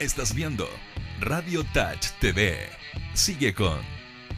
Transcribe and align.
Estás 0.00 0.34
viendo 0.34 0.66
Radio 1.20 1.62
Touch 1.74 2.06
TV. 2.20 2.56
Sigue 3.12 3.52
con 3.52 3.78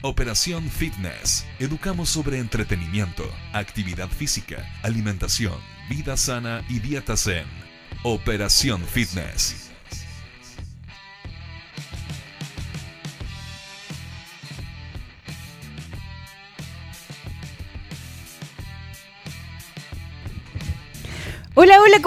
Operación 0.02 0.68
Fitness. 0.68 1.46
Educamos 1.60 2.08
sobre 2.08 2.40
entretenimiento, 2.40 3.22
actividad 3.52 4.08
física, 4.08 4.68
alimentación, 4.82 5.54
vida 5.88 6.16
sana 6.16 6.64
y 6.68 6.80
dieta 6.80 7.16
zen. 7.16 7.46
Operación 8.02 8.82
Fitness. 8.82 9.71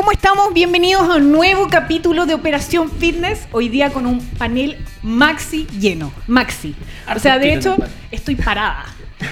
¿Cómo 0.06 0.12
estamos? 0.12 0.54
Bienvenidos 0.54 1.02
a 1.10 1.16
un 1.16 1.32
nuevo 1.32 1.68
capítulo 1.68 2.28
de 2.28 2.36
Operación 2.36 2.92
Fitness. 2.92 3.48
Hoy 3.52 3.70
día 3.70 3.92
con 3.92 4.06
un 4.06 4.20
panel 4.20 4.78
maxi 5.02 5.66
lleno. 5.80 6.12
Maxi. 6.28 6.76
O 7.16 7.18
sea, 7.18 7.40
de 7.40 7.56
hecho, 7.56 7.76
estoy 8.12 8.36
parada. 8.36 8.86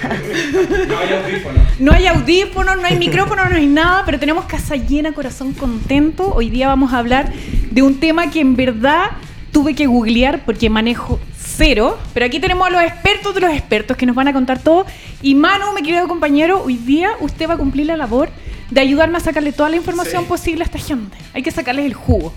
No 0.88 0.98
hay 0.98 1.12
audífono. 1.12 1.60
No 1.78 1.92
hay 1.92 2.06
audífonos, 2.08 2.76
no 2.78 2.86
hay 2.86 2.98
micrófono, 2.98 3.48
no 3.48 3.54
hay 3.54 3.68
nada, 3.68 4.02
pero 4.04 4.18
tenemos 4.18 4.46
casa 4.46 4.74
llena, 4.74 5.12
corazón 5.12 5.52
contento. 5.52 6.34
Hoy 6.34 6.50
día 6.50 6.66
vamos 6.66 6.92
a 6.92 6.98
hablar 6.98 7.32
de 7.70 7.82
un 7.82 8.00
tema 8.00 8.32
que 8.32 8.40
en 8.40 8.56
verdad 8.56 9.12
tuve 9.52 9.76
que 9.76 9.86
googlear 9.86 10.44
porque 10.44 10.68
manejo 10.70 11.20
cero. 11.38 11.96
Pero 12.14 12.26
aquí 12.26 12.40
tenemos 12.40 12.66
a 12.66 12.70
los 12.70 12.82
expertos 12.82 13.32
de 13.32 13.42
los 13.42 13.52
expertos 13.52 13.96
que 13.96 14.06
nos 14.06 14.16
van 14.16 14.26
a 14.26 14.32
contar 14.32 14.58
todo. 14.58 14.86
Y 15.22 15.36
Manu, 15.36 15.72
mi 15.72 15.82
querido 15.82 16.08
compañero, 16.08 16.64
hoy 16.64 16.78
día 16.78 17.10
usted 17.20 17.48
va 17.48 17.54
a 17.54 17.58
cumplir 17.58 17.86
la 17.86 17.96
labor 17.96 18.28
de 18.70 18.80
ayudarme 18.80 19.18
a 19.18 19.20
sacarle 19.20 19.52
toda 19.52 19.68
la 19.70 19.76
información 19.76 20.22
Sí. 20.22 20.28
posible 20.28 20.62
a 20.62 20.66
esta 20.66 20.78
gente. 20.78 21.16
Hay 21.32 21.42
que 21.42 21.50
sacarles 21.50 21.86
el 21.86 21.94
jugo. 21.94 22.32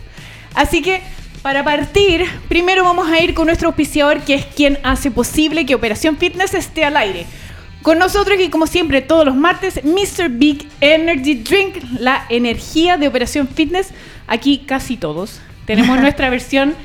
Así 0.53 0.81
que, 0.81 1.01
para 1.41 1.63
partir, 1.63 2.25
primero 2.49 2.83
vamos 2.83 3.09
a 3.09 3.19
ir 3.21 3.33
con 3.33 3.45
nuestro 3.47 3.67
auspiciador, 3.69 4.21
que 4.21 4.33
es 4.35 4.45
quien 4.45 4.79
hace 4.83 5.11
posible 5.11 5.65
que 5.65 5.75
Operación 5.75 6.17
Fitness 6.17 6.53
esté 6.53 6.83
al 6.83 6.97
aire. 6.97 7.25
Con 7.83 7.99
nosotros 7.99 8.37
y 8.39 8.49
como 8.49 8.67
siempre 8.67 9.01
todos 9.01 9.23
los 9.25 9.35
martes, 9.35 9.79
Mr. 9.83 10.29
Big 10.29 10.67
Energy 10.81 11.35
Drink, 11.35 11.77
la 11.99 12.25
energía 12.29 12.97
de 12.97 13.07
Operación 13.07 13.47
Fitness. 13.47 13.89
Aquí 14.27 14.63
casi 14.65 14.97
todos. 14.97 15.39
Tenemos 15.65 15.97
nuestra 16.01 16.29
versión 16.29 16.75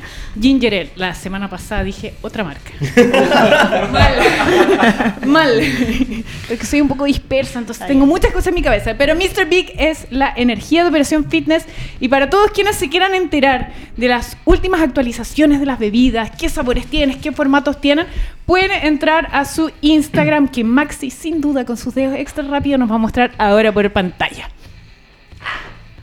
Ginger 0.41 0.75
Ale. 0.75 0.91
La 0.97 1.15
semana 1.15 1.49
pasada 1.51 1.85
dije 1.85 2.15
otra 2.23 2.45
marca. 2.45 2.71
Mal. 3.93 5.27
Mal. 5.27 5.61
Porque 6.49 6.67
soy 6.67 6.81
un 6.81 6.89
poco 6.89 7.05
dispersa, 7.05 7.59
entonces 7.59 7.87
tengo 7.87 8.07
muchas 8.07 8.33
cosas 8.33 8.49
en 8.49 8.55
mi 8.55 8.63
cabeza. 8.63 8.95
Pero 8.97 9.15
Mr. 9.15 9.47
Big 9.49 9.73
es 9.79 10.07
la 10.11 10.33
energía 10.35 10.83
de 10.83 10.89
Operación 10.89 11.29
Fitness. 11.29 11.65
Y 12.01 12.09
para 12.09 12.31
todos 12.31 12.51
quienes 12.51 12.77
se 12.77 12.89
quieran 12.89 13.15
enterar 13.15 13.73
de 13.97 14.09
las 14.09 14.37
últimas 14.45 14.81
actualizaciones 14.81 15.61
de 15.61 15.67
las 15.67 15.79
bebidas, 15.79 16.31
qué 16.39 16.49
sabores 16.49 16.87
tienen, 16.87 17.21
qué 17.21 17.33
formatos 17.33 17.81
tienen, 17.81 18.07
pueden 18.47 18.71
entrar 18.71 19.29
a 19.33 19.45
su 19.45 19.71
Instagram, 19.81 20.49
que 20.49 20.65
Maxi, 20.65 21.11
sin 21.11 21.41
duda, 21.41 21.65
con 21.65 21.77
sus 21.77 21.95
dedos 21.95 22.15
extra 22.17 22.45
rápido, 22.45 22.79
nos 22.79 22.91
va 22.91 22.95
a 22.95 22.99
mostrar 22.99 23.33
ahora 23.39 23.73
por 23.73 23.91
pantalla. 23.93 24.49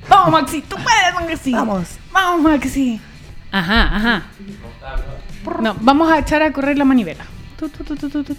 Vamos, 0.08 0.32
Maxi, 0.32 0.62
tú 0.62 0.76
puedes, 0.76 1.14
Maxi. 1.30 1.52
Vamos. 1.52 1.88
Vamos, 2.12 2.42
Maxi. 2.42 3.00
Ajá, 3.52 3.96
ajá. 3.96 4.24
No, 5.62 5.76
vamos 5.82 6.12
a 6.12 6.20
echar 6.20 6.42
a 6.42 6.52
correr 6.52 6.78
la 6.78 6.86
manivela. 6.86 7.26
Tu, 7.58 7.70
tu. 7.70 7.84
Tu, 7.84 7.96
tu, 7.96 8.10
tu, 8.10 8.24
tu, 8.24 8.36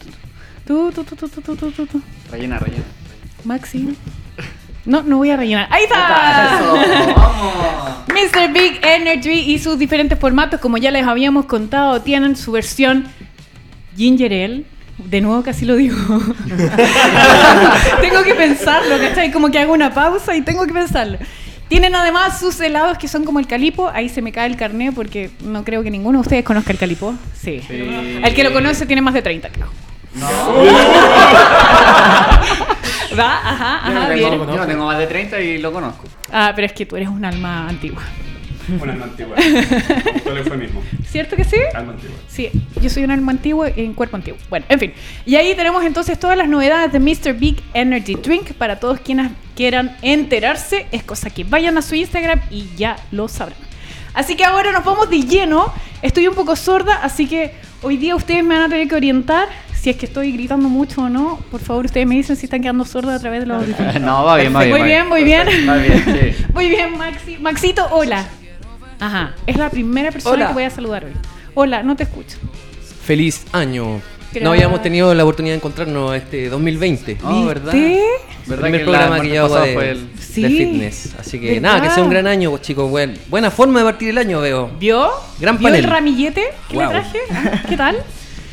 tu, 0.93 1.29
tu, 1.29 1.57
tu, 1.57 1.71
tu, 1.73 1.87
tu. 1.87 2.03
Rellena, 2.31 2.59
rellena. 2.59 2.85
Maxi. 3.45 3.97
No, 4.85 5.03
no 5.03 5.19
voy 5.19 5.31
a 5.31 5.37
rellenar. 5.37 5.69
¡Ahí 5.71 5.85
está! 5.85 6.59
¡Vamos! 7.17 8.09
Mr. 8.09 8.53
Big 8.53 8.81
Energy 8.83 9.53
y 9.53 9.59
sus 9.59 9.79
diferentes 9.79 10.19
formatos, 10.19 10.61
como 10.61 10.79
ya 10.79 10.91
les 10.91 11.07
habíamos 11.07 11.47
contado, 11.47 12.01
tienen 12.03 12.37
su 12.37 12.53
versión 12.53 13.07
Ginger 13.97 14.33
Ale. 14.33 14.65
De 14.99 15.21
nuevo 15.21 15.43
casi 15.43 15.65
lo 15.65 15.77
digo. 15.77 15.97
tengo 18.01 18.23
que 18.23 18.35
pensarlo, 18.35 18.99
¿cachai? 18.99 19.33
Como 19.33 19.51
que 19.51 19.59
hago 19.59 19.73
una 19.73 19.93
pausa 19.93 20.37
y 20.37 20.43
tengo 20.43 20.67
que 20.67 20.73
pensarlo. 20.73 21.19
Tienen 21.71 21.95
además 21.95 22.41
sus 22.41 22.59
helados 22.61 22.99
que 22.99 23.07
son 23.07 23.25
como 23.25 23.39
el 23.39 23.47
calipo. 23.47 23.89
Ahí 23.95 24.09
se 24.09 24.21
me 24.23 24.33
cae 24.33 24.49
el 24.49 24.57
carné 24.57 24.91
porque 24.91 25.31
no 25.45 25.63
creo 25.65 25.85
que 25.85 25.91
ninguno 25.93 26.19
de 26.19 26.23
ustedes 26.23 26.45
conozca 26.45 26.73
el 26.73 26.79
calipo. 26.79 27.15
Sí. 27.33 27.63
Sí. 27.67 28.21
El 28.25 28.35
que 28.35 28.43
lo 28.43 28.53
conoce 28.53 28.87
tiene 28.87 29.01
más 29.03 29.15
de 29.15 29.23
30, 29.23 29.51
creo. 29.51 29.69
¿Va? 33.17 33.39
Ajá, 33.39 33.83
Yo 33.87 33.93
no, 33.95 34.01
ajá, 34.01 34.09
tengo, 34.09 34.15
bien. 34.15 34.33
yo 34.49 34.57
no 34.57 34.67
tengo 34.67 34.85
más 34.87 34.99
de 34.99 35.07
30 35.07 35.41
y 35.41 35.59
lo 35.59 35.73
conozco. 35.73 36.05
Ah, 36.33 36.53
pero 36.57 36.67
es 36.67 36.73
que 36.73 36.87
tú 36.87 36.97
eres 36.97 37.09
un 37.09 37.25
alma 37.25 37.69
antigua. 37.69 38.03
Una 38.81 38.93
alma 38.93 39.05
antigua. 39.05 39.37
Todo 40.25 40.33
el 40.33 40.39
eufemismo. 40.39 40.83
¿Cierto 41.07 41.37
que 41.37 41.45
sí? 41.45 41.57
Alma 41.75 41.93
antigua. 41.93 42.17
Sí, 42.29 42.51
yo 42.81 42.91
soy 42.91 43.05
un 43.05 43.11
alma 43.11 43.33
antiguo 43.33 43.67
en 43.67 43.95
cuerpo 43.95 44.17
antiguo. 44.17 44.39
Bueno, 44.49 44.67
en 44.69 44.79
fin. 44.79 44.93
Y 45.27 45.37
ahí 45.37 45.55
tenemos 45.55 45.85
entonces 45.85 46.19
todas 46.19 46.37
las 46.37 46.49
novedades 46.49 46.93
de 46.93 47.01
Mr. 47.01 47.35
Big 47.35 47.63
Energy 47.75 48.15
Drink 48.15 48.53
para 48.53 48.79
todos 48.79 49.01
quienes 49.01 49.31
quieran 49.57 49.97
enterarse. 50.03 50.87
Es 50.93 51.03
cosa 51.03 51.31
que 51.31 51.45
vayan 51.45 51.77
a 51.79 51.83
su 51.83 51.95
Instagram 51.95 52.41
y 52.51 52.69
ya 52.77 52.97
lo 53.11 53.29
sabrán. 53.29 53.59
Así 54.15 54.37
que 54.37 54.45
ahora 54.45 54.73
nos 54.73 54.85
vamos 54.85 55.09
de 55.11 55.23
lleno. 55.23 55.73
Estoy 56.03 56.29
un 56.29 56.35
poco 56.35 56.57
sorda, 56.57 57.01
así 57.03 57.27
que 57.27 57.53
hoy 57.83 57.97
día 57.97 58.17
ustedes 58.17 58.43
me 58.43 58.55
van 58.55 58.65
a 58.65 58.69
tener 58.69 58.89
que 58.89 58.95
orientar. 58.95 59.49
Si 59.75 59.89
es 59.89 59.97
que 59.97 60.05
estoy 60.05 60.33
gritando 60.33 60.69
mucho 60.69 61.03
o 61.03 61.09
no, 61.09 61.39
por 61.51 61.61
favor 61.61 61.87
ustedes 61.87 62.07
me 62.07 62.15
dicen 62.15 62.37
si 62.37 62.45
están 62.45 62.61
quedando 62.61 62.85
sordas 62.85 63.17
a 63.17 63.21
través 63.21 63.41
de 63.41 63.47
los 63.47 63.63
audífonos. 63.63 64.01
No, 64.01 64.25
va 64.25 64.37
bien, 64.37 64.55
va 64.55 64.65
bien. 64.65 64.77
Muy 64.77 64.87
bien, 64.87 65.09
muy 65.09 65.25
bien. 65.25 65.47
Va 65.67 65.77
bien, 65.77 66.05
sí. 66.05 66.45
Muy 66.53 66.69
bien, 66.69 66.99
Maxi. 66.99 67.39
Maxito, 67.39 67.87
hola. 67.91 68.27
Ajá, 69.01 69.35
es 69.47 69.57
la 69.57 69.71
primera 69.71 70.11
persona 70.11 70.35
Hola. 70.35 70.47
que 70.49 70.55
voy 70.55 70.63
a 70.65 70.71
saludar 70.71 71.05
hoy. 71.05 71.13
Hola, 71.55 71.83
no 71.83 71.97
te 71.97 72.05
escucho. 72.05 72.37
Feliz 73.05 73.45
año. 73.53 74.01
Gracias. 74.33 74.45
No 74.45 74.51
habíamos 74.53 74.83
tenido 74.83 75.13
la 75.15 75.25
oportunidad 75.25 75.55
de 75.55 75.57
encontrarnos 75.57 76.15
este 76.15 76.49
2020. 76.49 77.19
Oh, 77.25 77.47
¿verdad? 77.47 77.73
¿Verdad 77.73 78.63
primer 78.63 78.81
que 78.81 78.85
programa 78.85 79.17
que 79.17 79.23
martes 79.23 79.33
yo 79.35 79.41
hago 79.45 79.49
pasado 79.55 79.67
de, 79.67 79.75
fue 79.75 79.91
el... 79.91 80.11
Sí. 80.21 80.43
de 80.43 80.49
fitness. 80.49 81.15
Así 81.19 81.41
que 81.41 81.47
¿Verdad? 81.55 81.61
nada, 81.63 81.83
que 81.83 81.91
sea 81.91 82.03
un 82.05 82.11
gran 82.11 82.27
año, 82.29 82.57
chicos. 82.59 82.89
Buen- 82.89 83.19
buena 83.29 83.51
forma 83.51 83.81
de 83.81 83.85
partir 83.87 84.11
el 84.11 84.19
año, 84.19 84.41
veo. 84.41 84.71
¿Vio? 84.79 85.11
Gran 85.41 85.59
¿Vio 85.59 85.69
el 85.69 85.75
panel. 85.75 85.91
ramillete 85.91 86.45
que 86.69 86.77
Wow. 86.77 86.85
le 86.85 86.91
traje? 86.91 87.19
¿Qué 87.69 87.77
tal? 87.77 87.97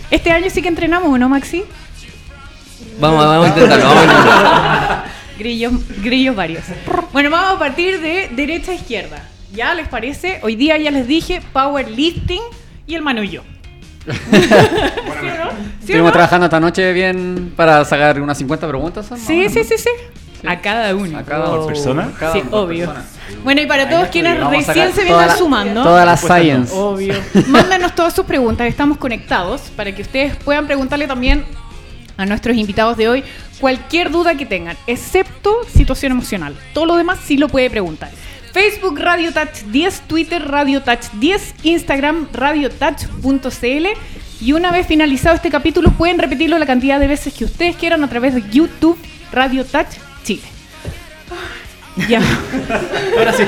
Este 0.09 0.31
año 0.31 0.50
sí 0.50 0.62
que 0.63 0.68
entrenamos, 0.69 1.09
¿o 1.13 1.18
no, 1.18 1.30
Maxi? 1.30 1.63
Vamos, 3.00 3.24
vamos 3.25 3.46
a 3.46 3.50
intentarlo. 3.50 3.86
Vamos 3.86 4.00
a 4.00 4.03
intentarlo. 4.06 5.03
Grillos, 5.38 5.74
grillos 6.02 6.36
varios. 6.36 6.63
Bueno, 7.13 7.30
vamos 7.30 7.57
a 7.57 7.59
partir 7.59 8.02
de 8.02 8.30
derecha 8.36 8.72
a 8.72 8.75
izquierda. 8.75 9.22
¿Ya 9.53 9.74
les 9.74 9.88
parece? 9.88 10.40
Hoy 10.44 10.56
día 10.56 10.78
ya 10.78 10.91
les 10.91 11.08
dije 11.08 11.41
powerlifting 11.53 12.41
y 12.85 12.96
el 12.96 13.02
manullo. 13.02 13.44
¿Sí 14.08 14.13
o 14.13 15.44
no? 15.46 15.52
¿Sí 15.52 15.58
Estuvimos 15.81 16.06
no? 16.08 16.12
trabajando 16.12 16.46
esta 16.46 16.59
noche 16.59 16.94
bien 16.94 17.53
para 17.56 17.84
sacar 17.86 18.22
unas 18.22 18.38
50 18.38 18.68
preguntas. 18.68 19.06
¿son? 19.06 19.18
Sí, 19.18 19.50
sí, 19.50 19.63
sí, 19.63 19.75
sí. 19.78 19.90
A 20.47 20.59
cada 20.62 20.96
uno. 20.96 21.18
A 21.18 21.24
cada 21.24 21.46
¿Por 21.47 21.68
persona? 21.68 22.12
cada 22.19 22.34
Sí, 22.34 22.44
obvio. 22.52 22.86
persona. 22.88 23.06
Bueno, 23.44 23.62
y 23.62 23.66
para 23.66 23.90
todos 23.90 24.07
quienes 24.09 24.40
recién 24.47 24.94
se 24.94 25.03
vienen 25.03 25.30
sumando. 25.38 25.84
Toda 25.84 26.06
la 26.06 26.12
Respuesta 26.12 26.38
no. 26.38 26.44
science. 26.44 26.74
Obvio. 26.75 27.13
Mándenos 27.47 27.96
todas 27.96 28.13
sus 28.13 28.25
preguntas, 28.25 28.68
estamos 28.68 28.97
conectados 28.97 29.62
para 29.75 29.94
que 29.94 30.02
ustedes 30.03 30.36
puedan 30.38 30.66
preguntarle 30.68 31.07
también 31.07 31.44
a 32.16 32.25
nuestros 32.25 32.56
invitados 32.56 32.97
de 32.97 33.09
hoy 33.09 33.24
cualquier 33.59 34.12
duda 34.12 34.36
que 34.36 34.46
tengan, 34.46 34.78
excepto 34.88 35.57
situación 35.74 36.12
emocional. 36.13 36.56
Todo 36.74 36.86
lo 36.86 36.96
demás 36.96 37.19
sí 37.24 37.38
lo 37.38 37.47
puede 37.50 37.69
preguntar. 37.69 38.09
Facebook 38.57 38.97
Radio 38.97 39.31
Touch 39.31 39.66
10, 39.72 40.07
Twitter 40.07 40.44
Radio 40.44 40.81
Touch 40.81 41.12
10, 41.19 41.53
Instagram 41.62 42.28
radiotouch.cl 42.34 43.85
y 44.41 44.53
una 44.53 44.72
vez 44.72 44.88
finalizado 44.88 45.35
este 45.35 45.51
capítulo 45.51 45.91
pueden 45.91 46.18
repetirlo 46.18 46.57
la 46.57 46.66
cantidad 46.66 47.00
de 47.00 47.06
veces 47.06 47.35
que 47.35 47.45
ustedes 47.45 47.75
quieran 47.75 48.03
a 48.03 48.09
través 48.09 48.34
de 48.34 48.41
YouTube 48.50 48.97
Radio 49.31 49.63
Touch 49.63 49.90
Chile. 50.23 50.41
Ya. 52.09 52.19
Ahora 53.19 53.34
sí. 53.34 53.44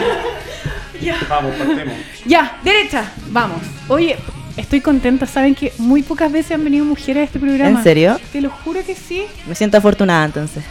Ya. 1.02 1.18
Vamos, 1.28 1.56
partemos. 1.56 1.96
Ya, 2.26 2.60
derecha, 2.64 3.12
vamos. 3.32 3.62
Oye, 3.88 4.16
estoy 4.58 4.80
contenta. 4.80 5.26
Saben 5.26 5.56
que 5.56 5.74
muy 5.80 6.04
pocas 6.04 6.32
veces 6.32 6.52
han 6.52 6.64
venido 6.64 6.86
mujeres 6.86 7.22
a 7.22 7.24
este 7.24 7.40
programa. 7.40 7.80
¿En 7.80 7.84
serio? 7.84 8.20
Te 8.32 8.42
lo 8.42 8.52
juro 8.52 8.86
que 8.86 8.94
sí. 8.94 9.24
Me 9.48 9.56
siento 9.56 9.78
afortunada 9.78 10.26
entonces. 10.26 10.64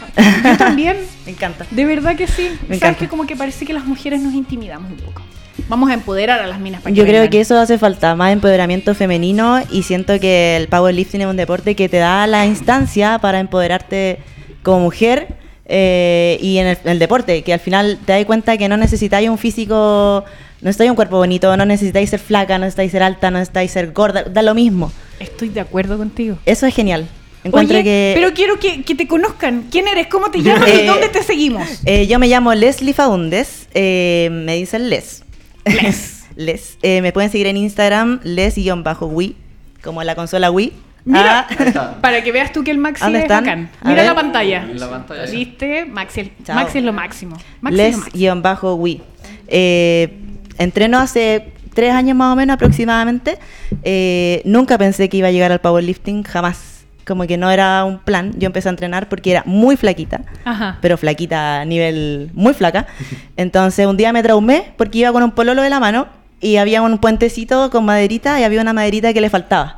Yo 0.43 0.57
también. 0.57 0.97
Me 1.25 1.31
encanta. 1.31 1.65
De 1.71 1.85
verdad 1.85 2.15
que 2.15 2.27
sí. 2.27 2.43
Me 2.43 2.57
Sabes 2.59 2.77
encanta. 2.77 2.99
que 2.99 3.07
como 3.07 3.25
que 3.27 3.35
parece 3.35 3.65
que 3.65 3.73
las 3.73 3.85
mujeres 3.85 4.21
nos 4.21 4.33
intimidamos 4.33 4.91
un 4.91 4.97
poco. 4.97 5.21
Vamos 5.67 5.89
a 5.89 5.93
empoderar 5.93 6.39
a 6.39 6.47
las 6.47 6.59
minas 6.59 6.81
para 6.81 6.95
Yo 6.95 7.03
creo 7.03 7.15
vengan. 7.21 7.29
que 7.31 7.41
eso 7.41 7.59
hace 7.59 7.77
falta, 7.77 8.15
más 8.15 8.31
empoderamiento 8.31 8.95
femenino 8.95 9.59
y 9.69 9.83
siento 9.83 10.19
que 10.19 10.55
el 10.57 10.67
powerlifting 10.67 11.21
es 11.21 11.27
un 11.27 11.35
deporte 11.37 11.75
que 11.75 11.89
te 11.89 11.97
da 11.97 12.25
la 12.27 12.45
instancia 12.45 13.19
para 13.19 13.39
empoderarte 13.39 14.19
como 14.63 14.79
mujer 14.79 15.27
eh, 15.65 16.37
y 16.41 16.57
en 16.57 16.67
el, 16.67 16.77
en 16.83 16.91
el 16.91 16.99
deporte, 16.99 17.43
que 17.43 17.53
al 17.53 17.59
final 17.59 17.99
te 18.05 18.13
das 18.13 18.25
cuenta 18.25 18.57
que 18.57 18.67
no 18.69 18.77
necesitáis 18.77 19.29
un 19.29 19.37
físico, 19.37 20.23
no 20.25 20.65
necesitáis 20.65 20.89
un 20.89 20.95
cuerpo 20.95 21.17
bonito, 21.17 21.55
no 21.55 21.65
necesitáis 21.65 22.09
ser 22.09 22.19
flaca, 22.19 22.57
no 22.57 22.63
necesitáis 22.65 22.91
ser 22.91 23.03
alta, 23.03 23.29
no 23.29 23.37
necesitáis 23.37 23.69
ser 23.71 23.91
gorda, 23.91 24.23
da 24.23 24.41
lo 24.41 24.55
mismo. 24.55 24.91
Estoy 25.19 25.49
de 25.49 25.59
acuerdo 25.59 25.97
contigo. 25.97 26.37
Eso 26.45 26.65
es 26.65 26.73
genial. 26.73 27.05
Encuentro 27.43 27.75
Oye, 27.77 27.83
que 27.83 28.11
pero 28.15 28.33
quiero 28.33 28.59
que, 28.59 28.83
que 28.83 28.95
te 28.95 29.07
conozcan. 29.07 29.67
¿Quién 29.71 29.87
eres? 29.87 30.07
¿Cómo 30.07 30.29
te 30.29 30.41
llamas? 30.43 30.67
¿Y 30.67 30.71
Eh, 30.81 30.85
dónde 30.85 31.09
te 31.09 31.23
seguimos? 31.23 31.67
eh, 31.85 32.05
yo 32.07 32.19
me 32.19 32.27
llamo 32.27 32.53
Leslie 32.53 32.93
Faundes, 32.93 33.67
eh, 33.73 34.29
me 34.31 34.55
dicen 34.55 34.89
Les. 34.89 35.23
Les. 35.65 36.23
Les. 36.35 36.77
Eh, 36.81 37.01
me 37.01 37.11
pueden 37.11 37.29
seguir 37.31 37.47
en 37.47 37.57
Instagram, 37.57 38.19
les-wii, 38.23 39.35
como 39.83 40.03
la 40.03 40.15
consola 40.15 40.51
Wii. 40.51 40.73
Mira, 41.05 41.47
Ah, 41.49 41.97
para 42.01 42.21
que 42.23 42.31
veas 42.31 42.51
tú 42.51 42.63
que 42.63 42.71
el 42.71 42.77
Maxi 42.77 43.03
¿Dónde 43.03 43.19
es 43.19 43.23
están? 43.23 43.43
bacán. 43.45 43.69
Mira 43.83 44.03
la 44.03 44.13
pantalla. 44.15 44.67
La 44.73 44.89
pantalla. 44.89 45.25
¿Viste? 45.31 45.85
Maxi, 45.85 46.31
Chao. 46.43 46.55
Maxi 46.55 46.77
es 46.79 46.83
lo 46.83 46.93
máximo. 46.93 47.37
Maxi 47.61 47.79
es 47.81 47.91
lo 47.93 47.97
máximo. 48.35 48.71
les-wii. 48.75 49.01
Eh, 49.47 50.13
entreno 50.57 50.99
hace 50.99 51.51
tres 51.73 51.93
años 51.93 52.15
más 52.17 52.33
o 52.33 52.35
menos 52.35 52.53
aproximadamente. 52.55 53.37
Eh, 53.83 54.41
nunca 54.45 54.77
pensé 54.77 55.07
que 55.09 55.17
iba 55.17 55.29
a 55.29 55.31
llegar 55.31 55.51
al 55.51 55.61
powerlifting, 55.61 56.23
jamás. 56.23 56.78
Como 57.09 57.25
que 57.27 57.37
no 57.37 57.49
era 57.49 57.83
un 57.85 57.97
plan. 57.97 58.33
Yo 58.37 58.45
empecé 58.45 58.69
a 58.69 58.71
entrenar 58.71 59.09
porque 59.09 59.31
era 59.31 59.41
muy 59.45 59.75
flaquita. 59.75 60.21
Ajá. 60.45 60.77
pero 60.79 60.95
flaquita 60.95 61.61
a 61.61 61.65
nivel 61.65 62.29
muy 62.33 62.53
flaca. 62.53 62.85
Entonces 63.35 63.85
un 63.87 63.97
día 63.97 64.13
me 64.13 64.21
traumé 64.23 64.73
porque 64.77 64.99
iba 64.99 65.11
con 65.11 65.23
un 65.23 65.31
pololo 65.31 65.63
de 65.63 65.69
la 65.71 65.79
mano 65.79 66.07
y 66.39 66.57
había 66.57 66.81
un 66.83 66.99
puentecito 66.99 67.69
con 67.71 67.83
maderita 67.83 68.39
y 68.39 68.43
había 68.43 68.61
una 68.61 68.73
maderita 68.73 69.11
que 69.11 69.21
le 69.21 69.29
faltaba. 69.31 69.77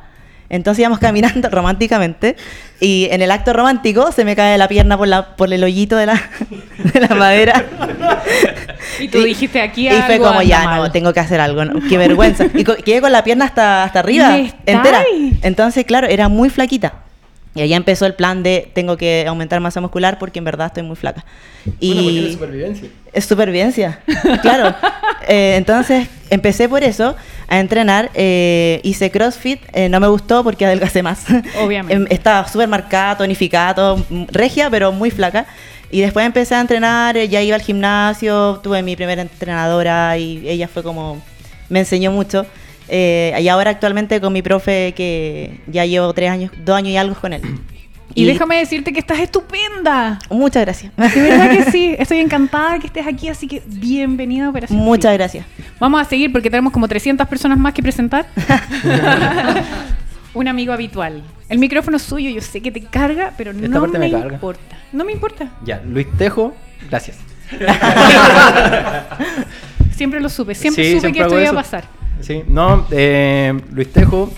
Entonces 0.50 0.80
íbamos 0.80 0.98
caminando 0.98 1.48
románticamente 1.58 2.36
y 2.78 3.08
en 3.10 3.22
el 3.22 3.30
acto 3.30 3.54
romántico 3.54 4.12
se 4.12 4.26
me 4.26 4.36
cae 4.36 4.58
la 4.58 4.68
pierna 4.68 4.98
por, 4.98 5.08
la, 5.08 5.34
por 5.36 5.50
el 5.50 5.64
hoyito 5.64 5.96
de 5.96 6.04
la, 6.06 6.20
de 6.92 7.00
la 7.00 7.14
madera. 7.14 7.64
Y 9.00 9.08
tú 9.08 9.22
dijiste, 9.22 9.60
aquí 9.62 9.88
Y 9.88 9.90
fue 10.02 10.14
algo 10.16 10.26
como, 10.26 10.42
ya, 10.42 10.64
mal". 10.64 10.82
no, 10.82 10.90
tengo 10.92 11.12
que 11.14 11.20
hacer 11.20 11.40
algo, 11.40 11.64
¿no? 11.64 11.80
qué 11.88 11.96
vergüenza. 11.96 12.44
Y 12.54 12.64
co- 12.64 12.76
quedé 12.76 13.00
con 13.00 13.12
la 13.12 13.24
pierna 13.24 13.46
hasta, 13.46 13.84
hasta 13.84 14.00
arriba, 14.00 14.36
entera. 14.66 15.02
Entonces, 15.42 15.84
claro, 15.86 16.06
era 16.08 16.28
muy 16.28 16.50
flaquita. 16.50 16.92
Y 17.54 17.60
ahí 17.60 17.74
empezó 17.74 18.06
el 18.06 18.14
plan 18.14 18.42
de 18.42 18.70
tengo 18.72 18.96
que 18.96 19.26
aumentar 19.28 19.60
masa 19.60 19.80
muscular 19.80 20.18
porque 20.18 20.38
en 20.38 20.44
verdad 20.46 20.68
estoy 20.68 20.82
muy 20.84 20.96
flaca. 20.96 21.24
Y 21.80 21.92
Una 21.92 22.02
cuestión 22.02 22.24
de 22.26 22.32
supervivencia. 22.32 22.88
es 23.12 23.24
supervivencia, 23.24 24.00
claro. 24.42 24.74
Eh, 25.28 25.54
entonces 25.56 26.08
empecé 26.30 26.68
por 26.68 26.82
eso 26.82 27.14
a 27.46 27.60
entrenar. 27.60 28.10
eh, 28.14 28.80
hice 28.82 29.08
CrossFit, 29.12 29.60
eh, 29.72 29.88
no 29.88 30.00
me 30.00 30.08
gustó 30.08 30.42
porque 30.42 30.66
adelgacé 30.66 31.00
más. 31.00 31.24
Obviamente. 31.62 31.94
Em, 31.94 32.06
Estaba 32.10 32.48
súper 32.48 32.66
marcada, 32.66 33.16
tonificada, 33.18 33.72
todo, 33.72 34.04
mm, 34.10 34.24
regia, 34.32 34.68
pero 34.68 34.90
muy 34.90 35.12
flaca. 35.12 35.46
Y 35.92 36.00
después 36.00 36.26
empecé 36.26 36.56
a 36.56 36.60
entrenar, 36.60 37.16
eh, 37.16 37.28
ya 37.28 37.40
iba 37.40 37.54
al 37.54 37.62
gimnasio, 37.62 38.58
tuve 38.64 38.82
mi 38.82 38.96
primera 38.96 39.22
entrenadora 39.22 40.18
y 40.18 40.42
ella 40.48 40.66
fue 40.66 40.82
como, 40.82 41.22
me 41.68 41.78
enseñó 41.78 42.10
mucho. 42.10 42.44
Eh, 42.94 43.34
y 43.40 43.48
ahora 43.48 43.70
actualmente 43.70 44.20
con 44.20 44.34
mi 44.34 44.42
profe 44.42 44.92
que 44.94 45.62
ya 45.66 45.86
llevo 45.86 46.12
tres 46.12 46.28
años, 46.28 46.52
dos 46.62 46.76
años 46.76 46.90
y 46.90 46.98
algo 46.98 47.14
con 47.14 47.32
él. 47.32 47.40
Y, 48.14 48.26
déjame 48.26 48.58
decirte 48.58 48.92
que 48.92 48.98
estás 48.98 49.18
estupenda. 49.18 50.18
Muchas 50.28 50.62
gracias. 50.66 50.92
De 50.98 51.22
verdad 51.22 51.50
que 51.50 51.70
sí. 51.70 51.96
Estoy 51.98 52.18
encantada 52.20 52.78
que 52.78 52.88
estés 52.88 53.06
aquí, 53.06 53.28
así 53.30 53.48
que 53.48 53.62
bienvenida 53.66 54.44
a 54.44 54.50
Operación 54.50 54.78
Muchas 54.78 55.10
Fit. 55.12 55.18
gracias. 55.18 55.46
Vamos 55.80 56.02
a 56.02 56.04
seguir 56.04 56.30
porque 56.30 56.50
tenemos 56.50 56.70
como 56.70 56.86
300 56.86 57.26
personas 57.26 57.56
más 57.56 57.72
que 57.72 57.82
presentar. 57.82 58.26
Un 60.34 60.48
amigo 60.48 60.74
habitual. 60.74 61.22
El 61.48 61.58
micrófono 61.58 61.96
es 61.96 62.02
suyo, 62.02 62.28
yo 62.28 62.42
sé 62.42 62.60
que 62.60 62.70
te 62.70 62.82
carga, 62.82 63.32
pero 63.38 63.52
Esta 63.52 63.68
no 63.68 63.80
parte 63.80 63.98
me, 63.98 64.06
me 64.08 64.12
carga. 64.12 64.34
importa. 64.34 64.76
No 64.92 65.04
me 65.06 65.12
importa. 65.12 65.50
Ya, 65.64 65.80
Luis 65.86 66.08
Tejo, 66.18 66.54
gracias. 66.90 67.16
Siempre 69.96 70.20
lo 70.20 70.28
supe. 70.28 70.54
Siempre 70.54 70.84
Sí, 70.84 70.90
supe 70.90 71.00
siempre 71.00 71.18
que 71.18 71.26
esto 71.26 71.40
iba 71.40 71.50
a 71.50 71.54
pasar. 71.54 72.01
Sí, 72.22 72.42
no, 72.46 72.86
eh, 72.90 73.52
Luis 73.72 73.92
Tejo, 73.92 74.32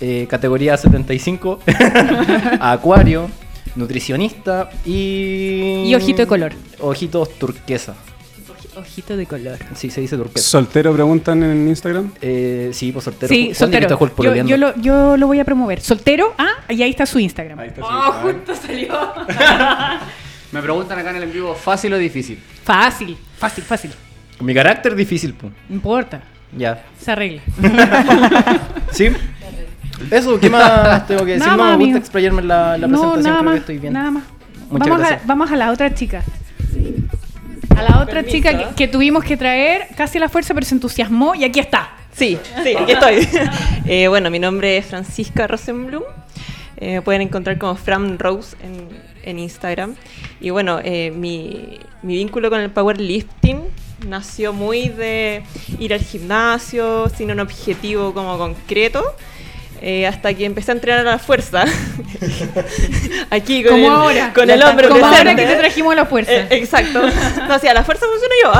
eh, 0.00 0.26
categoría 0.28 0.76
75, 0.76 1.60
acuario, 2.60 3.28
nutricionista 3.76 4.68
y... 4.84 5.84
Y 5.86 5.94
ojito 5.94 6.18
de 6.22 6.26
color. 6.26 6.52
Ojitos 6.80 7.38
turquesa. 7.38 7.94
Ojito 8.76 9.16
de 9.16 9.26
color. 9.26 9.56
Sí, 9.76 9.88
se 9.90 10.00
dice 10.00 10.16
turquesa. 10.16 10.44
¿Soltero 10.44 10.92
preguntan 10.92 11.42
en 11.44 11.68
Instagram? 11.68 12.10
Eh, 12.20 12.70
sí, 12.72 12.90
pues 12.90 13.04
soltero. 13.04 13.28
Sí, 13.32 13.54
soltero. 13.54 13.88
Yo, 14.44 14.56
lo, 14.56 14.74
yo 14.80 15.16
lo 15.16 15.26
voy 15.28 15.38
a 15.38 15.44
promover. 15.44 15.80
¿Soltero? 15.80 16.34
Ah, 16.36 16.54
y 16.68 16.82
ahí 16.82 16.90
está 16.90 17.06
su 17.06 17.20
Instagram. 17.20 17.58
Ahí 17.60 17.68
está 17.68 17.82
su 17.82 17.86
Oh, 17.86 18.06
Instagram. 18.06 18.34
justo 18.44 18.54
salió. 18.66 18.88
Me 20.52 20.60
preguntan 20.62 20.98
acá 20.98 21.10
en 21.10 21.16
el 21.16 21.22
en 21.24 21.32
vivo, 21.32 21.54
¿fácil 21.54 21.92
o 21.94 21.98
difícil? 21.98 22.38
fácil, 22.64 23.16
fácil, 23.38 23.64
fácil. 23.64 23.90
Mi 24.40 24.54
carácter 24.54 24.94
difícil, 24.96 25.34
pues. 25.34 25.52
No 25.68 25.76
importa. 25.76 26.20
Ya. 26.56 26.84
Se 27.00 27.12
arregla. 27.12 27.42
¿Sí? 28.92 29.08
Eso, 30.10 30.38
¿qué 30.38 30.50
más 30.50 31.06
tengo 31.06 31.24
que 31.24 31.32
decir? 31.32 31.46
Nada 31.46 31.56
no 31.56 31.62
más, 31.64 31.70
me 31.70 31.76
gusta 31.76 31.84
amigo. 31.84 31.98
explayarme 31.98 32.42
en 32.42 32.48
la, 32.48 32.78
la 32.78 32.86
no, 32.86 32.98
presentación, 32.98 33.22
nada 33.24 33.38
creo 33.38 33.44
más. 33.44 33.54
que 33.54 33.58
estoy 33.60 33.78
bien. 33.78 33.92
Nada 33.92 34.10
más. 34.10 34.24
Muchas 34.70 34.88
vamos, 34.88 35.10
a, 35.10 35.20
vamos 35.24 35.52
a 35.52 35.56
la 35.56 35.70
otra 35.70 35.94
chica. 35.94 36.22
A 37.76 37.82
la 37.82 38.00
otra 38.00 38.24
chica 38.24 38.56
que, 38.56 38.74
que 38.74 38.88
tuvimos 38.88 39.24
que 39.24 39.36
traer 39.36 39.88
casi 39.96 40.18
a 40.18 40.22
la 40.22 40.28
fuerza, 40.28 40.54
pero 40.54 40.66
se 40.66 40.74
entusiasmó 40.74 41.34
y 41.34 41.44
aquí 41.44 41.60
está. 41.60 41.90
Sí, 42.12 42.38
sí, 42.62 42.74
aquí 42.76 42.92
estoy. 42.92 43.28
Eh, 43.86 44.08
bueno, 44.08 44.30
mi 44.30 44.38
nombre 44.38 44.78
es 44.78 44.86
Francisca 44.86 45.46
Rosenblum. 45.46 46.02
Eh, 46.78 46.94
me 46.94 47.02
pueden 47.02 47.20
encontrar 47.20 47.58
como 47.58 47.74
Fran 47.76 48.18
Rose 48.18 48.56
en, 48.62 48.88
en 49.22 49.38
Instagram. 49.38 49.94
Y 50.40 50.48
bueno, 50.50 50.80
eh, 50.82 51.10
mi, 51.14 51.78
mi 52.02 52.14
vínculo 52.16 52.48
con 52.48 52.60
el 52.60 52.70
powerlifting 52.70 53.60
nació 54.06 54.52
muy 54.52 54.88
de 54.88 55.42
ir 55.78 55.94
al 55.94 56.00
gimnasio 56.00 57.08
sin 57.16 57.30
un 57.30 57.40
objetivo 57.40 58.12
como 58.14 58.36
concreto. 58.38 59.02
eh, 59.80 60.06
hasta 60.06 60.32
que 60.32 60.44
empecé 60.46 60.70
a 60.70 60.74
entrenar 60.74 61.06
a 61.06 61.10
la 61.12 61.18
fuerza. 61.18 61.64
Aquí 63.30 63.62
con 63.62 63.72
Como 63.72 63.86
el, 63.86 63.92
ahora. 63.92 64.32
Con 64.32 64.48
el 64.48 64.62
hombre 64.62 64.88
Como 64.88 65.04
ahora 65.04 65.34
que 65.34 65.44
te 65.46 65.56
trajimos 65.56 65.92
a 65.92 65.96
la 65.96 66.06
fuerza. 66.06 66.32
Eh, 66.32 66.46
exacto. 66.52 67.02
No, 67.48 67.58
sí, 67.58 67.68
a 67.68 67.74
la 67.74 67.84
fuerza 67.84 68.06
funciona 68.06 68.34
yo. 68.42 68.52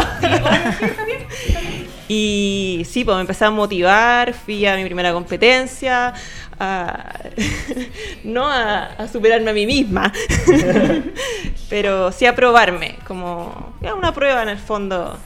Y 2.08 2.82
sí, 2.88 3.04
pues 3.04 3.14
me 3.16 3.22
empecé 3.22 3.44
a 3.46 3.50
motivar, 3.50 4.34
fui 4.34 4.66
a 4.66 4.76
mi 4.76 4.84
primera 4.84 5.12
competencia, 5.12 6.12
a- 6.60 7.20
no 8.24 8.46
a, 8.46 8.84
a 8.84 9.08
superarme 9.08 9.50
a 9.50 9.54
mí 9.54 9.64
misma, 9.66 10.12
pero 11.70 12.12
sí 12.12 12.26
a 12.26 12.34
probarme, 12.34 12.96
como 13.06 13.74
una 13.96 14.12
prueba 14.12 14.42
en 14.42 14.50
el 14.50 14.58
fondo 14.58 15.18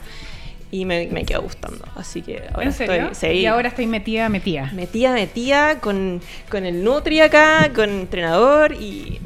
y 0.71 0.85
me, 0.85 1.07
me 1.07 1.25
quedó 1.25 1.41
gustando. 1.41 1.83
Así 1.95 2.21
que 2.21 2.43
ahora 2.53 2.65
¿En 2.67 2.73
serio? 2.73 3.09
estoy 3.11 3.31
sí, 3.31 3.37
Y 3.39 3.45
ahora 3.45 3.69
estoy 3.69 3.87
metida, 3.87 4.29
metida. 4.29 4.69
metida, 4.73 5.13
metida 5.13 5.79
con, 5.79 6.21
con 6.49 6.65
el 6.65 6.83
Nutri 6.83 7.21
acá, 7.21 7.71
con 7.73 7.89
el 7.89 7.99
entrenador 8.01 8.73
y 8.73 9.19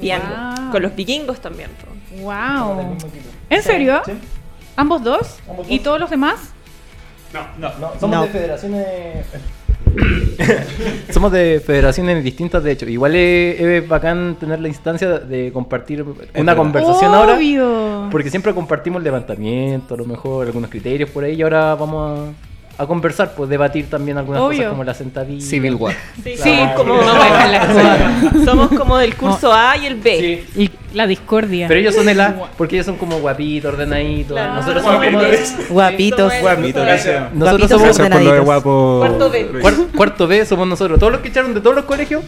bien, 0.00 0.20
Wow. 0.20 0.70
con 0.72 0.82
los 0.82 0.94
vikingos 0.96 1.40
también. 1.40 1.70
pues. 2.10 2.22
Wow. 2.22 2.96
¿En 3.50 3.62
serio? 3.62 4.02
¿Ambos 4.76 5.02
dos? 5.04 5.38
¿Y 5.68 5.80
todos 5.80 6.00
los 6.00 6.10
demás? 6.10 6.52
No, 7.32 7.70
somos 8.00 8.16
No. 8.16 8.22
de 8.22 8.28
federaciones. 8.28 9.26
somos 11.10 11.32
de 11.32 11.60
federaciones 11.64 12.22
distintas, 12.22 12.62
de 12.62 12.72
hecho. 12.72 12.88
Igual 12.88 13.16
es, 13.16 13.60
es 13.60 13.88
bacán 13.88 14.36
tener 14.38 14.60
la 14.60 14.68
instancia 14.68 15.18
de 15.18 15.52
compartir 15.52 16.04
una 16.34 16.56
conversación 16.56 17.14
ahora. 17.14 17.34
Obvio. 17.36 18.08
Porque 18.10 18.30
siempre 18.30 18.54
compartimos 18.54 19.02
levantamiento, 19.02 19.94
a 19.94 19.98
lo 19.98 20.04
mejor 20.04 20.46
algunos 20.46 20.70
criterios 20.70 21.10
por 21.10 21.24
ahí. 21.24 21.34
Y 21.34 21.42
ahora 21.42 21.74
vamos 21.74 22.30
a, 22.78 22.86
conversar, 22.86 23.34
pues 23.36 23.50
debatir 23.50 23.90
también 23.90 24.16
algunas 24.18 24.40
Obvio. 24.42 24.58
cosas 24.58 24.70
como 24.70 24.84
la 24.84 24.94
sentadilla. 24.94 25.44
Civil 25.44 25.74
War. 25.74 25.94
Sí, 26.24 26.34
Sí, 26.36 26.54
somos 26.56 26.72
como, 26.76 26.94
no 26.94 27.14
la 27.14 27.66
cosa. 27.66 28.44
somos 28.44 28.68
como 28.70 28.96
del 28.98 29.14
curso 29.16 29.52
A 29.52 29.76
y 29.76 29.86
el 29.86 29.96
B. 29.96 30.44
Sí. 30.54 30.62
Y 30.62 30.70
la 30.96 31.06
discordia. 31.06 31.68
Pero 31.68 31.80
ellos 31.80 31.94
son 31.94 32.08
el 32.08 32.20
A, 32.20 32.34
porque 32.56 32.76
ellos 32.76 32.86
son 32.86 32.96
como 32.96 33.18
guapitos, 33.20 33.72
ordenaditos. 33.72 34.32
Claro. 34.36 34.54
Nosotros 34.54 34.82
somos 34.82 35.00
Guapitos. 35.68 36.32
Sí, 36.32 36.38
Guapito, 36.40 36.80
gracias. 36.82 37.32
Nosotros 37.34 37.68
Guapitos 37.68 37.70
somos 37.80 37.98
ordenaditos. 37.98 38.44
guapo. 38.44 38.96
Cuarto 39.00 39.30
B. 39.30 39.48
cuar- 39.60 39.86
cuarto 39.96 40.26
B, 40.26 40.46
somos 40.46 40.66
nosotros. 40.68 40.98
Todos 40.98 41.12
los 41.12 41.20
que 41.20 41.28
echaron 41.28 41.52
de 41.54 41.60
todos 41.60 41.76
los 41.76 41.84
colegios. 41.84 42.22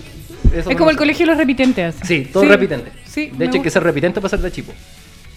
es 0.54 0.76
como 0.76 0.90
el 0.90 0.96
colegio 0.96 1.24
de 1.26 1.30
los 1.32 1.38
repitentes. 1.38 1.94
Sí, 2.02 2.28
todos 2.32 2.44
Sí. 2.46 2.52
repitentes. 2.52 2.92
Sí, 3.06 3.30
de 3.36 3.44
hecho, 3.46 3.54
hay 3.56 3.62
que 3.62 3.70
ser 3.70 3.82
repitente 3.82 4.20
para 4.20 4.30
ser 4.30 4.40
de 4.40 4.52
chico. 4.52 4.72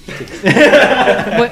Voy, 1.38 1.48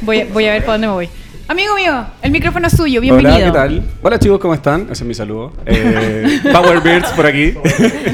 voy, 0.00 0.20
a- 0.20 0.26
voy 0.32 0.46
a 0.46 0.52
ver 0.52 0.62
para 0.62 0.72
dónde 0.74 0.86
me 0.86 0.92
voy. 0.94 1.08
Amigo 1.48 1.76
mío, 1.76 2.04
el 2.22 2.32
micrófono 2.32 2.66
es 2.66 2.76
suyo, 2.76 3.00
bienvenido. 3.00 3.36
Hola, 3.36 3.44
¿qué 3.46 3.52
tal? 3.52 3.82
Hola 4.02 4.18
chicos, 4.18 4.40
¿cómo 4.40 4.52
están? 4.52 4.82
Ese 4.90 5.04
es 5.04 5.04
mi 5.04 5.14
saludo. 5.14 5.52
Eh, 5.64 6.40
Power 6.52 6.80
Beards 6.80 7.10
por 7.12 7.24
aquí. 7.24 7.54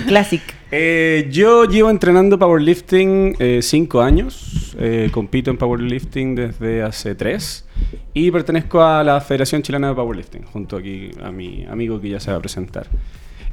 Classic. 0.07 0.43
Eh, 0.71 1.29
yo 1.31 1.65
llevo 1.65 1.89
entrenando 1.89 2.39
powerlifting 2.39 3.63
5 3.63 4.03
años. 4.03 4.77
Eh, 4.79 5.09
compito 5.11 5.51
en 5.51 5.57
powerlifting 5.57 6.35
desde 6.35 6.83
hace 6.83 7.15
3. 7.15 7.65
Y 8.13 8.31
pertenezco 8.31 8.83
a 8.83 9.03
la 9.03 9.19
Federación 9.23 9.63
Chilena 9.63 9.89
de 9.89 9.95
Powerlifting, 9.95 10.43
junto 10.45 10.77
aquí 10.77 11.11
a 11.23 11.31
mi 11.33 11.65
amigo 11.65 11.99
que 12.03 12.11
ya 12.11 12.21
se 12.21 12.31
va 12.31 12.37
a 12.37 12.41
presentar. 12.41 12.87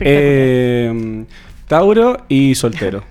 Eh, 0.02 1.24
Tauro 1.68 2.26
y 2.28 2.54
soltero. 2.56 3.04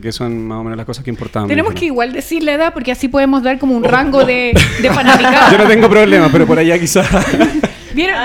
Que 0.00 0.12
son 0.12 0.46
más 0.46 0.58
o 0.60 0.64
menos 0.64 0.76
las 0.76 0.86
cosas 0.86 1.04
que 1.04 1.10
importaban. 1.10 1.48
Tenemos 1.48 1.74
que 1.74 1.86
igual 1.86 2.12
decir 2.12 2.42
la 2.42 2.54
edad 2.54 2.72
porque 2.72 2.92
así 2.92 3.08
podemos 3.08 3.42
dar 3.42 3.58
como 3.58 3.76
un 3.76 3.84
rango 3.84 4.24
de, 4.24 4.52
de 4.80 4.90
fanaticada. 4.90 5.50
Yo 5.52 5.58
no 5.58 5.66
tengo 5.68 5.88
problema, 5.88 6.28
pero 6.30 6.46
por 6.46 6.58
allá 6.58 6.78
quizás. 6.78 7.08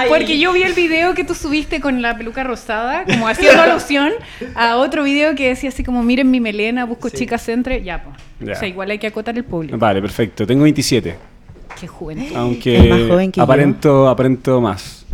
Porque 0.07 0.39
yo 0.39 0.53
vi 0.53 0.63
el 0.63 0.73
video 0.73 1.13
que 1.15 1.23
tú 1.23 1.33
subiste 1.33 1.81
con 1.81 2.01
la 2.01 2.15
peluca 2.17 2.43
rosada, 2.43 3.03
como 3.03 3.27
haciendo 3.27 3.61
alusión 3.63 4.11
a 4.53 4.77
otro 4.77 5.03
video 5.03 5.35
que 5.35 5.49
decía 5.49 5.69
así 5.69 5.83
como, 5.83 6.03
miren 6.03 6.29
mi 6.31 6.39
melena, 6.39 6.85
busco 6.85 7.09
chicas 7.09 7.49
entre... 7.49 7.83
Ya, 7.83 8.03
pues. 8.03 8.15
Ya. 8.39 8.53
O 8.53 8.55
sea, 8.55 8.67
igual 8.67 8.91
hay 8.91 8.99
que 8.99 9.07
acotar 9.07 9.35
el 9.35 9.43
público. 9.43 9.77
vale, 9.77 10.01
perfecto. 10.01 10.45
Tengo 10.45 10.63
27. 10.63 11.15
Qué 11.79 11.87
juventud. 11.87 12.35
Aunque 12.35 12.77
Es 12.77 12.89
más 12.89 13.01
joven 13.09 13.31
que 13.31 13.37
yo. 13.39 13.43
aparento, 13.43 14.07
aparento 14.07 14.61
más. 14.61 15.04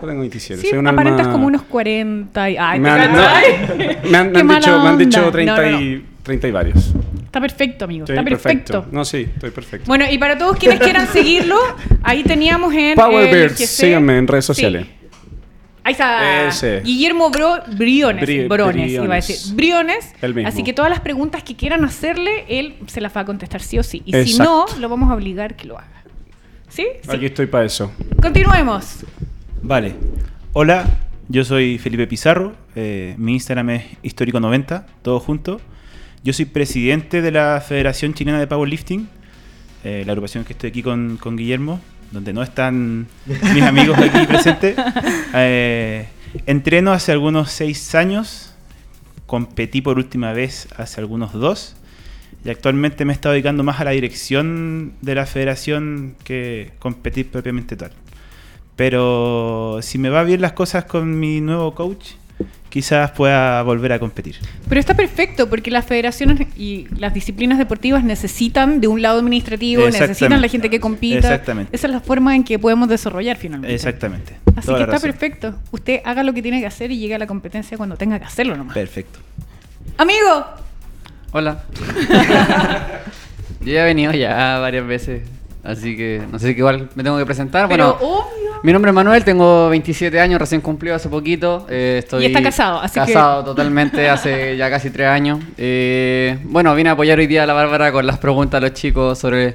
Yo 0.00 0.06
tengo 0.08 0.20
27. 0.20 0.60
Sí, 0.62 0.68
soy 0.68 0.78
un 0.78 0.86
aparentas 0.86 1.20
alma- 1.26 1.32
como 1.32 1.46
unos 1.46 1.62
40 1.62 2.50
y... 2.50 2.56
Ay, 2.58 2.80
me 2.80 2.88
¿te 2.88 2.94
han, 2.94 3.12
no, 3.12 3.18
me 3.18 4.18
han- 4.18 4.32
me 4.32 4.38
han 4.40 4.48
dicho, 4.60 4.80
me 4.82 4.88
han 4.88 4.98
dicho 4.98 5.18
onda. 5.20 5.32
30, 5.32 5.56
No, 5.56 5.70
no, 5.70 5.80
Y, 5.80 6.04
30 6.22 6.48
y 6.48 6.50
varios. 6.50 6.94
Está 7.24 7.40
perfecto, 7.40 7.84
amigo. 7.84 8.04
Está 8.08 8.22
perfecto. 8.24 8.86
No, 8.90 9.04
sí, 9.04 9.26
estoy 9.32 9.50
perfecto. 9.50 9.86
Bueno, 9.86 10.04
y 10.10 10.18
para 10.18 10.36
todos 10.36 10.56
quienes 10.56 10.80
quieran 10.80 11.06
seguirlo, 11.12 11.56
ahí 12.02 12.22
teníamos 12.24 12.74
en. 12.74 12.96
Power 12.96 13.50
GC. 13.52 13.66
síganme 13.66 14.18
en 14.18 14.26
redes 14.26 14.44
Sí. 14.46 14.54
sociales. 14.54 14.86
Ahí 15.82 15.92
está. 15.92 16.48
Ese. 16.48 16.80
Guillermo 16.84 17.30
Bro, 17.30 17.60
Briones. 17.76 18.28
Bri- 18.28 18.48
Brones, 18.48 18.90
iba 18.90 19.02
a 19.02 19.06
Briones. 19.06 19.28
decir. 19.28 19.54
Briones. 19.54 20.12
El 20.20 20.34
mismo. 20.34 20.48
Así 20.48 20.62
que 20.62 20.72
todas 20.72 20.90
las 20.90 21.00
preguntas 21.00 21.42
que 21.42 21.56
quieran 21.56 21.84
hacerle, 21.84 22.44
él 22.48 22.74
se 22.86 23.00
las 23.00 23.16
va 23.16 23.22
a 23.22 23.24
contestar 23.24 23.62
sí 23.62 23.78
o 23.78 23.82
sí. 23.82 24.02
Y 24.04 24.12
si 24.24 24.38
no, 24.38 24.66
lo 24.78 24.88
vamos 24.88 25.10
a 25.10 25.14
obligar 25.14 25.54
que 25.56 25.66
lo 25.68 25.78
haga. 25.78 25.86
¿Sí? 26.68 26.86
Sí. 27.02 27.08
Aquí 27.10 27.26
estoy 27.26 27.46
para 27.46 27.64
eso. 27.64 27.90
Continuemos. 28.20 28.98
Vale. 29.62 29.94
Hola, 30.54 30.86
yo 31.28 31.44
soy 31.44 31.78
Felipe 31.78 32.06
Pizarro. 32.06 32.54
eh, 32.74 33.14
mi 33.18 33.34
Instagram 33.34 33.70
es 33.70 33.84
histórico90, 34.02 34.84
todo 35.02 35.20
junto. 35.20 35.60
Yo 36.24 36.32
soy 36.32 36.46
presidente 36.46 37.20
de 37.20 37.30
la 37.30 37.62
Federación 37.66 38.14
Chilena 38.14 38.38
de 38.38 38.46
Powerlifting, 38.46 39.08
eh, 39.84 40.02
la 40.06 40.12
agrupación 40.12 40.44
que 40.44 40.54
estoy 40.54 40.70
aquí 40.70 40.82
con, 40.82 41.18
con 41.18 41.36
Guillermo, 41.36 41.80
donde 42.10 42.32
no 42.32 42.42
están 42.42 43.06
mis 43.54 43.62
amigos 43.62 43.98
aquí 43.98 44.26
presentes. 44.26 44.76
Eh, 45.34 46.08
entreno 46.46 46.92
hace 46.92 47.12
algunos 47.12 47.50
seis 47.50 47.94
años, 47.94 48.54
competí 49.26 49.82
por 49.82 49.98
última 49.98 50.32
vez 50.32 50.68
hace 50.76 51.00
algunos 51.00 51.32
dos. 51.32 51.76
Y 52.44 52.48
actualmente 52.48 53.04
me 53.04 53.12
he 53.12 53.14
estado 53.14 53.34
dedicando 53.34 53.62
más 53.62 53.80
a 53.80 53.84
la 53.84 53.90
dirección 53.90 54.94
de 55.02 55.14
la 55.14 55.26
federación 55.26 56.16
que 56.24 56.72
competir 56.78 57.30
propiamente 57.30 57.76
tal. 57.76 57.92
Pero 58.80 59.80
si 59.82 59.98
me 59.98 60.08
va 60.08 60.22
bien 60.22 60.40
las 60.40 60.52
cosas 60.52 60.86
con 60.86 61.20
mi 61.20 61.42
nuevo 61.42 61.74
coach, 61.74 62.12
quizás 62.70 63.10
pueda 63.10 63.60
volver 63.62 63.92
a 63.92 63.98
competir. 63.98 64.36
Pero 64.70 64.80
está 64.80 64.94
perfecto 64.94 65.50
porque 65.50 65.70
las 65.70 65.84
federaciones 65.84 66.48
y 66.56 66.86
las 66.96 67.12
disciplinas 67.12 67.58
deportivas 67.58 68.02
necesitan 68.04 68.80
de 68.80 68.88
un 68.88 69.02
lado 69.02 69.18
administrativo, 69.18 69.84
necesitan 69.84 70.40
la 70.40 70.48
gente 70.48 70.70
que 70.70 70.80
compita. 70.80 71.18
Exactamente. 71.18 71.76
Esa 71.76 71.88
es 71.88 71.92
la 71.92 72.00
forma 72.00 72.34
en 72.34 72.42
que 72.42 72.58
podemos 72.58 72.88
desarrollar 72.88 73.36
finalmente. 73.36 73.74
Exactamente. 73.74 74.38
Así 74.56 74.68
Toda 74.68 74.78
que 74.78 74.84
está 74.84 74.94
razón. 74.94 75.10
perfecto. 75.10 75.54
Usted 75.72 76.00
haga 76.02 76.22
lo 76.22 76.32
que 76.32 76.40
tiene 76.40 76.58
que 76.60 76.66
hacer 76.66 76.90
y 76.90 76.98
llegue 76.98 77.16
a 77.16 77.18
la 77.18 77.26
competencia 77.26 77.76
cuando 77.76 77.98
tenga 77.98 78.18
que 78.18 78.24
hacerlo 78.24 78.56
nomás. 78.56 78.72
Perfecto. 78.72 79.18
Amigo, 79.98 80.46
Hola. 81.32 81.64
Yo 83.60 83.72
ya 83.74 83.82
he 83.82 83.84
venido 83.84 84.12
ya 84.12 84.58
varias 84.58 84.86
veces, 84.86 85.20
así 85.64 85.96
que 85.96 86.22
no 86.30 86.38
sé 86.38 86.48
si 86.48 86.54
que 86.54 86.60
igual 86.60 86.88
me 86.94 87.02
tengo 87.02 87.18
que 87.18 87.26
presentar. 87.26 87.68
pero 87.68 87.96
bueno, 87.98 88.14
obvio. 88.14 88.50
mi 88.62 88.72
nombre 88.72 88.90
es 88.90 88.94
Manuel, 88.94 89.24
tengo 89.24 89.68
27 89.68 90.18
años, 90.20 90.40
recién 90.40 90.60
cumplido 90.60 90.96
hace 90.96 91.08
poquito. 91.08 91.66
eh, 91.68 91.96
estoy 91.98 92.22
Y 92.24 92.26
está 92.26 92.42
casado, 92.42 92.80
así 92.80 92.94
que- 93.00 93.06
casado 93.06 93.44
totalmente 93.44 94.08
hace 94.08 94.56
ya 94.56 94.70
casi 94.70 94.90
tres 94.90 95.08
años. 95.08 95.38
Eh, 95.58 96.38
bueno, 96.44 96.74
vine 96.74 96.90
a 96.90 96.92
apoyar 96.92 97.18
hoy 97.18 97.26
día 97.26 97.42
a 97.42 97.46
la 97.46 97.52
Bárbara 97.54 97.92
con 97.92 98.06
las 98.06 98.18
preguntas 98.18 98.60
de 98.60 98.68
los 98.68 98.78
chicos 98.78 99.18
sobre 99.18 99.54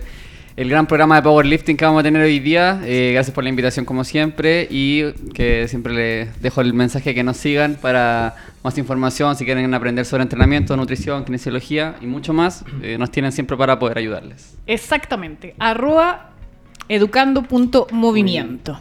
el 0.58 0.70
gran 0.70 0.88
programa 0.88 1.18
de 1.18 1.22
powerlifting 1.24 1.76
que 1.76 1.84
vamos 1.84 2.00
a 2.00 2.04
tener 2.04 2.22
hoy 2.22 2.40
día. 2.40 2.80
Eh, 2.86 3.12
gracias 3.14 3.34
por 3.34 3.44
la 3.44 3.50
invitación 3.50 3.86
como 3.86 4.04
siempre 4.06 4.68
y 4.70 5.12
que 5.34 5.68
siempre 5.68 5.94
les 5.94 6.42
dejo 6.42 6.62
el 6.62 6.74
mensaje 6.74 7.14
que 7.14 7.24
nos 7.24 7.36
sigan 7.38 7.76
para 7.76 8.36
más 8.64 8.78
información 8.78 9.36
si 9.36 9.44
quieren 9.44 9.74
aprender 9.74 10.06
sobre 10.06 10.24
entrenamiento, 10.24 10.78
nutrición, 10.78 11.26
kinesiología 11.26 11.96
y 12.00 12.06
mucho 12.06 12.34
más. 12.34 12.64
eh, 12.82 12.98
nos 12.98 13.12
tienen 13.12 13.34
siempre 13.34 13.58
para 13.58 13.78
poder 13.78 13.98
ayudarles. 13.98 14.56
Exactamente. 14.66 15.56
Arroba 15.60 16.30
educando.movimiento. 16.88 18.80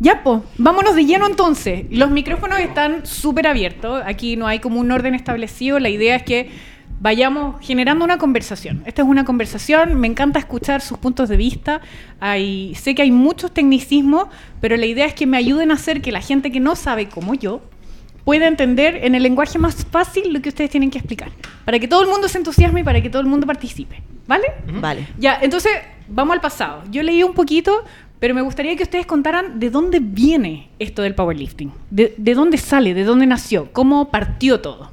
Ya, 0.00 0.22
pues, 0.24 0.42
vámonos 0.58 0.96
de 0.96 1.06
lleno 1.06 1.26
entonces. 1.28 1.86
Los 1.90 2.10
micrófonos 2.10 2.58
están 2.58 3.06
súper 3.06 3.46
abiertos. 3.46 4.02
Aquí 4.04 4.36
no 4.36 4.48
hay 4.48 4.58
como 4.58 4.80
un 4.80 4.90
orden 4.90 5.14
establecido. 5.14 5.78
La 5.78 5.90
idea 5.90 6.16
es 6.16 6.24
que 6.24 6.50
vayamos 7.02 7.56
generando 7.60 8.04
una 8.04 8.16
conversación. 8.16 8.84
Esta 8.86 9.02
es 9.02 9.08
una 9.08 9.24
conversación. 9.24 9.98
Me 9.98 10.06
encanta 10.06 10.38
escuchar 10.38 10.80
sus 10.80 10.98
puntos 10.98 11.28
de 11.28 11.36
vista. 11.36 11.80
Hay, 12.20 12.76
sé 12.76 12.94
que 12.94 13.02
hay 13.02 13.10
muchos 13.10 13.52
tecnicismos, 13.52 14.28
pero 14.60 14.76
la 14.76 14.86
idea 14.86 15.04
es 15.04 15.14
que 15.14 15.26
me 15.26 15.36
ayuden 15.36 15.72
a 15.72 15.74
hacer 15.74 16.00
que 16.00 16.12
la 16.12 16.20
gente 16.20 16.52
que 16.52 16.60
no 16.60 16.76
sabe 16.76 17.08
como 17.08 17.34
yo 17.34 17.60
pueda 18.24 18.46
entender 18.46 19.00
en 19.02 19.16
el 19.16 19.24
lenguaje 19.24 19.58
más 19.58 19.84
fácil 19.84 20.32
lo 20.32 20.40
que 20.40 20.50
ustedes 20.50 20.70
tienen 20.70 20.90
que 20.90 20.98
explicar. 20.98 21.32
Para 21.64 21.80
que 21.80 21.88
todo 21.88 22.02
el 22.02 22.08
mundo 22.08 22.28
se 22.28 22.38
entusiasme 22.38 22.80
y 22.80 22.84
para 22.84 23.02
que 23.02 23.10
todo 23.10 23.20
el 23.20 23.26
mundo 23.26 23.48
participe. 23.48 24.00
¿Vale? 24.28 24.46
Vale. 24.80 25.08
Ya, 25.18 25.40
entonces 25.42 25.72
vamos 26.06 26.34
al 26.34 26.40
pasado. 26.40 26.84
Yo 26.88 27.02
leí 27.02 27.24
un 27.24 27.34
poquito, 27.34 27.82
pero 28.20 28.32
me 28.32 28.42
gustaría 28.42 28.76
que 28.76 28.84
ustedes 28.84 29.06
contaran 29.06 29.58
de 29.58 29.70
dónde 29.70 29.98
viene 29.98 30.68
esto 30.78 31.02
del 31.02 31.16
powerlifting. 31.16 31.72
De, 31.90 32.14
de 32.16 32.34
dónde 32.34 32.58
sale, 32.58 32.94
de 32.94 33.02
dónde 33.02 33.26
nació, 33.26 33.72
cómo 33.72 34.08
partió 34.12 34.60
todo. 34.60 34.92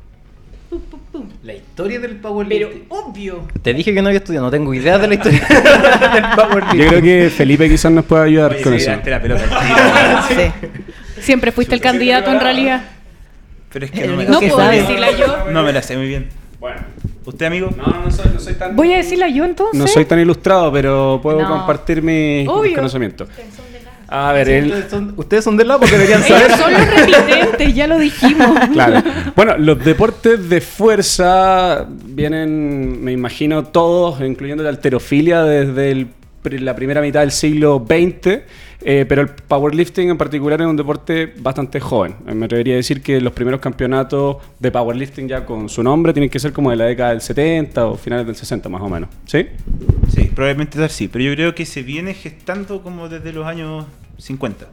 La 1.43 1.53
historia 1.53 1.99
del 1.99 2.11
Pero 2.17 2.21
powerlifting. 2.21 2.85
obvio. 2.89 3.47
Te 3.61 3.73
dije 3.73 3.93
que 3.93 4.01
no 4.01 4.07
había 4.09 4.19
estudiado, 4.19 4.45
no 4.45 4.51
tengo 4.51 4.73
idea 4.73 4.97
de 4.97 5.07
la 5.07 5.13
historia 5.15 5.39
del 6.13 6.23
powerlifting. 6.35 6.79
Yo 6.81 6.87
creo 6.89 7.01
que 7.01 7.29
Felipe 7.29 7.69
quizás 7.69 7.91
nos 7.91 8.05
pueda 8.05 8.23
ayudar 8.23 8.61
con 8.61 8.73
eso. 8.73 8.91
la 9.05 9.21
pelota. 9.21 9.43
Sí. 10.29 10.69
Siempre 11.21 11.51
fuiste 11.51 11.75
el 11.75 11.81
candidato 11.81 12.31
en 12.31 12.39
realidad. 12.39 12.81
Pero 13.71 13.85
es 13.85 13.91
que 13.91 14.01
El 14.03 14.11
no 14.11 14.17
me, 14.17 14.23
único 14.25 14.31
No 14.33 14.39
puedo 14.39 14.57
sabe. 14.57 14.77
decirla 14.81 15.11
yo. 15.11 15.51
no 15.51 15.63
me 15.63 15.73
la 15.73 15.81
sé 15.81 15.97
muy 15.97 16.07
bien. 16.07 16.29
Bueno. 16.59 16.81
¿Usted, 17.25 17.45
amigo? 17.45 17.69
No, 17.77 17.85
no 18.05 18.11
soy, 18.11 18.31
no 18.33 18.39
soy 18.39 18.53
tan... 18.55 18.75
Voy 18.75 18.93
a 18.93 18.97
decirla 18.97 19.27
yo 19.29 19.45
entonces. 19.45 19.79
No 19.79 19.87
soy 19.87 20.05
tan 20.05 20.19
ilustrado, 20.19 20.71
pero 20.71 21.19
puedo 21.21 21.41
No. 21.41 21.47
compartir 21.47 22.01
mis, 22.01 22.47
Obvio. 22.47 22.73
conocimientos. 22.75 23.29
A 24.11 24.33
ver, 24.33 24.49
el, 24.49 24.65
Ustedes 24.65 24.89
son, 24.89 25.13
ustedes 25.17 25.43
son 25.43 25.57
del 25.57 25.67
lado 25.67 25.81
porque 25.81 25.97
deberían 25.97 26.23
saber. 26.27 26.47
Ellos 26.47 26.59
son 26.59 26.73
los 26.73 26.87
repitentes, 26.87 27.75
ya 27.75 27.87
lo 27.87 27.99
dijimos. 27.99 28.59
Claro. 28.73 29.01
Bueno, 29.35 29.57
los 29.57 29.83
deportes 29.83 30.49
de 30.49 30.61
fuerza 30.61 31.85
vienen, 31.89 33.03
me 33.03 33.11
imagino, 33.11 33.65
todos, 33.65 34.21
incluyendo 34.21 34.63
la 34.63 34.69
alterofilia, 34.69 35.43
desde 35.43 35.91
el 35.91 36.07
la 36.43 36.75
primera 36.75 37.01
mitad 37.01 37.21
del 37.21 37.31
siglo 37.31 37.85
XX, 37.87 38.39
eh, 38.81 39.05
pero 39.07 39.21
el 39.21 39.29
powerlifting 39.29 40.09
en 40.09 40.17
particular 40.17 40.61
es 40.61 40.67
un 40.67 40.77
deporte 40.77 41.33
bastante 41.37 41.79
joven. 41.79 42.15
Eh, 42.27 42.33
Me 42.33 42.45
atrevería 42.45 42.75
a 42.75 42.77
decir 42.77 43.01
que 43.01 43.19
los 43.19 43.33
primeros 43.33 43.59
campeonatos 43.59 44.37
de 44.57 44.71
powerlifting 44.71 45.27
ya 45.27 45.45
con 45.45 45.67
su 45.69 45.83
nombre 45.83 46.13
tienen 46.13 46.29
que 46.29 46.39
ser 46.39 46.53
como 46.53 46.69
de 46.71 46.77
la 46.77 46.85
década 46.85 47.09
del 47.09 47.21
70 47.21 47.87
o 47.87 47.95
finales 47.95 48.25
del 48.25 48.35
60 48.35 48.69
más 48.69 48.81
o 48.81 48.89
menos. 48.89 49.09
¿Sí? 49.25 49.47
Sí, 50.07 50.31
probablemente 50.33 50.77
tal 50.77 50.89
sí, 50.89 51.07
pero 51.07 51.25
yo 51.25 51.33
creo 51.33 51.55
que 51.55 51.65
se 51.65 51.83
viene 51.83 52.13
gestando 52.13 52.81
como 52.81 53.09
desde 53.09 53.33
los 53.33 53.45
años 53.45 53.85
50. 54.17 54.67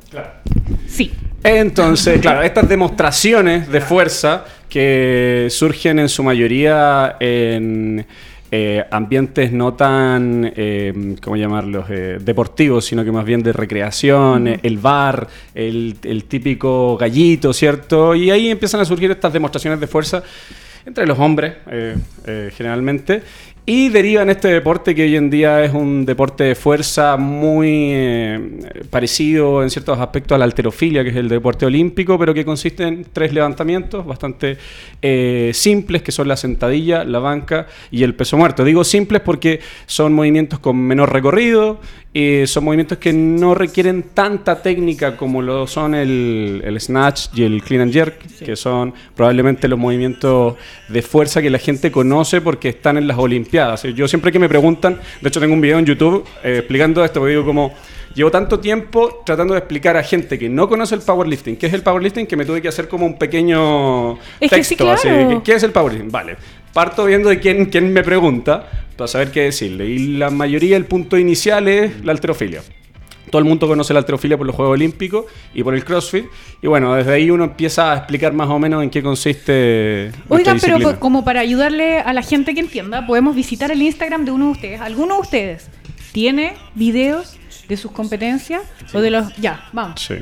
Sí. 0.87 1.13
Entonces, 1.43 2.21
claro, 2.21 2.43
estas 2.43 2.69
demostraciones 2.69 3.69
de 3.69 3.81
fuerza 3.81 4.45
que 4.69 5.47
surgen 5.51 6.01
en 6.01 6.09
su 6.09 6.23
mayoría 6.23 7.17
en 7.21 8.05
eh, 8.51 8.85
ambientes 8.91 9.53
no 9.53 9.75
tan, 9.75 10.53
eh, 10.57 11.17
¿cómo 11.23 11.37
llamarlos?, 11.37 11.87
eh, 11.91 12.19
deportivos, 12.21 12.85
sino 12.85 13.05
que 13.05 13.13
más 13.13 13.25
bien 13.25 13.43
de 13.43 13.53
recreación, 13.53 14.47
el 14.63 14.79
bar, 14.79 15.27
el, 15.55 15.97
el 16.03 16.25
típico 16.25 16.97
gallito, 16.97 17.53
¿cierto? 17.53 18.15
Y 18.15 18.31
ahí 18.31 18.49
empiezan 18.51 18.81
a 18.81 18.85
surgir 18.85 19.11
estas 19.11 19.33
demostraciones 19.33 19.81
de 19.81 19.87
fuerza 19.87 20.23
entre 20.87 21.07
los 21.07 21.19
hombres, 21.19 21.55
eh, 21.71 21.97
generalmente. 22.57 23.23
Y 23.69 23.89
deriva 23.89 24.23
en 24.23 24.31
este 24.31 24.47
deporte 24.47 24.95
que 24.95 25.03
hoy 25.03 25.17
en 25.17 25.29
día 25.29 25.65
es 25.65 25.75
un 25.75 26.07
deporte 26.07 26.45
de 26.45 26.55
fuerza 26.55 27.17
muy 27.17 27.89
eh, 27.91 28.85
parecido 28.91 29.61
en 29.65 29.71
ciertos 29.71 29.99
aspectos 29.99 30.37
a 30.37 30.39
la 30.39 30.45
alterofilia, 30.45 31.03
que 31.03 31.11
es 31.11 31.17
el 31.17 31.29
deporte 31.29 31.67
olímpico, 31.67 32.17
pero 32.17 32.33
que 32.33 32.45
consiste 32.45 32.85
en 32.85 33.05
tres 33.13 33.33
levantamientos 33.33 34.07
bastante 34.07 34.57
eh, 35.03 35.51
simples, 35.53 36.03
que 36.03 36.13
son 36.13 36.29
la 36.29 36.37
sentadilla, 36.37 37.03
la 37.03 37.19
banca 37.19 37.67
y 37.91 38.05
el 38.05 38.15
peso 38.15 38.37
muerto. 38.37 38.63
Digo 38.63 38.85
simples 38.85 39.21
porque 39.23 39.59
son 39.87 40.13
movimientos 40.13 40.61
con 40.61 40.77
menor 40.77 41.13
recorrido, 41.13 41.81
y 42.19 42.47
son 42.47 42.65
movimientos 42.65 42.97
que 42.97 43.13
no 43.13 43.55
requieren 43.55 44.03
tanta 44.15 44.63
técnica 44.63 45.19
como 45.19 45.43
lo 45.43 45.67
son 45.67 45.95
el, 45.95 46.63
el 46.65 46.81
snatch 46.81 47.27
y 47.35 47.43
el 47.43 47.63
clean 47.63 47.83
and 47.83 47.93
jerk, 47.93 48.27
que 48.39 48.57
son 48.57 48.95
probablemente 49.15 49.69
los 49.69 49.79
movimientos 49.79 50.55
de 50.89 51.03
fuerza 51.03 51.43
que 51.43 51.51
la 51.51 51.59
gente 51.59 51.93
conoce 51.93 52.41
porque 52.41 52.71
están 52.71 52.97
en 52.97 53.07
las 53.07 53.19
Olimpiadas. 53.19 53.83
Yo 53.83 54.09
siempre 54.09 54.33
que 54.33 54.39
me 54.39 54.49
preguntan, 54.49 54.99
de 55.21 55.29
hecho 55.29 55.41
tengo 55.41 55.53
un 55.53 55.61
video 55.61 55.79
en 55.79 55.85
YouTube 55.85 56.25
eh, 56.43 56.61
explicando 56.61 57.05
esto, 57.05 57.21
porque 57.21 57.33
digo 57.33 57.45
como... 57.45 57.75
Llevo 58.15 58.31
tanto 58.31 58.61
tiempo 58.61 59.23
tratando 59.27 59.53
de 59.53 59.59
explicar 59.59 59.95
a 59.99 60.03
gente 60.03 60.39
que 60.39 60.49
no 60.49 60.71
conoce 60.71 60.95
el 60.95 61.03
powerlifting, 61.03 61.57
qué 61.57 61.67
es 61.67 61.75
el 61.75 61.83
powerlifting, 61.83 62.27
que 62.27 62.35
me 62.35 62.47
tuve 62.47 62.63
que 62.63 62.69
hacer 62.69 62.89
como 62.89 63.05
un 63.05 63.19
pequeño 63.19 64.15
Es 64.41 64.51
que 64.51 64.65
sí, 64.65 64.75
texto. 64.75 64.91
así, 64.91 65.07
claro. 65.07 65.43
¿Qué 65.45 65.53
es 65.53 65.63
el 65.63 65.71
powerlifting? 65.71 66.11
Vale. 66.11 66.37
Parto 66.77 67.07
viendo 67.07 67.31
de 67.31 67.41
quién, 67.41 67.65
quién 67.65 67.91
me 67.91 68.03
pregunta 68.03 68.69
para 68.99 69.09
saber 69.09 69.31
qué 69.31 69.45
decirle. 69.45 69.87
Y 69.87 70.19
la 70.19 70.29
mayoría, 70.29 70.77
el 70.77 70.85
punto 70.85 71.17
inicial 71.17 71.69
es 71.69 72.05
la 72.05 72.13
alterofilia. 72.13 72.61
Todo 73.31 73.39
el 73.39 73.47
mundo 73.47 73.67
conoce 73.67 73.95
la 73.95 74.01
alterofilia 74.01 74.37
por 74.37 74.47
los 74.47 74.55
Juegos 74.55 74.75
Olímpicos 74.75 75.25
y 75.55 75.63
por 75.63 75.75
el 75.75 75.87
CrossFit. 75.87 76.27
Y 76.61 76.67
bueno, 76.67 76.95
desde 76.95 77.15
ahí 77.15 77.31
uno 77.31 77.45
empieza 77.45 77.95
a 77.95 77.97
explicar 77.97 78.35
más 78.35 78.51
o 78.51 78.59
menos 78.59 78.83
en 78.83 78.91
qué 78.91 79.03
consiste. 79.03 80.13
Oigan, 80.29 80.61
pero 80.61 81.01
como 81.01 81.25
para 81.25 81.41
ayudarle 81.41 82.01
a 82.01 82.13
la 82.13 82.21
gente 82.21 82.53
que 82.53 82.61
entienda, 82.61 83.07
podemos 83.07 83.35
visitar 83.35 83.71
el 83.71 83.81
Instagram 83.81 84.27
de 84.27 84.33
uno 84.33 84.45
de 84.45 84.51
ustedes. 84.51 84.81
¿Alguno 84.83 85.15
de 85.15 85.21
ustedes 85.23 85.71
¿tiene 86.13 86.57
videos 86.75 87.39
de 87.69 87.79
sus 87.79 87.91
competencias? 87.91 88.61
O 88.93 89.01
de 89.01 89.11
los... 89.11 89.35
Ya, 89.37 89.71
vamos. 89.73 89.99
Sí. 89.99 90.17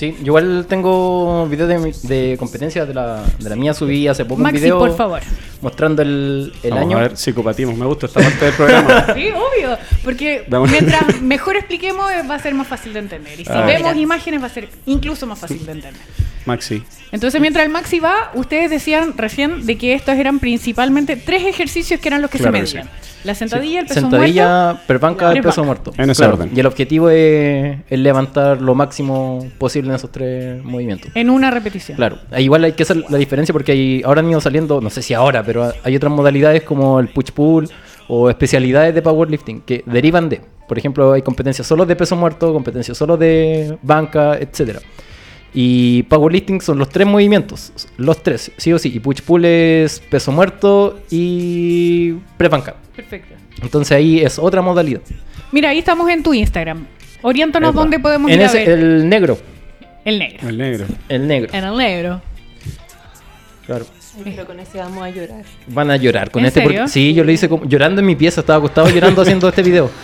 Sí, 0.00 0.16
yo 0.20 0.28
igual 0.28 0.64
tengo 0.66 1.46
videos 1.46 1.68
de, 1.68 1.78
mi- 1.78 1.92
de 2.08 2.36
competencia 2.38 2.86
de 2.86 2.94
la, 2.94 3.22
de 3.38 3.50
la 3.50 3.54
mía, 3.54 3.74
subí 3.74 4.08
hace 4.08 4.24
poco 4.24 4.40
Maxi, 4.40 4.56
un 4.56 4.62
video 4.62 4.78
por 4.78 4.96
favor. 4.96 5.20
mostrando 5.60 6.00
el, 6.00 6.54
el 6.62 6.70
Vamos 6.70 6.86
año. 6.86 6.96
a 6.96 7.00
ver, 7.02 7.16
psicopatismo. 7.18 7.74
Me 7.76 7.84
gusta 7.84 8.06
esta 8.06 8.20
parte 8.22 8.44
del 8.46 8.54
programa. 8.54 9.06
Sí, 9.14 9.28
obvio. 9.28 9.76
Porque 10.02 10.46
mientras 10.70 11.20
mejor 11.20 11.56
expliquemos 11.56 12.10
eh, 12.12 12.22
va 12.26 12.36
a 12.36 12.38
ser 12.38 12.54
más 12.54 12.66
fácil 12.66 12.94
de 12.94 13.00
entender. 13.00 13.38
Y 13.38 13.44
si 13.44 13.52
Ah. 13.52 13.60
vemos 13.66 13.94
imágenes 13.94 14.40
va 14.42 14.46
a 14.46 14.48
ser 14.48 14.70
incluso 14.86 15.26
más 15.26 15.38
fácil 15.38 15.66
de 15.66 15.72
entender. 15.72 16.00
Maxi. 16.46 16.82
Entonces, 17.12 17.38
mientras 17.38 17.66
el 17.66 17.70
Maxi 17.70 18.00
va, 18.00 18.30
ustedes 18.32 18.70
decían 18.70 19.12
recién 19.18 19.66
de 19.66 19.76
que 19.76 19.92
estos 19.92 20.14
eran 20.16 20.38
principalmente 20.38 21.16
tres 21.16 21.44
ejercicios 21.44 22.00
que 22.00 22.08
eran 22.08 22.22
los 22.22 22.30
que 22.30 22.38
Claro 22.38 22.56
se 22.56 22.62
que 22.64 22.78
medían. 22.78 22.90
La 23.24 23.34
sentadilla, 23.34 23.80
el 23.80 23.86
peso 23.86 24.00
Sentadilla, 24.00 24.64
muerto. 24.64 24.82
perbanca, 24.86 25.32
el 25.32 25.42
peso 25.42 25.62
muerto. 25.64 25.92
En 25.98 26.08
ese 26.08 26.24
orden. 26.24 26.50
Y 26.54 26.60
el 26.60 26.66
objetivo 26.66 27.10
es, 27.10 27.78
es 27.88 27.98
levantar 27.98 28.62
lo 28.62 28.74
máximo 28.74 29.46
posible 29.58 29.90
en 29.90 29.96
esos 29.96 30.10
tres 30.10 30.62
movimientos. 30.64 31.10
En 31.14 31.28
una 31.28 31.50
repetición. 31.50 31.96
Claro, 31.96 32.18
igual 32.38 32.64
hay 32.64 32.72
que 32.72 32.82
hacer 32.84 33.04
la 33.10 33.18
diferencia 33.18 33.52
porque 33.52 33.72
hay, 33.72 34.02
ahora 34.04 34.20
han 34.20 34.30
ido 34.30 34.40
saliendo, 34.40 34.80
no 34.80 34.88
sé 34.90 35.02
si 35.02 35.12
ahora, 35.14 35.42
pero 35.42 35.72
hay 35.82 35.96
otras 35.96 36.12
modalidades 36.12 36.62
como 36.62 36.98
el 37.00 37.08
push 37.08 37.30
pull 37.32 37.68
o 38.08 38.30
especialidades 38.30 38.94
de 38.94 39.02
powerlifting 39.02 39.60
que 39.62 39.82
derivan 39.86 40.28
de. 40.28 40.40
Por 40.66 40.78
ejemplo, 40.78 41.12
hay 41.12 41.22
competencias 41.22 41.66
solo 41.66 41.84
de 41.84 41.96
peso 41.96 42.16
muerto, 42.16 42.52
competencias 42.52 42.96
solo 42.96 43.16
de 43.16 43.76
banca, 43.82 44.38
etcétera. 44.38 44.80
Y 45.52 46.04
powerlifting 46.04 46.60
son 46.60 46.78
los 46.78 46.88
tres 46.90 47.06
movimientos, 47.06 47.72
los 47.96 48.22
tres, 48.22 48.52
sí 48.56 48.72
o 48.72 48.78
sí. 48.78 48.92
Y 48.94 49.00
push 49.00 49.20
pull 49.22 49.44
es 49.44 49.98
peso 50.00 50.30
muerto 50.30 51.00
y 51.10 52.12
pre-banca. 52.36 52.76
Perfecto. 52.94 53.34
Entonces 53.62 53.92
ahí 53.96 54.20
es 54.20 54.38
otra 54.38 54.62
modalidad. 54.62 55.00
Mira, 55.52 55.70
ahí 55.70 55.78
estamos 55.80 56.08
en 56.08 56.22
tu 56.22 56.32
Instagram. 56.32 56.86
Oriéntanos 57.22 57.70
Epa. 57.70 57.80
dónde 57.80 57.98
podemos 57.98 58.30
En 58.30 58.38
ir 58.38 58.42
a 58.44 58.46
ese, 58.46 58.58
ver. 58.64 58.68
el 58.78 59.08
negro. 59.08 59.38
El 60.04 60.18
negro. 60.18 60.48
El 60.48 60.56
negro. 60.58 60.86
El 61.08 61.26
negro. 61.28 61.50
En 61.52 61.64
el 61.64 61.76
negro. 61.76 62.22
Claro. 63.66 63.86
Ay, 64.16 64.32
Pero 64.34 64.46
con 64.46 64.58
ese 64.60 64.78
vamos 64.78 65.02
a 65.02 65.10
llorar. 65.10 65.42
Van 65.68 65.90
a 65.90 65.96
llorar 65.96 66.30
con 66.30 66.42
¿En 66.42 66.46
este. 66.48 66.62
serio? 66.62 66.78
porque- 66.80 66.92
sí, 66.92 67.12
yo 67.14 67.24
lo 67.24 67.30
hice 67.32 67.48
como- 67.48 67.64
llorando 67.64 68.00
en 68.00 68.06
mi 68.06 68.16
pieza, 68.16 68.40
estaba 68.40 68.58
acostado 68.58 68.88
llorando 68.90 69.22
haciendo 69.22 69.48
este 69.48 69.62
video. 69.62 69.90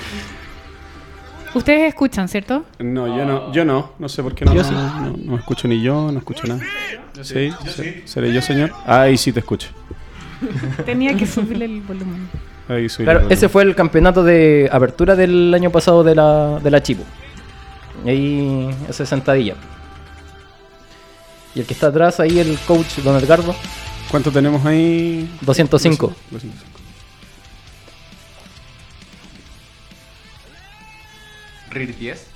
Ustedes 1.57 1.89
escuchan, 1.89 2.29
¿cierto? 2.29 2.65
No, 2.79 3.07
yo 3.07 3.25
no, 3.25 3.51
yo 3.53 3.65
no, 3.65 3.93
no 3.99 4.09
sé 4.11 4.23
por 4.23 4.35
qué 4.35 4.45
no. 4.45 4.53
Yo 4.55 4.63
sí. 4.63 4.73
No, 4.73 5.17
no 5.17 5.37
escucho 5.39 5.67
ni 5.67 5.81
yo, 5.81 6.13
no 6.13 6.19
escucho 6.19 6.47
nada. 6.47 6.61
Sí, 7.23 7.51
sí. 7.75 8.03
¿Seré 8.05 8.33
yo, 8.33 8.43
señor? 8.43 8.73
Ahí 8.85 9.17
sí 9.17 9.33
te 9.33 9.41
escucho. 9.41 9.69
Tenía 10.85 11.17
que 11.17 11.27
subirle 11.27 11.65
el 11.65 11.81
volumen. 11.81 12.29
Ahí 12.69 12.89
soy 12.91 13.07
Claro, 13.07 13.23
yo. 13.23 13.29
ese 13.31 13.49
fue 13.49 13.63
el 13.63 13.75
campeonato 13.75 14.23
de 14.23 14.69
apertura 14.71 15.17
del 15.17 15.55
año 15.55 15.71
pasado 15.71 16.05
de 16.05 16.15
la, 16.15 16.61
de 16.63 16.71
la 16.71 16.83
Chivo. 16.83 17.05
Y 18.05 18.09
ahí, 18.11 18.71
esa 18.91 19.07
sentadilla. 19.07 19.55
Y 21.55 21.61
el 21.61 21.67
que 21.67 21.73
está 21.73 21.87
atrás, 21.87 22.21
ahí 22.21 22.39
el 22.39 22.59
coach 22.67 22.99
Don 22.99 23.17
Edgardo, 23.17 23.55
¿Cuánto 24.11 24.31
tenemos 24.31 24.65
ahí? 24.67 25.29
205. 25.41 26.13
205. 26.31 26.76
RIR 31.79 31.97
10. 31.99 32.27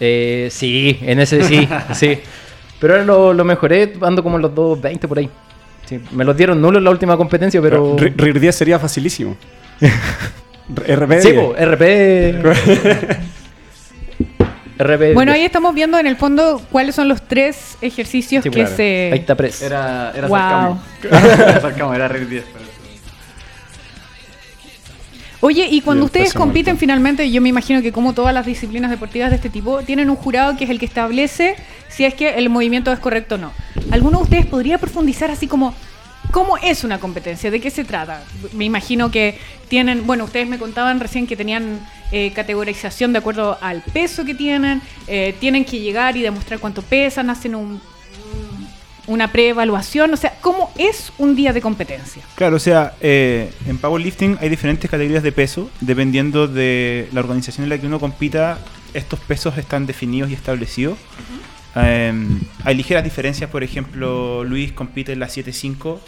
Eh, 0.00 0.48
sí, 0.50 0.98
en 1.02 1.20
ese 1.20 1.42
sí, 1.44 1.68
sí. 1.94 2.18
Pero 2.80 2.94
ahora 2.94 3.04
lo, 3.04 3.32
lo 3.34 3.44
mejoré, 3.44 3.92
ando 4.00 4.22
como 4.22 4.36
en 4.36 4.42
los 4.42 4.54
220 4.54 5.08
por 5.08 5.18
ahí. 5.18 5.28
Sí, 5.86 6.00
me 6.12 6.24
los 6.24 6.36
dieron 6.36 6.60
nulos 6.62 6.78
en 6.78 6.84
la 6.84 6.90
última 6.90 7.16
competencia, 7.16 7.60
pero... 7.60 7.96
RIR 7.98 8.38
10 8.40 8.54
sería 8.54 8.78
facilísimo. 8.78 9.36
RP 10.86 11.20
Sí, 11.20 11.32
10. 11.32 11.34
po, 11.44 11.54
RP... 11.58 12.42
RP... 14.78 15.12
Bueno, 15.14 15.32
ahí 15.32 15.42
estamos 15.44 15.74
viendo 15.74 15.98
en 15.98 16.06
el 16.06 16.16
fondo 16.16 16.62
cuáles 16.70 16.94
son 16.94 17.08
los 17.08 17.20
tres 17.26 17.76
ejercicios 17.82 18.42
Sí, 18.42 18.50
que 18.50 18.60
claro. 18.60 18.76
se... 18.76 19.10
Ahí 19.12 19.18
está 19.18 19.34
press. 19.34 19.60
Era, 19.62 20.12
era 20.16 20.26
Wow. 20.28 20.38
Sarcamo. 20.38 20.82
Era 21.02 21.60
Sarcamo, 21.60 21.94
era 21.94 22.08
RIR 22.08 22.28
10. 22.28 22.44
pero- 22.52 22.69
Oye, 25.42 25.68
y 25.70 25.80
cuando 25.80 26.04
Y 26.04 26.06
ustedes 26.06 26.34
compiten 26.34 26.74
muerto. 26.74 26.80
finalmente, 26.80 27.30
yo 27.30 27.40
me 27.40 27.48
imagino 27.48 27.80
que 27.80 27.92
como 27.92 28.12
todas 28.12 28.34
las 28.34 28.44
disciplinas 28.44 28.90
deportivas 28.90 29.30
de 29.30 29.36
este 29.36 29.48
tipo, 29.48 29.82
tienen 29.82 30.10
un 30.10 30.16
jurado 30.16 30.56
que 30.56 30.64
es 30.64 30.70
el 30.70 30.78
que 30.78 30.86
establece 30.86 31.56
si 31.88 32.04
es 32.04 32.14
que 32.14 32.34
el 32.34 32.50
movimiento 32.50 32.92
es 32.92 32.98
correcto 32.98 33.36
o 33.36 33.38
no. 33.38 33.52
¿Alguno 33.90 34.18
de 34.18 34.24
ustedes 34.24 34.46
podría 34.46 34.78
profundizar 34.78 35.30
así 35.30 35.46
como 35.46 35.74
cómo 36.30 36.58
es 36.58 36.84
una 36.84 37.00
competencia? 37.00 37.50
¿De 37.50 37.58
qué 37.58 37.70
se 37.70 37.84
trata? 37.84 38.22
Me 38.52 38.66
imagino 38.66 39.10
que 39.10 39.38
tienen, 39.68 40.06
bueno, 40.06 40.24
ustedes 40.24 40.46
me 40.46 40.58
contaban 40.58 41.00
recién 41.00 41.26
que 41.26 41.36
tenían 41.36 41.80
eh, 42.12 42.32
categorización 42.32 43.12
de 43.12 43.18
acuerdo 43.20 43.56
al 43.62 43.80
peso 43.80 44.26
que 44.26 44.34
tienen, 44.34 44.82
eh, 45.06 45.34
tienen 45.40 45.64
que 45.64 45.80
llegar 45.80 46.18
y 46.18 46.22
demostrar 46.22 46.60
cuánto 46.60 46.82
pesan, 46.82 47.30
hacen 47.30 47.54
un, 47.54 47.80
una 49.10 49.32
preevaluación, 49.32 50.14
o 50.14 50.16
sea, 50.16 50.36
¿cómo 50.40 50.72
es 50.78 51.12
un 51.18 51.34
día 51.34 51.52
de 51.52 51.60
competencia? 51.60 52.22
Claro, 52.36 52.56
o 52.56 52.58
sea, 52.60 52.94
eh, 53.00 53.52
en 53.66 53.76
powerlifting 53.76 54.38
hay 54.40 54.48
diferentes 54.48 54.88
categorías 54.88 55.24
de 55.24 55.32
peso. 55.32 55.68
Dependiendo 55.80 56.46
de 56.46 57.08
la 57.12 57.18
organización 57.18 57.64
en 57.64 57.70
la 57.70 57.78
que 57.78 57.88
uno 57.88 57.98
compita, 57.98 58.60
estos 58.94 59.18
pesos 59.18 59.58
están 59.58 59.86
definidos 59.86 60.30
y 60.30 60.34
establecidos. 60.34 60.96
Eh, 61.74 62.12
hay 62.64 62.74
ligeras 62.76 63.02
diferencias, 63.02 63.50
por 63.50 63.64
ejemplo, 63.64 64.44
Luis 64.44 64.70
compite 64.70 65.12
en 65.12 65.18
la 65.18 65.26
7.5 65.26 65.98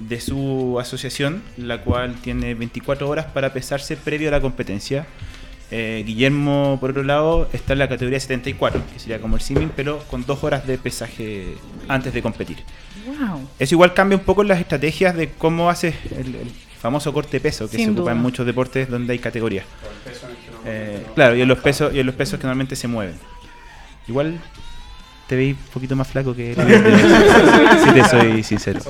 de 0.00 0.20
su 0.20 0.78
asociación, 0.78 1.42
la 1.56 1.80
cual 1.80 2.16
tiene 2.16 2.52
24 2.52 3.08
horas 3.08 3.26
para 3.32 3.54
pesarse 3.54 3.96
previo 3.96 4.28
a 4.28 4.32
la 4.32 4.42
competencia. 4.42 5.06
Eh, 5.74 6.02
Guillermo, 6.06 6.76
por 6.78 6.90
otro 6.90 7.02
lado, 7.02 7.48
está 7.54 7.72
en 7.72 7.78
la 7.78 7.88
categoría 7.88 8.20
74, 8.20 8.82
que 8.92 8.98
sería 8.98 9.20
como 9.22 9.36
el 9.36 9.42
símil, 9.42 9.70
pero 9.74 10.00
con 10.10 10.26
dos 10.26 10.44
horas 10.44 10.66
de 10.66 10.76
pesaje 10.76 11.54
antes 11.88 12.12
de 12.12 12.20
competir. 12.20 12.58
Wow. 13.06 13.48
Eso 13.58 13.74
igual 13.74 13.94
cambia 13.94 14.18
un 14.18 14.24
poco 14.24 14.44
las 14.44 14.60
estrategias 14.60 15.16
de 15.16 15.30
cómo 15.30 15.70
haces 15.70 15.94
el, 16.10 16.34
el 16.34 16.52
famoso 16.78 17.10
corte 17.14 17.38
de 17.38 17.40
peso 17.40 17.70
que 17.70 17.78
Sin 17.78 17.86
se 17.86 17.92
ocupa 17.92 18.12
en 18.12 18.18
muchos 18.18 18.44
deportes 18.44 18.90
donde 18.90 19.14
hay 19.14 19.18
categorías. 19.18 19.64
Eh, 20.66 21.06
claro, 21.14 21.36
y 21.36 21.40
en 21.40 21.48
los 21.48 21.58
pesos 21.58 21.94
y 21.94 22.00
en 22.00 22.06
los 22.06 22.14
pesos 22.14 22.38
que 22.38 22.44
normalmente 22.46 22.76
se 22.76 22.86
mueven. 22.86 23.14
Igual 24.08 24.40
te 25.32 25.36
veis 25.36 25.56
un 25.56 25.72
poquito 25.72 25.96
más 25.96 26.06
flaco 26.08 26.34
que 26.36 26.54
si 27.84 27.90
te 27.90 28.04
soy 28.04 28.42
sincero. 28.42 28.80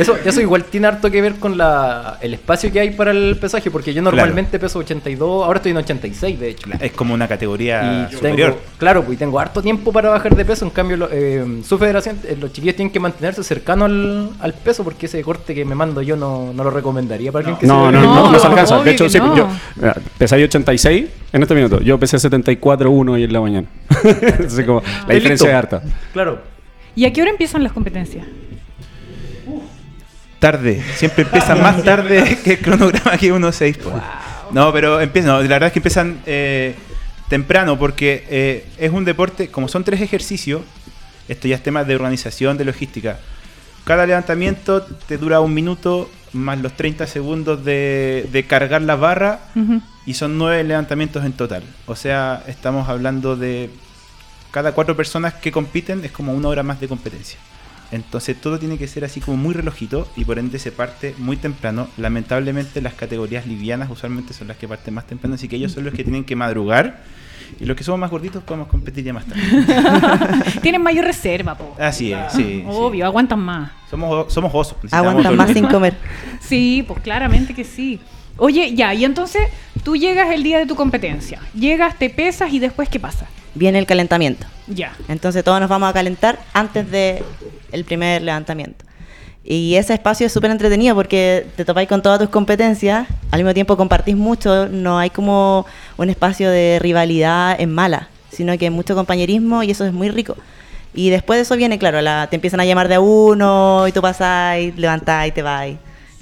Eso, 0.00 0.16
eso 0.24 0.40
igual 0.40 0.64
tiene 0.64 0.88
harto 0.88 1.08
que 1.12 1.22
ver 1.22 1.34
con 1.36 1.56
la, 1.56 2.18
el 2.20 2.34
espacio 2.34 2.72
que 2.72 2.80
hay 2.80 2.90
para 2.90 3.12
el 3.12 3.36
pesaje, 3.40 3.70
porque 3.70 3.94
yo 3.94 4.02
normalmente 4.02 4.58
peso 4.58 4.80
82, 4.80 5.44
ahora 5.44 5.58
estoy 5.58 5.70
en 5.70 5.78
86 5.78 6.40
de 6.40 6.48
hecho. 6.50 6.68
Es 6.80 6.90
como 6.90 7.14
una 7.14 7.28
categoría 7.28 8.08
Y 8.10 8.14
superior. 8.16 8.50
tengo, 8.54 8.62
claro, 8.78 9.04
pues 9.04 9.14
y 9.14 9.18
tengo 9.20 9.38
harto 9.38 9.62
tiempo 9.62 9.92
para 9.92 10.10
bajar 10.10 10.34
de 10.34 10.44
peso. 10.44 10.64
En 10.64 10.72
cambio, 10.72 10.96
lo- 10.96 11.08
eh, 11.12 11.44
su 11.64 11.78
federación, 11.78 12.18
eh, 12.24 12.36
los 12.40 12.52
chiquillos 12.52 12.74
tienen 12.74 12.92
que 12.92 12.98
mantenerse 12.98 13.44
cercano 13.44 13.84
al, 13.84 14.30
al 14.40 14.54
peso 14.54 14.82
porque 14.82 15.06
ese 15.06 15.22
corte 15.22 15.54
que 15.54 15.64
me 15.64 15.76
mando 15.76 16.02
yo 16.02 16.16
no, 16.16 16.52
no 16.52 16.64
lo 16.64 16.70
recomendaría 16.70 17.30
para 17.30 17.40
alguien 17.46 17.58
que 17.60 17.66
No, 17.68 17.86
se 17.86 17.92
no, 17.92 18.00
no, 18.02 18.14
no, 18.24 18.32
No, 18.32 18.38
se 18.40 18.46
alcanza. 18.48 18.82
De 18.82 18.90
hecho, 18.90 19.08
sí, 19.08 19.18
no. 19.18 19.36
yo 19.36 19.48
pesaría 20.18 20.46
86 20.46 21.06
en 21.32 21.42
este 21.42 21.54
minuto. 21.54 21.80
Yo 21.80 21.98
pesé 21.98 22.16
74.1 22.18 23.10
hoy 23.10 23.24
en 23.24 23.32
la 23.32 23.40
mañana. 23.40 23.66
Entonces, 24.04 24.64
como, 24.66 24.82
la 24.82 24.88
Estoy 25.00 25.14
diferencia 25.14 25.48
es 25.48 25.54
harta. 25.54 25.82
Claro. 26.12 26.42
¿Y 26.94 27.06
a 27.06 27.12
qué 27.12 27.22
hora 27.22 27.30
empiezan 27.30 27.62
las 27.62 27.72
competencias? 27.72 28.26
Tarde, 30.38 30.82
siempre 30.96 31.22
empiezan 31.22 31.62
más 31.62 31.82
tarde 31.82 32.38
que 32.44 32.54
el 32.54 32.58
cronograma 32.58 33.16
que 33.16 33.32
uno 33.32 33.52
se 33.52 33.66
dispone. 33.66 34.02
No, 34.50 34.72
pero 34.72 35.00
empiezan, 35.00 35.32
no, 35.32 35.40
la 35.40 35.48
verdad 35.48 35.68
es 35.68 35.72
que 35.72 35.78
empiezan 35.78 36.20
eh, 36.26 36.74
temprano 37.28 37.78
porque 37.78 38.26
eh, 38.28 38.66
es 38.76 38.90
un 38.90 39.04
deporte, 39.04 39.48
como 39.48 39.68
son 39.68 39.84
tres 39.84 40.00
ejercicios, 40.00 40.62
esto 41.28 41.48
ya 41.48 41.56
es 41.56 41.62
tema 41.62 41.84
de 41.84 41.94
organización, 41.94 42.58
de 42.58 42.64
logística. 42.64 43.18
Cada 43.84 44.04
levantamiento 44.04 44.82
te 44.82 45.16
dura 45.16 45.40
un 45.40 45.54
minuto 45.54 46.10
más 46.32 46.58
los 46.58 46.72
30 46.74 47.06
segundos 47.06 47.64
de, 47.64 48.28
de 48.30 48.44
cargar 48.44 48.82
la 48.82 48.96
barra. 48.96 49.40
Y 50.06 50.14
son 50.14 50.38
nueve 50.38 50.64
levantamientos 50.64 51.24
en 51.24 51.32
total. 51.32 51.62
O 51.86 51.96
sea, 51.96 52.42
estamos 52.46 52.88
hablando 52.88 53.36
de 53.36 53.70
cada 54.50 54.72
cuatro 54.72 54.96
personas 54.96 55.34
que 55.34 55.52
compiten 55.52 56.04
es 56.04 56.12
como 56.12 56.34
una 56.34 56.48
hora 56.48 56.62
más 56.62 56.80
de 56.80 56.88
competencia. 56.88 57.38
Entonces 57.90 58.40
todo 58.40 58.58
tiene 58.58 58.78
que 58.78 58.88
ser 58.88 59.04
así 59.04 59.20
como 59.20 59.36
muy 59.36 59.54
relojito 59.54 60.08
y 60.16 60.24
por 60.24 60.38
ende 60.38 60.58
se 60.58 60.72
parte 60.72 61.14
muy 61.18 61.36
temprano. 61.36 61.88
Lamentablemente 61.98 62.80
las 62.80 62.94
categorías 62.94 63.46
livianas 63.46 63.90
usualmente 63.90 64.32
son 64.32 64.48
las 64.48 64.56
que 64.56 64.66
parten 64.66 64.94
más 64.94 65.06
temprano, 65.06 65.34
así 65.34 65.46
que 65.46 65.56
ellos 65.56 65.72
son 65.72 65.84
los 65.84 65.92
que 65.92 66.02
tienen 66.02 66.24
que 66.24 66.34
madrugar 66.34 67.02
y 67.60 67.66
los 67.66 67.76
que 67.76 67.84
somos 67.84 68.00
más 68.00 68.10
gorditos 68.10 68.42
podemos 68.42 68.68
competir 68.68 69.04
ya 69.04 69.12
más 69.12 69.26
tarde. 69.26 69.42
Tienen 70.62 70.82
mayor 70.82 71.04
reserva, 71.04 71.54
po. 71.54 71.76
Así 71.78 72.12
es, 72.12 72.32
sí. 72.32 72.42
sí. 72.42 72.64
Obvio, 72.66 73.04
aguantan 73.04 73.40
más. 73.40 73.70
Somos, 73.90 74.32
somos 74.32 74.50
osos. 74.54 74.76
Aguantan 74.90 75.36
más 75.36 75.50
sin 75.52 75.66
comer. 75.66 75.94
Sí, 76.52 76.84
pues 76.86 77.00
claramente 77.00 77.54
que 77.54 77.64
sí. 77.64 77.98
Oye, 78.36 78.74
ya, 78.74 78.92
y 78.92 79.06
entonces 79.06 79.40
tú 79.82 79.96
llegas 79.96 80.30
el 80.32 80.42
día 80.42 80.58
de 80.58 80.66
tu 80.66 80.74
competencia. 80.74 81.40
Llegas, 81.54 81.98
te 81.98 82.10
pesas 82.10 82.52
y 82.52 82.58
después, 82.58 82.90
¿qué 82.90 83.00
pasa? 83.00 83.26
Viene 83.54 83.78
el 83.78 83.86
calentamiento. 83.86 84.46
Ya. 84.66 84.92
Entonces 85.08 85.44
todos 85.44 85.60
nos 85.60 85.70
vamos 85.70 85.88
a 85.88 85.94
calentar 85.94 86.38
antes 86.52 86.90
de 86.90 87.24
el 87.70 87.84
primer 87.84 88.20
levantamiento. 88.20 88.84
Y 89.42 89.76
ese 89.76 89.94
espacio 89.94 90.26
es 90.26 90.32
súper 90.32 90.50
entretenido 90.50 90.94
porque 90.94 91.46
te 91.56 91.64
topáis 91.64 91.88
con 91.88 92.02
todas 92.02 92.18
tus 92.18 92.28
competencias, 92.28 93.08
al 93.30 93.40
mismo 93.40 93.54
tiempo 93.54 93.78
compartís 93.78 94.16
mucho, 94.16 94.68
no 94.68 94.98
hay 94.98 95.08
como 95.08 95.64
un 95.96 96.10
espacio 96.10 96.50
de 96.50 96.78
rivalidad 96.82 97.58
en 97.58 97.72
mala, 97.72 98.08
sino 98.30 98.56
que 98.58 98.66
hay 98.66 98.70
mucho 98.70 98.94
compañerismo 98.94 99.62
y 99.62 99.70
eso 99.70 99.86
es 99.86 99.92
muy 99.94 100.10
rico. 100.10 100.36
Y 100.92 101.08
después 101.08 101.38
de 101.38 101.42
eso 101.44 101.56
viene, 101.56 101.78
claro, 101.78 102.02
la, 102.02 102.26
te 102.28 102.36
empiezan 102.36 102.60
a 102.60 102.66
llamar 102.66 102.88
de 102.88 102.96
a 102.96 103.00
uno 103.00 103.88
y 103.88 103.92
tú 103.92 104.02
pasáis, 104.02 104.76
levantás 104.76 105.26
y 105.28 105.30
te 105.30 105.40
vas. 105.40 105.70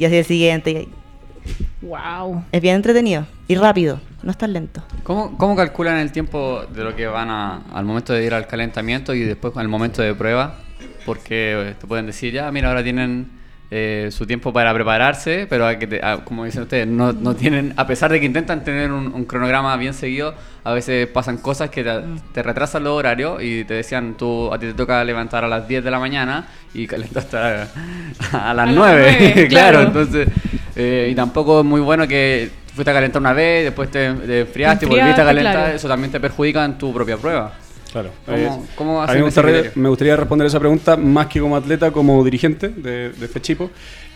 Y 0.01 0.07
así 0.07 0.17
el 0.17 0.25
siguiente. 0.25 0.71
y- 0.71 0.89
Wow. 1.87 2.43
Es 2.53 2.63
bien 2.63 2.77
entretenido 2.77 3.27
y 3.49 3.55
rápido, 3.55 4.01
no 4.23 4.31
es 4.31 4.39
tan 4.39 4.55
lento. 4.55 4.83
¿Cómo, 5.03 5.37
cómo 5.37 5.55
calculan 5.55 5.99
el 5.99 6.11
tiempo 6.11 6.63
de 6.75 6.85
lo 6.85 6.97
que 6.97 7.07
van 7.07 7.29
a, 7.29 7.63
al 7.75 7.85
momento 7.85 8.15
de 8.15 8.25
ir 8.25 8.33
al 8.33 8.47
calentamiento 8.47 9.13
y 9.13 9.21
después 9.21 9.55
al 9.59 9.69
momento 9.69 10.01
de 10.01 10.15
prueba? 10.15 10.57
Porque 11.05 11.53
eh, 11.71 11.75
te 11.79 11.87
pueden 11.87 12.07
decir, 12.07 12.33
ya, 12.33 12.51
mira, 12.51 12.69
ahora 12.69 12.83
tienen 12.83 13.31
eh, 13.71 14.09
su 14.11 14.27
tiempo 14.27 14.53
para 14.53 14.75
prepararse, 14.75 15.47
pero 15.49 15.67
a 15.67 15.79
que 15.79 15.87
te- 15.87 16.05
a- 16.05 16.25
como 16.25 16.45
dicen 16.45 16.63
ustedes, 16.63 16.87
no, 16.89 17.13
no 17.13 17.35
tienen, 17.37 17.73
a 17.77 17.87
pesar 17.87 18.11
de 18.11 18.19
que 18.21 18.27
intentan 18.27 18.65
tener 18.65 18.91
un, 18.91 19.07
un 19.15 19.25
cronograma 19.25 19.77
bien 19.77 19.95
seguido, 19.95 20.35
a 20.65 20.73
veces 20.73 21.07
pasan 21.07 21.39
cosas 21.39 21.71
que 21.71 21.85
te, 21.85 21.91
te 22.33 22.43
retrasan 22.43 22.83
los 22.85 22.95
horarios 22.99 23.43
y 23.43 23.65
te 23.65 23.75
decían, 23.75 24.15
tú 24.19 24.53
a 24.53 24.59
ti 24.59 24.67
te 24.67 24.75
toca 24.75 25.03
levantar 25.05 25.45
a 25.45 25.49
las 25.49 25.69
10 25.69 25.85
de 25.85 25.91
la 25.91 25.99
mañana 26.01 26.49
y 26.75 26.87
calentaste 26.87 27.37
a, 27.37 27.69
a 28.33 28.55
las 28.55 28.67
las 28.67 28.75
9, 28.75 29.17
nueve, 29.19 29.49
claro, 29.49 29.79
claro. 29.79 29.81
entonces, 29.83 30.29
eh, 30.77 31.09
y 31.11 31.15
tampoco 31.15 31.61
es 31.61 31.67
muy 31.67 31.81
bueno 31.81 32.07
que 32.09 32.51
fuiste 32.75 32.91
a 32.91 32.95
calentar 32.95 33.21
una 33.21 33.33
vez, 33.33 33.65
después 33.65 33.91
te, 33.91 34.13
te 34.15 34.41
enfriaste 34.41 34.87
y 34.87 34.89
Te 34.89 34.95
volviste 34.97 35.21
a 35.21 35.25
calentar, 35.25 35.55
claro. 35.55 35.75
eso 35.77 35.89
también 35.89 36.11
te 36.13 36.19
perjudica 36.21 36.65
en 36.65 36.77
tu 36.79 36.93
propia 36.93 37.17
prueba. 37.17 37.53
Claro. 37.93 38.11
¿Cómo- 38.27 38.35
Eh, 38.37 38.49
a 39.09 39.15
mí 39.15 39.21
gustaría, 39.23 39.73
me 39.75 39.89
gustaría 39.89 40.17
responder 40.17 40.47
esa 40.47 40.59
pregunta 40.61 40.97
más 40.97 41.27
que 41.27 41.41
como 41.41 41.57
atleta, 41.57 41.91
como 41.91 42.23
dirigente 42.25 42.69
de, 42.69 43.11
de 43.11 43.29
Fechipo. 43.29 43.71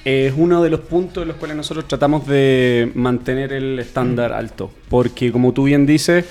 Es 0.05 0.35
uno 0.37 0.63
de 0.63 0.69
los 0.71 0.81
puntos 0.81 1.23
en 1.23 1.29
los 1.29 1.39
cuales 1.39 1.57
nosotros 1.57 1.89
tratamos 1.89 2.27
de 2.27 2.91
mantener 2.95 3.53
el 3.55 3.79
estándar 3.79 4.33
alto. 4.33 4.71
Porque, 4.91 5.33
como 5.33 5.53
tú 5.53 5.65
bien 5.65 5.87
dices, 5.87 6.27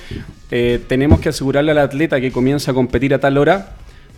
eh, 0.51 0.79
tenemos 0.87 1.19
que 1.19 1.29
asegurarle 1.29 1.71
al 1.71 1.79
atleta 1.79 2.21
que 2.21 2.31
comienza 2.31 2.71
a 2.71 2.73
competir 2.75 3.13
a 3.15 3.19
tal 3.19 3.37
hora 3.39 3.71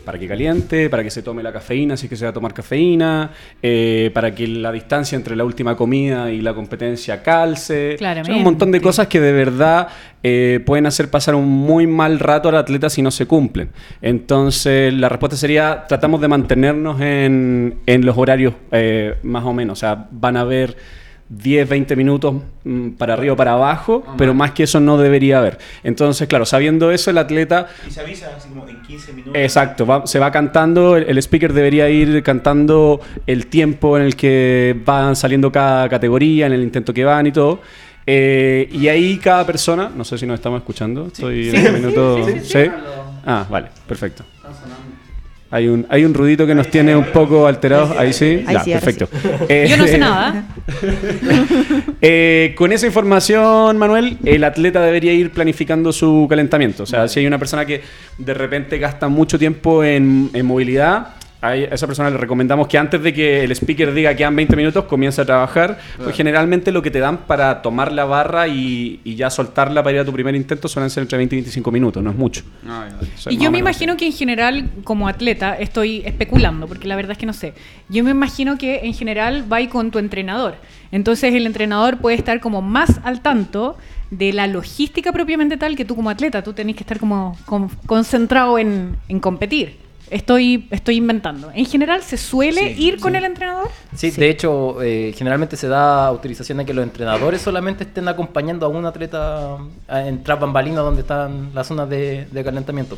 para 0.06 0.20
que 0.20 0.28
caliente, 0.28 0.90
para 0.90 1.04
que 1.04 1.10
se 1.10 1.22
tome 1.22 1.44
la 1.44 1.52
cafeína 1.52 1.98
si 1.98 2.06
es 2.06 2.10
que 2.10 2.16
se 2.16 2.24
va 2.24 2.30
a 2.30 2.34
tomar 2.34 2.54
cafeína, 2.54 3.32
eh, 3.62 4.12
para 4.14 4.34
que 4.34 4.48
la 4.48 4.72
distancia 4.72 5.16
entre 5.16 5.36
la 5.36 5.44
última 5.44 5.76
comida 5.76 6.32
y 6.32 6.42
la 6.42 6.54
competencia 6.54 7.22
calce. 7.24 7.96
Claramente. 7.98 8.32
Son 8.32 8.38
un 8.38 8.44
montón 8.44 8.72
de 8.72 8.80
cosas 8.80 9.08
que 9.08 9.20
de 9.20 9.32
verdad 9.32 9.88
eh, 10.24 10.62
pueden 10.66 10.86
hacer 10.86 11.10
pasar 11.10 11.36
un 11.36 11.48
muy 11.48 11.88
mal 11.88 12.20
rato 12.20 12.50
al 12.50 12.56
atleta 12.56 12.90
si 12.90 13.02
no 13.02 13.12
se 13.12 13.26
cumplen. 13.26 13.70
Entonces, 14.02 14.94
la 14.94 15.10
respuesta 15.10 15.36
sería, 15.36 15.86
tratamos 15.88 16.22
de 16.22 16.28
mantenernos 16.28 17.02
en, 17.02 17.80
en 17.86 18.06
los 18.06 18.18
horarios 18.18 18.54
eh, 18.72 19.16
más 19.24 19.44
o 19.44 19.54
menos. 19.54 19.80
O 19.80 19.80
sea, 19.80 20.08
van 20.12 20.38
a 20.38 20.42
haber 20.42 20.78
10, 21.28 21.68
20 21.68 21.96
minutos 21.96 22.36
mm, 22.64 22.90
para 22.92 23.14
arriba 23.14 23.34
o 23.34 23.36
para 23.36 23.54
abajo, 23.54 24.04
pero 24.18 24.34
más 24.34 24.52
que 24.52 24.64
eso 24.64 24.80
no 24.80 24.98
debería 24.98 25.40
haber. 25.40 25.58
Entonces, 25.84 26.28
claro, 26.28 26.46
sabiendo 26.46 26.92
eso, 26.92 27.10
el 27.10 27.18
atleta... 27.18 27.68
Y 27.88 27.92
se 27.92 28.02
avisa 28.02 28.28
así 28.38 28.50
como 28.50 28.68
en 28.68 28.82
15 28.84 29.14
minutos. 29.14 29.34
Exacto, 29.42 29.86
va- 29.88 30.06
se 30.06 30.20
va 30.20 30.32
cantando, 30.32 30.96
el, 30.98 31.04
el 31.10 31.18
speaker 31.18 31.52
debería 31.54 31.90
ir 31.90 32.22
cantando 32.24 33.02
el 33.26 33.48
tiempo 33.48 33.98
en 33.98 34.04
el 34.04 34.16
que 34.16 34.80
van 34.86 35.16
saliendo 35.16 35.52
cada 35.52 35.90
categoría, 35.90 36.46
en 36.46 36.54
el 36.54 36.62
intento 36.62 36.94
que 36.94 37.04
van 37.04 37.26
y 37.28 37.32
todo. 37.32 37.60
Eh, 38.08 38.70
y 38.72 38.88
ahí 38.88 39.18
cada 39.18 39.44
persona, 39.48 39.90
no 39.96 40.04
sé 40.04 40.20
si 40.20 40.28
nos 40.28 40.36
estamos 40.36 40.60
escuchando, 40.60 41.08
estoy 41.08 41.46
en 41.50 41.52
Sí, 41.52 41.58
este 41.58 41.72
minuto... 41.72 42.18
sí, 42.28 42.34
sí, 42.34 42.40
sí, 42.46 42.66
sí. 42.66 42.72
Ah, 43.26 43.48
vale, 43.50 43.70
perfecto. 43.88 44.24
Hay 45.56 45.70
un, 45.70 45.86
hay 45.88 46.04
un 46.04 46.14
ruidito 46.14 46.46
que 46.46 46.54
nos 46.54 46.70
tiene 46.70 46.94
un 46.98 47.06
poco 47.14 47.48
alterados, 47.48 47.92
ahí 47.98 48.12
sí, 48.12 48.44
Ahí 48.46 48.56
ya, 48.56 48.64
sí, 48.66 48.72
perfecto. 48.72 49.08
Yo 49.70 49.78
no 49.78 49.88
sé 49.88 49.96
Eh, 49.96 49.98
nada. 49.98 50.44
eh, 52.02 52.54
con 52.58 52.74
esa 52.74 52.86
información, 52.88 53.78
Manuel, 53.78 54.18
el 54.26 54.44
atleta 54.44 54.82
debería 54.82 55.14
ir 55.14 55.32
planificando 55.32 55.94
su 55.94 56.28
calentamiento. 56.30 56.84
O 56.84 56.86
sea, 56.86 57.08
si 57.08 57.22
hay 57.22 57.28
una 57.28 57.40
persona 57.40 57.66
que 57.66 57.82
de 58.18 58.34
repente 58.34 58.78
gasta 58.80 59.08
mucho 59.08 59.40
tiempo 59.40 59.82
en, 59.82 60.30
en 60.34 60.46
movilidad, 60.46 61.08
a 61.48 61.56
esa 61.76 61.88
persona 61.88 62.10
le 62.10 62.18
recomendamos 62.18 62.68
que 62.68 62.78
antes 62.78 63.02
de 63.02 63.14
que 63.14 63.44
el 63.44 63.52
speaker 63.52 63.94
diga 63.94 64.12
que 64.12 64.18
quedan 64.18 64.36
20 64.36 64.56
minutos, 64.56 64.86
comience 64.86 65.22
a 65.22 65.26
trabajar. 65.26 65.78
Pues 66.04 66.16
generalmente 66.16 66.72
lo 66.72 66.82
que 66.82 66.92
te 66.92 67.00
dan 67.00 67.18
para 67.26 67.62
tomar 67.62 67.92
la 67.92 68.06
barra 68.06 68.48
y, 68.48 69.00
y 69.04 69.16
ya 69.16 69.30
soltarla 69.30 69.84
para 69.84 69.96
ir 69.96 70.00
a 70.02 70.06
tu 70.06 70.14
primer 70.14 70.36
intento 70.36 70.68
suelen 70.68 70.90
ser 70.90 71.02
entre 71.02 71.18
20 71.18 71.36
y 71.36 71.38
25 71.40 71.72
minutos, 71.72 72.04
no 72.04 72.10
es 72.12 72.16
mucho. 72.16 72.44
O 72.66 73.18
sea, 73.18 73.32
Y 73.34 73.38
yo 73.38 73.52
me 73.52 73.58
imagino 73.60 73.98
que 73.98 74.06
en 74.06 74.14
general, 74.14 74.70
como 74.84 75.08
atleta, 75.08 75.56
estoy 75.58 76.02
especulando, 76.06 76.68
porque 76.68 76.88
la 76.88 76.96
verdad 76.96 77.12
es 77.14 77.18
que 77.18 77.26
no 77.26 77.34
sé. 77.34 77.54
Yo 77.90 78.04
me 78.04 78.12
imagino 78.12 78.58
que 78.58 78.82
en 78.84 78.94
general 78.94 79.52
va 79.52 79.60
con 79.70 79.90
tu 79.92 80.00
entrenador. 80.00 80.56
Entonces 80.92 81.34
el 81.34 81.46
entrenador 81.48 81.98
puede 81.98 82.16
estar 82.16 82.40
como 82.40 82.62
más 82.62 83.00
al 83.04 83.22
tanto 83.22 83.78
de 84.12 84.32
la 84.34 84.46
logística 84.48 85.12
propiamente 85.12 85.58
tal 85.58 85.76
que 85.76 85.84
tú 85.86 85.96
como 85.96 86.10
atleta. 86.10 86.44
Tú 86.44 86.54
tenés 86.54 86.76
que 86.76 86.84
estar 86.84 87.00
como 87.00 87.38
con- 87.46 87.70
concentrado 87.88 88.60
en, 88.60 88.96
en 89.10 89.20
competir. 89.20 89.78
Estoy, 90.12 90.68
estoy 90.72 90.98
inventando. 90.98 91.52
En 91.54 91.66
general, 91.66 92.02
¿se 92.04 92.18
suele 92.18 92.72
ir 92.72 93.00
con 93.00 93.16
el 93.16 93.26
entrenador? 93.26 93.70
Sí, 93.96 94.12
de 94.12 94.30
hecho, 94.30 94.82
eh, 94.84 95.14
generalmente 95.18 95.58
se 95.58 95.68
da 95.68 96.06
autorización 96.08 96.60
a 96.60 96.66
que 96.66 96.74
los 96.74 96.84
entrenadores 96.84 97.42
solamente 97.42 97.84
estén 97.86 98.08
acompañando 98.08 98.66
a 98.66 98.70
un 98.70 98.86
atleta 98.86 99.58
en 99.90 100.24
tras 100.24 100.40
bambalinas 100.40 100.84
donde 100.84 101.02
están 101.02 101.50
las 101.56 101.68
zonas 101.68 101.90
de, 101.90 102.28
de 102.32 102.44
calentamiento. 102.44 102.98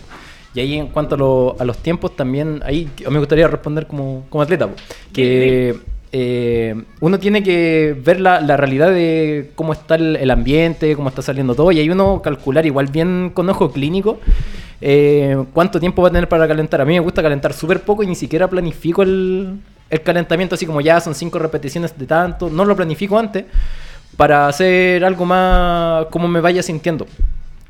Y 0.54 0.60
ahí 0.60 0.76
en 0.76 0.88
cuanto 0.88 1.16
a, 1.16 1.18
lo- 1.18 1.56
a 1.60 1.64
los 1.66 1.78
tiempos 1.78 2.16
también, 2.16 2.62
ahí 2.66 2.90
me 3.10 3.20
gustaría 3.20 3.48
responder 3.48 3.86
como, 3.88 4.26
como 4.30 4.42
atleta, 4.42 4.70
que 5.14 5.76
eh, 6.12 6.76
uno 7.02 7.20
tiene 7.20 7.44
que 7.44 7.96
ver 8.04 8.22
la, 8.22 8.40
la 8.42 8.56
realidad 8.56 8.90
de 8.90 9.52
cómo 9.56 9.74
está 9.74 9.96
el, 9.96 10.32
ambiente, 10.32 10.96
cómo 10.96 11.10
está 11.10 11.22
saliendo 11.22 11.56
todo, 11.56 11.72
y 11.72 11.80
ahí 11.80 11.90
uno 11.90 12.22
calcular 12.22 12.66
igual 12.66 12.88
bien 12.88 13.32
con 13.34 13.50
ojo 13.50 13.72
clínico 13.72 14.20
eh, 14.80 15.44
cuánto 15.54 15.80
tiempo 15.80 16.02
va 16.02 16.10
a 16.10 16.12
tener 16.12 16.30
para 16.30 16.48
calentar. 16.48 16.82
A 16.82 16.86
mí 16.86 16.94
me 16.94 17.00
gusta 17.00 17.22
calentar 17.22 17.54
súper 17.54 17.82
poco 17.82 18.04
y 18.04 18.08
ni 18.08 18.16
siquiera 18.16 18.48
planifico 18.48 19.04
el, 19.04 19.60
el 19.90 20.02
calentamiento 20.02 20.56
así 20.56 20.66
como 20.66 20.82
ya 20.82 21.00
son 21.02 21.16
cinco 21.16 21.40
repeticiones 21.40 21.98
de 21.98 22.06
tanto, 22.06 22.50
no 22.50 22.64
lo 22.66 22.76
planifico 22.76 23.18
antes 23.18 23.46
para 24.16 24.48
hacer 24.48 25.04
algo 25.04 25.26
más 25.26 26.06
como 26.08 26.28
me 26.28 26.42
vaya 26.42 26.64
sintiendo. 26.64 27.06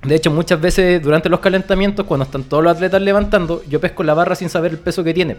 De 0.04 0.16
hecho, 0.16 0.32
muchas 0.32 0.62
veces 0.62 1.02
durante 1.02 1.30
los 1.30 1.40
calentamientos, 1.40 2.06
cuando 2.06 2.26
están 2.26 2.44
todos 2.44 2.64
los 2.64 2.76
atletas 2.76 3.02
levantando, 3.02 3.64
yo 3.68 3.82
pesco 3.82 4.04
la 4.04 4.14
barra 4.14 4.36
sin 4.36 4.50
saber 4.50 4.72
el 4.72 4.78
peso 4.78 5.04
que 5.04 5.14
tiene. 5.14 5.38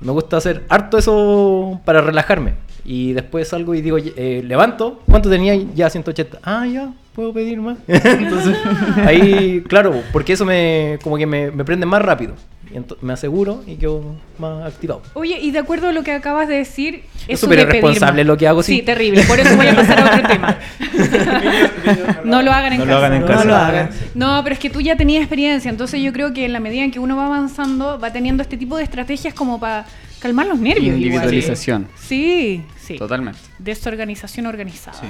Me 0.00 0.12
gusta 0.12 0.36
hacer 0.36 0.64
harto 0.68 0.98
eso 0.98 1.80
para 1.84 2.00
relajarme. 2.00 2.54
Y 2.84 3.12
después 3.12 3.48
salgo 3.48 3.74
y 3.74 3.82
digo, 3.82 3.98
eh, 3.98 4.42
levanto, 4.46 5.02
¿cuánto 5.10 5.28
tenía? 5.28 5.54
Ya 5.74 5.90
180. 5.90 6.38
Ah, 6.42 6.66
ya, 6.66 6.92
puedo 7.14 7.32
pedir 7.32 7.60
más. 7.60 7.76
Entonces, 7.86 8.56
ahí, 9.04 9.62
claro, 9.68 10.02
porque 10.12 10.32
eso 10.32 10.46
me 10.46 10.98
como 11.02 11.16
que 11.18 11.26
me, 11.26 11.50
me 11.50 11.64
prende 11.64 11.84
más 11.84 12.00
rápido. 12.00 12.34
Y 12.74 13.04
me 13.04 13.12
aseguro 13.14 13.62
y 13.66 13.76
quedo 13.76 14.02
más 14.38 14.66
activado. 14.66 15.02
Oye, 15.14 15.38
y 15.40 15.50
de 15.52 15.58
acuerdo 15.58 15.88
a 15.88 15.92
lo 15.92 16.02
que 16.02 16.12
acabas 16.12 16.48
de 16.48 16.56
decir, 16.56 17.02
Es 17.26 17.40
súper 17.40 17.60
irresponsable 17.60 18.24
lo 18.24 18.36
que 18.36 18.46
hago, 18.46 18.62
Sí, 18.62 18.76
sí. 18.76 18.82
terrible. 18.82 19.22
Por 19.24 19.40
eso 19.40 19.56
voy 19.56 19.66
a 19.68 19.74
pasar 19.76 20.00
a 20.00 20.04
otro 20.16 20.28
tema. 20.28 20.58
no 22.24 22.42
lo 22.42 22.52
hagan 22.52 22.74
en 22.74 22.78
No 22.80 22.84
casa. 22.84 22.92
lo 22.94 22.96
hagan 23.06 23.12
en 23.14 23.22
casa. 23.22 23.44
No 23.44 23.50
lo 23.50 23.56
hagan. 23.56 23.90
No, 24.14 24.40
pero 24.42 24.54
es 24.54 24.58
que 24.60 24.70
tú 24.70 24.80
ya 24.80 24.96
tenías 24.96 25.22
experiencia, 25.22 25.70
entonces 25.70 26.00
yo 26.02 26.12
creo 26.12 26.32
que 26.32 26.44
en 26.44 26.52
la 26.52 26.60
medida 26.60 26.82
en 26.84 26.90
que 26.90 26.98
uno 26.98 27.16
va 27.16 27.26
avanzando, 27.26 27.98
va 27.98 28.12
teniendo 28.12 28.42
este 28.42 28.56
tipo 28.56 28.76
de 28.76 28.84
estrategias 28.84 29.34
como 29.34 29.58
para 29.60 29.86
calmar 30.20 30.46
los 30.46 30.58
nervios. 30.58 30.84
igual. 30.96 31.02
Individualización. 31.02 31.88
Sí, 31.96 32.62
sí. 32.88 32.98
Totalmente. 32.98 33.38
Desorganización 33.58 34.46
organizada. 34.46 35.00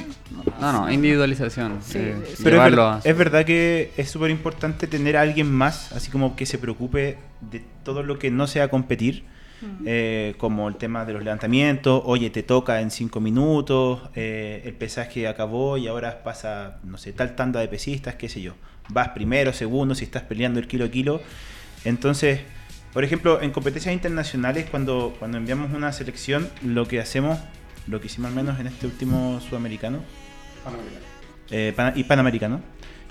No, 0.61 0.73
no, 0.73 0.91
individualización. 0.93 1.79
Sí, 1.83 1.99
eh, 1.99 2.17
sí, 2.27 2.37
sí. 2.37 2.43
Pero 2.45 2.57
es, 2.65 2.71
ver- 2.71 2.81
a- 2.81 3.01
es 3.03 3.17
verdad 3.17 3.45
que 3.45 3.93
es 3.97 4.11
súper 4.11 4.31
importante 4.31 4.87
tener 4.87 5.17
a 5.17 5.23
alguien 5.23 5.51
más, 5.51 5.93
así 5.93 6.11
como 6.11 6.37
que 6.37 6.45
se 6.47 6.59
preocupe 6.59 7.19
de 7.41 7.63
todo 7.85 8.03
lo 8.03 8.19
que 8.19 8.31
no 8.31 8.47
sea 8.47 8.69
competir, 8.69 9.25
eh, 9.87 10.35
como 10.39 10.69
el 10.69 10.77
tema 10.77 11.05
de 11.05 11.13
los 11.15 11.25
levantamientos, 11.25 12.01
oye, 12.05 12.31
te 12.31 12.45
toca 12.45 12.81
en 12.81 12.93
cinco 12.93 13.19
minutos, 13.21 14.03
eh, 14.15 14.63
el 14.65 14.75
pesaje 14.75 15.27
acabó 15.27 15.77
y 15.79 15.89
ahora 15.89 16.23
pasa, 16.23 16.79
no 16.85 16.97
sé, 16.97 17.13
tal 17.13 17.35
tanda 17.35 17.59
de 17.59 17.67
pesistas, 17.67 18.15
qué 18.15 18.29
sé 18.29 18.41
yo. 18.41 18.55
Vas 18.91 19.09
primero, 19.09 19.53
segundo, 19.53 19.97
si 19.97 20.05
estás 20.05 20.23
peleando 20.23 20.61
el 20.61 20.69
kilo 20.69 20.85
a 20.85 20.91
kilo. 20.91 21.21
Entonces, 21.85 22.41
por 22.93 23.03
ejemplo, 23.05 23.43
en 23.43 23.51
competencias 23.51 23.93
internacionales, 23.93 24.67
cuando, 24.71 25.15
cuando 25.19 25.39
enviamos 25.39 25.73
una 25.73 25.93
selección, 25.93 26.49
lo 26.65 26.87
que 26.87 27.01
hacemos, 27.01 27.39
lo 27.89 28.01
que 28.01 28.07
hicimos 28.07 28.31
al 28.31 28.35
menos 28.35 28.59
en 28.61 28.67
este 28.67 28.87
último 28.87 29.41
sudamericano, 29.41 30.01
eh, 31.51 31.75
y 31.95 32.05
panamericano, 32.05 32.61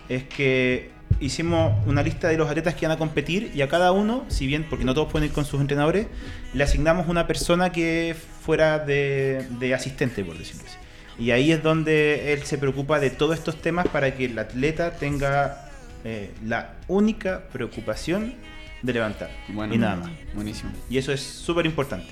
es 0.10 0.24
que 0.26 0.92
hicimos 1.20 1.74
una 1.86 2.04
lista 2.04 2.28
de 2.28 2.38
los 2.38 2.50
atletas 2.50 2.76
que 2.76 2.88
van 2.88 2.96
a 2.96 3.00
competir 3.00 3.52
y 3.54 3.62
a 3.62 3.68
cada 3.68 3.92
uno, 3.92 4.26
si 4.28 4.48
bien, 4.48 4.66
porque 4.70 4.86
no 4.86 4.94
todos 4.94 5.12
pueden 5.12 5.28
ir 5.28 5.34
con 5.34 5.46
sus 5.46 5.60
entrenadores, 5.60 6.08
le 6.54 6.64
asignamos 6.64 7.08
una 7.08 7.28
persona 7.28 7.72
que 7.72 8.16
fuera 8.42 8.80
de, 8.80 9.48
de 9.60 9.74
asistente, 9.74 10.24
por 10.24 10.38
decirlo 10.38 10.64
así. 10.66 10.78
Y 11.20 11.32
ahí 11.32 11.52
es 11.52 11.64
donde 11.64 12.34
él 12.34 12.44
se 12.44 12.58
preocupa 12.58 13.00
de 13.00 13.10
todos 13.10 13.38
estos 13.38 13.60
temas 13.60 13.88
para 13.88 14.16
que 14.16 14.26
el 14.26 14.38
atleta 14.38 14.92
tenga 14.92 15.68
eh, 16.04 16.32
la 16.46 16.76
única 16.88 17.48
preocupación 17.52 18.36
de 18.84 18.94
levantar. 18.94 19.32
Bueno, 19.50 19.74
y 19.74 19.78
nada 19.80 19.96
más. 19.96 20.12
Buenísimo. 20.36 20.72
Y 20.90 20.98
eso 21.00 21.12
es 21.12 21.22
súper 21.22 21.66
importante. 21.66 22.08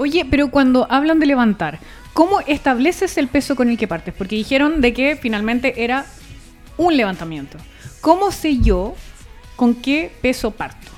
Oye, 0.00 0.24
pero 0.24 0.50
cuando 0.50 0.86
hablan 0.88 1.20
de 1.20 1.26
levantar, 1.26 1.78
¿cómo 2.14 2.40
estableces 2.46 3.18
el 3.18 3.28
peso 3.28 3.54
con 3.54 3.68
el 3.68 3.76
que 3.76 3.86
partes? 3.86 4.14
Porque 4.14 4.34
dijeron 4.34 4.80
de 4.80 4.94
que 4.94 5.14
finalmente 5.14 5.84
era 5.84 6.06
un 6.78 6.96
levantamiento. 6.96 7.58
¿Cómo 8.00 8.32
sé 8.32 8.60
yo 8.60 8.94
con 9.56 9.74
qué 9.74 10.10
peso 10.22 10.52
parto? 10.52 10.90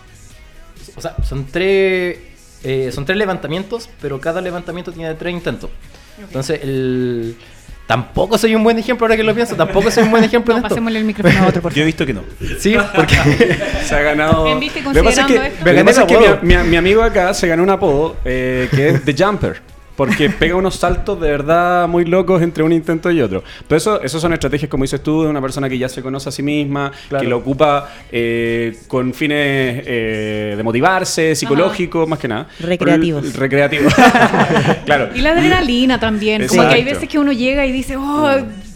O 0.95 1.01
sea, 1.01 1.17
son 1.25 1.47
tres, 1.47 2.17
eh, 2.62 2.93
son 2.93 3.05
tres 3.05 3.19
levantamientos, 3.19 3.91
pero 4.01 4.21
cada 4.21 4.41
levantamiento 4.41 4.93
tiene 4.93 5.12
tres 5.17 5.35
intentos. 5.35 5.71
Entonces, 6.21 6.61
el... 6.62 7.37
Tampoco 7.87 8.38
soy 8.38 8.55
un 8.55 8.62
buen 8.64 8.79
ejemplo 8.79 9.05
ahora 9.05 9.16
que 9.16 9.23
lo 9.23 9.35
pienso, 9.35 9.55
tampoco 9.57 9.90
soy 9.90 10.05
un 10.05 10.11
buen 10.12 10.25
ejemplo 10.31 10.55
No, 10.55 10.59
en 10.59 10.64
esto. 10.64 10.68
pasémosle 10.75 10.99
el 11.01 11.05
micrófono 11.05 11.45
a 11.45 11.49
otro, 11.49 11.61
por 11.62 11.73
Yo 11.75 11.83
he 11.85 11.92
favor. 11.92 12.07
visto 12.07 12.07
que 12.07 12.14
no. 12.14 12.23
Sí, 12.59 12.77
porque 12.97 13.16
Se 13.85 13.95
ha 13.95 14.01
ganado. 14.03 14.55
Lo 14.55 14.61
que 14.61 15.03
pasa 15.03 15.23
es 15.23 15.27
que, 15.27 15.35
considerando 15.35 15.42
esto. 15.42 15.59
lo 15.59 15.64
que 15.64 15.73
Me 15.73 15.85
pasa 15.85 16.01
es 16.03 16.07
que 16.07 16.14
gané 16.14 16.38
mi, 16.42 16.57
mi- 16.57 16.68
mi 16.71 16.77
amigo 16.77 17.03
acá 17.03 17.35
se 17.35 17.47
ganó 17.49 17.62
un 17.62 17.71
apodo 17.71 18.16
eh, 18.25 18.68
que 18.71 18.88
es 18.90 19.05
The 19.05 19.14
Jumper. 19.25 19.61
Porque 19.97 20.31
pega 20.31 20.57
unos 20.57 20.77
saltos 20.77 21.21
de 21.21 21.31
verdad 21.31 21.87
muy 21.87 22.05
locos 22.05 22.41
entre 22.43 22.63
un 22.63 22.73
intento 22.73 23.11
y 23.11 23.21
otro. 23.21 23.45
Pero 23.69 23.77
eso, 23.77 24.03
eso 24.03 24.19
son 24.19 24.33
estrategias, 24.33 24.71
como 24.71 24.85
dices 24.85 25.03
tú, 25.03 25.23
de 25.23 25.29
una 25.29 25.41
persona 25.41 25.69
que 25.69 25.77
ya 25.77 25.89
se 25.89 26.01
conoce 26.03 26.29
a 26.31 26.33
sí 26.33 26.43
misma, 26.43 26.91
Claro. 27.09 27.23
que 27.23 27.29
lo 27.29 27.37
ocupa 27.39 27.89
eh, 28.11 28.77
con 28.89 29.13
fines 29.13 29.83
eh, 29.87 30.55
de 30.57 30.63
motivarse, 30.63 31.35
psicológicos, 31.35 32.09
más 32.09 32.19
que 32.19 32.29
nada. 32.29 32.49
Recreativos. 32.61 33.25
El- 33.25 33.35
Recreativos. 33.35 33.93
claro. 34.87 35.09
Y 35.15 35.21
la 35.21 35.33
adrenalina 35.33 36.01
también. 36.01 36.47
Como 36.47 36.63
que 36.69 36.75
hay 36.75 36.85
veces 36.85 37.09
que 37.09 37.19
uno 37.19 37.33
llega 37.33 37.67
y 37.67 37.73
dice, 37.73 37.97
oh, 37.97 38.31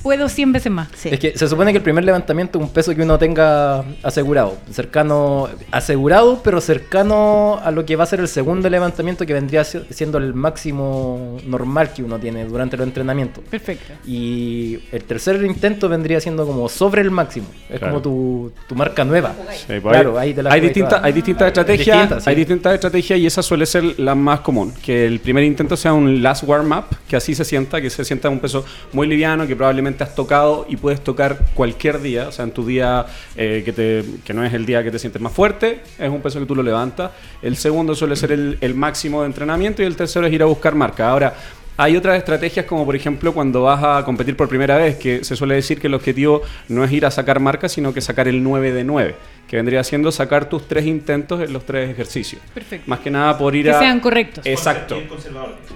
puedo 0.07 0.29
100 0.29 0.53
veces 0.53 0.71
más. 0.71 0.87
Sí. 0.95 1.09
Es 1.11 1.19
que 1.19 1.37
se 1.37 1.49
supone 1.49 1.73
que 1.73 1.79
el 1.79 1.83
primer 1.83 2.05
levantamiento 2.05 2.59
es 2.59 2.65
un 2.65 2.71
peso 2.71 2.95
que 2.95 3.03
uno 3.03 3.19
tenga 3.19 3.85
asegurado, 4.05 4.57
cercano, 4.71 5.49
asegurado, 5.73 6.41
pero 6.45 6.61
cercano 6.61 7.59
a 7.61 7.73
lo 7.73 7.85
que 7.85 7.97
va 7.97 8.05
a 8.05 8.07
ser 8.07 8.21
el 8.21 8.29
segundo 8.29 8.71
levantamiento 8.71 9.27
que 9.27 9.33
vendría 9.33 9.65
si- 9.65 9.83
siendo 9.91 10.19
el 10.19 10.33
máximo 10.33 11.39
normal 11.45 11.91
que 11.93 12.05
uno 12.05 12.19
tiene 12.21 12.45
durante 12.45 12.77
los 12.77 12.87
entrenamientos. 12.87 13.43
Perfecto. 13.51 13.95
Y 14.07 14.79
el 14.93 15.03
tercer 15.05 15.43
intento 15.45 15.89
vendría 15.89 16.21
siendo 16.21 16.47
como 16.47 16.69
sobre 16.69 17.03
el 17.03 17.11
máximo. 17.11 17.47
Es 17.69 17.79
Claro. 17.81 17.95
como 17.95 18.03
tu, 18.03 18.53
tu 18.69 18.75
marca 18.77 19.05
nueva. 19.05 19.35
Sí, 19.55 19.65
pues 19.81 19.93
claro, 19.93 20.19
hay, 20.19 20.29
ahí 20.29 20.35
te 20.35 20.43
la 20.45 20.53
hay 20.53 20.61
toda. 20.73 21.01
hay 21.05 21.13
distintas 21.13 21.49
estrategias, 21.49 21.97
Distintas, 21.97 22.25
sí. 22.25 22.31
hay 22.31 22.37
distintas 22.37 22.75
estrategias 22.75 23.19
y 23.19 23.27
esa 23.27 23.43
suele 23.43 23.67
ser 23.67 23.99
la 23.99 24.15
más 24.15 24.41
común. 24.41 24.73
Que 24.85 25.05
el 25.07 25.19
primer 25.19 25.43
intento 25.43 25.77
sea 25.77 25.93
un 25.93 26.23
last 26.23 26.45
warm 26.47 26.71
up, 26.71 26.85
que 27.09 27.17
así 27.17 27.35
se 27.35 27.45
sienta, 27.45 27.81
que 27.81 27.91
se 27.91 28.05
sienta 28.05 28.29
un 28.31 28.39
peso 28.39 28.65
muy 28.93 29.09
liviano, 29.09 29.47
que 29.49 29.57
probablemente 29.57 29.96
has 30.05 30.15
tocado 30.15 30.67
y 30.69 30.77
puedes 30.77 31.03
tocar 31.03 31.47
cualquier 31.55 32.01
día, 32.01 32.29
o 32.29 32.33
sea, 32.33 32.45
en 32.45 32.53
tu 32.53 32.67
día 32.67 33.07
eh, 33.37 33.63
que, 33.65 33.73
te, 33.73 34.05
que 34.25 34.35
no 34.35 34.45
es 34.45 34.53
el 34.55 34.67
día 34.67 34.83
que 34.83 34.91
te 34.91 34.99
sientes 34.99 35.21
más 35.21 35.33
fuerte, 35.33 35.81
es 35.99 36.11
un 36.11 36.21
peso 36.21 36.39
que 36.41 36.47
tú 36.47 36.55
lo 36.55 36.63
levantas. 36.63 37.11
El 37.43 37.57
segundo 37.57 37.95
suele 37.95 38.17
ser 38.17 38.33
el 38.33 38.75
máximo 38.75 39.23
de 39.23 39.27
entrenamiento 39.27 39.83
y 39.83 39.87
el 39.87 39.97
tercero 39.97 40.27
es 40.27 40.33
ir 40.33 40.43
a 40.43 40.47
buscar 40.47 40.75
marca. 40.75 41.11
Ahora, 41.11 41.35
hay 41.77 41.97
otras 41.97 42.17
estrategias 42.19 42.67
como 42.67 42.85
por 42.85 42.97
ejemplo 42.97 43.33
cuando 43.33 43.63
vas 43.63 43.83
a 43.83 44.05
competir 44.05 44.37
por 44.37 44.49
primera 44.49 44.77
vez, 44.77 44.97
que 44.97 45.25
se 45.25 45.37
suele 45.37 45.55
decir 45.55 45.81
que 45.81 45.87
el 45.87 45.95
objetivo 45.95 46.43
no 46.69 46.85
es 46.85 46.93
ir 46.93 47.05
a 47.07 47.11
sacar 47.11 47.41
marca, 47.41 47.69
sino 47.69 47.93
que 47.93 48.01
sacar 48.01 48.29
el 48.29 48.43
9 48.43 48.73
de 48.73 48.85
9, 48.85 49.15
que 49.47 49.57
vendría 49.57 49.85
siendo 49.85 50.11
sacar 50.11 50.49
tus 50.49 50.67
tres 50.67 50.87
intentos 50.87 51.41
en 51.41 51.53
los 51.53 51.67
tres 51.67 51.91
ejercicios. 51.91 52.43
Perfecto. 52.55 52.89
Más 52.89 53.01
que 53.01 53.11
nada 53.11 53.37
por 53.37 53.55
ir 53.55 53.65
Que 53.65 53.73
a... 53.73 53.79
sean 53.79 54.01
correctos. 54.01 54.47
Exacto. 54.47 54.97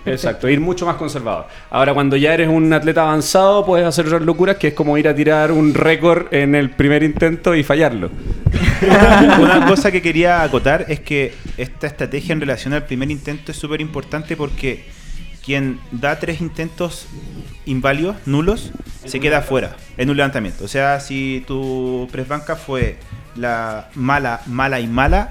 Exacto, 0.06 0.48
ir 0.48 0.60
mucho 0.60 0.86
más 0.86 0.96
conservador. 0.96 1.46
Ahora, 1.70 1.92
cuando 1.92 2.16
ya 2.16 2.32
eres 2.32 2.48
un 2.48 2.72
atleta 2.72 3.02
avanzado, 3.02 3.64
puedes 3.66 3.86
hacer 3.86 4.06
otras 4.06 4.22
locuras, 4.22 4.56
que 4.56 4.68
es 4.68 4.74
como 4.74 4.96
ir 4.96 5.08
a 5.08 5.14
tirar 5.14 5.52
un 5.52 5.74
récord 5.74 6.32
en 6.32 6.54
el 6.54 6.70
primer 6.70 7.02
intento 7.02 7.54
y 7.54 7.62
fallarlo. 7.62 8.10
Una 9.40 9.66
cosa 9.66 9.92
que 9.92 10.00
quería 10.00 10.42
acotar 10.42 10.86
es 10.88 11.00
que 11.00 11.34
esta 11.56 11.86
estrategia 11.86 12.32
en 12.32 12.40
relación 12.40 12.72
al 12.72 12.84
primer 12.84 13.10
intento 13.10 13.52
es 13.52 13.58
súper 13.58 13.80
importante 13.80 14.36
porque 14.36 14.84
quien 15.44 15.80
da 15.92 16.18
tres 16.18 16.40
intentos 16.40 17.06
inválidos, 17.66 18.16
nulos, 18.26 18.72
se 19.04 19.20
queda 19.20 19.42
fuera 19.42 19.76
en 19.96 20.10
un 20.10 20.16
levantamiento. 20.16 20.64
O 20.64 20.68
sea, 20.68 21.00
si 21.00 21.44
tu 21.46 22.08
press 22.12 22.28
banca 22.28 22.56
fue 22.56 22.96
la 23.36 23.88
mala, 23.94 24.40
mala 24.46 24.80
y 24.80 24.86
mala, 24.86 25.30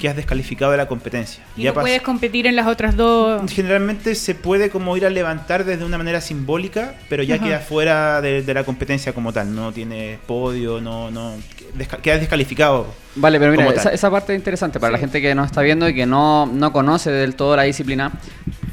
quedas 0.00 0.16
descalificado 0.16 0.72
de 0.72 0.76
la 0.78 0.86
competencia. 0.88 1.42
Y 1.56 1.62
Ya 1.62 1.70
no 1.72 1.80
puedes 1.80 2.02
competir 2.02 2.46
en 2.46 2.54
las 2.56 2.66
otras 2.66 2.96
dos. 2.96 3.50
Generalmente 3.50 4.14
se 4.14 4.34
puede 4.34 4.68
como 4.68 4.94
ir 4.96 5.06
a 5.06 5.10
levantar 5.10 5.64
desde 5.64 5.84
una 5.84 5.96
manera 5.96 6.20
simbólica, 6.20 6.94
pero 7.08 7.22
ya 7.22 7.36
Ajá. 7.36 7.44
queda 7.44 7.58
fuera 7.60 8.20
de, 8.20 8.42
de 8.42 8.54
la 8.54 8.64
competencia 8.64 9.12
como 9.14 9.32
tal. 9.32 9.54
No 9.54 9.72
tiene 9.72 10.18
podio, 10.26 10.80
no, 10.82 11.10
no 11.10 11.34
desca- 11.78 11.98
quedas 12.00 12.20
descalificado. 12.20 12.86
Vale, 13.14 13.38
pero 13.38 13.52
mira, 13.52 13.70
esa, 13.70 13.90
esa 13.90 14.10
parte 14.10 14.34
es 14.34 14.38
interesante 14.38 14.78
para 14.78 14.92
la 14.92 14.98
gente 14.98 15.22
que 15.22 15.34
nos 15.34 15.46
está 15.46 15.62
viendo 15.62 15.88
y 15.88 15.94
que 15.94 16.04
no, 16.04 16.44
no 16.44 16.72
conoce 16.72 17.10
del 17.10 17.34
todo 17.34 17.56
la 17.56 17.62
disciplina. 17.62 18.12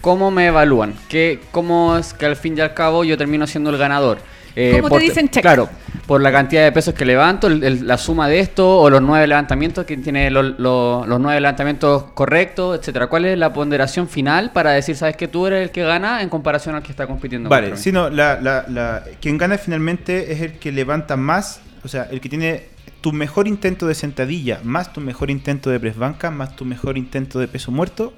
¿Cómo 0.03 0.31
me 0.31 0.47
evalúan? 0.47 0.95
¿Qué, 1.07 1.39
¿Cómo 1.51 1.95
es 1.95 2.13
que 2.13 2.25
al 2.25 2.35
fin 2.35 2.57
y 2.57 2.59
al 2.59 2.73
cabo 2.73 3.05
yo 3.05 3.17
termino 3.17 3.47
siendo 3.47 3.69
el 3.69 3.77
ganador? 3.77 4.17
Eh, 4.53 4.79
¿Cómo 4.81 4.97
te 4.97 5.01
dicen 5.05 5.29
check? 5.29 5.41
Claro, 5.41 5.69
por 6.05 6.19
la 6.19 6.29
cantidad 6.29 6.61
de 6.65 6.73
pesos 6.73 6.93
que 6.93 7.05
levanto, 7.05 7.47
el- 7.47 7.63
el- 7.63 7.87
la 7.87 7.97
suma 7.97 8.27
de 8.27 8.39
esto, 8.41 8.79
o 8.81 8.89
los 8.89 9.01
nueve 9.01 9.25
levantamientos, 9.27 9.85
que 9.85 9.95
tiene 9.95 10.29
lo- 10.29 10.43
lo- 10.43 11.05
los 11.07 11.19
nueve 11.21 11.39
levantamientos 11.39 12.03
correctos, 12.15 12.77
etcétera. 12.77 13.07
¿Cuál 13.07 13.23
es 13.23 13.37
la 13.37 13.53
ponderación 13.53 14.09
final 14.09 14.51
para 14.51 14.71
decir, 14.71 14.97
sabes 14.97 15.15
que 15.15 15.29
tú 15.29 15.47
eres 15.47 15.63
el 15.63 15.71
que 15.71 15.83
gana 15.83 16.21
en 16.21 16.27
comparación 16.27 16.75
al 16.75 16.83
que 16.83 16.91
está 16.91 17.07
compitiendo? 17.07 17.47
Vale, 17.47 17.77
si 17.77 17.93
no, 17.93 18.09
la, 18.09 18.41
la- 18.41 18.65
la- 18.67 19.03
quien 19.21 19.37
gana 19.37 19.57
finalmente 19.57 20.33
es 20.33 20.41
el 20.41 20.59
que 20.59 20.73
levanta 20.73 21.15
más, 21.15 21.61
o 21.81 21.87
sea, 21.87 22.09
el 22.11 22.19
que 22.19 22.27
tiene 22.27 22.65
tu 22.99 23.13
mejor 23.13 23.47
intento 23.47 23.87
de 23.87 23.95
sentadilla, 23.95 24.59
más 24.65 24.91
tu 24.91 24.99
mejor 24.99 25.31
intento 25.31 25.69
de 25.69 25.79
press 25.79 25.97
banca, 25.97 26.29
más 26.29 26.57
tu 26.57 26.65
mejor 26.65 26.97
intento 26.97 27.39
de 27.39 27.47
peso 27.47 27.71
muerto, 27.71 28.11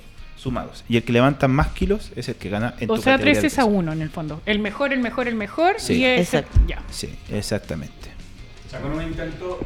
sumados. 0.45 0.83
Y 0.87 0.97
el 0.97 1.03
que 1.03 1.11
levanta 1.11 1.47
más 1.47 1.69
kilos 1.69 2.11
es 2.15 2.29
el 2.29 2.35
que 2.35 2.49
gana 2.49 2.75
en 2.79 2.89
O 2.89 2.95
tu 2.95 3.01
sea, 3.01 3.13
categoría 3.13 3.33
3 3.33 3.41
de 3.41 3.47
es 3.47 3.53
a 3.59 3.63
peso. 3.65 3.67
1 3.67 3.91
en 3.93 4.01
el 4.01 4.09
fondo. 4.11 4.41
El 4.45 4.59
mejor, 4.59 4.93
el 4.93 4.99
mejor, 4.99 5.27
el 5.27 5.35
mejor. 5.35 5.75
Sí. 5.79 5.95
y 5.95 6.05
ese- 6.05 6.37
Exacto. 6.39 6.59
ya. 6.67 6.83
Sí, 6.91 7.09
exactamente. 7.31 8.14
Sea, 8.75 8.81
con 8.81 8.91
un 8.93 9.01
intento, 9.03 9.59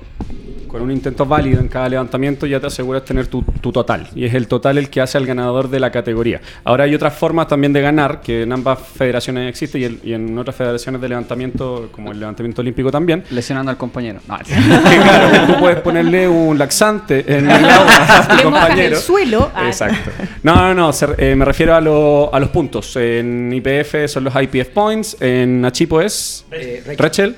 con 0.68 0.82
un 0.84 0.92
intento 0.92 1.26
válido 1.26 1.60
en 1.60 1.68
cada 1.68 1.90
levantamiento 1.90 2.46
ya 2.46 2.60
te 2.60 2.68
aseguras 2.68 3.04
tener 3.04 3.26
tu, 3.28 3.42
tu 3.42 3.72
total. 3.72 4.08
Y 4.16 4.26
es 4.26 4.34
el 4.36 4.48
total 4.48 4.78
el 4.78 4.90
que 4.90 5.02
hace 5.02 5.18
al 5.18 5.26
ganador 5.26 5.70
de 5.70 5.80
la 5.80 5.92
categoría. 5.92 6.42
Ahora 6.64 6.84
hay 6.84 6.94
otras 6.94 7.14
formas 7.16 7.48
también 7.48 7.74
de 7.74 7.82
ganar, 7.82 8.22
que 8.22 8.44
en 8.44 8.52
ambas 8.54 8.78
federaciones 8.80 9.50
existe 9.50 9.80
y, 9.80 9.84
el- 9.86 10.00
y 10.04 10.14
en 10.14 10.38
otras 10.38 10.56
federaciones 10.56 11.02
de 11.02 11.10
levantamiento, 11.10 11.90
como 11.92 12.12
el 12.12 12.20
levantamiento 12.20 12.62
olímpico 12.62 12.92
también. 12.92 13.24
Lesionando 13.32 13.72
al 13.72 13.78
compañero. 13.78 14.20
No, 14.28 14.38
Que 14.44 14.54
claro, 14.98 15.48
tú 15.54 15.60
puedes 15.60 15.80
ponerle 15.82 16.28
un 16.28 16.58
laxante 16.60 17.26
en 17.28 17.50
el 17.50 17.66
agua 17.70 17.86
a 17.92 17.98
tu 17.98 18.04
mojas 18.06 18.30
el 18.38 18.44
compañero. 18.44 19.00
suelo. 19.00 19.52
Exacto. 19.66 20.12
No, 20.44 20.56
no, 20.56 20.74
no, 20.76 20.94
se- 20.94 21.08
eh, 21.18 21.36
me 21.36 21.46
refiero 21.46 21.74
a, 21.74 21.82
lo- 21.82 22.34
a 22.34 22.40
los 22.40 22.50
puntos. 22.50 22.96
En 22.96 23.52
IPF 23.54 24.08
son 24.08 24.26
los 24.26 24.34
IPF 24.36 24.70
points, 24.70 25.18
en 25.20 25.66
Achipo 25.66 26.00
es 26.00 26.46
Eh, 26.52 26.84
Rachel. 26.86 26.98
Rachel. 27.00 27.36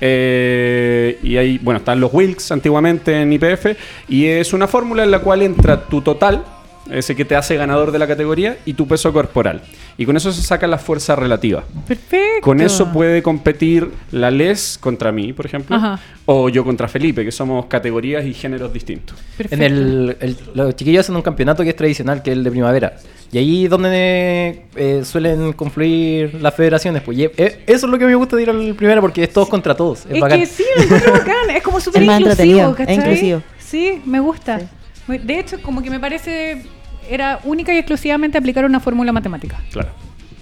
Eh, 0.00 1.18
y 1.22 1.36
ahí, 1.36 1.58
bueno, 1.62 1.78
están 1.78 2.00
los 2.00 2.12
Wilks 2.12 2.52
antiguamente 2.52 3.20
en 3.20 3.32
IPF. 3.32 3.76
Y 4.08 4.26
es 4.26 4.52
una 4.52 4.66
fórmula 4.66 5.04
en 5.04 5.10
la 5.10 5.20
cual 5.20 5.42
entra 5.42 5.84
tu 5.84 6.00
total, 6.00 6.44
ese 6.90 7.14
que 7.16 7.24
te 7.24 7.34
hace 7.36 7.56
ganador 7.56 7.92
de 7.92 7.98
la 7.98 8.06
categoría, 8.06 8.58
y 8.64 8.74
tu 8.74 8.86
peso 8.86 9.12
corporal. 9.12 9.62
Y 9.96 10.04
con 10.06 10.16
eso 10.16 10.32
se 10.32 10.42
saca 10.42 10.66
la 10.66 10.78
fuerza 10.78 11.14
relativa. 11.16 11.64
Perfecto. 11.86 12.40
Con 12.42 12.60
eso 12.60 12.92
puede 12.92 13.22
competir 13.22 13.88
la 14.12 14.30
Les 14.30 14.76
contra 14.78 15.12
mí, 15.12 15.32
por 15.32 15.46
ejemplo, 15.46 15.76
Ajá. 15.76 16.00
o 16.26 16.48
yo 16.48 16.64
contra 16.64 16.88
Felipe, 16.88 17.24
que 17.24 17.30
somos 17.32 17.66
categorías 17.66 18.24
y 18.24 18.34
géneros 18.34 18.72
distintos. 18.72 19.16
Perfecto. 19.36 19.54
En 19.64 19.72
el, 19.72 20.16
el- 20.20 20.36
los 20.54 20.74
chiquillos 20.76 21.00
hacen 21.00 21.14
un 21.16 21.22
campeonato 21.22 21.62
que 21.62 21.70
es 21.70 21.76
tradicional, 21.76 22.22
que 22.22 22.30
es 22.32 22.36
el 22.36 22.44
de 22.44 22.50
primavera. 22.50 22.96
Y 23.32 23.38
ahí 23.38 23.64
es 23.64 23.70
donde 23.70 24.62
eh, 24.76 25.02
suelen 25.04 25.52
confluir 25.54 26.34
las 26.40 26.54
federaciones. 26.54 27.02
Pues 27.02 27.18
y, 27.18 27.24
eh, 27.24 27.62
eso 27.66 27.86
es 27.86 27.90
lo 27.90 27.98
que 27.98 28.06
me 28.06 28.14
gusta 28.14 28.36
de 28.36 28.42
ir 28.42 28.50
al 28.50 28.74
primero, 28.74 29.00
porque 29.00 29.24
es 29.24 29.32
todos 29.32 29.48
contra 29.48 29.74
todos. 29.74 30.06
Es, 30.06 30.12
Es 30.16 30.20
bacán. 30.20 30.40
que 30.40 30.46
sí, 30.46 30.64
lo 30.76 30.82
encuentro 30.84 31.12
bacán. 31.12 31.50
Es 31.50 31.62
como 31.62 31.80
súper 31.80 32.02
Es 32.08 32.20
inclusivo, 32.20 32.76
es 32.78 32.96
inclusivo. 32.98 33.42
Sí, 33.58 34.00
me 34.04 34.20
gusta. 34.20 34.60
De 35.06 35.38
hecho, 35.38 35.60
como 35.62 35.82
que 35.82 35.90
me 35.90 36.00
parece. 36.00 36.62
Era 37.08 37.38
única 37.44 37.72
y 37.74 37.76
exclusivamente 37.78 38.38
aplicar 38.38 38.64
una 38.64 38.80
fórmula 38.80 39.12
matemática. 39.12 39.60
Claro. 39.70 39.90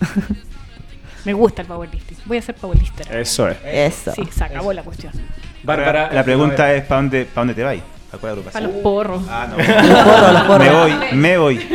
Me 1.25 1.33
gusta 1.33 1.62
el 1.62 1.68
powerlifting. 1.68 2.18
Voy 2.25 2.38
a 2.38 2.42
ser 2.42 2.55
powerlifter. 2.55 3.16
Eso 3.16 3.48
es. 3.48 3.57
Eso. 3.64 4.12
Sí, 4.12 4.22
se 4.31 4.44
acabó 4.44 4.72
la 4.72 4.83
cuestión. 4.83 5.12
Bárbara, 5.62 6.11
la 6.12 6.25
pregunta 6.25 6.72
es: 6.72 6.85
¿para 6.85 7.01
dónde, 7.01 7.25
para 7.25 7.40
dónde 7.42 7.55
te 7.55 7.62
vas? 7.62 7.77
¿A 8.12 8.18
cuál 8.18 8.33
agrupación? 8.33 8.62
Para 8.62 8.72
los 8.72 8.83
porros. 8.83 9.22
Ah, 9.29 9.48
no. 9.48 9.57
Los 9.87 10.05
porros, 10.05 10.33
los 10.33 10.42
porros. 10.42 10.66
Me 10.68 10.72
voy, 10.72 11.12
me 11.12 11.38
voy. 11.38 11.68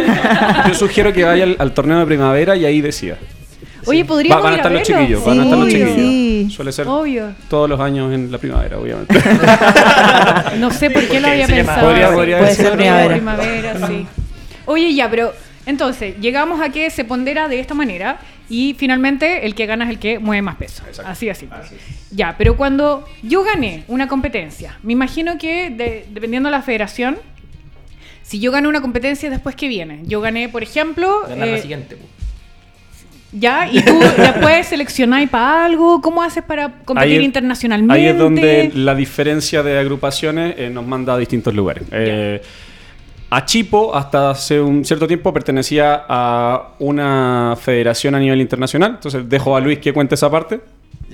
Yo 0.68 0.74
sugiero 0.76 1.12
que 1.12 1.24
vaya 1.24 1.46
al, 1.46 1.56
al 1.58 1.74
torneo 1.74 2.00
de 2.00 2.06
primavera 2.06 2.56
y 2.56 2.66
ahí 2.66 2.80
decida. 2.82 3.18
Oye, 3.88 4.06
podríamos 4.06 4.44
Va- 4.46 4.50
van 4.50 4.54
a 4.54 4.56
ir 4.56 4.60
estar 4.60 4.72
los 4.72 4.82
chiquillos, 4.84 5.26
van 5.26 5.40
a 5.40 5.44
estar 5.44 5.58
los 5.58 5.68
chiquillos. 5.70 5.96
Sí. 5.96 6.48
Suele 6.52 6.72
ser 6.72 6.88
Obvio. 6.88 7.34
todos 7.50 7.70
los 7.70 7.80
años 7.80 8.14
en 8.14 8.32
la 8.32 8.38
primavera, 8.38 8.78
obviamente. 8.80 9.20
No 10.60 10.72
sé 10.72 10.90
por 10.90 11.08
qué 11.08 11.20
lo 11.20 11.28
había 11.28 11.48
pensado. 11.48 11.88
Podría- 11.88 12.08
así. 12.08 12.16
podría 12.16 12.38
Puede 12.40 12.56
ser 12.56 12.74
primavera. 12.78 13.16
primavera, 13.16 13.88
sí. 13.88 14.08
Oye, 14.66 14.94
ya, 14.94 15.10
pero 15.10 15.34
entonces, 15.66 16.16
llegamos 16.20 16.62
a 16.62 16.70
que 16.70 16.90
se 16.90 17.04
pondera 17.06 17.48
de 17.48 17.60
esta 17.60 17.74
manera 17.74 18.20
y 18.50 18.76
finalmente 18.78 19.46
el 19.46 19.54
que 19.56 19.66
gana 19.66 19.84
es 19.86 19.90
el 19.92 20.00
que 20.00 20.20
mueve 20.20 20.42
más 20.42 20.56
peso. 20.56 20.84
Así, 21.06 21.30
así. 21.30 21.48
Ya, 22.12 22.36
pero 22.38 22.56
cuando 22.58 23.06
yo 23.24 23.44
gané 23.44 23.84
una 23.88 24.08
competencia, 24.08 24.78
me 24.84 24.94
imagino 24.94 25.38
que 25.38 25.70
de- 25.70 26.06
dependiendo 26.10 26.48
de 26.50 26.52
la 26.56 26.62
federación, 26.62 27.18
Si 28.24 28.40
yo 28.42 28.52
gano 28.52 28.68
una 28.68 28.82
competencia, 28.82 29.30
¿después 29.30 29.56
qué 29.56 29.70
viene? 29.70 30.02
Yo 30.04 30.20
gané, 30.20 30.50
por 30.50 30.62
ejemplo... 30.62 31.22
Ganar 31.30 31.48
la 31.48 31.58
eh, 31.58 31.62
siguiente. 31.62 31.96
Ya, 33.32 33.68
y 33.72 33.84
tú 33.84 34.00
después 34.18 34.68
seleccionáis 34.68 35.30
para 35.30 35.66
algo. 35.66 36.02
¿Cómo 36.02 36.22
haces 36.24 36.44
para 36.44 36.72
competir 36.86 37.20
Ahí- 37.20 37.26
internacionalmente? 37.26 37.94
Ahí 37.94 38.08
es 38.08 38.18
donde 38.18 38.72
la 38.76 38.96
diferencia 38.96 39.64
de 39.64 39.78
agrupaciones 39.80 40.56
eh, 40.58 40.70
nos 40.70 40.86
manda 40.86 41.14
a 41.14 41.18
distintos 41.18 41.54
lugares. 41.54 41.84
Eh, 41.92 42.42
a 43.30 43.44
Chipo, 43.46 43.94
hasta 43.94 44.30
hace 44.32 44.62
un 44.62 44.86
cierto 44.86 45.06
tiempo, 45.06 45.34
pertenecía 45.34 46.06
a 46.08 46.70
una 46.80 47.58
federación 47.60 48.16
a 48.16 48.20
nivel 48.20 48.40
internacional. 48.40 48.92
Entonces 48.92 49.28
dejo 49.28 49.56
a 49.56 49.60
Luis 49.60 49.80
que 49.80 49.92
cuente 49.92 50.16
esa 50.16 50.32
parte. 50.32 50.62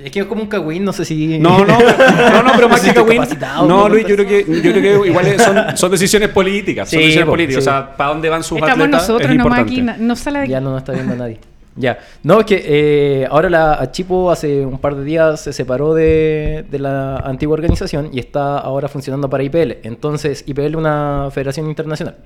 Es 0.03 0.11
que 0.11 0.19
es 0.21 0.25
como 0.25 0.41
un 0.43 0.47
cagüín, 0.47 0.83
no 0.83 0.93
sé 0.93 1.05
si. 1.05 1.39
No, 1.39 1.59
no, 1.65 1.77
no, 1.79 2.43
no, 2.43 2.51
pero 2.55 2.69
más 2.69 2.81
que 2.81 2.93
capacitado, 2.93 3.67
No, 3.67 3.83
¿no? 3.83 3.89
Luis, 3.89 4.05
yo 4.07 4.15
creo 4.15 4.27
que, 4.27 4.45
yo 4.47 4.71
creo 4.73 5.01
que 5.01 5.07
igual 5.09 5.39
son, 5.39 5.77
son 5.77 5.91
decisiones 5.91 6.29
políticas. 6.29 6.89
son 6.89 6.99
decisiones 6.99 7.25
po, 7.25 7.31
políticas. 7.31 7.63
sí. 7.63 7.69
O 7.69 7.71
sea, 7.73 7.95
para 7.97 8.09
dónde 8.11 8.29
van 8.29 8.43
sus 8.43 8.57
Estamos 8.59 8.73
atletas 8.79 9.01
nosotros 9.01 9.31
es 9.31 9.37
nomás 9.37 9.59
importante. 9.59 9.71
aquí. 9.73 9.81
na- 9.81 9.97
No 10.07 10.15
sale 10.15 10.37
de 10.39 10.43
aquí. 10.43 10.51
Ya 10.51 10.61
no 10.61 10.69
nos 10.71 10.79
está 10.81 10.91
viendo 10.93 11.15
nadie. 11.15 11.39
Ya. 11.75 11.99
No, 12.21 12.39
es 12.41 12.45
que 12.45 12.63
eh, 12.65 13.27
ahora 13.29 13.49
la 13.49 13.81
Achipo 13.81 14.31
hace 14.31 14.65
un 14.65 14.77
par 14.77 14.95
de 14.95 15.03
días 15.03 15.41
se 15.41 15.53
separó 15.53 15.93
de, 15.93 16.65
de 16.69 16.79
la 16.79 17.17
antigua 17.17 17.53
organización 17.53 18.09
y 18.13 18.19
está 18.19 18.59
ahora 18.59 18.87
funcionando 18.87 19.29
para 19.29 19.43
IPL. 19.43 19.77
Entonces, 19.83 20.43
IPL 20.45 20.65
es 20.65 20.75
una 20.75 21.29
federación 21.31 21.67
internacional. 21.67 22.17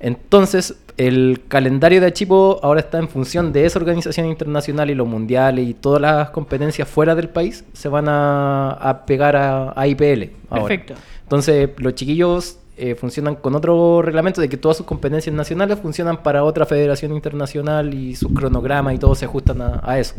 Entonces, 0.00 0.76
el 0.98 1.42
calendario 1.48 2.00
de 2.00 2.08
Achipo 2.08 2.60
ahora 2.62 2.80
está 2.80 2.98
en 2.98 3.08
función 3.08 3.52
de 3.52 3.64
esa 3.64 3.78
organización 3.78 4.26
internacional 4.26 4.90
y 4.90 4.94
los 4.94 5.06
mundiales 5.06 5.66
y 5.66 5.72
todas 5.72 6.02
las 6.02 6.30
competencias 6.30 6.86
fuera 6.86 7.14
del 7.14 7.30
país 7.30 7.64
se 7.72 7.88
van 7.88 8.08
a, 8.08 8.72
a 8.72 9.06
pegar 9.06 9.34
a, 9.34 9.72
a 9.74 9.86
IPL. 9.86 10.30
ahora. 10.50 10.66
Perfecto. 10.66 10.94
Entonces, 11.22 11.70
los 11.78 11.94
chiquillos 11.94 12.58
eh, 12.76 12.94
funcionan 12.94 13.36
con 13.36 13.54
otro 13.54 14.02
reglamento 14.02 14.40
de 14.40 14.48
que 14.48 14.56
todas 14.56 14.76
sus 14.76 14.86
competencias 14.86 15.34
nacionales 15.34 15.78
funcionan 15.78 16.22
para 16.22 16.42
otra 16.44 16.66
federación 16.66 17.12
internacional 17.14 17.94
y 17.94 18.14
sus 18.16 18.32
cronogramas 18.32 18.94
y 18.94 18.98
todo 18.98 19.14
se 19.14 19.24
ajustan 19.26 19.62
a, 19.62 19.80
a 19.82 19.98
eso. 19.98 20.14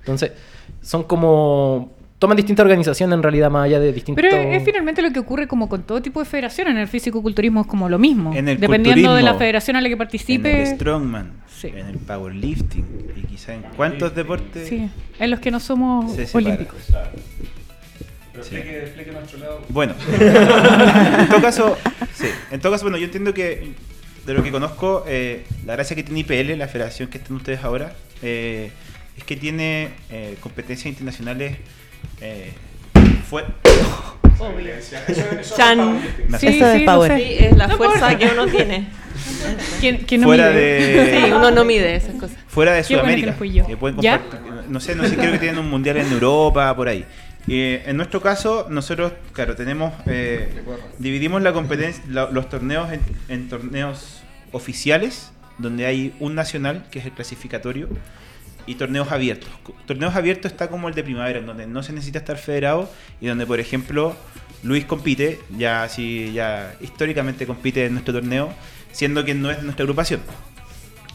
Entonces, 0.00 0.32
son 0.82 1.04
como... 1.04 1.90
Toman 2.18 2.34
distintas 2.38 2.64
organizaciones 2.64 3.14
en 3.14 3.22
realidad 3.22 3.50
más 3.50 3.66
allá 3.66 3.78
de 3.78 3.92
distintos... 3.92 4.22
Pero 4.22 4.34
es, 4.36 4.56
es 4.56 4.64
finalmente 4.64 5.02
lo 5.02 5.10
que 5.12 5.18
ocurre 5.20 5.46
como 5.46 5.68
con 5.68 5.82
todo 5.82 6.00
tipo 6.00 6.18
de 6.20 6.24
federación. 6.24 6.68
En 6.68 6.78
el 6.78 6.88
físico-culturismo 6.88 7.60
es 7.60 7.66
como 7.66 7.90
lo 7.90 7.98
mismo. 7.98 8.32
En 8.34 8.48
el 8.48 8.58
Dependiendo 8.58 9.14
de 9.14 9.22
la 9.22 9.34
federación 9.34 9.76
a 9.76 9.82
la 9.82 9.88
que 9.88 9.92
En 9.92 9.98
participe. 9.98 10.62
el 10.62 10.66
strongman, 10.76 11.32
Sí. 11.46 11.68
en 11.68 11.86
el 11.86 11.98
powerlifting 11.98 12.84
y 13.16 13.20
quizá 13.26 13.52
en 13.54 13.62
cuántos 13.76 14.14
deportes 14.14 14.66
Sí, 14.68 14.88
en 15.18 15.30
los 15.30 15.40
que 15.40 15.50
no 15.50 15.60
somos 15.60 16.14
se 18.44 18.50
separa. 18.50 18.70
olímpicos. 18.70 19.60
Sí. 19.66 19.72
Bueno, 19.72 19.94
en 21.18 21.28
todo 21.28 21.40
caso, 21.42 21.78
sí, 22.14 22.26
en 22.50 22.60
todo 22.60 22.72
caso, 22.72 22.84
bueno, 22.84 22.96
yo 22.98 23.04
entiendo 23.04 23.32
que 23.34 23.72
de 24.26 24.34
lo 24.34 24.42
que 24.42 24.50
conozco, 24.50 25.04
eh, 25.06 25.44
la 25.64 25.74
gracia 25.74 25.94
que 25.94 26.02
tiene 26.02 26.20
IPL, 26.20 26.58
la 26.58 26.68
federación 26.68 27.08
que 27.08 27.18
están 27.18 27.36
ustedes 27.36 27.62
ahora, 27.62 27.92
eh, 28.22 28.70
es 29.16 29.24
que 29.24 29.36
tiene 29.36 29.90
eh, 30.10 30.36
competencias 30.40 30.86
internacionales 30.86 31.56
eh, 32.20 32.52
fue- 33.28 33.44
Chan. 35.56 36.00
Sí, 36.38 36.46
Eso 36.48 36.66
es 36.66 36.78
sí, 36.80 36.84
power. 36.84 37.10
lo 37.12 37.16
Sí, 37.18 37.22
sé. 37.24 37.46
es 37.46 37.56
la 37.56 37.66
No 37.68 37.76
fuerza 37.76 38.12
importa. 38.12 38.18
que 38.18 38.38
uno 38.40 38.46
tiene. 38.52 38.86
Que, 39.80 39.98
que 39.98 40.18
no 40.18 40.26
fuera 40.26 40.50
mide. 40.50 41.04
Sí, 41.04 41.22
de 41.22 41.34
uno 41.34 41.50
no 41.50 41.64
mide 41.64 41.96
esas 41.96 42.14
cosas. 42.16 42.36
fuera 42.48 42.72
de 42.72 42.82
Qué 42.82 42.94
bueno 42.96 43.02
que 43.04 43.12
Sudamérica. 43.12 43.30
no 43.32 43.36
fui 43.38 43.52
yo. 43.52 43.66
que 43.66 43.76
pueden 43.76 44.00
¿Ya? 44.00 44.20
no 44.68 44.80
sé, 44.80 44.94
no 44.94 45.04
sé, 45.06 45.16
creo 45.16 45.32
que 45.32 45.38
tienen 45.38 45.58
un 45.58 45.70
mundial 45.70 45.96
en 45.98 46.12
Europa, 46.12 46.74
por 46.76 46.88
ahí. 46.88 47.04
Eh, 47.48 47.84
en 47.86 47.96
nuestro 47.96 48.20
caso, 48.20 48.66
nosotros, 48.68 49.12
claro, 49.32 49.54
tenemos, 49.54 49.94
eh, 50.06 50.48
dividimos 50.98 51.42
la 51.42 51.52
competencia, 51.52 52.02
los 52.08 52.48
torneos 52.48 52.92
en, 52.92 53.00
en 53.28 53.48
torneos 53.48 54.22
oficiales, 54.52 55.30
donde 55.58 55.86
hay 55.86 56.14
un 56.18 56.34
nacional, 56.34 56.86
que 56.90 56.98
es 56.98 57.06
el 57.06 57.12
clasificatorio, 57.12 57.88
y 58.66 58.74
torneos 58.74 59.12
abiertos. 59.12 59.48
Torneos 59.86 60.14
abiertos 60.16 60.52
está 60.52 60.68
como 60.68 60.88
el 60.88 60.94
de 60.94 61.04
primavera, 61.04 61.38
en 61.38 61.46
donde 61.46 61.66
no 61.66 61.82
se 61.82 61.92
necesita 61.92 62.18
estar 62.18 62.36
federado 62.36 62.90
y 63.20 63.26
donde, 63.28 63.46
por 63.46 63.60
ejemplo, 63.60 64.16
Luis 64.62 64.84
compite, 64.84 65.40
ya 65.56 65.84
así, 65.84 66.32
ya 66.32 66.74
históricamente 66.80 67.46
compite 67.46 67.86
en 67.86 67.92
nuestro 67.92 68.14
torneo, 68.14 68.52
siendo 68.90 69.24
que 69.24 69.34
no 69.34 69.50
es 69.50 69.62
nuestra 69.62 69.84
agrupación. 69.84 70.20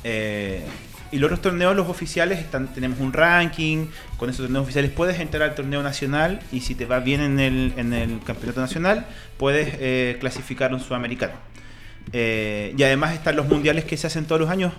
Eh, 0.04 0.64
y 1.12 1.18
los 1.18 1.28
otros 1.28 1.42
torneos, 1.42 1.76
los 1.76 1.90
oficiales, 1.90 2.40
están, 2.40 2.74
tenemos 2.74 3.00
un 3.00 3.12
ranking. 3.12 3.88
Con 4.18 4.30
esos 4.30 4.46
torneos 4.46 4.64
oficiales 4.64 4.92
puedes 4.92 5.20
entrar 5.20 5.44
al 5.44 5.56
torneo 5.56 5.84
nacional 5.84 6.40
y 6.52 6.62
si 6.62 6.76
te 6.76 6.86
va 6.86 7.00
bien 7.00 7.22
en 7.22 7.40
el, 7.40 7.74
en 7.78 7.94
el 7.94 8.20
campeonato 8.24 8.62
nacional, 8.62 9.06
puedes 9.38 9.76
eh, 9.80 10.18
clasificar 10.20 10.74
un 10.74 10.80
sudamericano. 10.80 11.34
Eh, 12.14 12.74
y 12.78 12.84
además 12.84 13.14
están 13.14 13.36
los 13.36 13.48
mundiales 13.48 13.86
que 13.86 13.98
se 13.98 14.08
hacen 14.08 14.26
todos 14.26 14.40
los 14.42 14.50
años. 14.50 14.74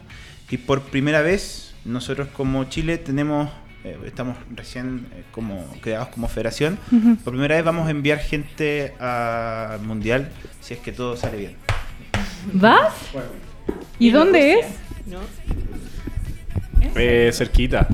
Y 0.50 0.58
por 0.58 0.82
primera 0.82 1.22
vez, 1.22 1.74
nosotros 1.84 2.28
como 2.28 2.64
Chile 2.64 2.98
tenemos, 2.98 3.50
eh, 3.84 3.98
estamos 4.04 4.36
recién 4.54 5.06
eh, 5.12 5.24
como 5.32 5.66
creados 5.80 6.08
como 6.08 6.28
federación. 6.28 6.78
Por 7.24 7.32
primera 7.32 7.56
vez 7.56 7.64
vamos 7.64 7.88
a 7.88 7.90
enviar 7.90 8.18
gente 8.18 8.94
al 8.98 9.80
mundial 9.80 10.30
si 10.60 10.74
es 10.74 10.80
que 10.80 10.92
todo 10.92 11.16
sale 11.16 11.38
bien. 11.38 11.56
¿Vas? 12.52 12.92
¿Y 13.98 14.10
dónde 14.10 14.54
es? 14.54 14.66
¿no? 15.06 15.20
Eh, 16.96 17.30
cerquita. 17.32 17.86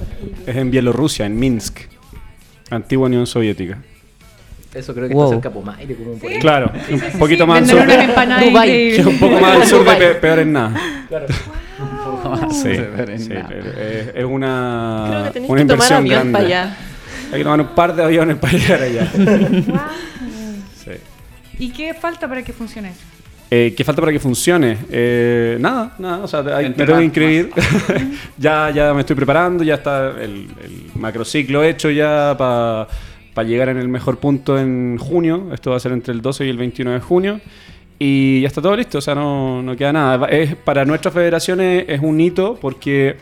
Es 0.46 0.56
en 0.56 0.70
Bielorrusia, 0.70 1.26
en 1.26 1.38
Minsk. 1.38 1.80
Antigua 2.70 3.06
Unión 3.06 3.26
Soviética. 3.26 3.78
Eso 4.74 4.94
creo 4.94 5.08
que 5.08 5.14
Wow. 5.14 5.24
está 5.24 5.34
cerca 5.36 5.48
de 5.48 5.54
Pomaire, 5.54 5.94
como 5.94 6.12
por 6.18 6.30
ahí. 6.30 6.38
Claro, 6.38 6.70
un 6.90 6.98
Sí, 7.00 7.04
poquito 7.18 7.44
sí, 7.44 7.48
más 7.48 7.56
al 7.58 7.64
venden 7.64 7.76
sur. 7.78 7.86
unas 7.86 7.96
de- 7.98 8.04
empanadas 8.04 8.44
Dubái. 8.44 9.00
un 9.00 9.18
poco 9.18 9.40
más 9.40 9.56
al 9.56 9.66
sur 9.66 9.84
de 9.84 9.96
pe- 9.96 10.14
peor 10.16 10.38
en 10.40 10.52
nada. 10.52 10.80
Poco 11.08 12.50
Sí, 12.52 12.74
sí, 12.74 13.28
nada. 13.30 13.48
eh, 13.50 14.12
es 14.14 14.24
una, 14.24 15.06
Creo 15.08 15.24
que 15.24 15.30
tenés 15.30 15.50
una 15.50 15.60
que 15.62 15.66
tomar 15.68 15.74
inversión 15.74 15.98
avión 15.98 16.14
grande. 16.14 16.32
para 16.32 16.44
allá. 16.44 16.76
Hay 17.32 17.38
que 17.38 17.44
tomar 17.44 17.60
un 17.60 17.68
par 17.68 17.94
de 17.96 18.02
aviones 18.04 18.36
para 18.36 18.52
llegar 18.52 18.82
allá. 18.82 19.12
Sí. 20.84 20.90
¿Y 21.58 21.70
qué 21.70 21.92
falta 21.94 22.28
para 22.28 22.42
que 22.42 22.52
funcione 22.52 22.90
eso? 22.90 23.00
Eh, 23.50 23.72
¿Qué 23.76 23.82
falta 23.82 24.02
para 24.02 24.12
que 24.12 24.18
funcione? 24.20 24.76
Eh, 24.90 25.56
nada, 25.60 25.94
nada. 25.98 26.18
O 26.24 26.28
sea, 26.28 26.40
hay- 26.54 26.68
me 26.68 26.74
tengo 26.74 26.98
que 26.98 27.04
inscribir. 27.04 27.50
ya, 28.38 28.70
ya 28.70 28.92
me 28.92 29.00
estoy 29.00 29.16
preparando, 29.16 29.64
ya 29.64 29.74
está 29.76 30.08
el, 30.20 30.48
el 30.62 30.90
macrociclo 30.96 31.64
hecho 31.64 31.90
ya 31.90 32.36
para 32.36 32.88
llegar 33.48 33.68
en 33.70 33.78
el 33.78 33.88
mejor 33.88 34.18
punto 34.18 34.58
en 34.58 34.98
junio. 34.98 35.48
Esto 35.52 35.70
va 35.70 35.76
a 35.76 35.80
ser 35.80 35.92
entre 35.92 36.12
el 36.12 36.20
12 36.20 36.44
y 36.46 36.50
el 36.50 36.58
21 36.58 36.92
de 36.92 37.00
junio. 37.00 37.40
Y 37.98 38.42
ya 38.42 38.48
está 38.48 38.62
todo 38.62 38.76
listo, 38.76 38.98
o 38.98 39.00
sea, 39.00 39.14
no, 39.14 39.60
no 39.62 39.76
queda 39.76 39.92
nada. 39.92 40.28
Es, 40.28 40.54
para 40.54 40.84
nuestras 40.84 41.12
federaciones 41.14 41.84
es 41.88 42.00
un 42.00 42.20
hito 42.20 42.56
porque 42.60 43.16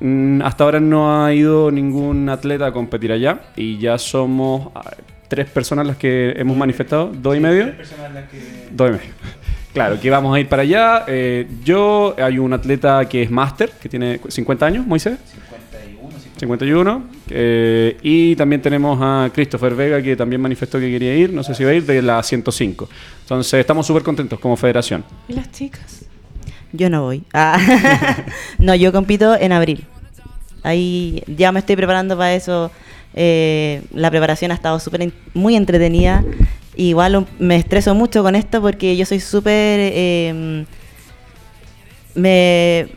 mm, 0.00 0.42
hasta 0.42 0.64
ahora 0.64 0.80
no 0.80 1.24
ha 1.24 1.32
ido 1.32 1.70
ningún 1.70 2.28
atleta 2.28 2.66
a 2.66 2.72
competir 2.72 3.12
allá 3.12 3.40
y 3.56 3.78
ya 3.78 3.98
somos 3.98 4.72
ah, 4.74 4.82
tres 5.28 5.48
personas 5.48 5.86
las 5.86 5.96
que 5.96 6.32
hemos 6.36 6.56
manifestado, 6.56 7.12
dos 7.14 7.36
y 7.36 7.40
medio. 7.40 7.66
Dos 8.72 8.88
y 8.88 8.92
medio. 8.94 9.04
Claro, 9.72 10.00
que 10.00 10.10
vamos 10.10 10.34
a 10.34 10.40
ir 10.40 10.48
para 10.48 10.62
allá. 10.62 11.04
Eh, 11.06 11.48
yo, 11.64 12.14
hay 12.18 12.38
un 12.38 12.52
atleta 12.52 13.04
que 13.08 13.22
es 13.22 13.30
máster, 13.30 13.70
que 13.70 13.88
tiene 13.88 14.20
50 14.28 14.66
años, 14.66 14.86
Moisés. 14.86 15.18
51. 16.38 17.04
eh, 17.28 17.98
y 18.02 18.34
también 18.34 18.62
tenemos 18.62 18.98
a 19.00 19.30
Christopher 19.32 19.74
Vega, 19.74 20.02
que 20.02 20.16
también 20.16 20.40
manifestó 20.40 20.80
que 20.80 20.90
quería 20.90 21.14
ir, 21.14 21.32
no 21.32 21.42
sé 21.42 21.54
si 21.54 21.64
va 21.64 21.70
a 21.70 21.74
ir, 21.74 21.84
de 21.84 22.00
la 22.00 22.22
105. 22.22 22.88
Entonces, 23.22 23.60
estamos 23.60 23.86
súper 23.86 24.02
contentos 24.02 24.40
como 24.40 24.56
federación. 24.56 25.04
¿Y 25.28 25.34
las 25.34 25.52
chicas? 25.52 26.06
Yo 26.72 26.88
no 26.88 27.02
voy. 27.02 27.22
Ah. 27.32 27.58
no, 28.58 28.74
yo 28.74 28.90
compito 28.92 29.36
en 29.38 29.52
abril. 29.52 29.84
Ahí 30.62 31.22
ya 31.26 31.52
me 31.52 31.60
estoy 31.60 31.76
preparando 31.76 32.16
para 32.16 32.34
eso. 32.34 32.70
Eh, 33.14 33.82
la 33.92 34.10
preparación 34.10 34.50
ha 34.50 34.54
estado 34.54 34.78
súper 34.78 35.12
muy 35.34 35.56
entretenida. 35.56 36.24
Igual 36.76 37.26
me 37.38 37.56
estreso 37.56 37.94
mucho 37.94 38.22
con 38.22 38.34
esto 38.36 38.60
porque 38.62 38.96
yo 38.96 39.04
soy 39.06 39.20
súper... 39.20 39.52
eh, 39.92 40.64
me, 42.14 42.88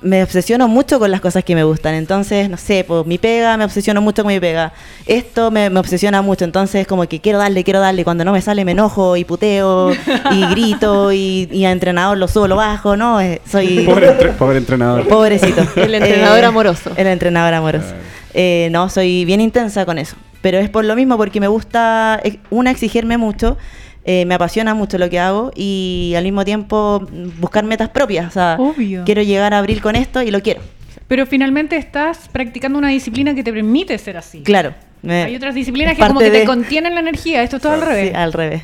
me 0.00 0.22
obsesiono 0.22 0.66
mucho 0.66 0.98
con 0.98 1.10
las 1.10 1.20
cosas 1.20 1.44
que 1.44 1.54
me 1.54 1.62
gustan. 1.64 1.94
Entonces, 1.94 2.48
no 2.50 2.56
sé, 2.56 2.84
pues 2.86 3.06
mi 3.06 3.18
pega, 3.18 3.56
me 3.56 3.64
obsesiono 3.64 4.00
mucho 4.00 4.22
con 4.22 4.32
mi 4.32 4.40
pega. 4.40 4.72
Esto 5.06 5.50
me, 5.50 5.70
me 5.70 5.78
obsesiona 5.80 6.22
mucho. 6.22 6.44
Entonces, 6.44 6.86
como 6.86 7.06
que 7.06 7.20
quiero 7.20 7.38
darle, 7.38 7.62
quiero 7.64 7.80
darle. 7.80 8.04
Cuando 8.04 8.24
no 8.24 8.32
me 8.32 8.40
sale, 8.42 8.64
me 8.64 8.72
enojo 8.72 9.16
y 9.16 9.24
puteo 9.24 9.92
y 10.30 10.46
grito 10.50 11.12
y, 11.12 11.48
y 11.52 11.64
a 11.64 11.70
entrenador 11.72 12.18
lo 12.18 12.28
subo, 12.28 12.48
lo 12.48 12.56
bajo. 12.56 12.96
No, 12.96 13.20
Eh, 13.20 13.40
soy. 13.50 13.80
Pobre, 13.86 14.08
entre- 14.10 14.32
pobre 14.32 14.58
entrenador. 14.58 15.06
Pobrecito. 15.08 15.66
El 15.76 15.94
entrenador 15.94 16.44
amoroso. 16.44 16.90
El 16.96 17.06
entrenador 17.06 17.54
amoroso. 17.54 17.94
Eh, 18.34 18.68
no, 18.72 18.88
soy 18.88 19.24
bien 19.24 19.40
intensa 19.40 19.84
con 19.86 19.98
eso. 19.98 20.16
Pero 20.42 20.58
es 20.58 20.68
por 20.68 20.84
lo 20.84 20.94
mismo, 20.96 21.16
porque 21.16 21.40
me 21.40 21.48
gusta, 21.48 22.20
ex- 22.22 22.38
una, 22.50 22.70
exigirme 22.70 23.16
mucho, 23.16 23.56
eh, 24.04 24.24
me 24.26 24.34
apasiona 24.34 24.74
mucho 24.74 24.98
lo 24.98 25.08
que 25.08 25.18
hago 25.20 25.52
y 25.54 26.12
al 26.16 26.24
mismo 26.24 26.44
tiempo 26.44 27.06
buscar 27.38 27.64
metas 27.64 27.88
propias. 27.88 28.26
O 28.26 28.30
sea, 28.30 28.56
Obvio. 28.58 29.04
quiero 29.04 29.22
llegar 29.22 29.54
a 29.54 29.58
abril 29.58 29.80
con 29.80 29.94
esto 29.96 30.20
y 30.22 30.30
lo 30.30 30.40
quiero. 30.42 30.60
Pero 31.08 31.26
finalmente 31.26 31.76
estás 31.76 32.28
practicando 32.30 32.78
una 32.78 32.88
disciplina 32.88 33.34
que 33.34 33.42
te 33.44 33.52
permite 33.52 33.96
ser 33.98 34.16
así. 34.16 34.42
Claro. 34.42 34.74
me- 35.02 35.24
Hay 35.24 35.36
otras 35.36 35.54
disciplines 35.54 35.92
es 35.92 35.98
que 35.98 36.06
como 36.06 36.20
que 36.20 36.30
te 36.30 36.44
contienen 36.44 36.94
la 36.94 37.00
energía. 37.00 37.42
Esto 37.42 37.56
es 37.56 37.62
todo 37.62 37.72
al 37.72 37.80
revés. 37.82 38.10
Sí, 38.10 38.14
al 38.16 38.32
revés. 38.32 38.62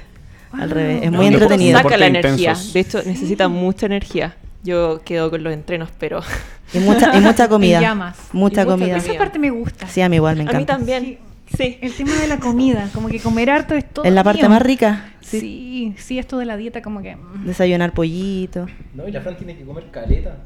Al 0.52 0.70
revés, 0.70 1.02
es 1.02 1.08
Ah. 1.08 1.10
muy 1.10 1.26
entretenido. 1.26 1.78
Saca 1.78 1.96
la 1.96 2.06
energía. 2.06 2.50
intensos. 2.52 2.72
De 2.72 2.80
hecho, 2.80 3.02
necesita 3.04 3.48
mucha 3.48 3.86
energía. 3.86 4.34
Yo 4.64 5.02
quedo 5.04 5.30
con 5.30 5.42
los 5.44 5.52
entrenos, 5.52 5.90
pero 5.98 6.20
Y 6.74 6.78
mucha, 6.78 7.16
y 7.16 7.20
mucha 7.20 7.48
comida. 7.48 7.76
En 7.78 7.82
llamas. 7.82 8.16
Mucha 8.32 8.62
Y 8.62 8.64
mucha 8.64 8.64
comida. 8.64 8.96
comida. 8.96 9.10
Esa 9.12 9.18
parte 9.18 9.38
me 9.38 9.50
gusta. 9.50 9.86
Sí, 9.88 10.00
a 10.00 10.08
mí 10.08 10.16
igual 10.16 10.36
me 10.36 10.42
a 10.42 10.44
mí 10.46 10.50
encanta. 10.50 10.76
también. 10.76 11.02
Sí. 11.04 11.18
El 11.58 11.92
tema 11.94 12.14
de 12.14 12.26
la 12.28 12.38
comida, 12.38 12.88
como 12.92 13.08
que 13.08 13.18
comer 13.20 13.50
harto 13.50 13.74
es 13.74 13.88
todo. 13.92 14.04
Es 14.04 14.12
la 14.12 14.22
parte 14.24 14.42
mío. 14.42 14.50
más 14.50 14.62
rica. 14.62 15.12
Sí. 15.20 15.94
sí, 15.98 16.18
esto 16.18 16.38
de 16.38 16.44
la 16.46 16.56
dieta 16.56 16.80
como 16.82 17.02
que... 17.02 17.16
mm. 17.16 17.44
Desayunar 17.46 17.92
pollito. 17.92 18.66
No, 18.94 19.06
y 19.08 19.12
la 19.12 19.20
Fran 19.20 19.36
tiene 19.36 19.56
que 19.56 19.64
comer 19.64 19.90
caleta. 19.90 20.36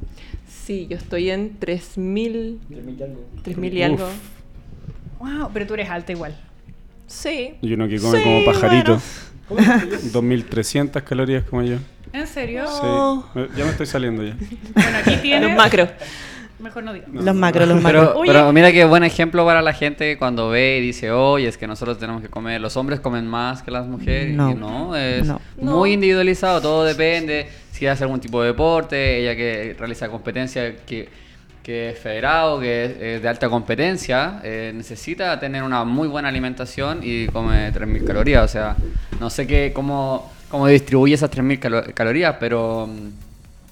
Sí, 0.49 0.87
yo 0.89 0.97
estoy 0.97 1.31
en 1.31 1.59
3000, 1.59 2.61
3000 3.43 3.75
y 3.75 3.79
Uf. 3.79 3.85
algo. 3.85 4.09
Wow, 5.21 5.51
pero 5.53 5.67
tú 5.67 5.75
eres 5.75 5.89
alta 5.91 6.13
igual. 6.13 6.37
Sí. 7.07 7.55
Y 7.61 7.73
uno 7.75 7.89
que 7.89 7.99
come 8.01 8.19
Sí, 8.19 8.25
como 8.25 8.45
pajarito. 8.45 9.01
bueno. 9.49 9.83
2300 10.13 11.03
calorías 11.03 11.45
como 11.45 11.63
yo. 11.63 11.77
¿En 12.13 12.27
serio? 12.27 12.65
No. 12.65 13.23
Sí. 13.33 13.39
Me- 13.39 13.49
Ya 13.57 13.65
me 13.65 13.71
estoy 13.71 13.87
saliendo 13.87 14.25
ya. 14.25 14.37
Bueno, 14.75 14.99
aquí 14.99 15.17
tienes... 15.23 15.43
Los 15.49 15.57
macros. 15.57 15.91
Mejor 16.63 16.85
no 16.85 16.93
digo. 16.93 17.07
Los 17.13 17.35
macros, 17.35 17.67
los 17.69 17.83
macros. 17.83 18.15
Pero, 18.25 18.53
mira 18.53 18.71
qué 18.71 18.85
buen 18.85 19.03
ejemplo 19.03 19.45
para 19.45 19.63
la 19.63 19.73
gente 19.73 20.17
cuando 20.17 20.49
ve 20.49 20.79
y 20.79 20.81
dice, 20.81 21.11
oye, 21.11 21.49
es 21.49 21.59
que 21.59 21.67
nosotros 21.67 21.99
tenemos 21.99 22.23
que 22.23 22.29
comer, 22.29 22.61
los 22.61 22.77
hombres 22.77 23.01
comen 23.01 23.27
más 23.27 23.63
que 23.63 23.71
las 23.73 23.87
mujeres. 23.87 24.33
No. 24.35 24.55
No, 24.55 24.97
es 24.97 25.27
No. 25.27 25.41
muy 25.57 25.91
No. 25.91 25.95
individualizado, 25.95 26.61
todo 26.61 26.85
depende. 26.85 27.49
Si 27.73 27.87
hace 27.87 28.05
algún 28.05 28.21
tipo 28.21 28.41
de 28.43 28.49
deporte, 28.49 29.19
ella 29.21 29.35
que 29.35 29.75
realiza 29.77 30.09
competencia 30.09 30.77
que, 30.87 31.09
que 31.65 31.91
es 31.91 31.99
federado, 31.99 32.61
que 32.61 32.85
es, 32.85 32.91
es 33.01 33.23
de 33.23 33.29
alta 33.29 33.49
competencia, 33.49 34.41
eh, 34.45 34.73
necesita 34.75 35.41
tener 35.41 35.65
una 35.65 35.83
muy 35.85 36.07
buena 36.07 36.29
alimentación 36.29 37.01
y 37.03 37.27
come 37.27 37.73
3.000 37.73 38.05
calorías. 38.05 38.45
O 38.45 38.49
sea, 38.49 38.77
no 39.19 39.31
sé 39.31 39.47
qué, 39.49 39.73
cómo, 39.75 40.31
cómo 40.49 40.69
distribuye 40.69 41.15
esas 41.15 41.31
3.000 41.31 41.59
calo- 41.59 41.93
calorías, 41.95 42.37
pero... 42.39 42.89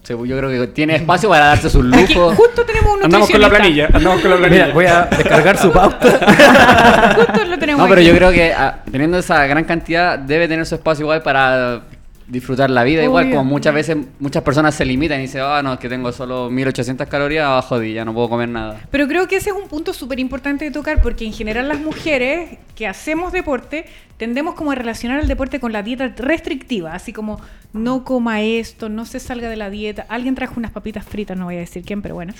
yo 0.08 0.38
creo 0.38 0.48
que 0.48 0.66
tiene 0.68 0.96
espacio 0.96 1.28
para 1.28 1.46
darse 1.46 1.70
sus 1.70 1.84
Aquí 1.94 2.14
lujos. 2.14 2.34
justo 2.34 2.64
tenemos 2.64 2.96
un 2.96 3.04
Andamos 3.04 3.30
con 3.30 3.40
la 3.40 3.48
planilla. 3.50 3.88
Andamos 3.92 4.20
con 4.20 4.30
la 4.30 4.36
planilla. 4.38 4.62
Mira, 4.64 4.74
voy 4.74 4.86
a 4.86 5.02
descargar 5.04 5.56
su 5.58 5.70
pauta. 5.70 6.08
Justo 7.16 7.44
lo 7.44 7.58
tenemos 7.58 7.82
No, 7.82 7.88
pero 7.88 8.00
aquí. 8.00 8.08
yo 8.08 8.14
creo 8.16 8.32
que 8.32 8.52
ah, 8.52 8.80
teniendo 8.90 9.18
esa 9.18 9.46
gran 9.46 9.64
cantidad 9.64 10.18
debe 10.18 10.48
tener 10.48 10.66
su 10.66 10.74
espacio 10.74 11.04
igual 11.04 11.22
para 11.22 11.82
disfrutar 12.30 12.70
la 12.70 12.84
vida. 12.84 13.02
Igual 13.02 13.30
como 13.30 13.44
muchas 13.44 13.74
veces 13.74 13.96
muchas 14.18 14.42
personas 14.42 14.74
se 14.74 14.84
limitan 14.84 15.18
y 15.18 15.22
dicen, 15.22 15.42
ah, 15.44 15.62
no, 15.62 15.74
es 15.74 15.78
que 15.78 15.88
tengo 15.88 16.12
solo 16.12 16.48
1800 16.48 17.06
calorías, 17.08 17.46
ah, 17.48 17.62
jodí, 17.62 17.92
ya 17.92 18.04
no 18.04 18.14
puedo 18.14 18.28
comer 18.28 18.48
nada. 18.48 18.80
Pero 18.90 19.08
creo 19.08 19.26
que 19.26 19.36
ese 19.36 19.50
es 19.50 19.56
un 19.56 19.68
punto 19.68 19.92
súper 19.92 20.20
importante 20.20 20.64
de 20.64 20.70
tocar 20.70 21.02
porque 21.02 21.26
en 21.26 21.32
general 21.32 21.68
las 21.68 21.80
mujeres 21.80 22.58
que 22.76 22.86
hacemos 22.86 23.32
deporte 23.32 23.86
tendemos 24.16 24.54
como 24.54 24.70
a 24.70 24.74
relacionar 24.74 25.20
el 25.20 25.28
deporte 25.28 25.60
con 25.60 25.72
la 25.72 25.82
dieta 25.82 26.08
restrictiva, 26.16 26.94
así 26.94 27.12
como 27.12 27.40
no 27.72 28.04
coma 28.04 28.40
esto, 28.42 28.88
no 28.88 29.04
se 29.04 29.18
salga 29.18 29.48
de 29.48 29.56
la 29.56 29.68
dieta. 29.68 30.06
Alguien 30.08 30.34
trajo 30.34 30.54
unas 30.56 30.70
papitas 30.70 31.04
fritas, 31.04 31.36
no 31.36 31.46
voy 31.46 31.56
a 31.56 31.60
decir 31.60 31.82
quién, 31.84 32.00
pero 32.00 32.14
bueno. 32.14 32.32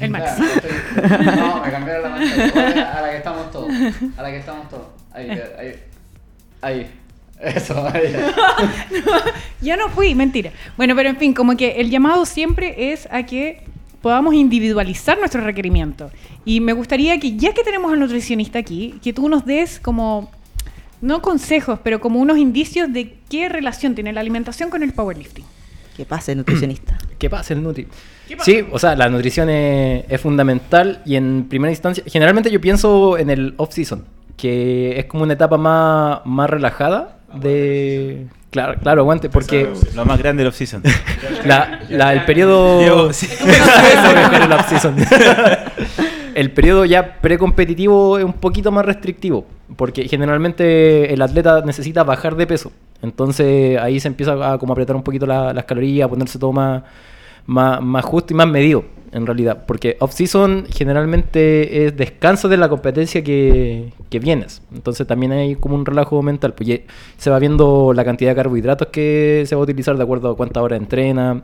El 0.00 0.10
Max. 0.10 0.38
No, 1.36 1.56
a 1.56 1.70
cambiar 1.70 2.02
la 2.02 2.10
pantalla. 2.10 2.98
A 2.98 3.02
la 3.02 3.10
que 3.10 3.16
estamos 3.16 3.50
todos. 3.50 3.72
A 4.16 4.22
la 4.22 4.30
que 4.30 4.36
estamos 4.38 4.68
todos. 4.68 4.86
Ahí, 5.12 5.30
ahí. 5.30 5.74
Ahí. 6.60 7.01
Eso, 7.42 7.88
ahí. 7.92 8.14
Ya 9.60 9.76
no 9.78 9.88
fui, 9.88 10.14
mentira. 10.14 10.52
Bueno, 10.76 10.94
pero 10.94 11.08
en 11.08 11.16
fin, 11.16 11.34
como 11.34 11.56
que 11.56 11.80
el 11.80 11.90
llamado 11.90 12.24
siempre 12.24 12.92
es 12.92 13.08
a 13.10 13.24
que 13.24 13.64
podamos 14.00 14.34
individualizar 14.34 15.18
nuestros 15.18 15.44
requerimientos. 15.44 16.12
Y 16.44 16.60
me 16.60 16.72
gustaría 16.72 17.18
que, 17.18 17.36
ya 17.36 17.52
que 17.52 17.64
tenemos 17.64 17.92
al 17.92 18.00
nutricionista 18.00 18.58
aquí, 18.58 18.94
que 19.02 19.12
tú 19.12 19.28
nos 19.28 19.44
des 19.44 19.80
como, 19.80 20.30
no 21.00 21.20
consejos, 21.20 21.80
pero 21.82 22.00
como 22.00 22.20
unos 22.20 22.38
indicios 22.38 22.92
de 22.92 23.16
qué 23.28 23.48
relación 23.48 23.94
tiene 23.94 24.12
la 24.12 24.20
alimentación 24.20 24.70
con 24.70 24.82
el 24.82 24.92
powerlifting. 24.92 25.44
Que 25.96 26.04
pase, 26.04 26.34
nutricionista. 26.34 26.96
¿Qué 27.18 27.28
pasa 27.28 27.54
el 27.54 27.62
Nutri? 27.62 27.86
Sí, 28.40 28.64
o 28.70 28.78
sea, 28.78 28.96
la 28.96 29.08
nutrición 29.08 29.50
es, 29.50 30.04
es 30.08 30.20
fundamental 30.20 31.02
y 31.04 31.16
en 31.16 31.46
primera 31.48 31.70
instancia, 31.70 32.02
generalmente 32.06 32.50
yo 32.50 32.60
pienso 32.60 33.18
en 33.18 33.30
el 33.30 33.54
off-season, 33.58 34.04
que 34.36 34.98
es 34.98 35.04
como 35.04 35.24
una 35.24 35.34
etapa 35.34 35.58
más, 35.58 36.20
más 36.24 36.48
relajada 36.48 37.18
de... 37.34 38.26
Claro, 38.50 38.74
claro, 38.80 39.00
aguante, 39.00 39.30
porque 39.30 39.72
Lo 39.94 40.04
más 40.04 40.18
grande 40.18 40.42
del 40.42 40.48
off-season. 40.48 40.82
la, 41.46 41.80
la- 41.88 42.12
el 42.12 42.24
periodo... 42.26 42.80
El 42.82 44.52
off-season. 44.52 44.96
el 46.34 46.50
periodo 46.52 46.84
ya 46.84 47.16
precompetitivo 47.20 48.18
es 48.18 48.24
un 48.24 48.34
poquito 48.34 48.70
más 48.70 48.84
restrictivo, 48.84 49.46
porque 49.76 50.06
generalmente 50.08 51.12
el 51.12 51.22
atleta 51.22 51.62
necesita 51.64 52.04
bajar 52.04 52.36
de 52.36 52.46
peso. 52.46 52.72
Entonces 53.02 53.78
ahí 53.80 53.98
se 54.00 54.08
empieza 54.08 54.52
a 54.52 54.58
como 54.58 54.72
apretar 54.72 54.96
un 54.96 55.02
poquito 55.02 55.26
la- 55.26 55.52
las 55.52 55.64
calorías, 55.64 56.06
a 56.06 56.10
ponerse 56.10 56.38
todo 56.38 56.52
más, 56.52 56.82
más, 57.46 57.82
más 57.82 58.04
justo 58.04 58.32
y 58.32 58.36
más 58.36 58.48
medido, 58.48 58.84
en 59.12 59.26
realidad. 59.26 59.64
Porque 59.66 59.96
off-season 60.00 60.66
generalmente 60.70 61.86
es 61.86 61.96
descanso 61.96 62.48
de 62.48 62.56
la 62.56 62.68
competencia 62.68 63.22
que, 63.22 63.92
que 64.10 64.18
vienes. 64.18 64.62
Entonces 64.74 65.06
también 65.06 65.32
hay 65.32 65.56
como 65.56 65.74
un 65.74 65.86
relajo 65.86 66.22
mental. 66.22 66.54
Pues 66.54 66.80
se 67.16 67.30
va 67.30 67.38
viendo 67.38 67.92
la 67.94 68.04
cantidad 68.04 68.30
de 68.30 68.36
carbohidratos 68.36 68.88
que 68.88 69.44
se 69.46 69.54
va 69.54 69.60
a 69.60 69.64
utilizar 69.64 69.96
de 69.96 70.02
acuerdo 70.02 70.30
a 70.30 70.36
cuántas 70.36 70.62
horas 70.62 70.80
entrena. 70.80 71.42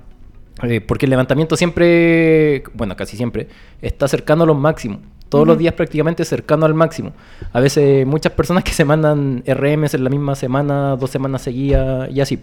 Eh, 0.62 0.80
porque 0.80 1.06
el 1.06 1.10
levantamiento 1.10 1.56
siempre, 1.56 2.64
bueno, 2.74 2.96
casi 2.96 3.16
siempre, 3.16 3.48
está 3.80 4.08
cercano 4.08 4.44
a 4.44 4.46
los 4.46 4.56
máximos. 4.56 5.00
Todos 5.28 5.46
los 5.46 5.58
días 5.58 5.74
prácticamente 5.74 6.24
cercano 6.24 6.64
al 6.64 6.74
máximo. 6.74 7.12
A 7.52 7.60
veces 7.60 8.06
muchas 8.06 8.32
personas 8.32 8.64
que 8.64 8.72
se 8.72 8.84
mandan 8.84 9.44
RMs 9.46 9.94
en 9.94 10.04
la 10.04 10.10
misma 10.10 10.34
semana, 10.34 10.96
dos 10.96 11.10
semanas 11.10 11.42
seguidas 11.42 12.10
y 12.10 12.20
así. 12.20 12.42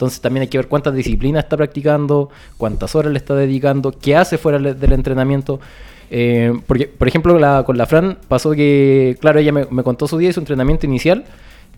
Entonces 0.00 0.22
también 0.22 0.40
hay 0.40 0.48
que 0.48 0.56
ver 0.56 0.66
cuántas 0.66 0.94
disciplinas 0.94 1.44
está 1.44 1.58
practicando, 1.58 2.30
cuántas 2.56 2.94
horas 2.94 3.12
le 3.12 3.18
está 3.18 3.34
dedicando, 3.34 3.92
qué 3.92 4.16
hace 4.16 4.38
fuera 4.38 4.58
del 4.58 4.92
entrenamiento. 4.94 5.60
Eh, 6.10 6.54
porque, 6.66 6.86
por 6.86 7.06
ejemplo, 7.06 7.38
la- 7.38 7.64
con 7.64 7.76
la 7.76 7.84
Fran 7.84 8.16
pasó 8.26 8.52
que, 8.52 9.18
claro, 9.20 9.40
ella 9.40 9.52
me, 9.52 9.66
me 9.70 9.82
contó 9.82 10.08
su 10.08 10.16
día 10.16 10.30
y 10.30 10.32
su 10.32 10.40
entrenamiento 10.40 10.86
inicial 10.86 11.24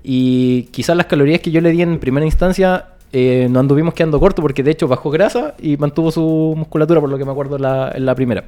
y 0.05 0.69
quizás 0.71 0.97
las 0.97 1.07
calorías 1.07 1.41
que 1.41 1.51
yo 1.51 1.61
le 1.61 1.71
di 1.73 1.83
en 1.83 1.99
primera 1.99 2.25
instancia 2.25 2.87
eh, 3.13 3.49
no 3.51 3.59
anduvimos 3.59 3.93
quedando 3.93 4.21
corto 4.21 4.41
porque 4.41 4.63
de 4.63 4.71
hecho 4.71 4.87
bajó 4.87 5.11
grasa 5.11 5.55
y 5.61 5.77
mantuvo 5.77 6.13
su 6.13 6.55
musculatura 6.57 7.01
por 7.01 7.11
lo 7.11 7.19
que 7.19 7.25
me 7.25 7.33
acuerdo 7.33 7.57
en 7.57 7.63
la, 7.63 7.91
en 7.93 8.07
la 8.07 8.15
primera. 8.15 8.45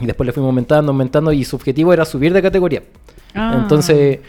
Y 0.00 0.06
después 0.06 0.26
le 0.28 0.32
fuimos 0.32 0.48
aumentando, 0.50 0.92
aumentando 0.92 1.32
y 1.32 1.44
su 1.44 1.56
objetivo 1.56 1.92
era 1.92 2.04
subir 2.04 2.32
de 2.32 2.40
categoría. 2.40 2.84
Ah. 3.34 3.58
Entonces, 3.60 4.20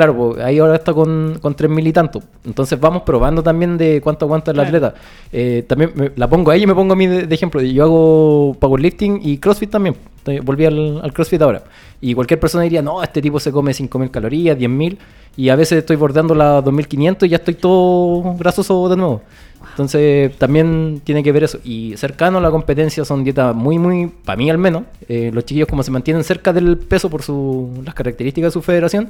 claro, 0.00 0.16
pues, 0.16 0.42
ahí 0.44 0.58
ahora 0.58 0.76
está 0.76 0.92
con, 0.94 1.38
con 1.40 1.54
3.000 1.54 1.86
y 1.86 1.92
tanto. 1.92 2.22
Entonces 2.44 2.78
vamos 2.80 3.02
probando 3.02 3.42
también 3.42 3.76
de 3.78 4.00
cuánto 4.00 4.24
aguanta 4.24 4.50
el 4.50 4.56
Claro. 4.56 4.68
atleta. 4.68 4.94
Eh, 5.32 5.64
también 5.68 5.92
me- 5.94 6.10
la 6.16 6.28
pongo 6.28 6.50
a 6.50 6.54
ella 6.56 6.64
y 6.64 6.66
me 6.66 6.74
pongo 6.74 6.92
a 6.94 6.96
mí 6.96 7.06
de, 7.06 7.26
de 7.26 7.34
ejemplo. 7.34 7.60
Yo 7.60 7.84
hago 7.84 8.56
powerlifting 8.58 9.20
y 9.22 9.38
CrossFit 9.38 9.70
también. 9.70 9.94
Volví 10.42 10.64
al, 10.66 11.00
al 11.02 11.12
CrossFit 11.12 11.40
ahora. 11.42 11.62
Y 12.00 12.14
cualquier 12.14 12.40
persona 12.40 12.64
diría, 12.64 12.82
no, 12.82 13.02
este 13.02 13.20
tipo 13.20 13.38
se 13.40 13.52
come 13.52 13.72
5.000 13.72 14.10
calorías, 14.10 14.56
10.000. 14.58 14.96
Y 15.36 15.48
a 15.50 15.56
veces 15.56 15.78
estoy 15.78 15.96
bordeando 15.96 16.34
las 16.34 16.64
2.500 16.64 17.26
y 17.26 17.28
ya 17.30 17.36
estoy 17.36 17.54
todo 17.54 18.34
grasoso 18.38 18.88
de 18.88 18.96
nuevo. 18.96 19.22
Entonces 19.70 20.36
también 20.36 21.00
tiene 21.04 21.22
que 21.22 21.32
ver 21.32 21.44
eso. 21.44 21.58
Y 21.64 21.94
cercano 21.96 22.38
a 22.38 22.40
la 22.40 22.50
competencia 22.50 23.04
son 23.04 23.22
dietas 23.24 23.54
muy, 23.54 23.78
muy, 23.78 24.06
para 24.24 24.36
mí 24.36 24.50
al 24.50 24.58
menos, 24.58 24.84
eh, 25.08 25.30
los 25.32 25.44
chiquillos 25.44 25.68
como 25.68 25.82
se 25.82 25.90
mantienen 25.90 26.24
cerca 26.24 26.52
del 26.52 26.76
peso 26.78 27.08
por 27.10 27.22
su, 27.22 27.70
las 27.84 27.94
características 27.94 28.48
de 28.48 28.52
su 28.52 28.62
federación, 28.62 29.08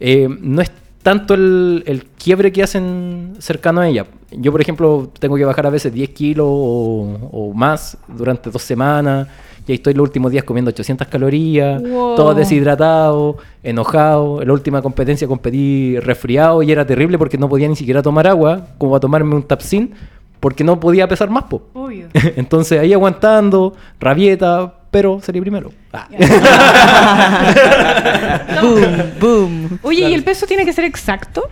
eh, 0.00 0.28
no 0.40 0.62
es 0.62 0.70
tanto 1.02 1.34
el, 1.34 1.82
el 1.86 2.04
quiebre 2.04 2.52
que 2.52 2.62
hacen 2.62 3.34
cercano 3.38 3.80
a 3.80 3.88
ella. 3.88 4.06
Yo, 4.32 4.52
por 4.52 4.60
ejemplo, 4.60 5.10
tengo 5.18 5.36
que 5.36 5.44
bajar 5.44 5.66
a 5.66 5.70
veces 5.70 5.92
10 5.92 6.10
kilos 6.10 6.46
o, 6.48 7.28
o 7.32 7.52
más 7.54 7.96
durante 8.08 8.50
dos 8.50 8.62
semanas. 8.62 9.28
Y 9.66 9.72
ahí 9.72 9.76
estoy 9.76 9.94
los 9.94 10.02
últimos 10.04 10.32
días 10.32 10.44
comiendo 10.44 10.70
800 10.70 11.06
calorías, 11.08 11.80
Wow. 11.82 12.16
todo 12.16 12.34
deshidratado, 12.34 13.36
enojado. 13.62 14.40
En 14.42 14.48
la 14.48 14.54
última 14.54 14.82
competencia 14.82 15.26
competí 15.28 15.98
resfriado 16.00 16.62
y 16.62 16.70
era 16.72 16.86
terrible 16.86 17.18
porque 17.18 17.38
no 17.38 17.48
podía 17.48 17.68
ni 17.68 17.76
siquiera 17.76 18.02
tomar 18.02 18.26
agua, 18.26 18.66
como 18.78 18.96
a 18.96 19.00
tomarme 19.00 19.34
un 19.34 19.42
tapsin, 19.42 19.92
porque 20.40 20.64
no 20.64 20.80
podía 20.80 21.06
pesar 21.08 21.30
más, 21.30 21.44
po. 21.44 21.62
Obvio. 21.74 22.08
Entonces 22.36 22.78
ahí 22.80 22.92
aguantando, 22.92 23.74
rabieta, 24.00 24.74
pero 24.90 25.20
salí 25.22 25.40
primero. 25.40 25.72
Ah. 25.92 26.08
boom, 28.60 29.12
boom. 29.20 29.78
Oye, 29.82 30.08
¿y 30.08 30.14
el 30.14 30.24
peso 30.24 30.46
tiene 30.46 30.64
que 30.64 30.72
ser 30.72 30.84
exacto? 30.84 31.48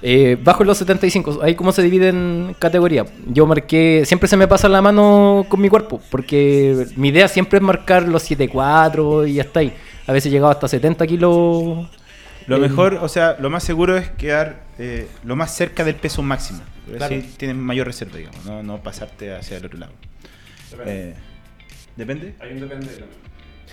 Eh, 0.00 0.38
bajo 0.42 0.62
los 0.62 0.78
75, 0.78 1.40
ahí 1.42 1.56
cómo 1.56 1.72
se 1.72 1.82
divide 1.82 2.08
en 2.08 2.54
categoría. 2.58 3.04
Yo 3.26 3.46
marqué, 3.46 4.04
siempre 4.06 4.28
se 4.28 4.36
me 4.36 4.46
pasa 4.46 4.68
la 4.68 4.80
mano 4.80 5.44
con 5.48 5.60
mi 5.60 5.68
cuerpo, 5.68 6.00
porque 6.10 6.86
mi 6.96 7.08
idea 7.08 7.26
siempre 7.26 7.58
es 7.58 7.64
marcar 7.64 8.06
los 8.06 8.30
7.4 8.30 9.28
y 9.28 9.34
ya 9.34 9.42
está 9.42 9.60
ahí. 9.60 9.72
A 10.06 10.12
veces 10.12 10.28
he 10.28 10.30
llegado 10.30 10.52
hasta 10.52 10.68
70 10.68 11.06
kilos. 11.06 11.88
Lo 12.46 12.56
Eh, 12.56 12.60
mejor, 12.60 12.94
o 13.02 13.08
sea, 13.08 13.36
lo 13.40 13.50
más 13.50 13.64
seguro 13.64 13.98
es 13.98 14.08
quedar 14.10 14.62
eh, 14.78 15.08
lo 15.24 15.34
más 15.36 15.54
cerca 15.54 15.84
del 15.84 15.96
peso 15.96 16.22
máximo. 16.22 16.60
Claro. 16.86 17.04
Así 17.16 17.34
tienes 17.36 17.56
mayor 17.56 17.86
reserva, 17.86 18.16
digamos, 18.16 18.42
no, 18.46 18.62
no 18.62 18.82
pasarte 18.82 19.34
hacia 19.34 19.58
el 19.58 19.66
otro 19.66 19.78
lado. 19.80 19.92
¿Depende? 21.98 22.34
Hay 22.40 22.52
un 22.52 22.60
depende 22.60 22.86
de 22.86 23.00
la- 23.00 23.06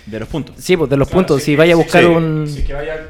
De 0.04 0.20
los 0.20 0.28
puntos. 0.28 0.56
Sí, 0.58 0.76
pues 0.76 0.90
de 0.90 0.96
los 0.96 1.08
Claro, 1.08 1.20
puntos. 1.26 1.40
si- 1.42 1.52
Si 1.52 1.56
vaya 1.56 1.72
a 1.72 1.76
buscar 1.76 2.02
sí, 2.02 2.08
un. 2.08 2.46
Si 2.46 2.58
es 2.60 2.64
que 2.66 2.72
vaya 2.74 3.08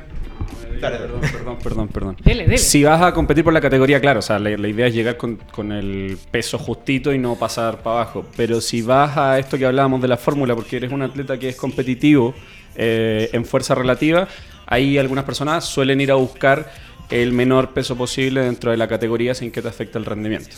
Perdón, 0.79 1.21
perdón, 1.33 1.59
perdón, 1.63 1.89
perdón. 1.89 2.17
Dele, 2.23 2.43
dele. 2.45 2.59
Si 2.59 2.85
vas 2.85 3.01
a 3.01 3.13
competir 3.15 3.43
por 3.43 3.53
la 3.55 3.63
categoría, 3.63 3.99
claro, 3.99 4.19
o 4.19 4.23
sea, 4.23 4.39
la, 4.39 4.51
la 4.59 4.69
idea 4.69 4.87
es 4.87 4.95
llegar 4.95 5.17
con, 5.17 5.37
con 5.37 5.73
el 5.73 6.19
peso 6.31 6.59
justito 6.59 7.15
y 7.15 7.19
no 7.19 7.35
pasar 7.37 7.79
para 7.83 8.03
abajo. 8.03 8.27
Pero 8.37 8.61
si 8.61 8.83
vas 8.83 9.17
a 9.17 9.39
esto 9.39 9.57
que 9.57 9.65
hablábamos 9.65 10.03
de 10.03 10.09
la 10.09 10.19
fórmula, 10.19 10.55
porque 10.55 10.77
eres 10.77 10.93
un 10.93 11.01
atleta 11.01 11.39
que 11.39 11.49
es 11.49 11.57
competitivo 11.57 12.35
eh, 12.75 13.31
en 13.33 13.47
fuerza 13.47 13.75
relativa, 13.75 14.29
ahí 14.67 14.99
algunas 14.99 15.25
personas 15.25 15.65
suelen 15.65 15.99
ir 16.03 16.11
a 16.13 16.17
buscar 16.17 16.71
el 17.09 17.33
menor 17.33 17.71
peso 17.71 17.97
posible 17.97 18.43
dentro 18.43 18.71
de 18.71 18.77
la 18.77 18.87
categoría 18.87 19.35
sin 19.35 19.51
que 19.51 19.63
te 19.63 19.69
afecte 19.69 19.97
el 19.97 20.05
rendimiento. 20.05 20.55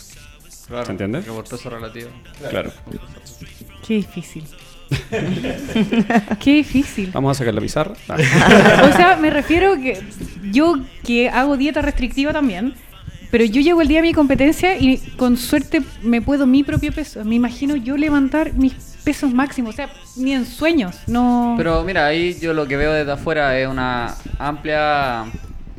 Claro, 0.67 0.85
¿Se 0.85 0.91
entiende? 0.91 1.21
que 1.21 1.31
por 1.31 1.45
peso 1.47 1.69
relativo. 1.69 2.09
Claro. 2.49 2.71
Qué 3.89 3.95
difícil. 3.95 4.43
Qué 6.39 6.53
difícil. 6.53 7.09
Vamos 7.11 7.35
a 7.35 7.39
sacar 7.39 7.55
la 7.55 7.59
pizarra. 7.59 7.95
Ah. 8.07 8.17
O 8.87 8.95
sea, 8.95 9.15
me 9.15 9.31
refiero 9.31 9.73
que 9.81 9.99
yo 10.51 10.77
que 11.03 11.27
hago 11.27 11.57
dieta 11.57 11.81
restrictiva 11.81 12.31
también, 12.31 12.75
pero 13.31 13.45
yo 13.45 13.61
llego 13.61 13.81
el 13.81 13.87
día 13.87 13.97
de 13.97 14.09
mi 14.09 14.13
competencia 14.13 14.77
y 14.77 14.97
con 15.17 15.37
suerte 15.37 15.81
me 16.03 16.21
puedo 16.21 16.45
mi 16.45 16.63
propio 16.63 16.91
peso. 16.91 17.25
Me 17.25 17.33
imagino 17.33 17.75
yo 17.77 17.97
levantar 17.97 18.53
mis 18.53 18.73
pesos 19.03 19.33
máximos, 19.33 19.73
o 19.73 19.75
sea, 19.75 19.89
ni 20.17 20.33
en 20.33 20.45
sueños, 20.45 20.95
no. 21.07 21.55
Pero 21.57 21.83
mira, 21.83 22.05
ahí 22.05 22.37
yo 22.39 22.53
lo 22.53 22.67
que 22.67 22.77
veo 22.77 22.93
desde 22.93 23.11
afuera 23.11 23.57
es 23.57 23.67
una 23.67 24.13
amplia 24.37 25.25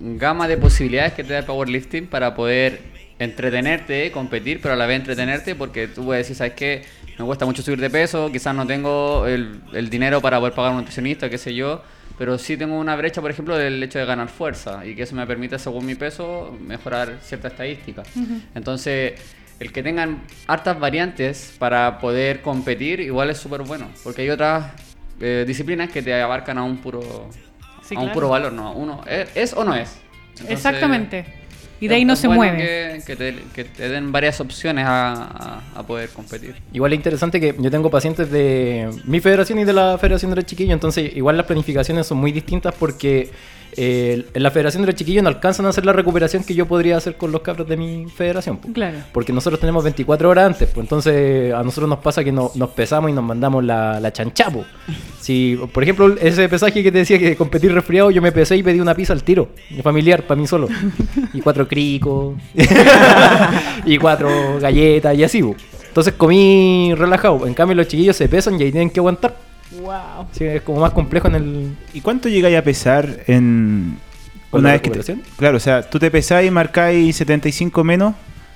gama 0.01 0.49
de 0.49 0.57
posibilidades 0.57 1.13
que 1.13 1.23
te 1.23 1.35
da 1.35 1.39
el 1.39 1.45
powerlifting 1.45 2.09
para 2.09 2.35
poder 2.35 2.91
entretenerte, 3.21 4.11
competir, 4.11 4.61
pero 4.61 4.75
a 4.75 4.77
la 4.77 4.87
vez 4.87 4.99
entretenerte 4.99 5.55
porque 5.55 5.87
tú 5.87 6.07
puedes 6.07 6.27
decir, 6.27 6.37
¿sabes 6.37 6.55
qué? 6.55 6.83
Me 7.21 7.27
cuesta 7.27 7.45
mucho 7.45 7.63
subir 7.63 7.79
de 7.81 7.91
peso, 7.91 8.33
quizás 8.33 8.55
no 8.55 8.67
tengo 8.67 9.27
el, 9.27 9.61
el 9.75 9.91
dinero 9.91 10.23
para 10.23 10.39
poder 10.39 10.55
pagar 10.55 10.71
a 10.71 10.73
un 10.73 10.79
nutricionista, 10.79 11.29
qué 11.29 11.37
sé 11.37 11.55
yo, 11.55 11.83
pero 12.17 12.39
sí 12.39 12.57
tengo 12.57 12.79
una 12.79 12.97
brecha, 12.97 13.21
por 13.21 13.31
ejemplo, 13.31 13.59
del 13.59 13.83
hecho 13.83 13.99
de 13.99 14.07
ganar 14.07 14.29
fuerza 14.31 14.87
y 14.87 14.95
que 14.95 15.03
eso 15.03 15.15
me 15.15 15.27
permite, 15.27 15.59
según 15.59 15.85
mi 15.85 15.95
peso, 15.97 16.57
mejorar 16.67 17.19
cierta 17.21 17.49
estadística. 17.49 18.05
Entonces, 18.55 19.21
el 19.59 19.71
que 19.71 19.83
tengan 19.83 20.23
hartas 20.47 20.81
variantes 20.81 21.55
para 21.59 21.99
poder 21.99 22.41
competir 22.41 23.01
igual 23.01 23.29
es 23.29 23.37
súper 23.37 23.65
bueno, 23.65 23.91
porque 24.03 24.23
hay 24.23 24.31
otras 24.31 24.73
eh, 25.21 25.45
disciplinas 25.47 25.91
que 25.91 26.01
te 26.01 26.19
abarcan 26.19 26.57
a 26.57 26.63
un 26.63 26.79
puro, 26.79 27.29
Sí, 27.83 27.97
a 27.97 27.99
un 27.99 28.05
claro. 28.07 28.15
puro 28.15 28.29
valor, 28.31 28.53
¿no? 28.55 28.73
Uno, 28.73 29.03
¿es, 29.07 29.29
es 29.35 29.53
o 29.53 29.63
no 29.63 29.75
es? 29.75 29.99
Entonces, 30.31 30.53
Exactamente. 30.57 31.40
Y 31.81 31.89
de 31.89 31.95
ahí 31.95 32.05
no 32.05 32.15
se 32.15 32.27
bueno 32.29 32.43
mueve. 32.43 32.59
Que, 32.59 33.03
que 33.07 33.17
te, 33.17 33.35
que 33.55 33.65
te 33.65 33.89
den 33.89 34.13
varias 34.13 34.41
opciones 34.41 34.85
a, 34.87 35.13
a- 35.15 35.63
a 35.81 35.83
poder 35.83 36.11
competir. 36.11 36.55
Igual 36.73 36.93
es 36.93 36.97
interesante 36.99 37.41
que 37.41 37.55
yo 37.59 37.71
tengo 37.71 37.91
pacientes 37.91 38.31
de 38.31 38.91
mi 39.05 39.21
federación 39.21 39.59
y 39.61 39.65
de 39.65 39.73
la 39.73 39.97
federación 39.99 40.31
de 40.31 40.37
los 40.37 40.45
chiquillos, 40.45 40.75
entonces 40.75 41.17
igual 41.17 41.37
las 41.39 41.47
planificaciones 41.47 42.07
son 42.07 42.19
muy 42.19 42.33
distintas 42.33 42.75
porque 42.79 43.31
eh, 43.77 44.27
en 44.35 44.43
la 44.43 44.51
federación 44.51 44.83
de 44.83 44.87
los 44.89 44.95
chiquillos 44.95 45.23
no 45.23 45.29
alcanzan 45.29 45.67
a 45.67 45.69
hacer 45.71 45.85
la 45.87 45.93
recuperación 45.93 46.43
que 46.45 46.55
yo 46.55 46.67
podría 46.67 46.97
hacer 46.97 47.17
con 47.17 47.33
los 47.33 47.41
cabros 47.43 47.69
de 47.69 47.77
mi 47.77 48.07
federación. 48.07 48.59
Claro. 48.73 48.99
Porque 49.13 49.33
nosotros 49.33 49.61
tenemos 49.61 49.83
24 49.85 50.29
horas 50.29 50.47
antes, 50.47 50.69
pues 50.69 50.85
entonces 50.85 51.53
a 51.55 51.63
nosotros 51.63 51.89
nos 51.89 51.99
pasa 52.01 52.23
que 52.25 52.33
no- 52.33 52.51
nos 52.55 52.71
pesamos 52.71 53.11
y 53.11 53.15
nos 53.15 53.25
mandamos 53.25 53.65
la, 53.65 54.01
la 54.01 54.13
chanchapo. 54.13 54.65
Si, 55.21 55.59
por 55.73 55.83
ejemplo, 55.83 56.17
ese 56.21 56.49
pesaje 56.49 56.83
que 56.83 56.91
te 56.91 56.99
decía 56.99 57.19
que 57.19 57.37
competir 57.37 57.73
resfriado, 57.73 58.11
yo 58.11 58.23
me 58.23 58.33
pesé 58.33 58.57
y 58.57 58.63
pedí 58.63 58.81
una 58.81 58.95
pizza 58.95 59.13
al 59.13 59.23
tiro, 59.23 59.49
familiar, 59.83 60.23
para 60.27 60.41
mí 60.41 60.47
solo. 60.47 60.69
Y 61.35 61.41
cuatro 61.41 61.69
cricos, 61.69 62.35
y 63.85 63.99
cuatro 63.99 64.59
galletas 64.61 65.17
y 65.17 65.25
así. 65.25 65.41
Entonces 65.89 66.15
comí 66.17 66.95
relajado. 66.97 67.47
En 67.47 67.55
cambio, 67.55 67.75
los 67.77 67.89
chiquillos 67.89 68.17
se 68.17 68.29
pesan 68.29 68.61
y 68.61 68.65
ahí 68.65 68.71
tienen 68.71 68.91
que 68.91 69.01
aguantar. 69.01 69.37
Wow. 69.91 70.27
Sí, 70.33 70.45
es 70.45 70.63
como 70.63 70.81
más 70.81 70.93
complejo 70.93 71.27
en 71.29 71.35
el. 71.35 71.77
¿Y 71.93 72.01
cuánto 72.01 72.29
llegáis 72.29 72.57
a 72.57 72.63
pesar 72.63 73.09
en 73.27 73.99
¿Con 74.51 74.61
una 74.61 74.69
la 74.69 74.73
vez 74.75 74.83
que 74.83 74.91
te-? 74.91 75.17
Claro, 75.37 75.57
o 75.57 75.61
sea, 75.61 75.83
tú 75.83 75.99
te 75.99 76.11
pesáis 76.11 76.47
y 76.49 76.51
marcáis 76.51 77.17
75 77.17 77.83
menos. 77.85 78.15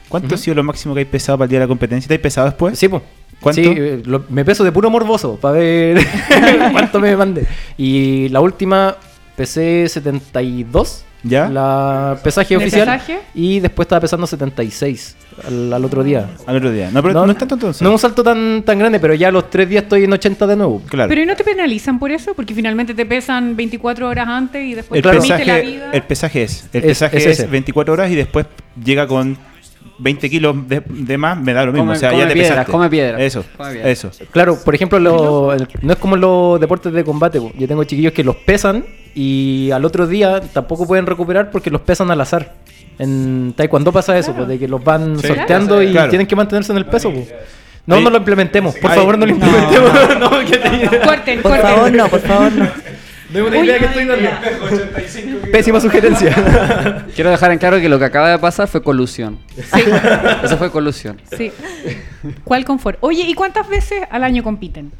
¿Cuánto 0.08 0.36
ha 0.36 0.38
sido 0.38 0.54
lo 0.54 0.62
máximo 0.62 0.94
que 0.94 1.00
hay 1.00 1.06
pesado 1.06 1.38
para 1.38 1.46
el 1.46 1.50
día 1.50 1.58
de 1.60 1.64
la 1.64 1.68
competencia? 1.68 2.06
¿Te 2.06 2.14
has 2.14 2.20
pesado 2.20 2.46
después? 2.46 2.78
Sí, 2.78 2.88
pues. 2.88 3.02
¿Cuánto? 3.40 3.62
Sí, 3.62 3.74
eh, 3.76 4.02
lo- 4.04 4.24
me 4.28 4.44
peso 4.44 4.62
de 4.62 4.70
puro 4.70 4.88
morboso 4.90 5.36
para 5.40 5.58
ver 5.58 5.98
cuánto 6.72 7.00
me 7.00 7.16
mandé. 7.16 7.46
Y 7.76 8.28
la 8.28 8.40
última 8.40 8.96
pesé 9.36 9.88
72. 9.88 11.04
¿Ya? 11.26 11.48
La 11.48 12.18
pesaje 12.22 12.50
¿De 12.50 12.58
oficial. 12.58 12.84
pesaje? 12.84 13.18
Y 13.34 13.58
después 13.60 13.86
estaba 13.86 14.02
pesando 14.02 14.26
76 14.26 15.16
al, 15.46 15.72
al 15.72 15.82
otro 15.82 16.04
día. 16.04 16.28
Al 16.46 16.56
otro 16.56 16.70
día. 16.70 16.90
No, 16.92 17.00
pero 17.02 17.14
no, 17.24 17.32
es 17.32 17.38
tanto 17.38 17.54
entonces. 17.54 17.80
No 17.80 17.88
es 17.88 17.92
un 17.94 17.98
salto 17.98 18.22
tan, 18.22 18.62
tan 18.62 18.78
grande, 18.78 19.00
pero 19.00 19.14
ya 19.14 19.28
a 19.28 19.30
los 19.30 19.48
tres 19.48 19.66
días 19.70 19.84
estoy 19.84 20.04
en 20.04 20.12
80 20.12 20.46
de 20.46 20.56
nuevo. 20.56 20.82
claro. 20.86 21.08
Pero 21.08 21.22
¿y 21.22 21.26
no 21.26 21.34
te 21.34 21.42
penalizan 21.42 21.98
por 21.98 22.10
eso? 22.10 22.34
Porque 22.34 22.52
finalmente 22.54 22.92
te 22.92 23.06
pesan 23.06 23.56
24 23.56 24.06
horas 24.06 24.28
antes 24.28 24.62
y 24.66 24.74
después 24.74 24.98
el, 24.98 25.02
te 25.02 25.08
permite 25.08 25.28
la 25.30 25.38
pesaje, 25.54 25.62
vida. 25.66 25.90
el 25.92 26.02
pesaje 26.02 26.42
es. 26.42 26.68
El 26.74 26.80
Es- 26.82 26.86
pesaje 26.88 27.16
es 27.16 27.26
es, 27.26 27.38
ese. 27.40 27.46
24 27.46 27.94
horas 27.94 28.10
y 28.10 28.16
después 28.16 28.44
llega 28.84 29.06
con 29.06 29.38
20 29.98 30.28
kilos 30.30 30.68
de, 30.68 30.82
de 30.86 31.18
más, 31.18 31.38
me 31.38 31.52
da 31.52 31.64
lo 31.64 31.72
mismo. 31.72 31.84
Come- 31.86 31.96
o 31.96 32.00
sea, 32.00 32.10
come 32.10 32.22
ya 32.22 32.28
te 32.28 32.34
piedras, 32.34 32.50
pesaste. 32.52 32.72
come 32.72 32.90
piedras. 32.90 33.20
Eso, 33.20 33.44
Come 33.56 33.72
piedras. 33.72 33.90
eso. 33.92 34.10
Claro, 34.30 34.58
por 34.64 34.74
ejemplo, 34.74 34.98
lo- 34.98 35.52
el- 35.52 35.68
no 35.82 35.92
es 35.92 35.98
como 35.98 36.14
en 36.16 36.20
los 36.22 36.60
deportes 36.60 36.92
de 36.92 37.04
combate. 37.04 37.40
po. 37.40 37.52
Yo 37.58 37.68
tengo 37.68 37.84
chiquillos 37.84 38.12
que 38.12 38.24
los 38.24 38.36
pesan 38.36 38.84
y 39.14 39.70
al 39.72 39.84
otro 39.84 40.06
día 40.06 40.40
tampoco 40.40 40.86
pueden 40.86 41.06
recuperar 41.06 41.50
porque 41.50 41.70
los 41.70 41.80
pesan 41.82 42.10
al 42.10 42.20
azar. 42.20 42.54
En 42.98 43.52
Taekwondo 43.56 43.92
pasa 43.92 44.16
eso, 44.18 44.32
pues, 44.34 44.46
de 44.48 44.58
que 44.58 44.68
los 44.68 44.82
van 44.82 45.18
Sí, 45.18 45.26
sorteando 45.28 45.82
y 45.82 45.90
claro. 45.92 46.10
tienen 46.10 46.26
que 46.26 46.36
mantenerse 46.36 46.72
en 46.72 46.78
el 46.78 46.86
peso. 46.86 47.10
po. 47.12 47.24
No, 47.86 47.96
Ahí- 47.96 48.04
no 48.04 48.10
lo 48.10 48.16
implementemos. 48.18 48.74
Por 48.76 48.90
Ahí- 48.90 48.96
favor, 48.98 49.18
no 49.18 49.26
lo 49.26 49.32
implementemos. 49.32 49.90
No, 50.18 50.30
que 50.40 50.56
te- 50.56 50.98
Corten, 51.04 51.42
Por 51.42 51.52
corten. 51.52 51.60
favor, 51.70 51.92
no, 51.92 52.08
por 52.08 52.20
favor, 52.20 52.52
no. 52.52 52.68
es 53.34 53.44
una 53.44 53.58
idea 53.58 53.78
que 53.78 53.84
estoy 53.86 54.04
dando. 54.04 54.30
Pésima 55.50 55.80
sugerencia. 55.80 57.06
Quiero 57.14 57.30
dejar 57.30 57.52
en 57.52 57.58
claro 57.58 57.80
que 57.80 57.88
lo 57.88 57.98
que 57.98 58.04
acaba 58.04 58.30
de 58.30 58.38
pasar 58.38 58.68
fue 58.68 58.82
colusión. 58.82 59.38
Sí, 59.56 59.82
Eso 60.42 60.56
fue 60.56 60.70
colusión. 60.70 61.20
sí. 61.36 61.52
¿Cuál 62.44 62.64
confort? 62.64 62.98
Oye, 63.00 63.22
¿y 63.22 63.34
cuántas 63.34 63.68
veces 63.68 64.02
al 64.10 64.24
año 64.24 64.42
compiten? 64.42 64.92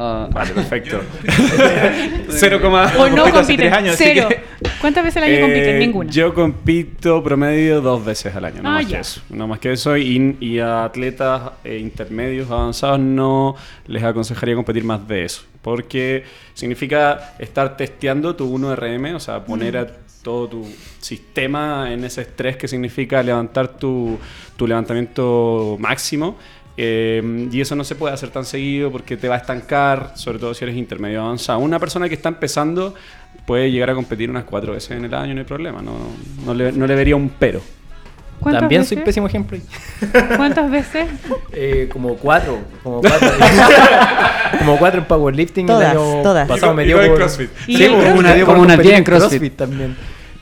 Ah, 0.00 0.28
Vale, 0.32 0.52
perfecto. 0.52 1.00
Cero 2.30 2.60
coma- 2.62 2.92
¿O 2.98 3.08
no 3.08 3.24
compiten? 3.32 3.56
tres 3.56 3.72
años, 3.72 3.94
Cero. 3.98 4.28
que- 4.28 4.42
¿Cuántas 4.80 5.02
veces 5.04 5.16
al 5.16 5.24
año 5.28 5.34
Eh, 5.38 5.40
compiten? 5.40 5.78
Ninguna. 5.80 6.10
Yo 6.10 6.32
compito 6.34 7.20
promedio 7.22 7.80
dos 7.80 8.04
veces 8.04 8.34
al 8.36 8.44
año, 8.44 8.62
no 8.62 8.68
Ah, 8.68 8.72
más 8.74 8.86
ya. 8.86 8.96
que 8.96 9.00
eso. 9.00 9.20
No 9.30 9.48
más 9.48 9.58
que 9.58 9.72
eso. 9.72 9.96
Y, 9.96 10.36
y 10.38 10.60
a 10.60 10.84
atletas 10.84 11.42
eh, 11.64 11.78
intermedios, 11.78 12.48
avanzados, 12.50 13.00
no 13.00 13.56
les 13.88 14.04
aconsejaría 14.04 14.54
competir 14.54 14.84
más 14.84 15.06
de 15.08 15.24
eso. 15.24 15.42
Porque 15.62 16.22
significa 16.54 17.34
estar 17.40 17.76
testeando 17.76 18.36
tu 18.36 18.48
1RM, 18.56 19.14
o 19.16 19.20
sea, 19.20 19.44
poner 19.44 19.76
a 19.78 19.86
todo 20.22 20.48
tu 20.48 20.66
sistema 21.00 21.92
en 21.92 22.04
ese 22.04 22.22
estrés 22.22 22.56
que 22.56 22.68
significa 22.68 23.22
levantar 23.22 23.68
tu, 23.78 24.18
tu 24.56 24.66
levantamiento 24.66 25.76
máximo. 25.80 26.36
Eh, 26.80 27.48
y 27.50 27.60
eso 27.60 27.74
no 27.74 27.82
se 27.82 27.96
puede 27.96 28.14
hacer 28.14 28.30
tan 28.30 28.44
seguido 28.44 28.92
porque 28.92 29.16
te 29.16 29.26
va 29.28 29.34
a 29.34 29.38
estancar, 29.38 30.12
sobre 30.14 30.38
todo 30.38 30.54
si 30.54 30.64
eres 30.64 30.76
intermedio 30.76 31.22
avanzado. 31.22 31.58
Una 31.58 31.80
persona 31.80 32.08
que 32.08 32.14
está 32.14 32.28
empezando 32.28 32.94
puede 33.46 33.70
llegar 33.72 33.90
a 33.90 33.94
competir 33.94 34.30
unas 34.30 34.44
cuatro 34.44 34.74
veces 34.74 34.92
en 34.92 35.04
el 35.04 35.12
año, 35.12 35.34
no 35.34 35.40
hay 35.40 35.46
problema. 35.46 35.82
No, 35.82 35.92
no, 36.46 36.54
le, 36.54 36.70
no 36.70 36.86
le 36.86 36.94
vería 36.94 37.16
un 37.16 37.30
pero. 37.30 37.60
¿Cuántas 38.38 38.60
También 38.60 38.82
veces? 38.82 38.96
soy 38.96 39.04
pésimo 39.04 39.26
ejemplo. 39.26 39.58
¿Cuántas 40.36 40.70
veces? 40.70 41.08
Eh, 41.52 41.88
como 41.92 42.14
cuatro. 42.14 42.58
Como 42.84 43.00
cuatro. 43.02 43.28
como 44.60 44.78
cuatro 44.78 45.00
en 45.00 45.06
powerlifting. 45.06 45.66
Todas, 45.66 45.92
el 45.92 45.98
año 45.98 46.22
todas. 46.22 46.46
Pasado 46.48 46.72
Y 46.72 46.76
me 46.76 46.84
dio 46.84 47.04
y 47.04 47.08
por- 47.08 47.16
CrossFit. 47.18 47.50
¿Y 47.66 47.76
Sí, 47.76 47.88
CrossFit? 47.88 48.44
Como 48.44 48.60
una 48.60 48.68
competir 48.76 48.82
tía 48.82 48.92
en 48.92 48.98
en 48.98 49.04
CrossFit. 49.04 49.56
también. 49.56 49.96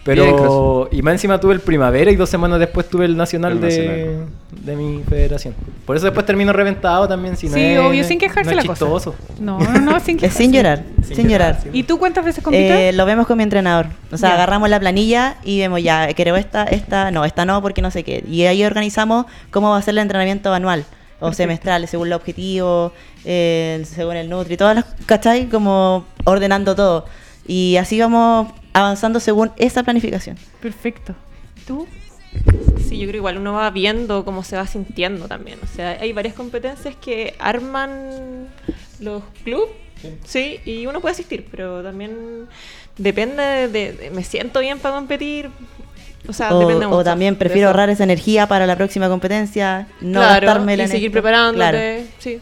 Pero, 0.07 0.89
y 0.93 1.03
más 1.03 1.13
encima 1.13 1.39
tuve 1.41 1.53
el 1.55 1.61
primavera 1.61 2.11
y 2.11 2.17
dos 2.17 2.31
semanas 2.31 2.59
después 2.61 2.89
tuve 2.89 3.05
el 3.05 3.17
nacional, 3.17 3.53
El 3.53 3.61
de, 3.61 3.67
nacional. 3.67 4.27
de 4.63 4.77
mi 4.77 5.03
federación. 5.03 5.55
Por 5.85 5.97
eso 5.97 6.07
después 6.07 6.25
termino 6.25 6.53
reventado 6.53 7.07
también. 7.09 7.37
Si 7.37 7.49
no 7.49 7.55
Sí, 7.55 7.61
es- 7.61 7.79
obvio, 7.81 8.05
sin 8.05 8.19
quejarse 8.19 8.45
no 8.55 8.59
es 8.61 8.65
la 8.65 8.73
cosa. 8.73 8.85
chistoso. 8.87 9.15
No, 9.41 9.59
no, 9.59 9.81
no, 9.81 10.01
sin 10.01 10.17
Es 10.17 10.21
quejarse. 10.23 10.39
sin 10.43 10.53
llorar, 10.53 10.85
sin, 11.03 11.29
llorar. 11.29 11.59
¿Y 11.73 11.83
tú 11.83 11.99
cuántas 11.99 12.25
veces 12.25 12.43
compites? 12.43 12.71
Eh, 12.71 12.93
lo 12.93 13.05
vemos 13.05 13.27
con 13.27 13.37
mi 13.37 13.43
entrenador. 13.43 13.87
O 14.13 14.17
sea, 14.17 14.35
agarramos 14.35 14.71
la 14.71 14.79
planilla 14.81 15.37
y 15.45 15.59
vemos 15.59 15.83
ya, 15.83 16.09
creo 16.15 16.37
esta, 16.37 16.65
esta, 16.65 17.11
no, 17.11 17.25
esta 17.25 17.45
no, 17.45 17.61
porque 17.61 17.83
no 17.83 17.91
sé 17.91 18.05
qué. 18.05 18.25
Y 18.31 18.43
ahí 18.45 18.65
organizamos 18.65 19.27
cómo 19.51 19.71
va 19.71 19.79
a 19.79 19.83
ser 19.83 19.93
el 19.93 19.99
entrenamiento 19.99 20.53
anual 20.55 20.85
o 21.19 21.33
semestral, 21.33 21.89
según 21.89 22.09
el 22.09 22.13
objetivo, 22.13 22.93
eh, 23.25 23.83
según 23.87 24.17
el 24.17 24.29
Nutri, 24.29 24.57
todas 24.57 24.77
las, 24.77 24.85
¿cachai? 25.07 25.47
Como 25.49 26.05
ordenando 26.25 26.75
todo. 26.77 27.07
Y 27.49 27.77
así 27.77 27.99
vamos 27.99 28.49
avanzando 28.79 29.21
según 29.21 29.53
esa 29.57 29.83
planificación. 29.83 30.37
Perfecto. 30.61 31.15
¿Tú? 31.67 31.87
Sí, 32.87 32.99
yo 32.99 33.03
creo 33.05 33.13
que 33.13 33.17
igual 33.19 33.39
uno 33.39 33.55
va 33.55 33.71
viendo 33.71 34.25
cómo 34.25 34.45
se 34.45 34.57
va 34.57 34.67
sintiendo 34.67 35.27
también. 35.27 35.59
O 35.63 35.67
sea, 35.67 35.99
hay 36.01 36.13
varias 36.13 36.35
competencias 36.35 36.95
que 36.97 37.35
arman 37.39 38.49
los 39.01 39.23
clubes, 39.45 39.71
sí, 40.25 40.61
y 40.65 40.87
uno 40.87 41.01
puede 41.01 41.13
asistir, 41.13 41.47
pero 41.51 41.83
también 41.83 42.47
depende 42.99 43.43
de, 43.69 43.93
de- 43.93 44.11
me 44.11 44.23
siento 44.23 44.61
bien 44.61 44.79
para 44.79 44.95
competir. 44.97 45.51
O 46.29 46.33
sea, 46.33 46.55
O, 46.55 46.59
depende 46.59 46.87
o 46.87 46.91
mucho 46.91 47.05
también 47.05 47.35
de 47.35 47.39
prefiero 47.39 47.69
ahorrar 47.69 47.89
esa 47.89 48.05
energía 48.05 48.47
para 48.49 48.67
la 48.67 48.77
próxima 48.77 49.09
competencia, 49.09 49.87
no 50.01 50.21
claro, 50.21 50.47
gastármela 50.47 50.83
y 50.83 50.87
en 50.87 50.91
seguir 50.93 51.11
preparándote, 51.13 51.57
Claro. 51.71 52.03
sí. 52.19 52.41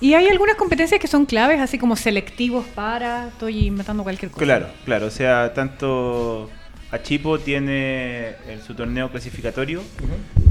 Y 0.00 0.14
hay 0.14 0.28
algunas 0.28 0.56
competencias 0.56 1.00
que 1.00 1.06
son 1.06 1.24
claves, 1.24 1.60
así 1.60 1.78
como 1.78 1.96
selectivos 1.96 2.66
para, 2.66 3.28
estoy 3.28 3.66
inventando 3.66 4.02
cualquier 4.02 4.30
cosa. 4.30 4.44
Claro, 4.44 4.68
claro. 4.84 5.06
O 5.06 5.10
sea, 5.10 5.54
tanto 5.54 6.50
Achipo 6.90 7.38
tiene 7.38 8.36
su 8.66 8.74
torneo 8.74 9.10
clasificatorio, 9.10 9.82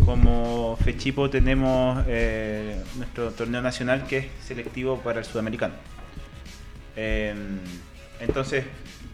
como 0.04 0.78
Fechipo 0.84 1.30
tenemos 1.30 2.04
eh, 2.08 2.82
nuestro 2.98 3.32
torneo 3.32 3.62
nacional 3.62 4.06
que 4.08 4.18
es 4.18 4.26
selectivo 4.46 5.00
para 5.00 5.20
el 5.20 5.26
sudamericano. 5.26 5.74
Eh, 6.96 7.34
entonces, 8.20 8.66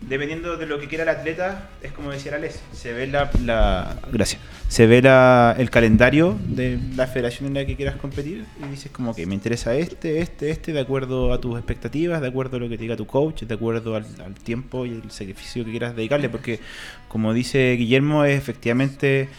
dependiendo 0.08 0.58
de 0.58 0.66
lo 0.66 0.80
que 0.80 0.88
quiera 0.88 1.04
el 1.04 1.10
atleta, 1.10 1.70
es 1.82 1.92
como 1.92 2.12
decía 2.12 2.36
Alex, 2.36 2.60
se 2.74 2.92
ve 2.92 3.08
la, 3.08 3.30
la- 3.46 3.98
gracias, 4.12 4.42
se 4.68 4.88
ve 4.88 5.02
la- 5.02 5.56
el 5.58 5.70
calendario 5.70 6.38
de 6.48 6.80
la 6.96 7.08
federación 7.08 7.48
en 7.48 7.54
la 7.54 7.66
que 7.66 7.76
quieras 7.76 7.96
competir 7.98 8.46
y 8.64 8.70
dices 8.70 8.92
como 8.92 9.14
que 9.16 9.26
me 9.26 9.36
interesa 9.36 9.76
este, 9.76 10.20
este, 10.20 10.50
este, 10.50 10.74
de 10.74 10.80
acuerdo 10.80 11.32
a 11.34 11.40
tus 11.40 11.56
expectativas, 11.58 12.20
de 12.22 12.28
acuerdo 12.28 12.58
a 12.58 12.60
lo 12.60 12.68
que 12.70 12.78
te 12.78 12.84
diga 12.84 12.96
tu 12.96 13.06
coach, 13.06 13.44
de 13.44 13.54
acuerdo 13.54 13.96
al, 13.96 14.06
tiempo 14.44 14.86
y 14.86 14.92
el 14.92 15.12
sacrificio 15.12 15.64
que 15.64 15.72
quieras 15.72 15.96
dedicarle, 15.96 16.30
porque 16.30 16.60
como 17.08 17.34
dice 17.34 17.74
Guillermo, 17.78 18.26
es 18.26 18.38
efectivamente 18.38 19.30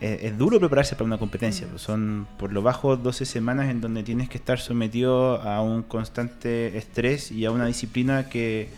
eh, 0.00 0.20
es 0.22 0.38
duro 0.38 0.58
prepararse 0.60 0.94
para 0.94 1.06
una 1.06 1.18
competencia. 1.18 1.66
pues 1.68 1.82
son 1.82 2.26
por 2.38 2.52
lo 2.52 2.62
bajo 2.62 2.96
12 2.96 3.24
semanas 3.24 3.68
en 3.70 3.80
donde 3.80 4.02
tienes 4.02 4.28
que 4.28 4.38
estar 4.38 4.58
sometido 4.60 5.40
a 5.42 5.60
un 5.60 5.82
constante 5.82 6.76
estrés 6.78 7.32
y 7.32 7.44
a 7.46 7.50
una 7.50 7.66
disciplina 7.66 8.28
que, 8.28 8.68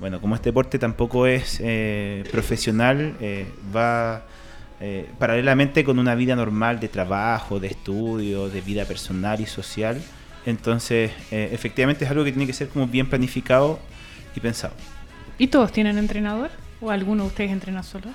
bueno, 0.00 0.20
como 0.20 0.34
este 0.34 0.50
deporte 0.50 0.78
tampoco 0.78 1.26
es 1.26 1.58
eh, 1.62 2.24
profesional, 2.30 3.16
eh, 3.20 3.46
va 3.74 4.22
eh, 4.80 5.08
paralelamente 5.18 5.82
con 5.82 5.98
una 5.98 6.14
vida 6.14 6.36
normal 6.36 6.78
de 6.78 6.88
trabajo, 6.88 7.58
de 7.58 7.66
estudio, 7.68 8.48
de 8.48 8.60
vida 8.60 8.84
personal 8.84 9.40
y 9.40 9.46
social. 9.46 10.00
Entonces, 10.46 11.10
eh, 11.32 11.50
efectivamente 11.52 12.04
es 12.04 12.10
algo 12.10 12.24
que 12.24 12.30
tiene 12.32 12.46
que 12.46 12.52
ser 12.52 12.68
como 12.68 12.86
bien 12.86 13.08
planificado 13.08 13.80
y 14.36 14.40
pensado. 14.40 14.74
¿Y 15.36 15.48
todos 15.48 15.72
tienen 15.72 15.98
entrenador? 15.98 16.50
¿O 16.80 16.90
alguno 16.90 17.24
de 17.24 17.28
ustedes 17.28 17.50
entrena 17.50 17.82
solo? 17.82 18.06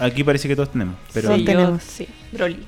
Aquí 0.00 0.24
parece 0.24 0.48
que 0.48 0.56
todos 0.56 0.72
tenemos, 0.72 0.96
pero 1.12 1.28
Sí, 1.34 1.38
yo- 1.40 1.44
tenemos. 1.44 1.82
sí, 1.84 2.08
Broly. 2.32 2.66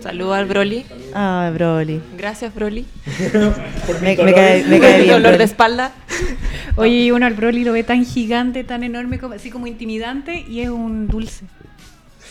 Saludo 0.00 0.34
al 0.34 0.46
Broly. 0.46 0.84
Ah, 1.14 1.50
Broly. 1.54 2.00
Gracias, 2.16 2.54
Broly. 2.54 2.86
Me, 4.02 4.16
me 4.16 4.32
cae, 4.34 4.64
me 4.64 4.80
cae 4.80 5.02
bien. 5.02 5.14
Dolor 5.14 5.38
de 5.38 5.44
espalda. 5.44 5.92
Oye, 6.76 7.12
uno 7.12 7.26
al 7.26 7.34
Broly 7.34 7.64
lo 7.64 7.72
ve 7.72 7.82
tan 7.84 8.04
gigante, 8.04 8.64
tan 8.64 8.82
enorme, 8.84 9.18
como, 9.18 9.34
así 9.34 9.50
como 9.50 9.66
intimidante, 9.66 10.44
y 10.48 10.60
es 10.60 10.68
un 10.68 11.08
dulce. 11.08 11.44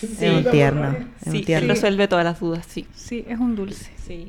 Es 0.02 0.22
un 0.32 0.46
tierno. 0.52 0.90
Es 1.26 1.32
Sí, 1.32 1.38
un 1.40 1.44
tierno. 1.46 1.64
él 1.66 1.70
resuelve 1.76 2.08
todas 2.08 2.24
las 2.24 2.40
dudas, 2.40 2.66
sí. 2.70 2.86
Sí, 2.96 3.26
es 3.28 3.40
un 3.40 3.56
dulce. 3.56 3.92
Sí. 4.06 4.28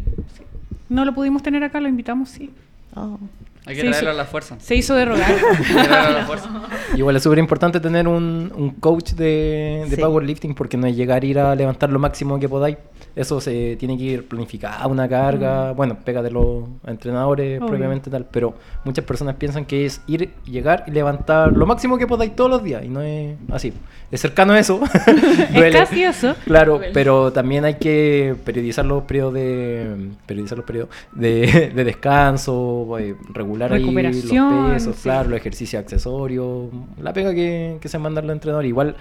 No 0.89 1.05
lo 1.05 1.15
pudimos 1.15 1.43
tener 1.43 1.63
acá, 1.63 1.81
lo 1.81 1.89
invitamos, 1.89 2.31
sí. 2.31 2.51
Oh. 2.95 3.19
Hay 3.67 3.75
que 3.77 3.83
Sí, 3.83 3.89
traerlo 3.89 4.11
sí. 4.11 4.15
a 4.15 4.17
la 4.17 4.25
fuerza. 4.25 4.57
Se 4.61 4.75
hizo 4.75 4.95
de 4.95 5.05
rogar. 5.05 5.31
Hay 5.31 5.37
que 5.65 5.75
traerlo 5.75 5.95
a 6.17 6.21
la 6.21 6.27
fuerza. 6.27 6.49
Igual 6.97 7.17
es 7.17 7.23
súper 7.23 7.39
importante 7.39 7.79
tener 7.81 8.09
un, 8.09 8.51
un 8.57 8.71
coach 8.71 9.11
de, 9.13 9.85
de 9.91 9.97
Sí. 9.97 10.01
powerlifting 10.01 10.55
porque 10.55 10.79
no 10.79 10.87
es 10.87 10.97
llegar 10.97 11.23
a 11.23 11.27
ir 11.27 11.39
a 11.39 11.55
levantar 11.55 11.91
lo 11.91 11.99
máximo 11.99 12.41
que 12.41 12.49
podáis. 12.49 12.79
Eso 13.19 13.41
se 13.41 13.75
tiene 13.81 13.99
que 13.99 14.05
ir 14.05 14.29
planificada, 14.29 14.87
una 14.87 15.09
carga. 15.09 15.73
Bueno, 15.73 15.99
pega 16.05 16.23
de 16.23 16.31
los 16.31 16.67
entrenadores 16.87 17.59
Obvio. 17.59 17.67
propiamente 17.67 18.11
tal. 18.11 18.25
Pero 18.31 18.55
muchas 18.85 19.05
personas 19.05 19.35
piensan 19.35 19.65
que 19.65 19.87
es 19.87 20.01
ir, 20.07 20.31
llegar 20.45 20.85
y 20.87 20.93
levantar 20.93 21.53
lo 21.53 21.67
máximo 21.67 21.99
que 21.99 22.07
podáis 22.07 22.37
todos 22.37 22.49
los 22.49 22.63
días. 22.63 22.85
Y 22.85 22.89
no 22.89 23.03
es 23.03 23.37
así. 23.51 23.73
Es 24.13 24.21
cercano 24.21 24.53
a 24.53 24.61
eso. 24.61 24.81
es 25.53 25.75
casi 25.75 26.05
eso. 26.05 26.37
Claro, 26.45 26.79
Duele. 26.79 26.93
pero 26.95 27.33
también 27.33 27.65
hay 27.65 27.75
que 27.75 28.37
periodizar 28.45 28.85
los 28.85 29.03
periodos 29.03 29.35
de 29.35 30.11
periodizar 30.25 30.57
los 30.57 30.65
periodos 30.65 30.91
de, 31.11 31.73
de 31.75 31.85
descanso, 31.85 32.99
eh, 33.01 33.17
regular 33.35 33.73
ahí 33.73 33.83
los 33.83 34.71
pesos, 34.71 34.95
sí. 34.95 35.03
claro, 35.03 35.29
los 35.29 35.41
ejercicios 35.41 35.81
accesorios, 35.81 36.69
la 37.03 37.13
pega 37.13 37.35
que, 37.35 37.79
que 37.81 37.89
se 37.89 37.99
mandan 37.99 38.29
los 38.29 38.35
entrenadores. 38.35 38.69
Igual 38.69 38.95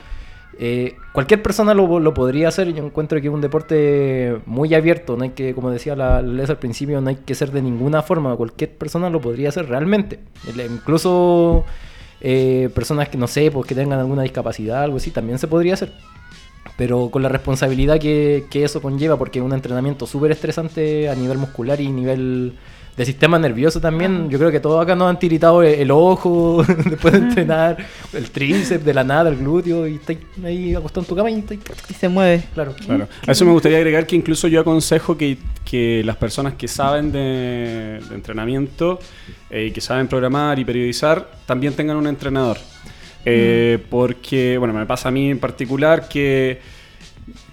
eh, 0.59 0.95
cualquier 1.11 1.43
persona 1.43 1.73
lo, 1.73 2.13
podría 2.13 2.47
hacer. 2.47 2.73
Yo 2.73 2.83
encuentro 2.83 3.21
que 3.21 3.27
es 3.27 3.33
un 3.33 3.41
deporte 3.41 4.37
muy 4.45 4.73
abierto. 4.73 5.15
No 5.15 5.23
hay 5.23 5.31
que, 5.31 5.53
como 5.53 5.69
decía 5.69 5.95
la 5.95 6.21
la 6.21 6.33
Les 6.33 6.49
al 6.49 6.57
principio, 6.57 6.99
no 7.01 7.09
hay 7.09 7.17
que 7.17 7.35
ser 7.35 7.51
de 7.51 7.61
ninguna 7.61 8.01
forma. 8.01 8.35
Cualquier 8.35 8.71
persona 8.75 9.09
lo 9.09 9.21
podría 9.21 9.49
hacer 9.49 9.69
realmente. 9.69 10.19
Incluso 10.69 11.65
eh, 12.21 12.69
personas 12.73 13.09
que 13.09 13.17
no 13.17 13.27
sé, 13.27 13.51
pues 13.51 13.67
que 13.67 13.75
tengan 13.75 13.99
alguna 13.99 14.23
discapacidad, 14.23 14.83
algo 14.83 14.97
así, 14.97 15.11
también 15.11 15.37
se 15.37 15.47
podría 15.47 15.75
hacer. 15.75 15.93
Pero 16.75 17.09
con 17.09 17.23
la 17.23 17.29
responsabilidad 17.29 17.99
que, 17.99 18.45
que 18.49 18.63
eso 18.63 18.81
conlleva, 18.81 19.17
porque 19.17 19.39
es 19.39 19.45
un 19.45 19.53
entrenamiento 19.53 20.05
súper 20.07 20.31
estresante 20.31 21.09
a 21.09 21.15
nivel 21.15 21.37
muscular 21.37 21.79
y 21.81 21.89
nivel 21.89 22.57
de 22.97 23.05
sistema 23.05 23.37
nervioso 23.37 23.79
también. 23.79 24.27
Yo 24.29 24.39
creo 24.39 24.51
que 24.51 24.59
todos 24.59 24.83
acá 24.83 24.95
nos 24.95 25.09
han 25.09 25.19
tiritado 25.19 25.61
el, 25.61 25.75
el 25.81 25.91
ojo 25.91 26.65
después 26.89 27.13
de 27.13 27.19
entrenar, 27.19 27.77
el 28.11 28.31
tríceps 28.31 28.83
de 28.83 28.93
la 28.93 29.03
nada, 29.03 29.29
el 29.29 29.37
glúteo, 29.37 29.87
y 29.87 29.95
estáis 29.95 30.19
ahí 30.43 30.73
acostado 30.73 31.01
en 31.01 31.07
tu 31.07 31.15
cama 31.15 31.29
y 31.29 31.39
estáis... 31.39 31.59
Y 31.89 31.93
se 31.93 32.09
mueve. 32.09 32.43
Claro. 32.55 32.73
Claro. 32.73 33.07
A 33.25 33.31
eso 33.31 33.45
me 33.45 33.51
gustaría 33.51 33.77
agregar 33.77 34.07
que 34.07 34.15
incluso 34.15 34.47
yo 34.47 34.61
aconsejo 34.61 35.15
que, 35.15 35.37
que 35.63 36.01
las 36.03 36.15
personas 36.17 36.55
que 36.55 36.67
saben 36.67 37.11
de, 37.11 37.99
de 38.09 38.15
entrenamiento 38.15 38.99
eh, 39.51 39.67
y 39.67 39.71
que 39.71 39.79
saben 39.79 40.07
programar 40.07 40.57
y 40.57 40.65
periodizar 40.65 41.29
también 41.45 41.73
tengan 41.73 41.97
un 41.97 42.07
entrenador. 42.07 42.57
Eh, 43.25 43.77
Porque, 43.89 44.57
bueno, 44.57 44.73
me 44.73 44.85
pasa 44.85 45.09
a 45.09 45.11
mí 45.11 45.29
en 45.29 45.39
particular 45.39 46.07
que, 46.07 46.59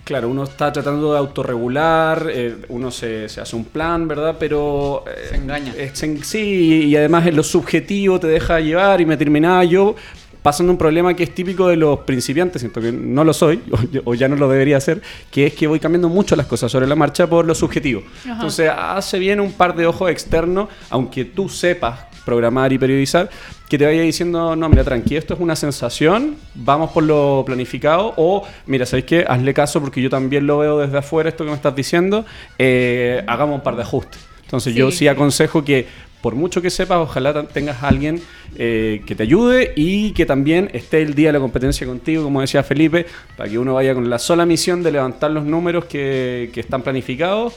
claro, 0.05 0.29
uno 0.29 0.45
está 0.45 0.73
tratando 0.73 1.13
de 1.13 1.19
autorregular, 1.19 2.29
eh, 2.31 2.57
uno 2.69 2.91
se, 2.91 3.29
se 3.29 3.41
hace 3.41 3.57
un 3.57 3.65
plan, 3.65 4.07
¿verdad? 4.07 4.37
Pero... 4.39 5.05
eh, 5.09 5.29
Se 5.31 5.37
engaña. 5.37 5.73
eh, 5.77 5.91
se- 5.93 6.23
sí, 6.25 6.85
y 6.87 6.97
además 6.97 7.27
en 7.27 7.37
lo 7.37 7.43
subjetivo 7.43 8.21
te 8.21 8.27
deja 8.27 8.61
llevar 8.61 9.01
y 9.01 9.07
me 9.07 9.17
terminaba 9.17 9.65
yo 9.65 9.95
pasando 10.43 10.71
un 10.73 10.77
problema 10.79 11.15
que 11.15 11.23
es 11.23 11.35
típico 11.35 11.69
de 11.69 11.77
los 11.77 12.01
principiantes, 12.01 12.61
siento 12.61 12.79
que 12.83 12.93
no 12.93 13.25
lo 13.25 13.33
soy, 13.33 13.61
o, 14.05 14.11
o 14.11 14.15
ya 14.15 14.29
no 14.29 14.37
lo 14.37 14.47
debería 14.49 14.77
hacer, 14.77 15.01
que 15.31 15.47
es 15.47 15.55
que 15.55 15.67
voy 15.67 15.81
cambiando 15.81 16.11
mucho 16.11 16.37
las 16.37 16.47
cosas 16.47 16.71
sobre 16.71 16.87
la 16.87 16.95
marcha 16.95 17.27
por 17.27 17.47
lo 17.47 17.55
subjetivo. 17.55 18.03
Ajá. 18.25 18.33
Entonces 18.35 18.71
hace 18.77 19.19
bien 19.19 19.41
un 19.41 19.53
par 19.53 19.75
de 19.75 19.87
ojos 19.87 20.11
externos, 20.11 20.69
aunque 20.91 21.25
tú 21.25 21.49
sepas 21.49 22.01
programar 22.25 22.73
y 22.73 22.79
periodizar, 22.79 23.29
que 23.69 23.79
te 23.79 23.85
vaya 23.85 24.03
diciendo, 24.03 24.57
no, 24.57 24.69
mira, 24.69 24.85
tranqui, 24.85 25.17
esto 25.17 25.35
es 25.35 25.41
una 25.41 25.57
sensación, 25.57 26.37
vamos 26.55 26.91
por 26.91 27.03
lo 27.05 27.43
planificado, 27.47 28.15
o 28.17 28.45
mira, 28.67 28.87
¿sabéis 28.87 29.07
qué? 29.07 29.25
Hazle 29.29 29.53
caso 29.55 29.81
porque 29.81 30.01
yo 30.01 30.11
también 30.11 30.47
lo 30.47 30.59
veo 30.59 30.79
desde 30.79 30.99
afuera, 30.99 31.29
esto 31.29 31.45
que 31.45 31.51
me 31.51 31.57
estás 31.57 31.75
diciendo, 31.77 32.25
eh, 32.59 33.23
hagamos 33.27 33.57
un 33.57 33.63
par 33.63 33.77
de 33.77 33.83
ajustes. 33.83 34.19
Entonces 34.43 34.75
yo 34.75 34.91
Sí. 34.91 35.09
aconsejo 35.09 35.65
que 35.65 35.87
por 36.21 36.35
mucho 36.37 36.63
que 36.63 36.71
sepas, 36.71 36.97
ojalá 36.99 37.47
tengas 37.49 37.83
a 37.83 37.89
alguien 37.89 38.19
eh, 38.57 39.03
que 39.05 39.15
te 39.15 39.25
ayude 39.25 39.75
y 39.77 40.13
que 40.13 40.25
también 40.25 40.71
esté 40.73 41.03
el 41.03 41.15
día 41.15 41.29
de 41.29 41.35
la 41.35 41.41
competencia 41.41 41.87
contigo, 41.87 42.23
como 42.25 42.41
decía 42.41 42.63
Felipe, 42.63 43.05
para 43.37 43.51
que 43.51 43.59
uno 43.59 43.75
vaya 43.75 43.93
con 43.95 44.09
la 44.09 44.19
sola 44.19 44.47
misión 44.47 44.83
de 44.83 44.93
levantar 44.93 45.33
los 45.33 45.45
números 45.45 45.85
que, 45.85 46.51
que 46.55 46.61
están 46.61 46.81
planificados 46.81 47.55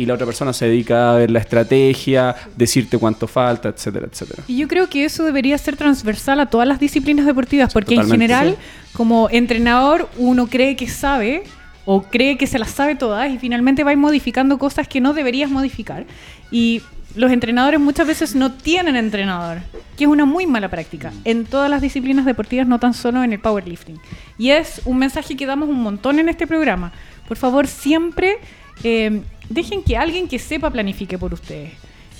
y 0.00 0.06
la 0.06 0.14
otra 0.14 0.24
persona 0.24 0.52
se 0.54 0.66
dedica 0.66 1.12
a 1.12 1.16
ver 1.16 1.30
la 1.30 1.40
estrategia, 1.40 2.34
decirte 2.56 2.96
cuánto 2.96 3.26
falta, 3.26 3.68
etcétera, 3.68 4.06
etcétera. 4.10 4.42
Y 4.48 4.56
yo 4.56 4.66
creo 4.66 4.88
que 4.88 5.04
eso 5.04 5.24
debería 5.24 5.58
ser 5.58 5.76
transversal 5.76 6.40
a 6.40 6.46
todas 6.46 6.66
las 6.66 6.80
disciplinas 6.80 7.26
deportivas, 7.26 7.72
porque 7.74 7.94
en 7.94 8.00
Totalmente, 8.00 8.34
general, 8.34 8.56
como 8.94 9.28
entrenador, 9.30 10.08
uno 10.16 10.46
cree 10.46 10.74
que 10.74 10.88
sabe 10.88 11.42
o 11.84 12.02
cree 12.02 12.38
que 12.38 12.46
se 12.46 12.58
las 12.58 12.70
sabe 12.70 12.94
todas 12.94 13.30
y 13.30 13.38
finalmente 13.38 13.84
va 13.84 13.94
modificando 13.94 14.58
cosas 14.58 14.88
que 14.88 15.02
no 15.02 15.12
deberías 15.12 15.50
modificar. 15.50 16.06
Y 16.50 16.80
los 17.14 17.30
entrenadores 17.30 17.78
muchas 17.78 18.06
veces 18.06 18.34
no 18.34 18.52
tienen 18.52 18.96
entrenador, 18.96 19.58
que 19.98 20.04
es 20.04 20.10
una 20.10 20.24
muy 20.24 20.46
mala 20.46 20.70
práctica 20.70 21.12
en 21.24 21.44
todas 21.44 21.68
las 21.68 21.82
disciplinas 21.82 22.24
deportivas, 22.24 22.66
no 22.66 22.78
tan 22.78 22.94
solo 22.94 23.22
en 23.22 23.34
el 23.34 23.40
powerlifting. 23.40 24.00
Y 24.38 24.50
es 24.50 24.80
un 24.86 24.96
mensaje 24.96 25.36
que 25.36 25.44
damos 25.44 25.68
un 25.68 25.82
montón 25.82 26.18
en 26.18 26.30
este 26.30 26.46
programa. 26.46 26.92
Por 27.28 27.36
favor, 27.36 27.66
siempre 27.66 28.38
eh, 28.84 29.22
dejen 29.48 29.82
que 29.82 29.96
alguien 29.96 30.28
que 30.28 30.38
sepa 30.38 30.70
planifique 30.70 31.18
por 31.18 31.32
ustedes. 31.34 31.72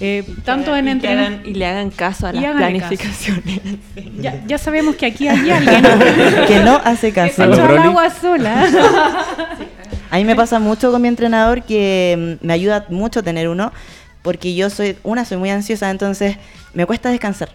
Eh, 0.03 0.25
tanto 0.47 0.75
en 0.75 0.99
que 0.99 1.09
hagan- 1.09 1.43
y 1.45 1.53
le 1.53 1.67
hagan 1.67 1.91
caso 1.91 2.27
a 2.27 2.35
Y 2.35 2.41
las 2.41 2.57
planificaciones. 2.57 3.61
Ya, 4.19 4.43
ya 4.47 4.57
sabemos 4.57 4.97
que 4.97 5.05
aquí 5.07 5.29
hay 5.29 5.51
alguien 5.51 5.83
que 6.47 6.61
no 6.61 6.81
hace 6.83 7.09
que 7.09 7.15
caso. 7.21 7.35
se 7.37 7.43
¿Aló, 7.43 7.53
echó 7.53 7.63
al 7.65 7.69
Broly? 7.69 7.89
agua 7.89 8.11
sola. 8.11 8.67
A 10.11 10.17
mí 10.17 10.25
me 10.25 10.35
pasa 10.35 10.59
mucho 10.59 10.91
con 10.91 11.03
mi 11.03 11.09
entrenador 11.09 11.63
que 11.63 12.39
mm, 12.43 12.47
me 12.47 12.53
ayuda 12.53 12.87
mucho 12.89 13.23
tener 13.23 13.49
uno, 13.49 13.73
porque 14.23 14.55
yo 14.55 14.69
soy, 14.71 14.97
una, 15.05 15.25
soy 15.25 15.37
muy 15.37 15.51
ansiosa, 15.51 15.91
entonces 15.91 16.37
me 16.75 16.85
cuesta 16.87 17.11
descansar. 17.11 17.51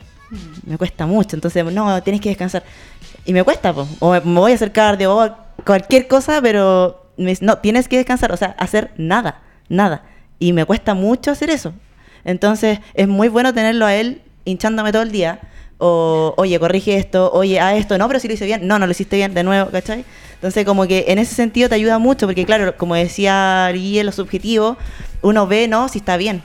Me 0.66 0.78
cuesta 0.78 1.06
mucho, 1.06 1.36
entonces, 1.36 1.66
no, 1.66 2.02
tienes 2.04 2.22
que 2.22 2.30
descansar. 2.30 2.64
Y 3.26 3.34
me 3.34 3.44
cuesta, 3.44 3.74
po. 3.74 3.88
o 4.00 4.12
me, 4.12 4.22
me 4.22 4.40
voy 4.40 4.52
a 4.52 4.56
hacer 4.56 4.72
cardio, 4.72 5.16
o 5.18 5.36
cualquier 5.66 6.08
cosa, 6.08 6.42
pero 6.42 7.05
me 7.18 7.30
dice, 7.32 7.46
no, 7.46 7.58
tienes 7.58 7.88
que 7.88 7.98
descansar, 7.98 8.32
o 8.32 8.38
sea, 8.38 8.56
hacer 8.58 8.92
nada, 8.98 9.42
nada. 9.70 10.04
Y 10.40 10.54
me 10.54 10.66
cuesta 10.66 10.94
mucho 10.94 11.32
hacer 11.32 11.50
eso. 11.50 11.74
Entonces, 12.24 12.80
es 12.94 13.08
muy 13.08 13.30
bueno 13.30 13.54
tenerlo 13.54 13.86
a 13.86 13.96
él 13.96 14.22
hinchándome 14.44 14.92
todo 14.92 15.02
el 15.02 15.12
día. 15.12 15.40
O, 15.78 16.34
oye, 16.38 16.58
corrige 16.60 16.96
esto, 16.96 17.32
oye, 17.34 17.60
a 17.60 17.76
esto, 17.76 17.98
no, 17.98 18.08
pero 18.08 18.20
si 18.20 18.28
lo 18.28 18.34
hice 18.34 18.46
bien, 18.46 18.66
no, 18.66 18.80
no 18.80 18.86
lo 18.86 18.92
hiciste 18.92 19.18
bien, 19.18 19.34
de 19.34 19.44
nuevo, 19.44 19.70
¿cachai? 19.72 20.06
Entonces, 20.36 20.64
como 20.66 20.88
que 20.88 21.06
en 21.10 21.20
ese 21.20 21.36
sentido 21.36 21.68
te 21.68 21.76
ayuda 21.76 22.00
mucho, 22.00 22.28
porque 22.28 22.46
claro, 22.46 22.78
como 22.78 22.96
decía 22.96 23.70
Guille, 23.74 24.04
lo 24.04 24.12
subjetivo, 24.12 24.78
uno 25.22 25.48
ve, 25.48 25.68
no, 25.68 25.90
si 25.90 26.00
está 26.00 26.18
bien. 26.18 26.44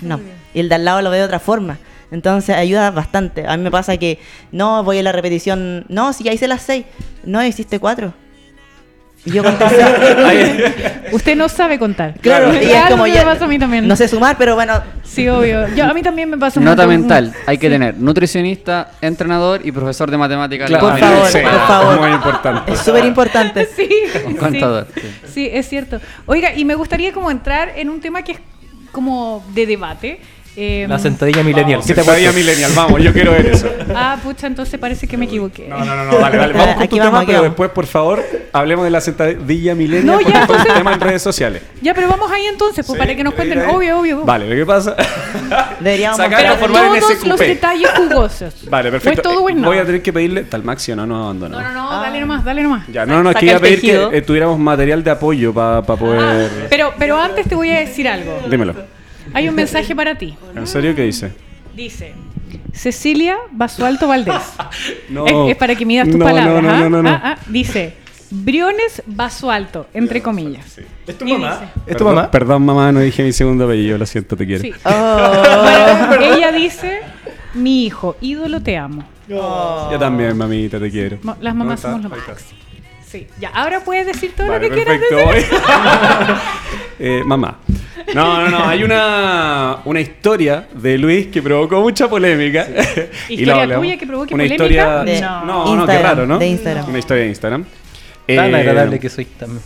No. 0.00 0.20
Y 0.54 0.60
el 0.60 0.68
de 0.68 0.76
al 0.76 0.84
lado 0.84 1.02
lo 1.02 1.10
ve 1.10 1.18
de 1.18 1.24
otra 1.24 1.38
forma. 1.38 1.78
Entonces 2.10 2.56
ayuda 2.56 2.90
bastante. 2.90 3.46
A 3.46 3.56
mí 3.56 3.62
me 3.62 3.70
pasa 3.70 3.96
que 3.96 4.18
no 4.50 4.82
voy 4.82 4.98
a 4.98 5.02
la 5.02 5.12
repetición. 5.12 5.84
No, 5.88 6.12
si 6.12 6.24
ya 6.24 6.32
hice 6.32 6.48
las 6.48 6.62
seis. 6.62 6.86
No, 7.24 7.44
hiciste 7.44 7.78
cuatro. 7.78 8.14
Y 9.24 9.32
yo 9.32 9.42
conté 9.42 9.64
seis. 9.68 11.12
Usted 11.12 11.36
no 11.36 11.48
sabe 11.48 11.78
contar. 11.78 12.14
Claro, 12.20 12.52
y 12.54 12.58
es 12.58 12.74
Algo 12.76 12.90
como 12.90 13.02
me 13.04 13.12
ya- 13.12 13.24
pasa 13.24 13.44
a 13.44 13.48
mí 13.48 13.58
también. 13.58 13.86
No 13.86 13.96
sé 13.96 14.08
sumar, 14.08 14.36
pero 14.38 14.54
bueno. 14.54 14.80
Sí, 15.04 15.28
obvio. 15.28 15.66
Yo, 15.74 15.84
a 15.84 15.92
mí 15.94 16.02
también 16.02 16.30
me 16.30 16.38
pasa 16.38 16.60
un 16.60 16.64
Nota 16.66 16.86
montón. 16.86 17.00
mental, 17.00 17.34
hay 17.46 17.58
que 17.58 17.66
Sí. 17.66 17.72
tener 17.72 17.96
nutricionista, 17.98 18.92
entrenador 19.00 19.60
y 19.64 19.72
profesor 19.72 20.10
de 20.10 20.16
matemáticas. 20.18 20.68
Claro, 20.68 20.88
Por 20.90 20.98
favor, 20.98 21.26
sí, 21.26 21.38
por 21.42 21.66
favor. 21.66 22.00
Muy 22.00 22.10
importante. 22.12 22.72
Es 22.72 22.78
súper 22.80 23.04
importante. 23.04 23.68
Sí, 23.76 23.88
contador. 24.38 24.86
sí. 24.94 25.00
Sí, 25.34 25.50
es 25.52 25.68
cierto. 25.68 26.00
Oiga, 26.26 26.54
y 26.54 26.64
me 26.64 26.74
gustaría 26.74 27.12
como 27.12 27.30
entrar 27.30 27.72
en 27.76 27.90
un 27.90 28.00
tema 28.00 28.22
que 28.22 28.32
es 28.32 28.38
como 28.92 29.44
de 29.54 29.66
debate. 29.66 30.20
Eh, 30.60 30.86
La 30.88 30.98
sentadilla 30.98 31.44
millennial. 31.44 31.80
¿Qué 31.86 31.94
te 31.94 32.02
Sentadilla 32.02 32.32
millennial, 32.32 32.72
vamos, 32.74 33.00
yo 33.00 33.12
quiero 33.12 33.30
ver 33.30 33.46
eso. 33.46 33.68
Ah, 33.94 34.16
pucha, 34.20 34.48
entonces 34.48 34.80
parece 34.80 35.06
que 35.06 35.16
me 35.16 35.26
equivoqué. 35.26 35.68
No, 35.68 35.78
no, 35.84 35.94
no, 35.94 36.04
no, 36.06 36.18
dale, 36.18 36.36
dale. 36.36 36.52
Vamos 36.58 36.74
con 36.74 36.82
Aquí 36.82 36.96
tu 36.96 37.04
vamos, 37.04 37.12
tema, 37.20 37.26
pero 37.26 37.38
vamos. 37.38 37.50
después, 37.50 37.70
por 37.70 37.86
favor, 37.86 38.24
hablemos 38.58 38.84
de 38.84 38.90
la 38.90 39.00
sentadilla 39.00 39.74
millennial 39.74 40.06
No, 40.06 40.20
ya, 40.20 40.40
entonces- 40.42 40.74
tema 40.74 40.92
en 40.94 41.00
redes 41.00 41.22
sociales. 41.22 41.62
Ya, 41.82 41.94
pero 41.94 42.08
vamos 42.08 42.30
ahí 42.30 42.46
entonces, 42.46 42.84
pues 42.86 42.96
Sí, 42.96 42.98
para 42.98 43.16
que 43.16 43.24
nos 43.24 43.34
¿quieres 43.34 43.54
cuenten. 43.54 43.74
Obvio, 43.76 43.98
obvio. 44.00 44.24
Vale, 44.24 44.48
lo 44.48 44.54
que 44.56 44.66
pasa. 44.66 44.96
Deberíamos 45.80 46.16
Sacar 46.16 46.40
Pero 46.40 46.52
a 46.54 46.56
formar 46.56 46.94
en 46.94 47.00
todos 47.00 47.14
SQP. 47.14 47.26
los 47.26 47.38
detalles 47.40 47.90
jugosos. 47.90 48.54
Vale, 48.70 48.90
perfecto. 48.90 49.10
¿O 49.28 49.32
es 49.32 49.34
todo 49.36 49.44
o 49.44 49.48
es 49.48 49.54
Eh, 49.54 49.58
nada? 49.58 49.68
Voy 49.68 49.78
a 49.78 49.84
tener 49.86 50.02
que 50.02 50.12
pedirle. 50.12 50.44
Tal 50.44 50.62
Maxi 50.64 50.92
o 50.92 50.96
no 50.96 51.06
nos 51.06 51.24
abandonó. 51.24 51.60
No, 51.60 51.72
no, 51.72 51.90
no, 51.90 52.00
dale 52.00 52.20
nomás, 52.20 52.44
dale 52.44 52.62
nomás. 52.62 52.86
Ya, 52.88 53.06
no, 53.06 53.22
no, 53.22 53.30
es 53.30 53.36
que 53.36 53.46
iba 53.46 53.56
a 53.56 53.60
pedir 53.60 53.80
tejido. 53.80 54.10
que 54.10 54.18
eh, 54.18 54.22
tuviéramos 54.22 54.58
material 54.58 55.02
de 55.04 55.10
apoyo 55.10 55.52
para 55.54 55.82
poder. 55.82 56.50
Pero, 56.68 56.92
pero 56.98 57.20
antes 57.20 57.48
te 57.48 57.54
voy 57.54 57.70
a 57.70 57.78
decir 57.80 58.08
algo. 58.08 58.40
Dímelo. 58.50 58.74
Hay 59.34 59.48
un 59.48 59.54
mensaje 59.54 59.94
para 59.94 60.16
ti. 60.16 60.36
¿En 60.56 60.66
serio 60.66 60.94
qué 60.94 61.02
dice? 61.02 61.32
Dice 61.74 62.12
Cecilia 62.72 63.36
Basualto 63.52 64.08
Valdés. 64.08 64.34
No. 65.10 65.26
Es, 65.26 65.52
es 65.52 65.56
para 65.56 65.74
que 65.74 65.84
midas 65.86 66.06
tus 66.08 66.16
No, 66.16 66.24
palabras. 66.24 66.62
no, 66.62 66.62
no, 66.62 66.70
¿ah? 66.70 66.78
no, 66.80 66.90
no, 66.90 67.02
no. 67.02 67.08
Ah, 67.10 67.20
ah. 67.24 67.38
Dice 67.46 67.94
Briones 68.30 69.02
Basualto, 69.06 69.86
entre 69.94 70.22
comillas. 70.22 70.78
¿Es 71.06 71.16
tu 71.18 71.26
Y 71.26 71.32
mamá? 71.32 71.52
dice- 71.60 71.64
¿Es 71.86 71.96
tu 71.96 72.04
Perdón- 72.04 72.14
mamá? 72.14 72.30
Perdón, 72.30 72.64
mamá, 72.64 72.92
no 72.92 73.00
dije 73.00 73.22
mi 73.22 73.32
segundo 73.32 73.64
apellido, 73.64 73.96
lo 73.98 74.06
siento, 74.06 74.36
te 74.36 74.46
quiero. 74.46 74.62
Sí. 74.62 74.72
Oh. 74.84 75.32
Bueno, 76.08 76.24
ella 76.36 76.52
dice, 76.52 77.00
mi 77.54 77.86
hijo, 77.86 78.16
ídolo, 78.20 78.62
te 78.62 78.76
amo. 78.76 79.04
Yo 79.28 79.96
también, 79.98 80.36
mamita, 80.36 80.78
te 80.80 80.90
quiero. 80.90 81.18
Las 81.40 81.54
mamás 81.54 81.82
¿Dónde 81.82 82.02
somos 82.02 82.02
lo 82.02 82.08
máximo. 82.26 82.58
Sí, 83.06 83.26
ya, 83.40 83.48
ahora 83.54 83.80
puedes 83.80 84.06
decir 84.06 84.32
todo 84.36 84.48
Vale, 84.48 84.68
lo 84.68 84.74
que 84.74 84.82
quieras 84.84 84.98
perfecto. 85.08 85.32
decir. 85.32 85.58
Eh, 87.00 87.22
mamá. 87.24 87.58
No, 88.12 88.40
no, 88.42 88.48
no. 88.50 88.68
Hay 88.68 88.82
una, 88.82 89.78
una 89.84 90.00
historia 90.00 90.66
de 90.74 90.98
Luis 90.98 91.28
que 91.28 91.40
provocó 91.40 91.80
mucha 91.80 92.08
polémica. 92.08 92.66
Y 93.28 93.34
¿Historia 93.34 93.62
hablamos. 93.62 93.84
tuya 93.84 93.96
que 93.98 94.06
provoque 94.06 94.34
una 94.34 94.42
polémica? 94.44 94.64
Historia... 94.64 95.04
De 95.04 95.20
no, 95.20 95.44
no, 95.44 95.64
qué 95.64 95.70
Instagram, 95.70 96.02
raro, 96.02 96.26
¿no? 96.26 96.38
de 96.40 96.46
Instagram. 96.48 96.88
Una 96.88 96.98
historia 96.98 97.22
de 97.22 97.28
Instagram. 97.28 97.64
Tan 98.36 98.54
Eh, 98.54 98.56
agradable 98.56 98.98
que 98.98 99.08
soy 99.08 99.24
también. 99.24 99.62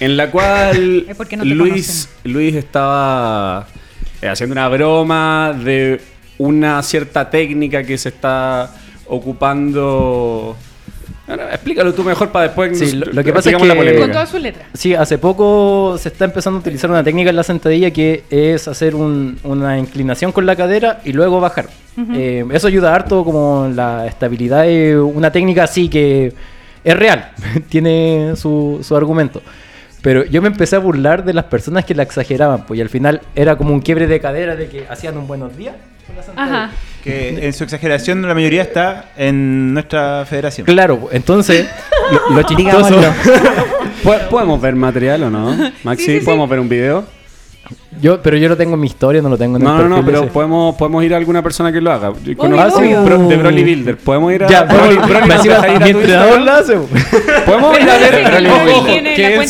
En 0.00 0.16
la 0.16 0.30
cual 0.30 1.06
no 1.36 1.44
Luis, 1.44 2.08
Luis 2.24 2.54
estaba 2.54 3.66
eh, 4.20 4.28
haciendo 4.28 4.52
una 4.52 4.68
broma 4.68 5.56
de 5.64 6.00
una 6.38 6.82
cierta 6.82 7.30
técnica 7.30 7.82
que 7.84 7.96
se 7.98 8.08
está 8.10 8.70
ocupando. 9.06 10.56
Bueno, 11.26 11.44
explícalo 11.52 11.94
tú 11.94 12.02
mejor 12.02 12.30
para 12.30 12.46
después. 12.46 12.76
Sí, 12.78 12.92
lo- 12.96 13.06
lo 13.06 13.22
que 13.24 13.32
pasa 13.32 13.50
es 13.50 13.56
que-. 13.56 13.98
Con 14.00 14.10
todas 14.12 14.28
sus 14.28 14.40
letras. 14.40 14.66
Sí, 14.74 14.94
hace 14.94 15.18
poco 15.18 15.96
se 15.98 16.08
está 16.08 16.24
empezando 16.24 16.58
a 16.58 16.60
utilizar 16.60 16.90
una 16.90 17.04
técnica 17.04 17.30
en 17.30 17.36
la 17.36 17.42
sentadilla 17.44 17.90
que 17.92 18.24
es 18.28 18.66
hacer 18.68 18.94
un- 18.94 19.38
una 19.44 19.78
inclinación 19.78 20.32
con 20.32 20.44
la 20.46 20.56
cadera 20.56 21.00
y 21.04 21.12
luego 21.12 21.40
bajar. 21.40 21.68
Eh, 22.14 22.44
eso 22.52 22.66
ayuda 22.68 22.94
harto 22.94 23.22
como 23.22 23.70
la 23.74 24.06
estabilidad 24.06 24.64
de 24.64 24.98
una 24.98 25.30
técnica 25.30 25.64
así 25.64 25.88
que 25.90 26.32
es 26.84 26.96
real, 26.96 27.30
tiene 27.68 28.32
su, 28.36 28.80
su 28.82 28.96
argumento. 28.96 29.42
Pero 30.02 30.24
yo 30.24 30.42
me 30.42 30.48
empecé 30.48 30.74
a 30.76 30.80
burlar 30.80 31.24
de 31.24 31.32
las 31.32 31.44
personas 31.44 31.84
que 31.84 31.94
la 31.94 32.02
exageraban, 32.02 32.66
pues 32.66 32.78
y 32.78 32.80
al 32.80 32.88
final 32.88 33.20
era 33.36 33.54
como 33.56 33.72
un 33.72 33.80
quiebre 33.80 34.06
de 34.08 34.20
cadera 34.20 34.56
de 34.56 34.68
que 34.68 34.84
hacían 34.90 35.16
un 35.16 35.28
buenos 35.28 35.56
días. 35.56 35.76
con 36.06 36.16
la 36.16 36.22
sentadilla. 36.24 36.64
Ajá. 36.64 36.72
Que 37.04 37.46
en 37.46 37.52
su 37.52 37.62
exageración 37.64 38.22
la 38.22 38.34
mayoría 38.34 38.62
está 38.62 39.06
en 39.16 39.72
nuestra 39.74 40.24
federación. 40.28 40.64
Claro, 40.66 41.08
entonces 41.12 41.68
lo, 42.30 42.34
lo 42.36 42.42
chistoso... 42.48 42.56
Digámoslo. 42.88 43.12
¿Po- 44.02 44.28
¿Podemos 44.30 44.60
ver 44.60 44.74
material 44.74 45.22
o 45.24 45.30
no? 45.30 45.72
Maxi, 45.84 46.04
Sí, 46.04 46.12
sí, 46.14 46.18
sí. 46.20 46.24
¿podemos 46.24 46.48
ver 46.50 46.58
un 46.58 46.68
video? 46.68 47.04
Yo, 48.00 48.20
pero 48.22 48.36
yo 48.36 48.48
lo 48.48 48.56
tengo 48.56 48.74
en 48.74 48.80
mi 48.80 48.86
historia, 48.86 49.20
no 49.22 49.28
lo 49.28 49.36
tengo 49.38 49.58
en 49.58 49.64
No, 49.64 49.76
el 49.76 49.82
no, 49.82 49.88
no, 49.88 49.94
perfil 49.96 50.12
pero 50.12 50.24
ese. 50.24 50.32
podemos, 50.32 50.74
podemos 50.76 51.04
ir 51.04 51.14
a 51.14 51.16
alguna 51.18 51.42
persona 51.42 51.72
que 51.72 51.80
lo 51.80 51.92
haga. 51.92 52.12
Yo 52.24 52.34
de 53.28 53.36
Broly 53.36 53.62
Builder. 53.64 53.96
Podemos 53.98 54.32
ir 54.32 54.44
a. 54.44 54.48
Ya, 54.48 54.62
Broly, 54.64 54.96
Broly- 54.96 55.28
Broly, 57.46 58.86
tiene 58.86 59.14
que 59.14 59.46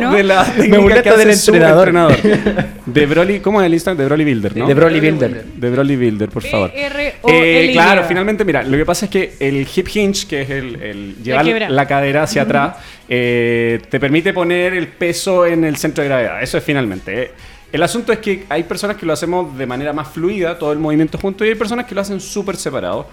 ¿no? 0.00 0.12
de 0.12 0.22
la 0.24 0.44
Me 0.44 0.50
técnica 0.54 0.80
molesta 0.80 1.02
que 1.02 1.08
hace 1.10 1.26
del 1.26 1.36
su 1.36 1.54
entrenador. 1.54 2.16
De 2.86 3.06
Broly, 3.06 3.40
¿cómo 3.40 3.60
es 3.60 3.66
el 3.66 3.74
Instagram? 3.74 3.98
De 3.98 4.04
Broly 4.06 4.24
Builder, 4.24 4.56
¿no? 4.56 4.66
De 4.66 4.74
Broly 4.74 5.00
Builder. 5.00 5.44
De 5.44 5.70
Broly 5.70 5.96
Builder, 5.96 6.28
por 6.30 6.42
favor. 6.42 6.72
B-R-O-L-Y. 6.72 7.68
Eh, 7.68 7.72
claro, 7.72 8.04
finalmente, 8.08 8.44
mira, 8.44 8.62
lo 8.62 8.76
que 8.78 8.84
pasa 8.86 9.04
es 9.06 9.10
que 9.10 9.34
el 9.40 9.66
hip 9.74 9.88
hinge, 9.94 10.26
que 10.26 10.42
es 10.42 10.50
el, 10.50 10.82
el 10.82 11.16
llevar 11.22 11.70
la, 11.70 11.86
cadera 11.86 12.22
hacia 12.22 12.42
atrás, 12.42 12.76
eh, 13.08 13.80
te 13.90 14.00
permite 14.00 14.32
poner 14.32 14.72
el 14.74 14.88
peso 14.88 15.44
en 15.46 15.64
el 15.64 15.76
centro 15.76 16.02
de 16.02 16.08
gravedad. 16.08 16.42
Eso 16.42 16.58
es 16.58 16.64
finalmente. 16.64 17.22
eh. 17.22 17.30
El 17.70 17.82
asunto 17.82 18.12
es 18.12 18.18
que 18.18 18.44
hay 18.48 18.62
personas 18.64 18.96
que 18.96 19.04
lo 19.04 19.12
hacemos 19.12 19.56
de 19.58 19.66
manera 19.66 19.92
más 19.92 20.08
fluida, 20.08 20.58
todo 20.58 20.72
el 20.72 20.78
movimiento 20.78 21.18
junto, 21.18 21.44
y 21.44 21.48
hay 21.48 21.54
personas 21.54 21.84
que 21.84 21.94
lo 21.94 22.00
hacen 22.00 22.20
súper 22.20 22.56
separado. 22.56 23.06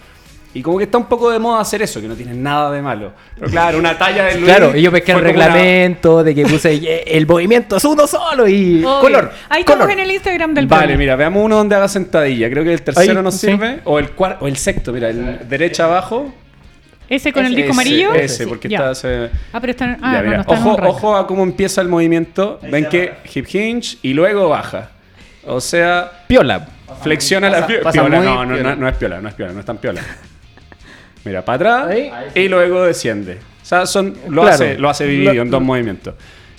Y 0.53 0.61
como 0.61 0.77
que 0.77 0.85
está 0.85 0.97
un 0.97 1.07
poco 1.07 1.29
de 1.29 1.37
moda 1.37 1.59
hacer 1.59 1.81
eso, 1.81 1.99
que 1.99 2.07
no 2.07 2.15
tiene 2.15 2.33
nada 2.33 2.71
de 2.71 2.81
malo. 2.81 3.11
Pero 3.37 3.51
claro, 3.51 3.77
una 3.77 3.97
talla 3.97 4.23
de 4.23 4.35
Luis 4.35 4.45
Claro, 4.45 4.73
ellos 4.73 4.93
pesqué 4.93 5.11
el 5.11 5.17
como 5.17 5.29
una- 5.29 5.47
reglamento 5.47 6.23
de 6.23 6.33
que 6.33 6.45
puse 6.45 6.73
"Eh, 6.75 7.03
el 7.07 7.27
movimiento 7.27 7.75
es 7.75 7.83
uno 7.83 8.07
solo 8.07 8.47
y 8.47 8.77
Obvio. 8.81 8.99
color. 9.01 9.31
Ahí 9.49 9.65
color. 9.65 9.79
estamos 9.81 9.89
en 9.91 9.99
el 9.99 10.11
Instagram 10.11 10.53
del 10.53 10.67
Vale, 10.67 10.95
mira, 10.95 11.17
veamos 11.17 11.43
uno 11.43 11.57
donde 11.57 11.75
haga 11.75 11.89
sentadilla. 11.89 12.49
Creo 12.49 12.63
que 12.63 12.71
el 12.71 12.81
tercero 12.81 13.17
Ahí, 13.19 13.23
nos 13.25 13.35
sí. 13.35 13.47
sirve. 13.47 13.81
O 13.83 13.99
el 13.99 14.11
cuarto, 14.11 14.45
o 14.45 14.47
el 14.47 14.55
sexto, 14.55 14.93
mira, 14.93 15.09
el 15.09 15.45
derecha 15.49 15.83
abajo. 15.83 16.33
Ese 17.09 17.31
con 17.31 17.45
el 17.45 17.51
Ese, 17.53 17.61
disco 17.61 17.71
amarillo. 17.73 18.13
Ese, 18.13 18.47
porque 18.47 18.67
está. 18.67 18.91
Ah, 19.53 19.59
pero 19.61 19.71
está. 19.71 19.97
Ah, 20.01 20.13
Ya, 20.13 20.17
no, 20.21 20.23
mira. 20.23 20.35
no 20.37 20.41
está 20.41 20.55
en 20.55 20.61
ojo, 20.61 20.81
ojo 20.87 21.15
a 21.15 21.27
cómo 21.27 21.43
empieza 21.43 21.81
el 21.81 21.87
movimiento. 21.87 22.59
Ven 22.63 22.85
que 22.89 23.13
hip 23.33 23.47
hinge 23.53 23.97
y 24.01 24.13
luego 24.13 24.49
baja. 24.49 24.89
O 25.45 25.61
sea, 25.61 26.11
Piola. 26.27 26.67
flexiona 27.03 27.49
la 27.49 27.67
pasa 27.83 27.91
piola. 27.91 28.17
muy 28.17 28.25
No, 28.25 28.45
no, 28.45 28.55
piola. 28.55 28.69
no, 28.71 28.81
no 28.81 28.87
es 28.89 28.95
piola, 28.97 29.21
no 29.21 29.29
es 29.29 29.35
piola, 29.35 29.53
no 29.53 29.59
es 29.59 29.65
tan 29.65 29.77
piola. 29.77 30.01
Mira, 31.23 31.43
para 31.43 31.55
atrás 31.55 31.87
Ahí. 31.89 32.11
y 32.35 32.47
luego 32.47 32.83
desciende. 32.83 33.39
O 33.61 33.65
sea, 33.65 33.85
son, 33.85 34.15
lo, 34.29 34.41
Claro. 34.43 34.55
hace, 34.55 34.77
lo 34.77 34.89
hace 34.89 35.05
dividido 35.05 35.33
Lo- 35.33 35.41
en 35.43 35.49
dos 35.51 35.61
movimientos. 35.61 36.13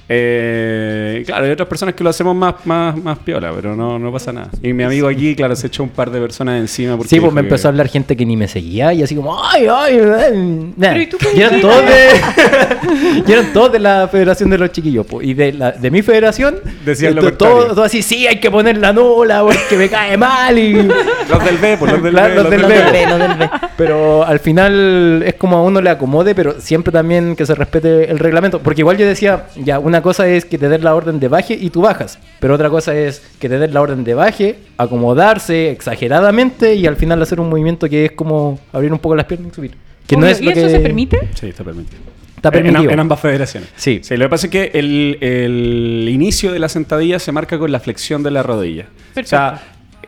Eh, 0.08 1.22
claro, 1.26 1.44
hay 1.46 1.50
otras 1.50 1.68
personas 1.68 1.94
que 1.94 2.04
lo 2.04 2.10
hacemos 2.10 2.34
más, 2.36 2.54
más, 2.64 2.96
más 2.96 3.18
piola, 3.18 3.52
pero 3.54 3.74
no, 3.74 3.98
no 3.98 4.12
pasa 4.12 4.32
nada. 4.32 4.48
Y 4.62 4.72
mi 4.72 4.82
amigo 4.84 5.08
aquí, 5.08 5.34
claro, 5.34 5.56
se 5.56 5.66
echó 5.66 5.82
un 5.82 5.88
par 5.88 6.10
de 6.10 6.20
personas 6.20 6.60
encima. 6.60 6.96
Porque 6.96 7.08
Sí, 7.10 7.20
pues 7.20 7.32
me 7.32 7.40
que- 7.42 7.46
empezó 7.48 7.68
a 7.68 7.70
hablar 7.70 7.88
gente 7.88 8.16
que 8.16 8.24
ni 8.24 8.36
me 8.36 8.48
seguía 8.48 8.92
y 8.92 9.02
así 9.02 9.14
como, 9.16 9.36
ay, 9.44 9.66
ay, 9.70 9.98
ay. 9.98 10.72
Nah. 10.76 10.88
Pero 10.90 11.00
¿y 11.00 11.06
tú 11.06 11.16
cómo 11.22 11.36
Y 11.36 11.40
eran 11.42 11.60
todos 11.60 11.82
de, 11.86 13.22
y 13.26 13.32
eran 13.32 13.52
todos 13.52 13.72
de 13.72 13.78
la 13.78 14.08
Federación 14.10 14.50
de 14.50 14.58
los 14.58 14.70
Chiquillos. 14.72 15.06
po. 15.06 15.20
Y 15.22 15.34
de, 15.34 15.52
la, 15.52 15.72
de 15.72 15.90
mi 15.90 16.02
federación, 16.02 16.56
Decían 16.84 17.14
lo 17.14 17.22
to- 17.22 17.32
todo, 17.34 17.48
contrario. 17.50 17.74
todo 17.74 17.84
así, 17.84 18.02
sí, 18.02 18.26
hay 18.26 18.38
que 18.38 18.50
poner 18.50 18.78
la 18.78 18.92
nula 18.92 19.42
porque 19.42 19.76
me 19.76 19.88
cae 19.88 20.16
mal. 20.16 20.56
Y... 20.58 20.72
Los 21.28 21.44
del 21.44 21.56
B, 21.58 21.76
pues 21.76 21.90
los 21.92 22.02
del 22.04 22.12
Claro, 22.12 22.28
B. 22.28 22.34
los 22.42 22.50
del 22.50 22.60
Los 22.62 22.70
B. 22.70 22.76
del 22.76 22.92
B, 22.92 23.06
los 23.08 23.18
del 23.18 23.34
B. 23.38 23.50
Pero 23.76 24.24
al 24.24 24.38
final 24.38 25.24
es 25.26 25.34
como 25.34 25.56
a 25.56 25.62
uno 25.62 25.80
le 25.80 25.90
acomode, 25.90 26.34
pero 26.36 26.60
siempre 26.60 26.92
también 26.92 27.34
que 27.34 27.44
se 27.44 27.54
respete 27.56 28.08
el 28.08 28.20
reglamento. 28.20 28.60
Porque 28.60 28.82
igual 28.82 28.96
yo 28.96 29.04
decía, 29.06 29.46
ya, 29.56 29.80
una 29.80 29.95
cosa 30.02 30.28
es 30.28 30.44
que 30.44 30.58
te 30.58 30.68
den 30.68 30.84
la 30.84 30.94
orden 30.94 31.20
de 31.20 31.28
baje 31.28 31.54
y 31.54 31.70
tú 31.70 31.82
bajas. 31.82 32.18
Pero 32.40 32.54
otra 32.54 32.70
cosa 32.70 32.94
es 32.94 33.22
que 33.38 33.48
te 33.48 33.58
den 33.58 33.74
la 33.74 33.80
orden 33.80 34.04
de 34.04 34.14
baje, 34.14 34.58
acomodarse 34.76 35.70
exageradamente 35.70 36.74
y 36.74 36.86
al 36.86 36.96
final 36.96 37.20
hacer 37.22 37.40
un 37.40 37.48
movimiento 37.48 37.88
que 37.88 38.06
es 38.06 38.12
como 38.12 38.58
abrir 38.72 38.92
un 38.92 38.98
poco 38.98 39.16
las 39.16 39.26
piernas 39.26 39.52
y 39.52 39.54
subir. 39.54 39.74
Que 40.06 40.16
no 40.16 40.26
es 40.26 40.40
¿Y 40.40 40.44
lo 40.44 40.50
eso 40.52 40.62
que 40.62 40.70
se 40.70 40.80
permite? 40.80 41.28
Sí, 41.34 41.48
está 41.48 41.64
permitido. 41.64 42.00
Está 42.36 42.50
permitido. 42.50 42.90
En, 42.90 43.00
ambas 43.00 43.18
federaciones. 43.18 43.70
Sí. 43.76 44.00
Lo 44.10 44.26
que 44.26 44.28
pasa 44.28 44.46
es 44.46 44.52
que 44.52 44.70
el, 44.74 45.18
el 45.20 46.08
inicio 46.08 46.52
de 46.52 46.58
la 46.58 46.68
sentadilla 46.68 47.18
se 47.18 47.32
marca 47.32 47.58
con 47.58 47.72
la 47.72 47.80
flexión 47.80 48.22
de 48.22 48.30
la 48.30 48.42
rodilla. 48.42 48.86
O 49.16 49.24
sea, 49.24 49.62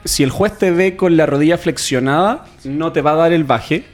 si 0.04 0.22
el 0.22 0.30
juez 0.30 0.56
te 0.56 0.70
ve 0.70 0.96
con 0.96 1.16
la 1.16 1.26
rodilla 1.26 1.58
flexionada, 1.58 2.46
no 2.64 2.92
te 2.92 3.00
va 3.00 3.12
a 3.12 3.16
dar 3.16 3.32
el 3.32 3.44
baje. 3.44 3.84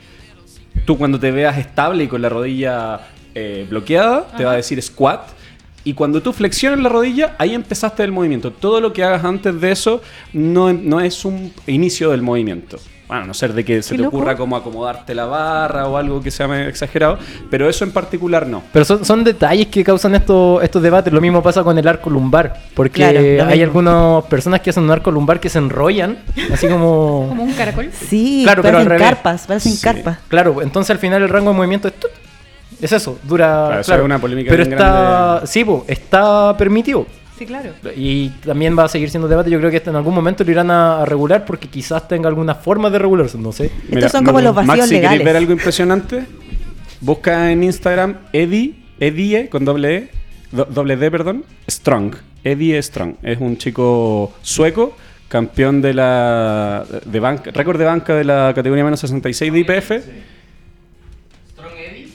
Tú 0.84 0.98
cuando 0.98 1.18
te 1.18 1.30
veas 1.30 1.56
estable 1.58 2.04
y 2.04 2.08
con 2.08 2.20
la 2.20 2.28
rodilla 2.28 3.00
eh, 3.34 3.66
bloqueada, 3.68 4.28
te 4.36 4.44
va 4.44 4.52
a 4.52 4.56
decir 4.56 4.80
squat. 4.82 5.28
Y 5.84 5.92
cuando 5.94 6.22
tú 6.22 6.32
flexiones 6.32 6.80
la 6.80 6.88
rodilla, 6.88 7.34
ahí 7.38 7.54
empezaste 7.54 8.02
el 8.04 8.10
movimiento. 8.12 8.50
Todo 8.50 8.80
lo 8.80 8.92
que 8.92 9.04
hagas 9.04 9.24
antes 9.24 9.60
de 9.60 9.70
eso 9.70 10.00
no, 10.32 10.72
no 10.72 11.00
es 11.00 11.24
un 11.26 11.52
inicio 11.66 12.10
del 12.10 12.22
movimiento. 12.22 12.78
Bueno, 13.06 13.24
a 13.24 13.26
no 13.26 13.34
ser 13.34 13.52
de 13.52 13.66
que 13.66 13.82
se 13.82 13.96
te 13.96 14.00
loco. 14.02 14.16
ocurra 14.16 14.34
como 14.34 14.56
acomodarte 14.56 15.14
la 15.14 15.26
barra 15.26 15.86
o 15.88 15.98
algo 15.98 16.22
que 16.22 16.30
sea 16.30 16.66
exagerado, 16.66 17.18
pero 17.50 17.68
eso 17.68 17.84
en 17.84 17.92
particular 17.92 18.46
no. 18.46 18.62
Pero 18.72 18.86
son, 18.86 19.04
son 19.04 19.22
detalles 19.22 19.66
que 19.66 19.84
causan 19.84 20.14
estos 20.14 20.62
estos 20.62 20.82
debates. 20.82 21.12
Lo 21.12 21.20
mismo 21.20 21.42
pasa 21.42 21.62
con 21.62 21.76
el 21.76 21.86
arco 21.86 22.08
lumbar. 22.08 22.62
Porque 22.74 23.36
Claro, 23.36 23.50
hay 23.50 23.62
algunas 23.62 24.24
personas 24.24 24.62
que 24.62 24.70
hacen 24.70 24.84
un 24.84 24.90
arco 24.90 25.10
lumbar 25.10 25.38
que 25.38 25.50
se 25.50 25.58
enrollan, 25.58 26.16
así 26.50 26.66
como... 26.66 27.26
Como 27.28 27.42
un 27.44 27.52
caracol. 27.52 27.90
Sí, 27.92 28.40
Claro, 28.44 28.62
pero 28.62 28.78
al 28.78 28.86
revés. 28.86 29.02
carpas, 29.06 29.46
parecen 29.46 29.72
Sí. 29.72 29.82
carpas. 29.82 30.18
Claro, 30.28 30.62
entonces 30.62 30.90
al 30.90 30.98
final 30.98 31.22
el 31.22 31.28
rango 31.28 31.50
de 31.50 31.56
movimiento 31.58 31.88
es... 31.88 31.94
tut. 32.00 32.10
Es 32.80 32.92
eso, 32.92 33.18
dura... 33.22 33.64
Claro, 33.66 33.80
eso 33.80 33.94
es 33.94 34.02
una 34.02 34.18
polémica 34.18 34.50
Pero 34.50 34.64
bien 34.64 34.72
está... 34.74 35.30
grande. 35.30 35.46
Sí, 35.46 35.64
po, 35.64 35.84
está 35.88 36.56
permitido. 36.56 37.06
Sí, 37.38 37.46
claro. 37.46 37.70
Y 37.96 38.28
también 38.46 38.78
va 38.78 38.84
a 38.84 38.88
seguir 38.88 39.10
siendo 39.10 39.26
debate. 39.26 39.50
Yo 39.50 39.58
creo 39.58 39.70
que 39.70 39.82
en 39.84 39.96
algún 39.96 40.14
momento 40.14 40.44
lo 40.44 40.50
irán 40.52 40.70
a, 40.70 41.02
a 41.02 41.04
regular 41.04 41.44
porque 41.44 41.66
quizás 41.68 42.06
tenga 42.06 42.28
alguna 42.28 42.54
forma 42.54 42.90
de 42.90 42.98
regularse, 43.00 43.36
no 43.38 43.50
sé. 43.50 43.70
Estos 43.90 44.12
son 44.12 44.24
como 44.24 44.40
los 44.40 44.54
vacíos 44.54 44.76
Max, 44.76 44.88
si 44.88 44.94
legales. 44.94 45.18
queréis 45.18 45.24
ver 45.26 45.36
algo 45.36 45.52
impresionante, 45.52 46.24
busca 47.00 47.50
en 47.50 47.64
Instagram 47.64 48.16
Eddie, 48.32 48.74
Eddie 49.00 49.48
con 49.48 49.64
doble 49.64 49.96
E, 49.96 50.08
do- 50.52 50.66
doble 50.66 50.96
D, 50.96 51.10
perdón, 51.10 51.44
Strong. 51.68 52.14
Eddie 52.44 52.80
Strong. 52.80 53.14
Es 53.22 53.40
un 53.40 53.56
chico 53.58 54.32
sueco, 54.42 54.96
campeón 55.26 55.82
de 55.82 55.92
la 55.94 56.84
de 57.04 57.18
banca, 57.18 57.50
récord 57.50 57.78
de 57.78 57.84
banca 57.84 58.14
de 58.14 58.22
la 58.24 58.52
categoría 58.54 58.84
menos 58.84 59.00
66 59.00 59.52
de 59.52 59.58
IPF. 59.58 59.90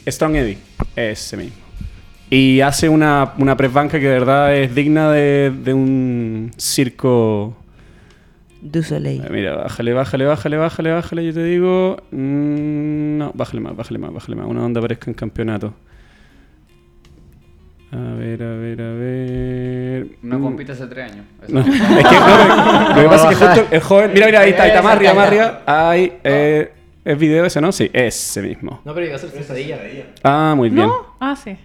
Strong 0.08 0.36
Eddie, 0.36 0.58
ese 0.96 1.38
mismo. 1.38 1.56
Y 2.30 2.62
hace 2.62 2.90
una, 2.90 3.34
una 3.40 3.58
press 3.58 3.74
banca 3.74 4.00
que 4.00 4.06
de 4.08 4.14
verdad 4.14 4.56
es 4.56 4.74
digna 4.76 5.12
de, 5.12 5.52
de 5.64 5.74
un 5.74 6.52
circo. 6.58 7.56
Du 8.62 8.84
Soleil. 8.84 9.22
Eh, 9.26 9.30
Mira, 9.32 9.56
bájale, 9.56 9.94
bájale, 9.94 10.26
bájale, 10.26 10.58
bájale, 10.58 10.92
bájale, 10.92 11.26
yo 11.26 11.34
te 11.34 11.44
digo. 11.44 11.98
Mm, 12.12 13.18
no, 13.18 13.32
bájale 13.34 13.62
más, 13.62 13.76
bájale 13.76 13.98
más, 14.00 14.14
bájale 14.14 14.36
más. 14.36 14.46
Una 14.48 14.64
onda 14.66 14.80
aparezca 14.80 15.10
en 15.10 15.16
campeonato. 15.16 15.74
A 17.92 18.14
ver, 18.20 18.44
a 18.44 18.52
ver, 18.56 18.82
a 18.82 18.92
ver. 18.92 20.08
No 20.22 20.38
Mm, 20.38 20.44
compite 20.44 20.72
hace 20.74 20.86
tres 20.86 21.12
años. 21.12 21.26
No, 21.48 21.62
es 21.62 21.66
que, 21.66 21.72
no, 22.20 22.96
lo 22.96 23.02
que 23.02 23.10
pasa 23.10 23.32
es 23.32 23.38
que 23.40 23.46
justo 23.48 23.68
el 23.72 23.82
joven. 23.82 24.12
Mira, 24.14 24.26
mira, 24.28 24.40
ahí 24.42 24.52
está, 24.52 24.64
ahí 24.64 24.70
está, 24.70 24.82
más 24.84 24.96
arriba, 24.96 25.14
más 25.16 25.28
arriba. 25.28 25.62
Ahí, 25.66 26.14
eh, 26.24 26.72
¿Es 27.10 27.18
video 27.18 27.44
ese, 27.44 27.60
no? 27.60 27.72
Sí, 27.72 27.90
ese 27.92 28.40
mismo. 28.40 28.82
No, 28.86 28.94
pero 28.94 29.08
iba 29.08 29.16
a 29.16 29.18
ser 29.18 29.32
sentadilla. 29.32 29.80
Ah, 30.22 30.54
muy 30.56 30.70
bien. 30.70 30.86
¿No? 30.86 31.16
Ah, 31.20 31.36
sí. 31.36 31.58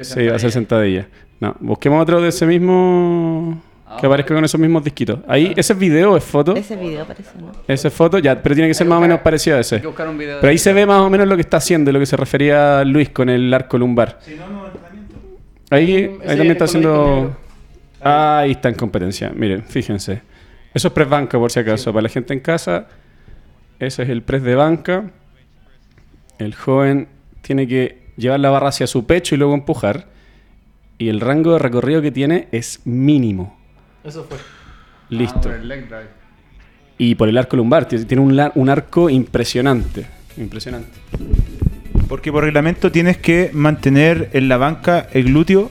Sí, 0.00 0.26
va 0.26 0.34
a 0.34 0.38
ser 0.40 0.50
sentadilla. 0.50 1.06
No, 1.38 1.54
busquemos 1.60 2.02
otro 2.02 2.20
de 2.20 2.30
ese 2.30 2.44
mismo. 2.44 3.62
Que 4.00 4.06
aparezca 4.06 4.34
con 4.34 4.44
esos 4.44 4.60
mismos 4.60 4.82
disquitos. 4.82 5.20
Ahí, 5.28 5.52
¿ese 5.56 5.74
es 5.74 5.78
video 5.78 6.14
o 6.14 6.16
es 6.16 6.24
foto? 6.24 6.56
Ese 6.56 6.74
video 6.74 7.06
parece, 7.06 7.30
¿no? 7.38 7.52
Ese 7.68 7.86
es 7.86 7.94
foto, 7.94 8.18
ya, 8.18 8.42
pero 8.42 8.56
tiene 8.56 8.66
que 8.66 8.74
ser 8.74 8.88
más 8.88 8.98
o 8.98 9.00
menos 9.00 9.20
parecido 9.20 9.58
a 9.58 9.60
ese. 9.60 9.76
Hay 9.76 9.80
que 9.80 9.86
buscar 9.86 10.08
un 10.08 10.18
video 10.18 10.34
de 10.34 10.40
Pero 10.40 10.50
ahí 10.50 10.58
se 10.58 10.72
ve 10.72 10.84
más 10.84 11.02
o 11.02 11.08
menos 11.08 11.28
lo 11.28 11.36
que 11.36 11.42
está 11.42 11.58
haciendo, 11.58 11.92
lo 11.92 12.00
que 12.00 12.06
se 12.06 12.16
refería 12.16 12.84
Luis 12.84 13.10
con 13.10 13.28
el 13.28 13.54
arco 13.54 13.78
lumbar. 13.78 14.18
Ahí, 15.70 15.94
ahí 15.94 16.18
Ese 16.20 16.26
también 16.26 16.50
está 16.50 16.64
haciendo. 16.64 17.36
Ah, 18.02 18.38
ahí 18.38 18.50
está 18.50 18.70
en 18.70 18.74
competencia. 18.74 19.30
Miren, 19.32 19.62
fíjense. 19.62 20.20
Eso 20.74 20.88
es 20.88 20.94
press 20.94 21.08
banca, 21.08 21.38
por 21.38 21.52
si 21.52 21.60
acaso. 21.60 21.92
Para 21.92 22.02
la 22.02 22.08
gente 22.08 22.34
en 22.34 22.40
casa, 22.40 22.88
ese 23.80 24.02
es 24.02 24.08
el 24.08 24.22
press 24.22 24.42
de 24.42 24.54
banca. 24.54 25.10
El 26.38 26.54
joven 26.54 27.08
tiene 27.42 27.66
que 27.66 28.02
llevar 28.16 28.40
la 28.40 28.50
barra 28.50 28.68
hacia 28.68 28.86
su 28.86 29.06
pecho 29.06 29.34
y 29.34 29.38
luego 29.38 29.54
empujar. 29.54 30.06
Y 30.98 31.08
el 31.08 31.20
rango 31.20 31.52
de 31.52 31.60
recorrido 31.60 32.02
que 32.02 32.10
tiene 32.10 32.48
es 32.50 32.80
mínimo. 32.84 33.56
Eso 34.04 34.24
fue. 34.24 34.38
Listo. 35.10 35.38
Ah, 35.38 35.42
por 35.42 35.54
el 35.54 35.68
leg 35.68 35.88
drive. 35.88 36.18
Y 36.98 37.14
por 37.14 37.28
el 37.28 37.38
arco 37.38 37.56
lumbar, 37.56 37.86
tiene 37.86 38.20
un, 38.20 38.68
arco 38.68 39.08
impresionante. 39.08 40.06
Impresionante. 40.36 40.90
Porque 42.08 42.32
por 42.32 42.42
reglamento 42.42 42.90
tienes 42.90 43.18
que 43.18 43.50
mantener 43.52 44.30
en 44.32 44.48
la 44.48 44.56
banca 44.56 45.08
el 45.12 45.24
glúteo 45.24 45.70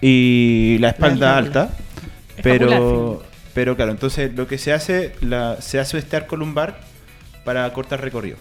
y 0.00 0.76
la 0.78 0.90
espalda 0.90 1.36
alta. 1.36 1.70
Pero, 2.40 3.24
pero 3.52 3.74
claro, 3.74 3.90
entonces 3.90 4.32
lo 4.36 4.46
que 4.46 4.58
se 4.58 4.72
hace, 4.72 5.12
la, 5.20 5.60
se 5.60 5.80
hace 5.80 5.98
este 5.98 6.16
arco 6.16 6.36
lumbar 6.36 6.89
para 7.50 7.72
cortar 7.72 8.00
recorrido. 8.00 8.36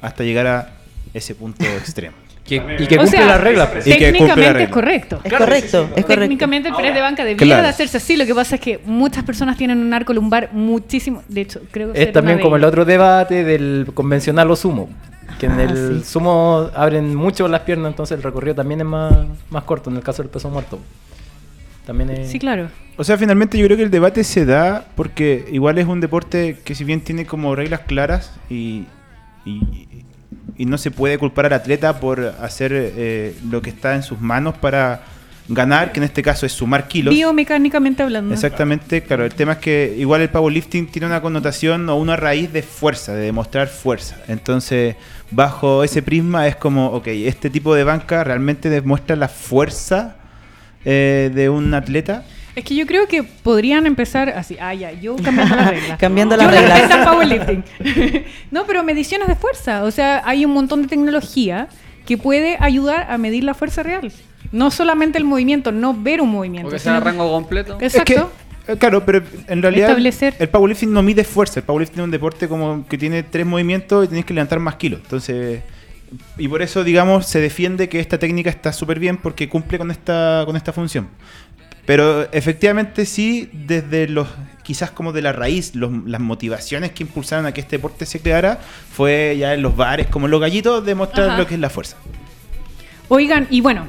Hasta 0.00 0.22
llegar 0.22 0.46
a 0.46 0.68
ese 1.12 1.34
punto 1.34 1.64
extremo. 1.78 2.16
Que- 2.44 2.56
y 2.78 2.86
que 2.86 2.94
O 2.96 3.00
cumple 3.00 3.18
sea, 3.18 3.26
las 3.26 3.40
reglas. 3.40 3.68
pues. 3.72 3.86
Y 3.86 3.92
que 3.94 3.98
la 4.00 4.06
técnicamente 4.12 4.52
regla. 4.52 4.62
es 4.62 4.70
correcto. 4.70 5.20
Es 5.24 5.32
correcto, 5.32 5.82
es 5.96 6.04
correcto. 6.04 6.14
Técnicamente 6.20 6.68
el 6.68 6.74
press 6.76 6.94
de 6.94 7.00
banca 7.00 7.24
debiera 7.24 7.44
Claro. 7.44 7.62
de 7.64 7.68
hacerse 7.68 7.96
así. 7.96 8.16
Lo 8.16 8.24
que 8.26 8.34
pasa 8.34 8.54
es 8.54 8.60
que 8.60 8.80
muchas 8.86 9.24
personas 9.24 9.56
tienen 9.56 9.78
un 9.78 9.92
arco 9.92 10.12
lumbar 10.14 10.50
muchísimo. 10.52 11.22
De 11.28 11.40
hecho, 11.42 11.60
creo 11.72 11.92
que 11.92 12.00
Es 12.00 12.12
también 12.12 12.38
como 12.38 12.54
el 12.56 12.62
otro 12.64 12.84
debate 12.84 13.42
del 13.44 13.88
convencional 13.92 14.48
o 14.52 14.56
sumo. 14.56 14.88
Que 15.40 15.46
en 15.46 15.52
Ah, 15.58 15.62
el 15.64 16.02
sí. 16.04 16.10
sumo 16.12 16.70
abren 16.76 17.12
mucho 17.14 17.48
las 17.48 17.60
piernas, 17.62 17.90
entonces 17.90 18.16
el 18.16 18.22
recorrido 18.22 18.54
también 18.54 18.80
es 18.80 18.86
más, 18.86 19.12
más 19.50 19.64
corto 19.64 19.90
en 19.90 19.96
el 19.96 20.02
caso 20.02 20.22
del 20.22 20.30
peso 20.30 20.48
muerto. 20.48 20.78
También 21.88 22.10
es... 22.10 22.28
Sí, 22.28 22.38
claro. 22.38 22.68
O 22.98 23.02
sea, 23.02 23.16
finalmente 23.16 23.56
yo 23.56 23.64
creo 23.64 23.78
que 23.78 23.82
el 23.82 23.90
debate 23.90 24.22
se 24.22 24.44
da 24.44 24.84
porque 24.94 25.46
igual 25.50 25.78
es 25.78 25.86
un 25.86 26.02
deporte 26.02 26.58
que 26.62 26.74
si 26.74 26.84
bien 26.84 27.00
tiene 27.00 27.24
como 27.24 27.56
reglas 27.56 27.80
claras 27.86 28.30
y, 28.50 28.84
y, 29.46 30.04
y 30.58 30.66
no 30.66 30.76
se 30.76 30.90
puede 30.90 31.16
culpar 31.16 31.46
al 31.46 31.54
atleta 31.54 31.98
por 31.98 32.34
hacer 32.42 32.72
eh, 32.74 33.34
lo 33.50 33.62
que 33.62 33.70
está 33.70 33.94
en 33.94 34.02
sus 34.02 34.20
manos 34.20 34.54
para 34.58 35.00
ganar, 35.48 35.92
que 35.92 36.00
en 36.00 36.04
este 36.04 36.22
caso 36.22 36.44
es 36.44 36.52
sumar 36.52 36.88
kilos. 36.88 37.14
Biomecánicamente 37.14 38.02
hablando. 38.02 38.34
Exactamente, 38.34 39.02
claro. 39.02 39.24
El 39.24 39.32
tema 39.32 39.52
es 39.52 39.58
que 39.58 39.94
igual 39.96 40.20
el 40.20 40.28
powerlifting 40.28 40.88
tiene 40.88 41.06
una 41.06 41.22
connotación 41.22 41.88
o 41.88 41.96
una 41.96 42.16
raíz 42.16 42.52
de 42.52 42.60
fuerza, 42.60 43.14
de 43.14 43.22
demostrar 43.22 43.68
fuerza. 43.68 44.18
Entonces, 44.28 44.96
bajo 45.30 45.84
ese 45.84 46.02
prisma 46.02 46.48
es 46.48 46.56
como, 46.56 46.88
ok, 46.88 47.06
este 47.06 47.48
tipo 47.48 47.74
de 47.74 47.84
banca 47.84 48.24
realmente 48.24 48.68
demuestra 48.68 49.16
la 49.16 49.28
fuerza 49.28 50.16
eh, 50.84 51.30
de 51.34 51.48
un 51.48 51.72
atleta. 51.74 52.24
Es 52.54 52.64
que 52.64 52.74
yo 52.74 52.86
creo 52.86 53.06
que 53.06 53.22
podrían 53.22 53.86
empezar 53.86 54.30
así. 54.30 54.56
Ah, 54.60 54.74
ya, 54.74 54.90
yo 54.92 55.14
cambiando 55.16 55.54
las 55.56 55.70
reglas. 55.70 55.98
Cambiando 56.00 56.34
experta 56.34 56.98
en 56.98 57.04
powerlifting. 57.04 57.64
no, 58.50 58.66
pero 58.66 58.82
mediciones 58.82 59.28
de 59.28 59.36
fuerza. 59.36 59.84
O 59.84 59.90
sea, 59.92 60.22
hay 60.24 60.44
un 60.44 60.52
montón 60.52 60.82
de 60.82 60.88
tecnología 60.88 61.68
que 62.04 62.18
puede 62.18 62.56
ayudar 62.58 63.06
a 63.10 63.16
medir 63.18 63.44
la 63.44 63.54
fuerza 63.54 63.82
real. 63.84 64.10
No 64.50 64.70
solamente 64.72 65.18
el 65.18 65.24
movimiento, 65.24 65.70
no 65.70 65.94
ver 65.94 66.20
un 66.20 66.30
movimiento. 66.30 66.68
Porque 66.70 66.80
sea 66.80 66.94
sino- 66.94 67.04
rango 67.04 67.30
completo. 67.30 67.78
Exacto. 67.80 68.12
Es 68.12 68.18
que, 68.66 68.72
eh, 68.72 68.76
claro, 68.76 69.04
pero 69.04 69.22
en 69.46 69.62
realidad 69.62 69.90
Establecer. 69.90 70.34
el 70.38 70.48
powerlifting 70.48 70.92
no 70.92 71.02
mide 71.02 71.22
fuerza. 71.22 71.60
El 71.60 71.66
powerlifting 71.66 72.00
es 72.00 72.04
un 72.04 72.10
deporte 72.10 72.48
como 72.48 72.86
que 72.88 72.98
tiene 72.98 73.22
tres 73.22 73.46
movimientos 73.46 74.06
y 74.06 74.08
tienes 74.08 74.24
que 74.24 74.34
levantar 74.34 74.58
más 74.58 74.74
kilos. 74.76 75.00
Entonces, 75.04 75.62
y 76.38 76.48
por 76.48 76.62
eso, 76.62 76.84
digamos, 76.84 77.26
se 77.26 77.40
defiende 77.40 77.88
que 77.88 78.00
esta 78.00 78.18
técnica 78.18 78.50
está 78.50 78.72
súper 78.72 78.98
bien 78.98 79.16
porque 79.18 79.48
cumple 79.48 79.78
con 79.78 79.90
esta, 79.90 80.42
con 80.46 80.56
esta 80.56 80.72
función. 80.72 81.08
Pero 81.86 82.30
efectivamente 82.32 83.06
sí, 83.06 83.48
desde 83.52 84.08
los 84.08 84.28
quizás 84.62 84.90
como 84.90 85.12
de 85.12 85.22
la 85.22 85.32
raíz, 85.32 85.74
los- 85.74 85.90
las 86.06 86.20
motivaciones 86.20 86.92
que 86.92 87.02
impulsaron 87.02 87.46
a 87.46 87.52
que 87.52 87.62
este 87.62 87.76
deporte 87.76 88.04
se 88.04 88.20
creara, 88.20 88.58
fue 88.92 89.36
ya 89.38 89.54
en 89.54 89.62
los 89.62 89.74
bares, 89.74 90.06
como 90.08 90.26
en 90.26 90.30
los 90.32 90.40
gallitos, 90.40 90.84
demostrar 90.84 91.30
Ajá. 91.30 91.38
lo 91.38 91.46
que 91.46 91.54
es 91.54 91.60
la 91.60 91.70
fuerza. 91.70 91.96
Oigan, 93.08 93.46
y 93.50 93.62
bueno, 93.62 93.86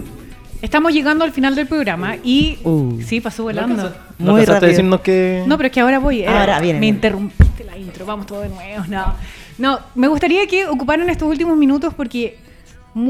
estamos 0.61 0.93
llegando 0.93 1.25
al 1.25 1.33
final 1.33 1.55
del 1.55 1.67
programa 1.67 2.15
y... 2.23 2.59
Uh. 2.63 3.01
Sí, 3.05 3.19
pasó 3.19 3.43
volando. 3.43 3.93
¿No 4.17 4.31
Muy 4.31 4.45
rápido. 4.45 4.69
decirnos 4.69 5.01
que... 5.01 5.43
No, 5.45 5.57
pero 5.57 5.67
es 5.67 5.73
que 5.73 5.81
ahora 5.81 5.99
voy. 5.99 6.21
era- 6.21 6.39
Ahora 6.39 6.59
viene, 6.61 6.79
Me 6.79 6.87
interrumpiste 6.87 7.65
la 7.65 7.77
intro. 7.77 8.05
Vamos 8.05 8.25
todo 8.27 8.41
de 8.41 8.49
nuevo. 8.49 8.85
No. 8.87 9.15
No, 9.59 9.79
me 9.93 10.07
gustaría 10.07 10.47
que 10.47 10.65
ocuparan 10.67 11.09
estos 11.09 11.27
últimos 11.27 11.57
minutos 11.57 11.93
porque, 11.93 12.37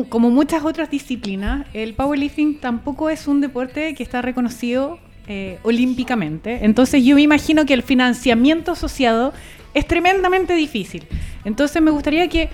como 0.09 0.31
muchas 0.31 0.65
otras 0.65 0.89
disciplinas, 0.89 1.67
el 1.73 1.93
powerlifting 1.93 2.59
tampoco 2.59 3.11
es 3.11 3.27
un 3.27 3.39
deporte 3.39 3.93
que 3.93 4.01
está 4.01 4.23
reconocido 4.23 4.97
eh, 5.27 5.59
olímpicamente. 5.61 6.65
Entonces, 6.65 7.05
yo 7.05 7.15
me 7.15 7.21
imagino 7.21 7.67
que 7.67 7.75
el 7.75 7.83
financiamiento 7.83 8.71
asociado 8.71 9.31
es 9.75 9.85
tremendamente 9.85 10.55
difícil. 10.55 11.05
Entonces, 11.45 11.83
me 11.83 11.91
gustaría 11.91 12.27
que 12.27 12.49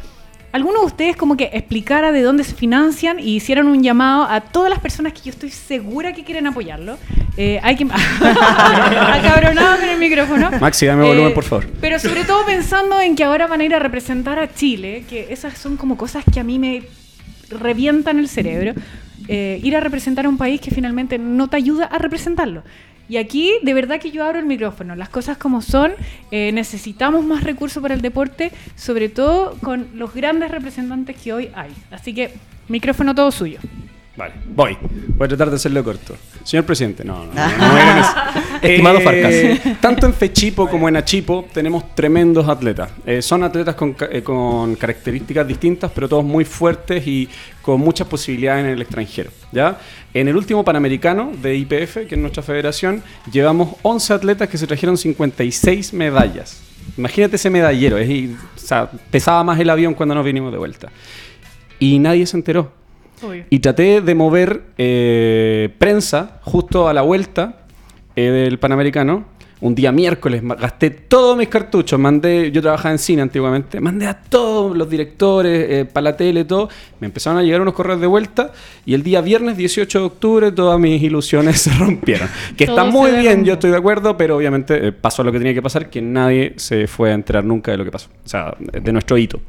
alguno 0.52 0.80
de 0.80 0.86
ustedes 0.86 1.16
como 1.16 1.36
que 1.38 1.50
explicara 1.54 2.12
de 2.12 2.22
dónde 2.22 2.44
se 2.44 2.54
financian 2.54 3.20
y 3.20 3.36
hicieran 3.36 3.68
un 3.68 3.84
llamado 3.84 4.24
a 4.24 4.42
todas 4.42 4.70
las 4.70 4.80
personas 4.80 5.14
que 5.14 5.22
yo 5.22 5.32
estoy 5.32 5.52
segura 5.52 6.14
que 6.14 6.24
quieren 6.24 6.48
apoyarlo. 6.48 6.98
Eh, 7.38 7.60
hay 7.62 7.76
que... 7.76 7.86
Acabronado 7.92 9.78
con 9.80 9.90
el 9.90 10.00
micrófono. 10.00 10.52
Maxi, 10.60 10.86
dame 10.86 11.06
Eh, 11.06 11.10
volumen, 11.10 11.34
por 11.34 11.44
favor. 11.44 11.68
Pero 11.82 12.00
sobre 12.00 12.24
todo 12.24 12.46
pensando 12.46 13.00
en 13.02 13.16
que 13.16 13.24
ahora 13.24 13.48
van 13.48 13.62
a 13.62 13.66
ir 13.66 13.76
a 13.76 13.80
representar 13.80 14.40
a 14.40 14.54
Chile, 14.54 15.06
que 15.10 15.28
esas 15.32 15.58
son 15.58 15.78
como 15.78 15.98
cosas 15.98 16.24
que 16.32 16.40
a 16.40 16.44
mí 16.44 16.60
me 16.60 16.84
revientan 17.50 18.20
el 18.20 18.30
cerebro. 18.30 18.74
Eh, 19.28 19.60
ir 19.64 19.76
a 19.76 19.80
representar 19.80 20.26
a 20.26 20.30
un 20.30 20.38
país 20.38 20.62
que 20.62 20.72
finalmente 20.72 21.18
no 21.18 21.48
te 21.50 21.58
ayuda 21.58 21.86
a 21.86 21.98
representarlo. 21.98 22.64
Y 23.08 23.18
aquí, 23.18 23.54
de 23.62 23.74
verdad 23.74 24.00
que 24.00 24.12
yo 24.12 24.24
abro 24.24 24.40
el 24.40 24.46
micrófono. 24.46 24.96
Las 24.96 25.10
cosas 25.10 25.38
como 25.38 25.62
son, 25.62 25.94
eh, 26.32 26.52
necesitamos 26.52 27.24
más 27.24 27.44
recursos 27.44 27.82
para 27.82 27.94
el 27.94 28.02
deporte, 28.02 28.52
sobre 28.76 29.10
todo 29.10 29.58
con 29.62 29.88
los 29.94 30.14
grandes 30.14 30.52
representantes 30.52 31.16
que 31.16 31.34
hoy 31.34 31.50
hay. 31.56 31.72
Así 31.92 32.14
que, 32.14 32.32
micrófono 32.68 33.14
todo 33.14 33.32
suyo. 33.32 33.60
Vale, 34.18 34.34
voy. 34.46 34.78
Voy 35.18 35.26
a 35.26 35.28
tratar 35.28 35.50
de 35.50 35.58
hacerlo 35.58 35.84
corto. 35.84 36.16
Señor 36.44 36.66
presidente, 36.66 37.04
no, 37.04 37.26
no, 37.26 37.34
no, 37.34 37.96
no. 37.96 38.06
Estimado 38.62 39.00
Eh, 39.00 39.04
Farcas. 39.04 39.80
Tanto 39.82 40.06
en 40.06 40.14
Fechipo 40.14 40.70
como 40.70 40.88
en 40.88 40.96
Achipo 40.96 41.46
tenemos 41.54 41.94
tremendos 41.96 42.48
atletas. 42.48 42.92
Eh, 43.06 43.22
son 43.22 43.44
atletas 43.44 43.76
con, 43.76 43.96
eh, 44.10 44.22
con 44.22 44.76
características 44.76 45.48
distintas, 45.48 45.92
pero 45.94 46.08
todos 46.08 46.24
muy 46.24 46.46
fuertes 46.46 47.06
y 47.06 47.28
con 47.62 47.82
muchas 47.82 48.08
posibilidades 48.08 48.66
en 48.66 48.72
el 48.72 48.82
extranjero. 48.82 49.32
¿ya? 49.52 49.80
En 50.14 50.28
el 50.28 50.36
último 50.38 50.64
Panamericano 50.64 51.32
de 51.42 51.56
IPF, 51.58 52.08
que 52.08 52.16
es 52.16 52.18
nuestra 52.18 52.42
federación, 52.42 53.04
llevamos 53.32 53.76
11 53.82 54.14
atletas 54.14 54.48
que 54.48 54.58
se 54.58 54.66
trajeron 54.66 54.98
56 54.98 55.94
medallas. 55.94 56.62
Imagínate 56.98 57.36
ese 57.36 57.50
medallero, 57.50 57.98
es, 57.98 58.30
pesaba 59.12 59.44
más 59.44 59.60
el 59.60 59.70
avión 59.70 59.94
cuando 59.94 60.16
nos 60.16 60.24
vinimos 60.24 60.52
de 60.52 60.58
vuelta. 60.58 60.90
Y 61.80 62.00
nadie 62.00 62.26
se 62.26 62.38
enteró. 62.38 62.85
Y 63.50 63.60
traté 63.60 64.02
de 64.02 64.16
mover 64.16 64.64
eh, 64.78 65.74
prensa 65.78 66.40
justo 66.44 66.88
a 66.88 66.94
la 66.94 67.02
vuelta 67.02 67.66
eh, 68.16 68.30
del 68.30 68.60
Panamericano. 68.60 69.26
Un 69.62 69.74
día 69.74 69.92
miércoles 69.92 70.42
gasté 70.60 70.90
todos 70.90 71.38
mis 71.38 71.48
cartuchos, 71.48 71.98
mandé, 71.98 72.52
yo 72.52 72.62
trabajaba 72.62 72.92
en 72.92 73.00
cine 73.00 73.22
antiguamente, 73.22 73.80
mandé 73.80 74.06
a 74.06 74.14
todos 74.14 74.76
los 74.76 74.90
directores, 74.90 75.68
eh, 75.70 75.86
para 75.86 76.04
la 76.06 76.18
tele, 76.18 76.44
todo. 76.44 76.68
Me 77.00 77.08
empezaron 77.08 77.40
a 77.40 77.44
llegar 77.44 77.62
unos 77.62 77.74
correos 77.74 78.02
de 78.02 78.08
vuelta 78.08 78.52
y 78.86 78.94
el 78.94 79.02
día 79.02 79.22
viernes 79.22 79.56
18 79.56 80.00
de 80.00 80.06
octubre 80.06 80.52
todas 80.52 80.78
mis 80.78 81.02
ilusiones 81.02 81.62
se 81.62 81.72
rompieron. 81.72 82.28
Que 82.58 82.66
está 82.66 82.84
muy 82.84 83.12
bien, 83.12 83.46
yo 83.46 83.54
estoy 83.54 83.72
de 83.72 83.78
acuerdo, 83.78 84.18
pero 84.18 84.36
obviamente 84.36 84.88
eh, 84.88 84.92
pasó 84.92 85.24
lo 85.24 85.32
que 85.32 85.38
tenía 85.38 85.54
que 85.54 85.62
pasar, 85.62 85.90
que 85.90 86.02
nadie 86.02 86.54
se 86.58 86.88
fue 86.88 87.12
a 87.12 87.14
enterar 87.14 87.46
nunca 87.46 87.72
de 87.72 87.78
lo 87.78 87.86
que 87.86 87.92
pasó, 87.92 88.10
o 88.26 88.28
sea, 88.28 88.56
de 88.60 88.92
nuestro 88.92 89.18
hito. 89.18 89.40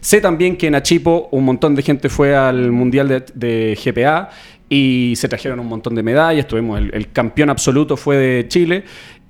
Sé 0.00 0.20
también 0.20 0.56
que 0.56 0.66
en 0.66 0.74
Achipo 0.74 1.28
un 1.30 1.44
montón 1.44 1.76
de 1.76 1.82
gente 1.82 2.08
fue 2.08 2.34
al 2.34 2.72
Mundial 2.72 3.08
de, 3.08 3.24
de 3.34 3.78
GPA 3.80 4.30
y 4.68 5.12
se 5.16 5.28
trajeron 5.28 5.60
un 5.60 5.68
montón 5.68 5.94
de 5.94 6.02
medallas. 6.02 6.48
Tuvimos 6.48 6.78
el, 6.78 6.90
el 6.92 7.12
campeón 7.12 7.50
absoluto 7.50 7.96
fue 7.96 8.16
de 8.16 8.48
Chile. 8.48 8.84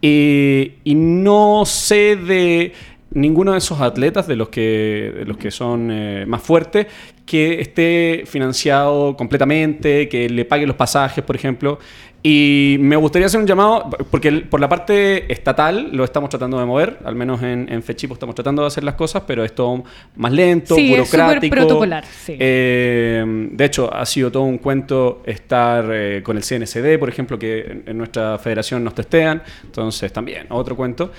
Y, 0.05 0.94
no 0.96 1.62
sé 1.64 2.16
de 2.16 2.72
ninguno 3.12 3.53
de 3.53 3.59
esos 3.59 3.80
atletas, 3.80 4.26
de 4.26 4.34
los 4.34 4.48
que, 4.48 5.14
de 5.18 5.24
los 5.24 5.36
que 5.36 5.53
son 5.53 5.90
eh, 5.92 6.24
más 6.26 6.42
fuertes, 6.42 6.88
que 7.24 7.61
esté 7.61 8.24
financiado 8.26 9.16
completamente, 9.16 10.09
que 10.09 10.28
le 10.28 10.44
pague 10.44 10.66
los 10.66 10.74
pasajes, 10.76 11.22
por 11.22 11.36
ejemplo. 11.36 11.78
Y 12.24 12.76
me 12.78 12.94
gustaría 12.94 13.26
hacer 13.26 13.40
un 13.40 13.46
llamado, 13.48 13.90
porque 14.10 14.30
por 14.30 14.60
la 14.60 14.68
parte 14.68 15.32
estatal 15.32 15.88
lo 15.92 16.04
estamos 16.04 16.30
tratando 16.30 16.56
de 16.60 16.64
mover, 16.64 17.00
al 17.04 17.16
menos 17.16 17.42
en, 17.42 17.66
en 17.68 17.82
Fechipo 17.82 18.14
estamos 18.14 18.36
tratando 18.36 18.62
de 18.62 18.68
hacer 18.68 18.84
las 18.84 18.94
cosas, 18.94 19.24
pero 19.26 19.44
es 19.44 19.52
todo 19.56 19.82
más 20.14 20.30
lento, 20.30 20.76
Sí, 20.76 20.94
es 20.94 21.10
burocrático. 21.10 21.56
protocolar, 21.56 22.04
sí. 22.04 22.36
Eh, 22.38 23.24
de 23.52 23.64
hecho, 23.64 23.92
ha 23.92 24.06
sido 24.06 24.30
todo 24.30 24.44
un 24.44 24.58
cuento 24.58 25.22
estar 25.26 25.84
eh, 25.90 26.22
con 26.22 26.36
el 26.36 26.44
CNCD, 26.44 26.96
por 26.96 27.08
ejemplo, 27.08 27.36
que 27.36 27.60
en, 27.62 27.82
en 27.86 27.98
nuestra 27.98 28.38
federación 28.38 28.84
nos 28.84 28.94
testean. 28.94 29.42
Entonces, 29.64 30.12
también, 30.12 30.46
otro 30.50 30.76
cuento. 30.76 31.10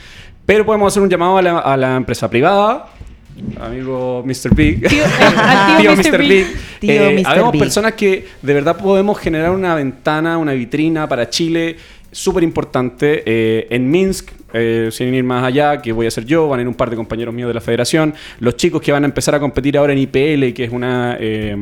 Pero 0.45 0.65
podemos 0.65 0.93
hacer 0.93 1.03
un 1.03 1.09
llamado 1.09 1.37
a 1.37 1.41
la, 1.41 1.59
a 1.59 1.75
la 1.75 1.97
empresa 1.97 2.29
privada. 2.29 2.87
Amigo 3.59 4.23
Mr. 4.25 4.53
Big. 4.55 4.87
Tío- 4.87 5.03
al 5.37 5.77
tío 5.81 5.95
Mr. 5.95 6.17
Big. 6.19 6.45
Tío 6.79 6.91
Eh, 6.91 7.15
Mr. 7.19 7.27
habemos 7.27 7.51
Big. 7.51 7.61
personas 7.61 7.93
que 7.93 8.25
de 8.41 8.53
verdad 8.53 8.77
podemos 8.77 9.17
generar 9.19 9.51
una 9.51 9.75
ventana, 9.75 10.37
una 10.37 10.53
vitrina 10.53 11.07
para 11.07 11.29
Chile 11.29 11.75
súper 12.11 12.43
importante. 12.43 13.23
Eh, 13.25 13.67
en 13.71 13.89
Minsk, 13.89 14.29
eh, 14.53 14.89
sin 14.91 15.11
ir 15.15 15.23
más 15.23 15.43
allá, 15.43 15.81
que 15.81 15.91
voy 15.91 16.05
a 16.05 16.11
ser 16.11 16.25
yo, 16.25 16.47
van 16.47 16.59
a 16.59 16.61
ir 16.61 16.67
un 16.67 16.75
par 16.75 16.91
de 16.91 16.95
compañeros 16.95 17.33
míos 17.33 17.47
de 17.47 17.55
la 17.55 17.61
federación. 17.61 18.13
Los 18.39 18.55
chicos 18.55 18.81
que 18.83 18.91
van 18.91 19.03
a 19.03 19.07
empezar 19.07 19.33
a 19.33 19.39
competir 19.39 19.77
ahora 19.79 19.93
en 19.93 19.99
IPL, 19.99 20.53
que 20.53 20.65
es 20.65 20.71
una 20.71 21.17
eh, 21.19 21.55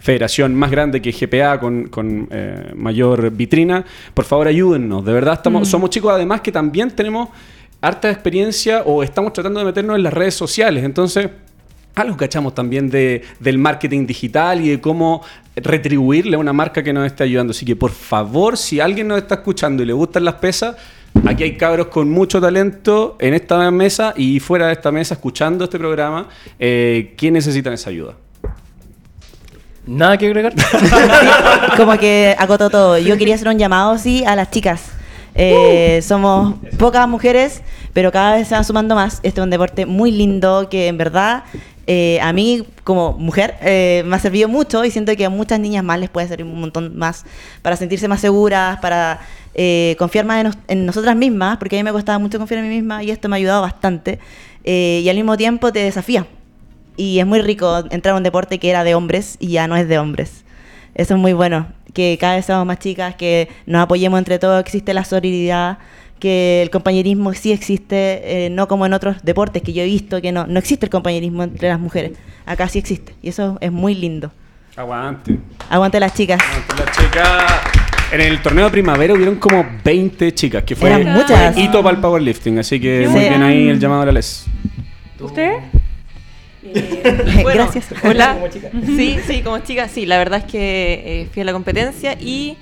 federación 0.00 0.54
más 0.54 0.70
grande 0.70 1.02
que 1.02 1.12
GPA 1.12 1.60
con, 1.60 1.88
con, 1.88 2.28
eh, 2.30 2.72
mayor 2.76 3.30
vitrina, 3.30 3.84
por 4.14 4.24
favor 4.24 4.48
ayúdennos. 4.48 5.04
De 5.04 5.12
verdad, 5.12 5.34
estamos, 5.34 5.68
somos 5.68 5.90
chicos 5.90 6.10
además 6.14 6.40
que 6.40 6.50
también 6.50 6.90
tenemos 6.92 7.28
harta 7.80 8.10
experiencia 8.10 8.82
o 8.84 9.02
estamos 9.02 9.32
tratando 9.32 9.60
de 9.60 9.66
meternos 9.66 9.96
en 9.96 10.02
las 10.02 10.12
redes 10.12 10.34
sociales. 10.34 10.84
Entonces, 10.84 11.28
algo 11.94 12.16
cachamos 12.16 12.54
también 12.54 12.90
de, 12.90 13.22
del 13.40 13.58
marketing 13.58 14.06
digital 14.06 14.60
y 14.60 14.70
de 14.70 14.80
cómo 14.80 15.22
retribuirle 15.56 16.36
a 16.36 16.38
una 16.38 16.52
marca 16.52 16.82
que 16.82 16.92
nos 16.92 17.06
está 17.06 17.24
ayudando. 17.24 17.50
Así 17.52 17.64
que, 17.64 17.76
por 17.76 17.90
favor, 17.90 18.56
si 18.56 18.80
alguien 18.80 19.08
nos 19.08 19.18
está 19.18 19.36
escuchando 19.36 19.82
y 19.82 19.86
le 19.86 19.92
gustan 19.92 20.24
las 20.24 20.34
pesas, 20.34 20.76
aquí 21.26 21.42
hay 21.42 21.56
cabros 21.56 21.88
con 21.88 22.10
mucho 22.10 22.40
talento 22.40 23.16
en 23.18 23.34
esta 23.34 23.70
mesa 23.70 24.14
y 24.16 24.40
fuera 24.40 24.68
de 24.68 24.74
esta 24.74 24.92
mesa 24.92 25.14
escuchando 25.14 25.64
este 25.64 25.78
programa 25.78 26.28
eh, 26.58 27.14
que 27.16 27.30
necesitan 27.30 27.72
esa 27.72 27.90
ayuda. 27.90 28.14
Nada 29.86 30.16
que 30.16 30.26
agregar. 30.26 30.54
como 31.76 31.98
que 31.98 32.36
agotó 32.38 32.70
todo. 32.70 32.98
Yo 32.98 33.18
quería 33.18 33.34
hacer 33.34 33.48
un 33.48 33.58
llamado, 33.58 33.98
sí, 33.98 34.24
a 34.24 34.36
las 34.36 34.50
chicas. 34.50 34.99
Eh, 35.34 36.00
somos 36.02 36.54
pocas 36.78 37.08
mujeres, 37.08 37.62
pero 37.92 38.10
cada 38.12 38.34
vez 38.36 38.48
se 38.48 38.54
van 38.54 38.64
sumando 38.64 38.94
más. 38.94 39.20
Este 39.22 39.40
es 39.40 39.44
un 39.44 39.50
deporte 39.50 39.86
muy 39.86 40.10
lindo 40.12 40.68
que 40.70 40.88
en 40.88 40.98
verdad 40.98 41.44
eh, 41.86 42.18
a 42.20 42.32
mí 42.32 42.64
como 42.84 43.12
mujer 43.12 43.56
eh, 43.62 44.02
me 44.06 44.16
ha 44.16 44.18
servido 44.18 44.48
mucho 44.48 44.84
y 44.84 44.90
siento 44.90 45.14
que 45.16 45.24
a 45.24 45.30
muchas 45.30 45.58
niñas 45.60 45.82
más 45.84 45.98
les 45.98 46.10
puede 46.10 46.28
servir 46.28 46.46
un 46.46 46.60
montón 46.60 46.96
más 46.96 47.24
para 47.62 47.76
sentirse 47.76 48.06
más 48.08 48.20
seguras, 48.20 48.78
para 48.80 49.20
eh, 49.54 49.96
confiar 49.98 50.24
más 50.24 50.38
en, 50.40 50.44
nos- 50.46 50.58
en 50.68 50.86
nosotras 50.86 51.16
mismas, 51.16 51.56
porque 51.58 51.76
a 51.76 51.80
mí 51.80 51.84
me 51.84 51.92
costaba 51.92 52.18
mucho 52.18 52.38
confiar 52.38 52.60
en 52.62 52.68
mí 52.68 52.74
misma 52.76 53.02
y 53.02 53.10
esto 53.10 53.28
me 53.28 53.36
ha 53.36 53.38
ayudado 53.38 53.62
bastante. 53.62 54.18
Eh, 54.64 55.00
y 55.04 55.08
al 55.08 55.16
mismo 55.16 55.36
tiempo 55.36 55.72
te 55.72 55.78
desafía. 55.80 56.26
Y 56.96 57.18
es 57.18 57.26
muy 57.26 57.40
rico 57.40 57.84
entrar 57.90 58.14
a 58.14 58.18
un 58.18 58.22
deporte 58.22 58.58
que 58.58 58.68
era 58.68 58.84
de 58.84 58.94
hombres 58.94 59.36
y 59.40 59.48
ya 59.48 59.66
no 59.66 59.74
es 59.76 59.88
de 59.88 59.98
hombres. 59.98 60.44
Eso 60.94 61.14
es 61.14 61.20
muy 61.20 61.32
bueno. 61.32 61.66
Que 61.94 62.16
cada 62.20 62.36
vez 62.36 62.46
seamos 62.46 62.66
más 62.66 62.78
chicas, 62.78 63.14
que 63.16 63.48
nos 63.66 63.82
apoyemos 63.82 64.18
entre 64.18 64.38
todos, 64.38 64.60
existe 64.60 64.94
la 64.94 65.04
solidaridad, 65.04 65.78
que 66.20 66.62
el 66.62 66.70
compañerismo 66.70 67.32
sí 67.34 67.50
existe, 67.50 68.46
eh, 68.46 68.50
no 68.50 68.68
como 68.68 68.86
en 68.86 68.92
otros 68.92 69.22
deportes 69.22 69.62
que 69.62 69.72
yo 69.72 69.82
he 69.82 69.86
visto, 69.86 70.20
que 70.20 70.30
no, 70.32 70.46
no 70.46 70.58
existe 70.58 70.86
el 70.86 70.90
compañerismo 70.90 71.42
entre 71.42 71.68
las 71.68 71.80
mujeres. 71.80 72.12
Acá 72.46 72.68
sí 72.68 72.78
existe. 72.78 73.14
Y 73.22 73.30
eso 73.30 73.58
es 73.60 73.72
muy 73.72 73.94
lindo. 73.94 74.30
Aguante. 74.76 75.36
Aguante 75.68 75.98
las 75.98 76.14
chicas. 76.14 76.40
Aguante 76.40 76.84
la 76.84 76.92
chica. 76.92 77.60
En 78.12 78.20
el 78.20 78.42
torneo 78.42 78.64
de 78.66 78.70
primavera 78.70 79.14
hubieron 79.14 79.36
como 79.36 79.64
20 79.84 80.34
chicas, 80.34 80.64
que 80.64 80.74
fue 80.76 80.90
Eran 80.90 81.12
muchas. 81.12 81.54
fue 81.54 81.62
hito 81.62 81.82
para 81.82 81.94
el 81.96 82.00
powerlifting. 82.02 82.58
Así 82.58 82.80
que 82.80 83.06
muy 83.08 83.20
bien 83.20 83.42
ahí 83.42 83.68
el 83.68 83.78
llamado 83.78 84.02
a 84.02 84.06
la 84.06 84.12
les. 84.12 84.46
¿Usted? 85.20 85.52
Bueno, 87.42 87.64
Gracias. 87.64 87.86
Hola. 88.04 88.36
Sí, 88.84 89.18
sí, 89.26 89.42
como 89.42 89.58
chica, 89.60 89.88
sí, 89.88 90.06
la 90.06 90.18
verdad 90.18 90.40
es 90.40 90.44
que 90.50 91.02
eh, 91.04 91.28
fui 91.32 91.42
a 91.42 91.44
la 91.44 91.52
competencia 91.52 92.14
y 92.20 92.56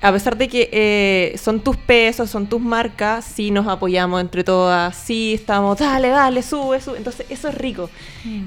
a 0.00 0.12
pesar 0.12 0.36
de 0.36 0.48
que 0.48 0.68
eh, 0.72 1.36
son 1.38 1.60
tus 1.60 1.76
pesos, 1.76 2.30
son 2.30 2.46
tus 2.46 2.60
marcas, 2.60 3.24
sí 3.24 3.50
nos 3.50 3.66
apoyamos 3.66 4.20
entre 4.20 4.44
todas, 4.44 4.96
sí 4.96 5.34
estamos, 5.34 5.78
dale, 5.78 6.08
dale, 6.08 6.42
sube, 6.42 6.80
sube. 6.80 6.98
Entonces, 6.98 7.26
eso 7.30 7.48
es 7.48 7.54
rico. 7.56 7.90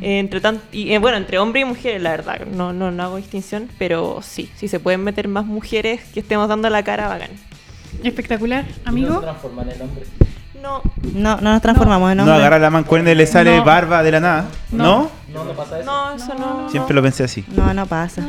Eh, 0.01 0.19
entre 0.19 0.39
tan, 0.39 0.61
y 0.71 0.93
eh, 0.93 0.99
bueno, 0.99 1.17
entre 1.17 1.39
hombre 1.39 1.61
y 1.61 1.65
mujer, 1.65 1.99
la 2.01 2.11
verdad, 2.11 2.45
no, 2.45 2.71
no, 2.71 2.91
no 2.91 3.03
hago 3.03 3.17
distinción, 3.17 3.69
pero 3.77 4.21
sí, 4.21 4.49
sí 4.55 4.67
se 4.69 4.79
pueden 4.79 5.03
meter 5.03 5.27
más 5.27 5.45
mujeres 5.45 6.01
que 6.13 6.21
estemos 6.21 6.47
dando 6.47 6.69
la 6.69 6.83
cara, 6.83 7.09
bacán. 7.09 7.31
Espectacular, 8.03 8.65
amigo. 8.85 9.21
No, 9.21 9.35
No, 10.61 10.81
no 11.13 11.41
nos 11.41 11.61
transformamos 11.61 12.11
en 12.11 12.17
No 12.17 12.23
hombres. 12.23 12.39
agarra 12.39 12.59
la 12.59 12.69
mancuerna 12.69 13.11
y 13.11 13.15
le 13.15 13.25
sale 13.25 13.57
No. 13.57 13.63
barba 13.63 14.03
de 14.03 14.11
la 14.11 14.19
nada. 14.19 14.45
¿No? 14.71 15.09
no, 15.33 16.13
eso 16.15 16.33
no. 16.37 16.69
Siempre 16.69 16.93
lo 16.93 17.01
pensé 17.01 17.23
así. 17.23 17.43
No, 17.55 17.73
no 17.73 17.85
pasa. 17.85 18.23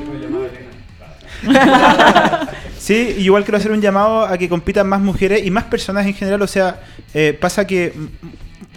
Sí, 2.78 3.14
y 3.18 3.22
igual 3.22 3.44
quiero 3.44 3.58
hacer 3.58 3.70
un 3.70 3.80
llamado 3.80 4.24
a 4.26 4.36
que 4.36 4.48
compitan 4.48 4.88
más 4.88 5.00
mujeres 5.00 5.46
y 5.46 5.50
más 5.52 5.64
personas 5.64 6.04
en 6.06 6.14
general. 6.14 6.42
O 6.42 6.48
sea, 6.48 6.80
eh, 7.14 7.36
pasa 7.40 7.64
que 7.64 7.92
m- 7.94 8.08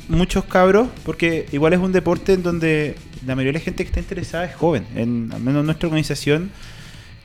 muchos 0.10 0.46
cabros, 0.46 0.88
porque 1.04 1.48
igual 1.52 1.74
es 1.74 1.80
un 1.80 1.92
deporte 1.92 2.34
en 2.34 2.44
donde 2.44 2.96
la 3.26 3.36
mayoría 3.36 3.54
de 3.54 3.60
la 3.60 3.66
gente 3.66 3.84
que 3.84 3.88
está 3.88 4.00
interesada 4.00 4.46
es 4.46 4.54
joven. 4.56 4.86
En, 4.96 5.32
al 5.34 5.42
menos 5.42 5.62
en 5.62 5.66
nuestra 5.66 5.88
organización, 5.88 6.52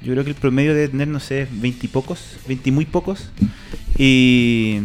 yo 0.00 0.12
creo 0.12 0.24
que 0.24 0.30
el 0.30 0.36
promedio 0.36 0.72
debe 0.74 0.88
tener, 0.88 1.08
no 1.08 1.20
sé, 1.20 1.46
20 1.50 1.84
y 1.84 1.88
pocos, 1.90 2.38
20 2.48 2.70
y 2.70 2.72
muy 2.72 2.86
pocos. 2.86 3.30
Y, 3.98 4.80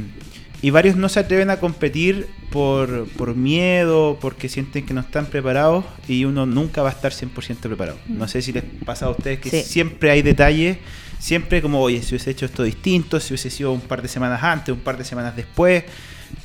y 0.61 0.69
varios 0.71 0.95
no 0.95 1.09
se 1.09 1.19
atreven 1.19 1.49
a 1.49 1.59
competir 1.59 2.27
por, 2.49 3.07
por 3.17 3.35
miedo, 3.35 4.17
porque 4.21 4.49
sienten 4.49 4.85
que 4.85 4.93
no 4.93 5.01
están 5.01 5.25
preparados 5.27 5.85
y 6.07 6.25
uno 6.25 6.45
nunca 6.45 6.81
va 6.81 6.89
a 6.89 6.91
estar 6.93 7.11
100% 7.11 7.57
preparado. 7.59 7.97
No 8.07 8.27
sé 8.27 8.41
si 8.41 8.51
les 8.53 8.63
pasa 8.85 9.05
a 9.07 9.09
ustedes 9.09 9.39
que 9.39 9.49
Sí. 9.49 9.61
siempre 9.63 10.11
hay 10.11 10.21
detalles, 10.21 10.77
siempre 11.19 11.61
como, 11.61 11.81
oye, 11.81 12.01
si 12.01 12.15
hubiese 12.15 12.31
hecho 12.31 12.45
esto 12.45 12.63
distinto, 12.63 13.19
si 13.19 13.33
hubiese 13.33 13.49
sido 13.49 13.71
un 13.73 13.81
par 13.81 14.01
de 14.01 14.07
semanas 14.07 14.41
antes, 14.43 14.73
un 14.73 14.79
par 14.81 14.97
de 14.97 15.03
semanas 15.03 15.35
después, 15.35 15.83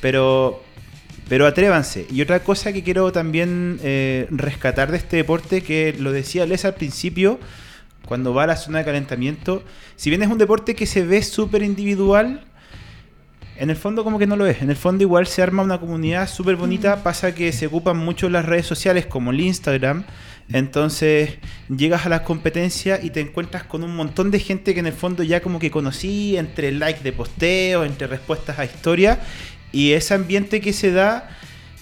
pero, 0.01 0.61
pero 1.29 1.47
atrévanse. 1.47 2.05
Y 2.11 2.21
otra 2.21 2.43
cosa 2.43 2.73
que 2.73 2.83
quiero 2.83 3.11
también 3.11 3.79
eh, 3.83 4.27
rescatar 4.29 4.91
de 4.91 4.97
este 4.97 5.17
deporte, 5.17 5.61
que 5.63 5.95
lo 5.97 6.11
decía 6.11 6.45
Les 6.45 6.65
al 6.65 6.75
principio, 6.75 7.39
cuando 8.05 8.33
va 8.33 8.43
a 8.43 8.47
la 8.47 8.57
zona 8.57 8.79
de 8.79 8.85
calentamiento, 8.85 9.63
si 9.95 10.09
bien 10.09 10.21
es 10.21 10.27
un 10.29 10.37
deporte 10.37 10.75
que 10.75 10.85
se 10.85 11.05
ve 11.05 11.23
súper 11.23 11.63
individual, 11.63 12.43
En 13.61 13.69
el 13.69 13.75
fondo 13.75 14.03
como 14.03 14.17
que 14.17 14.25
no 14.25 14.37
lo 14.37 14.47
es. 14.47 14.63
En 14.63 14.71
el 14.71 14.75
fondo 14.75 15.03
igual 15.03 15.27
se 15.27 15.43
arma 15.43 15.61
una 15.61 15.79
comunidad 15.79 16.27
súper 16.27 16.55
bonita. 16.55 17.03
Pasa 17.03 17.35
que 17.35 17.51
se 17.51 17.67
ocupan 17.67 17.95
mucho 17.95 18.27
las 18.27 18.43
redes 18.43 18.65
sociales 18.65 19.05
como 19.05 19.29
el 19.29 19.39
Instagram. 19.39 20.03
Entonces 20.51 21.35
llegas 21.69 22.07
a 22.07 22.09
las 22.09 22.21
competencias 22.21 23.03
y 23.03 23.11
te 23.11 23.19
encuentras 23.19 23.63
con 23.63 23.83
un 23.83 23.95
montón 23.95 24.31
de 24.31 24.39
gente 24.39 24.73
que 24.73 24.79
en 24.79 24.87
el 24.87 24.93
fondo 24.93 25.21
ya 25.21 25.41
como 25.41 25.59
que 25.59 25.69
conocí 25.69 26.37
entre 26.37 26.71
likes 26.71 27.03
de 27.03 27.13
posteo, 27.13 27.83
entre 27.83 28.07
respuestas 28.07 28.57
a 28.57 28.65
historias. 28.65 29.19
Y 29.71 29.91
ese 29.91 30.15
ambiente 30.15 30.59
que 30.59 30.73
se 30.73 30.91
da 30.91 31.29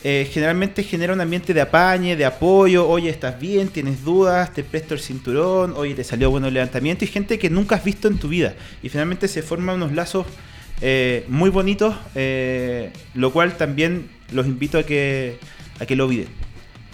eh, 0.03 0.29
generalmente 0.29 0.83
genera 0.83 1.13
un 1.13 1.21
ambiente 1.21 1.53
de 1.53 1.61
apañe, 1.61 2.17
de 2.17 2.25
apoyo. 2.25 2.89
Oye, 2.89 3.09
estás 3.09 3.39
bien, 3.39 3.69
tienes 3.69 4.03
dudas, 4.03 4.53
te 4.53 4.65
presto 4.65 4.95
el 4.95 4.99
cinturón, 4.99 5.75
oye, 5.77 5.95
te 5.95 6.03
salió 6.03 6.29
bueno 6.29 6.47
el 6.47 6.55
levantamiento. 6.55 7.05
Y 7.05 7.07
gente 7.07 7.39
que 7.39 7.49
nunca 7.49 7.75
has 7.75 7.85
visto 7.85 8.09
en 8.09 8.17
tu 8.17 8.27
vida. 8.27 8.53
Y 8.83 8.89
finalmente 8.89 9.29
se 9.29 9.41
forman 9.41 9.77
unos 9.77 9.93
lazos 9.93 10.25
eh, 10.81 11.25
muy 11.27 11.49
bonitos, 11.49 11.95
eh, 12.15 12.91
lo 13.13 13.31
cual 13.31 13.57
también 13.57 14.09
los 14.31 14.45
invito 14.45 14.77
a 14.77 14.83
que, 14.83 15.37
a 15.79 15.85
que 15.85 15.95
lo 15.95 16.05
olviden. 16.05 16.27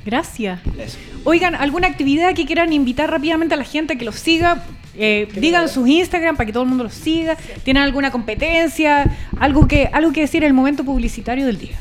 Gracias. 0.05 0.59
Oigan, 1.23 1.55
¿alguna 1.55 1.87
actividad 1.87 2.33
que 2.35 2.45
quieran 2.45 2.71
invitar 2.73 3.09
rápidamente 3.09 3.55
a 3.55 3.57
la 3.57 3.63
gente 3.63 3.93
a 3.93 3.95
que 3.97 4.05
los 4.05 4.15
siga? 4.15 4.63
Eh, 4.97 5.27
digan 5.35 5.67
sus 5.67 5.87
Instagram 5.87 6.37
para 6.37 6.45
que 6.45 6.53
todo 6.53 6.63
el 6.63 6.69
mundo 6.69 6.83
los 6.83 6.93
siga. 6.93 7.37
¿Tienen 7.63 7.83
alguna 7.83 8.11
competencia? 8.11 9.17
¿Algo 9.39 9.67
que, 9.67 9.89
algo 9.91 10.13
que 10.13 10.21
decir 10.21 10.43
en 10.43 10.47
el 10.47 10.53
momento 10.53 10.85
publicitario 10.85 11.45
del 11.45 11.57
día? 11.57 11.79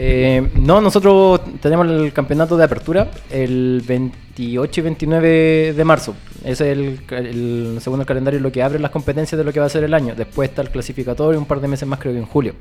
Eh, 0.00 0.48
no, 0.54 0.80
nosotros 0.80 1.40
tenemos 1.60 1.88
el 1.88 2.12
campeonato 2.12 2.56
de 2.56 2.62
apertura 2.62 3.10
el 3.30 3.82
28 3.84 4.80
y 4.80 4.84
29 4.84 5.72
de 5.76 5.84
marzo. 5.84 6.14
Ese 6.44 6.70
es 6.70 6.78
el, 7.10 7.78
segundo 7.80 8.06
calendario 8.06 8.38
lo 8.38 8.52
que 8.52 8.62
abre 8.62 8.78
las 8.78 8.92
competencias 8.92 9.36
de 9.36 9.42
lo 9.42 9.52
que 9.52 9.58
va 9.58 9.66
a 9.66 9.68
ser 9.68 9.82
el 9.82 9.92
año. 9.92 10.14
Después 10.14 10.50
está 10.50 10.62
el 10.62 10.70
clasificatorio, 10.70 11.36
un 11.36 11.46
par 11.46 11.60
de 11.60 11.66
meses 11.66 11.88
más 11.88 11.98
creo 11.98 12.12
que 12.12 12.20
en 12.20 12.26
julio. 12.26 12.54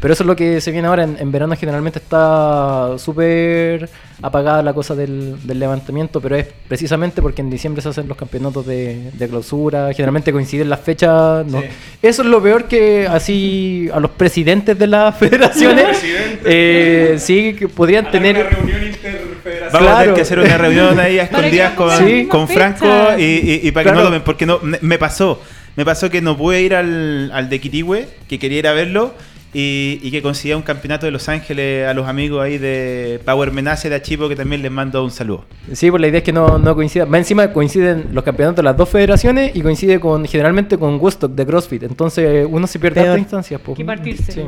Pero 0.00 0.12
eso 0.12 0.22
es 0.22 0.26
lo 0.26 0.36
que 0.36 0.60
se 0.60 0.70
viene 0.72 0.88
ahora. 0.88 1.04
En, 1.04 1.16
en 1.18 1.32
verano 1.32 1.56
generalmente 1.56 1.98
está 1.98 2.96
súper 2.98 3.88
apagada 4.22 4.62
la 4.62 4.72
cosa 4.72 4.94
del, 4.94 5.36
del 5.46 5.58
levantamiento, 5.58 6.20
pero 6.20 6.36
es 6.36 6.46
precisamente 6.68 7.20
porque 7.22 7.42
en 7.42 7.50
diciembre 7.50 7.82
se 7.82 7.88
hacen 7.88 8.06
los 8.08 8.16
campeonatos 8.16 8.66
de, 8.66 9.10
de 9.12 9.28
clausura. 9.28 9.88
Generalmente 9.92 10.32
coinciden 10.32 10.68
las 10.68 10.80
fechas. 10.80 11.46
¿no? 11.46 11.62
Eso 12.02 12.22
es 12.22 12.28
lo 12.28 12.42
peor 12.42 12.64
que 12.64 13.06
así 13.08 13.88
a 13.92 13.98
los 14.00 14.10
presidentes 14.12 14.78
de 14.78 14.86
las 14.86 15.16
federaciones 15.18 15.98
eh, 16.44 17.16
sí 17.18 17.54
que 17.58 17.68
podrían 17.68 18.10
tener. 18.10 18.36
Vamos 18.36 18.60
a 18.68 19.42
tener 19.42 19.70
Claro. 19.70 20.14
que 20.14 20.20
hacer 20.20 20.38
una 20.38 20.58
reunión 20.58 20.98
ahí 21.00 21.18
a 21.18 21.28
que 21.28 21.36
escondidas 21.36 21.72
con, 21.74 21.90
Sí. 21.98 22.26
con 22.26 22.40
una 22.42 22.48
Franco 22.48 22.86
y, 23.18 23.22
y- 23.22 23.60
y 23.64 23.70
para 23.72 23.84
que 23.84 23.90
Claro. 23.90 23.98
no 24.00 24.04
tomen, 24.06 24.22
porque 24.22 24.46
no, 24.46 24.58
me- 24.62 24.78
me 24.80 24.98
pasó. 24.98 25.40
Me 25.76 25.84
pasó 25.84 26.08
que 26.10 26.20
no 26.22 26.36
pude 26.36 26.62
ir 26.62 26.74
al, 26.74 27.30
al 27.32 27.48
de 27.50 27.60
Quirihue, 27.60 28.08
que 28.28 28.38
quería 28.38 28.58
ir 28.60 28.66
a 28.68 28.72
verlo, 28.72 29.14
y, 29.58 30.00
y 30.02 30.10
que 30.10 30.20
conseguía 30.20 30.54
un 30.54 30.62
campeonato 30.62 31.06
de 31.06 31.12
Los 31.12 31.30
Ángeles 31.30 31.88
a 31.88 31.94
los 31.94 32.06
amigos 32.06 32.44
ahí 32.44 32.58
de 32.58 33.22
Power 33.24 33.52
Menace 33.52 33.88
de 33.88 33.94
Achipo, 33.94 34.28
que 34.28 34.36
también 34.36 34.60
les 34.60 34.70
mando 34.70 35.02
un 35.02 35.10
saludo. 35.10 35.46
Sí, 35.72 35.90
pues 35.90 35.98
la 35.98 36.08
idea 36.08 36.18
es 36.18 36.24
que 36.24 36.32
no, 36.34 36.58
no 36.58 36.74
coincida. 36.74 37.06
Más 37.06 37.20
encima 37.20 37.50
coinciden 37.54 38.08
los 38.12 38.22
campeonatos 38.22 38.56
de 38.56 38.64
las 38.64 38.76
dos 38.76 38.86
federaciones 38.90 39.56
y 39.56 39.62
coincide 39.62 39.98
con 39.98 40.26
generalmente 40.26 40.76
con 40.76 41.00
Woodstock 41.00 41.32
de 41.32 41.46
CrossFit. 41.46 41.84
Entonces 41.84 42.46
uno 42.50 42.66
se 42.66 42.78
pierde 42.78 43.00
estas 43.00 43.18
instancias. 43.18 43.58
pues. 43.64 43.78
Que 43.78 43.84
partirse. 43.86 44.30
Sí. 44.30 44.42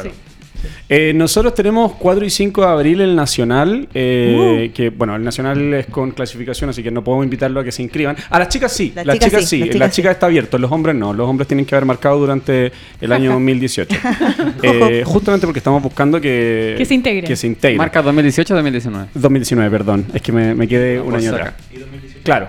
Sí. 0.00 0.10
Eh, 0.88 1.12
nosotros 1.14 1.54
tenemos 1.54 1.92
4 1.98 2.24
y 2.24 2.30
5 2.30 2.60
de 2.60 2.66
abril 2.66 3.00
el 3.00 3.16
Nacional, 3.16 3.88
eh, 3.94 4.70
que 4.74 4.90
bueno, 4.90 5.16
el 5.16 5.24
Nacional 5.24 5.74
es 5.74 5.86
con 5.86 6.10
clasificación, 6.10 6.70
así 6.70 6.82
que 6.82 6.90
no 6.90 7.02
podemos 7.02 7.24
invitarlo 7.24 7.60
a 7.60 7.64
que 7.64 7.72
se 7.72 7.82
inscriban. 7.82 8.16
A 8.30 8.38
las 8.38 8.48
chicas 8.48 8.72
sí, 8.72 8.92
Las 8.94 9.06
las, 9.06 9.14
chicas 9.16 9.30
chicas, 9.30 9.48
sí, 9.48 9.62
sí, 9.62 9.68
las 9.68 9.76
las 9.76 9.92
chicas 9.92 10.10
sí. 10.10 10.14
está 10.14 10.26
abierto, 10.26 10.58
los 10.58 10.70
hombres 10.70 10.94
no, 10.94 11.12
los 11.12 11.28
hombres 11.28 11.48
tienen 11.48 11.64
que 11.64 11.74
haber 11.74 11.86
marcado 11.86 12.18
durante 12.18 12.72
el 13.00 13.12
año 13.12 13.32
2018. 13.34 13.96
Eh, 14.62 15.02
justamente 15.04 15.46
porque 15.46 15.58
estamos 15.58 15.82
buscando 15.82 16.20
que, 16.20 16.74
Que 16.78 16.84
se 16.84 16.94
integren. 16.94 17.24
Que 17.24 17.36
se 17.36 17.46
integren. 17.46 17.78
Marca 17.78 18.00
2018 18.00 18.54
2019. 18.54 19.08
2019, 19.14 19.70
perdón, 19.70 20.06
es 20.14 20.22
que 20.22 20.30
me, 20.30 20.54
me 20.54 20.68
quedé 20.68 21.00
un 21.00 21.14
año 21.14 21.30
saca. 21.30 21.48
atrás. 21.48 21.54
Claro. 22.22 22.48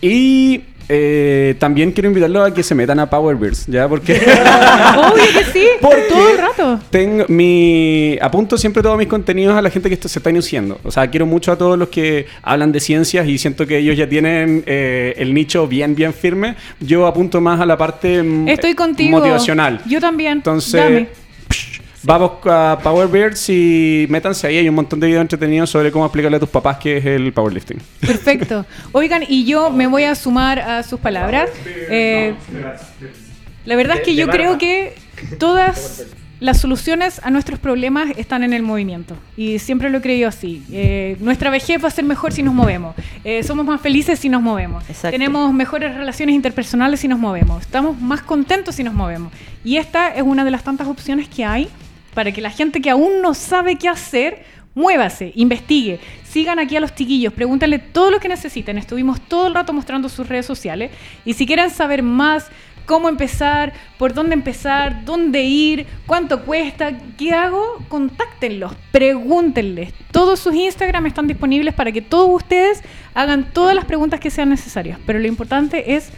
Y 0.00 0.62
eh, 0.92 1.54
también 1.60 1.92
quiero 1.92 2.08
invitarlos 2.08 2.50
a 2.50 2.52
que 2.52 2.64
se 2.64 2.74
metan 2.74 2.98
a 2.98 3.08
Power 3.08 3.36
Beers, 3.36 3.64
¿ya? 3.68 3.88
Porque... 3.88 4.14
Obvio 4.96 5.24
que 5.32 5.44
sí, 5.52 5.66
Porque 5.80 6.02
todo 6.08 6.30
el 6.30 6.38
rato. 6.38 6.80
Tengo 6.90 7.26
mi 7.28 8.18
apunto 8.20 8.58
siempre 8.58 8.82
todos 8.82 8.98
mis 8.98 9.06
contenidos 9.06 9.56
a 9.56 9.62
la 9.62 9.70
gente 9.70 9.88
que 9.88 9.94
esto 9.94 10.08
se 10.08 10.18
está 10.18 10.30
iniciando. 10.30 10.80
O 10.82 10.90
sea, 10.90 11.08
quiero 11.08 11.26
mucho 11.26 11.52
a 11.52 11.56
todos 11.56 11.78
los 11.78 11.90
que 11.90 12.26
hablan 12.42 12.72
de 12.72 12.80
ciencias 12.80 13.28
y 13.28 13.38
siento 13.38 13.68
que 13.68 13.78
ellos 13.78 13.96
ya 13.96 14.08
tienen 14.08 14.64
eh, 14.66 15.14
el 15.16 15.32
nicho 15.32 15.68
bien, 15.68 15.94
bien 15.94 16.12
firme. 16.12 16.56
Yo 16.80 17.06
apunto 17.06 17.40
más 17.40 17.60
a 17.60 17.66
la 17.66 17.78
parte 17.78 18.20
mm, 18.24 18.48
Estoy 18.48 18.74
contigo. 18.74 19.16
motivacional. 19.16 19.80
Yo 19.86 20.00
también. 20.00 20.38
Entonces, 20.38 20.82
Dame. 20.82 21.08
Vamos 22.02 22.32
a 22.44 22.78
Power 22.82 23.08
Bears 23.08 23.48
y 23.48 24.06
métanse 24.08 24.46
ahí. 24.46 24.58
Hay 24.58 24.68
un 24.68 24.74
montón 24.74 25.00
de 25.00 25.06
videos 25.06 25.22
entretenidos 25.22 25.70
sobre 25.70 25.90
cómo 25.90 26.04
explicarle 26.04 26.36
a 26.36 26.40
tus 26.40 26.48
papás 26.48 26.78
qué 26.78 26.98
es 26.98 27.06
el 27.06 27.32
powerlifting. 27.32 27.78
Perfecto. 28.00 28.66
Oigan, 28.92 29.22
y 29.26 29.44
yo 29.44 29.70
me 29.70 29.86
voy 29.86 30.04
a 30.04 30.14
sumar 30.14 30.58
a 30.58 30.82
sus 30.82 31.00
palabras. 31.00 31.50
Eh, 31.66 32.34
la 33.64 33.76
verdad 33.76 33.98
es 33.98 34.02
que 34.02 34.14
yo 34.14 34.28
creo 34.28 34.58
que 34.58 34.94
todas 35.38 36.06
las 36.40 36.58
soluciones 36.58 37.20
a 37.22 37.30
nuestros 37.30 37.58
problemas 37.58 38.10
están 38.16 38.42
en 38.42 38.54
el 38.54 38.62
movimiento. 38.62 39.14
Y 39.36 39.58
siempre 39.58 39.90
lo 39.90 39.98
he 39.98 40.00
creído 40.00 40.28
así. 40.28 40.64
Eh, 40.72 41.18
nuestra 41.20 41.50
vejez 41.50 41.82
va 41.84 41.88
a 41.88 41.90
ser 41.90 42.04
mejor 42.04 42.32
si 42.32 42.42
nos 42.42 42.54
movemos. 42.54 42.94
Eh, 43.24 43.42
somos 43.42 43.66
más 43.66 43.80
felices 43.80 44.18
si 44.18 44.30
nos 44.30 44.40
movemos. 44.40 44.82
Exacto. 44.88 45.10
Tenemos 45.10 45.52
mejores 45.52 45.94
relaciones 45.94 46.34
interpersonales 46.34 47.00
si 47.00 47.08
nos 47.08 47.18
movemos. 47.18 47.62
Estamos 47.62 48.00
más 48.00 48.22
contentos 48.22 48.74
si 48.76 48.82
nos 48.82 48.94
movemos. 48.94 49.32
Y 49.64 49.76
esta 49.76 50.08
es 50.08 50.22
una 50.22 50.44
de 50.44 50.50
las 50.50 50.64
tantas 50.64 50.88
opciones 50.88 51.28
que 51.28 51.44
hay 51.44 51.68
para 52.14 52.32
que 52.32 52.40
la 52.40 52.50
gente 52.50 52.80
que 52.80 52.90
aún 52.90 53.22
no 53.22 53.34
sabe 53.34 53.76
qué 53.76 53.88
hacer, 53.88 54.44
muévase, 54.74 55.32
investigue. 55.34 56.00
Sigan 56.24 56.58
aquí 56.58 56.76
a 56.76 56.80
los 56.80 56.94
chiquillos, 56.94 57.32
pregúntenle 57.32 57.78
todo 57.78 58.10
lo 58.10 58.20
que 58.20 58.28
necesiten. 58.28 58.78
Estuvimos 58.78 59.20
todo 59.20 59.48
el 59.48 59.54
rato 59.54 59.72
mostrando 59.72 60.08
sus 60.08 60.28
redes 60.28 60.46
sociales. 60.46 60.90
Y 61.24 61.34
si 61.34 61.46
quieren 61.46 61.70
saber 61.70 62.02
más, 62.02 62.50
cómo 62.86 63.08
empezar, 63.08 63.72
por 63.98 64.14
dónde 64.14 64.34
empezar, 64.34 65.04
dónde 65.04 65.44
ir, 65.44 65.86
cuánto 66.06 66.44
cuesta, 66.44 66.98
qué 67.16 67.32
hago, 67.32 67.78
contáctenlos, 67.88 68.72
pregúntenles. 68.90 69.92
Todos 70.10 70.40
sus 70.40 70.54
Instagram 70.54 71.06
están 71.06 71.28
disponibles 71.28 71.72
para 71.72 71.92
que 71.92 72.02
todos 72.02 72.28
ustedes 72.32 72.82
hagan 73.14 73.52
todas 73.52 73.76
las 73.76 73.84
preguntas 73.84 74.18
que 74.18 74.30
sean 74.30 74.48
necesarias. 74.48 74.98
Pero 75.06 75.20
lo 75.20 75.28
importante 75.28 75.94
es 75.94 76.10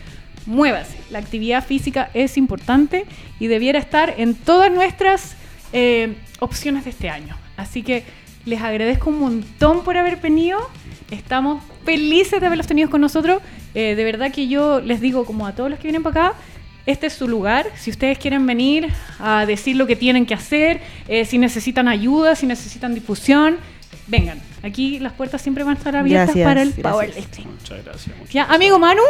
muévase. 0.47 0.97
La 1.11 1.18
actividad 1.18 1.64
física 1.64 2.11
es 2.14 2.36
importante 2.36 3.05
y 3.38 3.49
debiera 3.49 3.78
estar 3.78 4.14
en 4.16 4.34
todas 4.34 4.72
nuestras 4.72 5.36
eh, 5.72 6.14
opciones 6.40 6.84
de 6.84 6.90
este 6.90 7.08
año. 7.10 7.36
Así 7.56 7.82
que 7.82 8.04
les 8.44 8.60
agradezco 8.60 9.10
un 9.10 9.18
montón 9.20 9.84
por 9.84 9.96
haber 9.96 10.16
venido. 10.16 10.58
Estamos 11.10 11.62
felices 11.84 12.40
de 12.40 12.46
haberlos 12.46 12.66
tenido 12.66 12.90
con 12.90 13.00
nosotros. 13.00 13.42
Eh, 13.74 13.94
de 13.94 14.04
verdad 14.04 14.32
que 14.32 14.48
yo 14.48 14.80
les 14.80 15.00
digo, 15.00 15.24
como 15.24 15.46
a 15.46 15.52
todos 15.54 15.70
los 15.70 15.78
que 15.78 15.84
vienen 15.84 16.02
para 16.02 16.28
acá, 16.28 16.38
este 16.86 17.06
es 17.06 17.12
su 17.12 17.28
lugar. 17.28 17.70
Si 17.76 17.90
ustedes 17.90 18.18
quieren 18.18 18.44
venir 18.46 18.88
a 19.20 19.46
decir 19.46 19.76
lo 19.76 19.86
que 19.86 19.94
tienen 19.96 20.26
que 20.26 20.34
hacer, 20.34 20.80
eh, 21.08 21.24
si 21.24 21.38
necesitan 21.38 21.86
ayuda, 21.88 22.34
si 22.34 22.46
necesitan 22.46 22.94
difusión, 22.94 23.58
vengan. 24.08 24.40
Aquí 24.62 24.98
las 24.98 25.12
puertas 25.12 25.42
siempre 25.42 25.62
van 25.64 25.74
a 25.76 25.78
estar 25.78 25.94
abiertas 25.96 26.34
Gracias, 26.34 26.44
para 26.48 26.62
el 26.62 26.72
gracias. 26.72 26.92
powerlifting. 26.92 27.50
Muchas 27.50 27.84
gracias. 27.84 28.16
Ya, 28.30 28.44
amigo 28.44 28.78
Manu, 28.78 29.02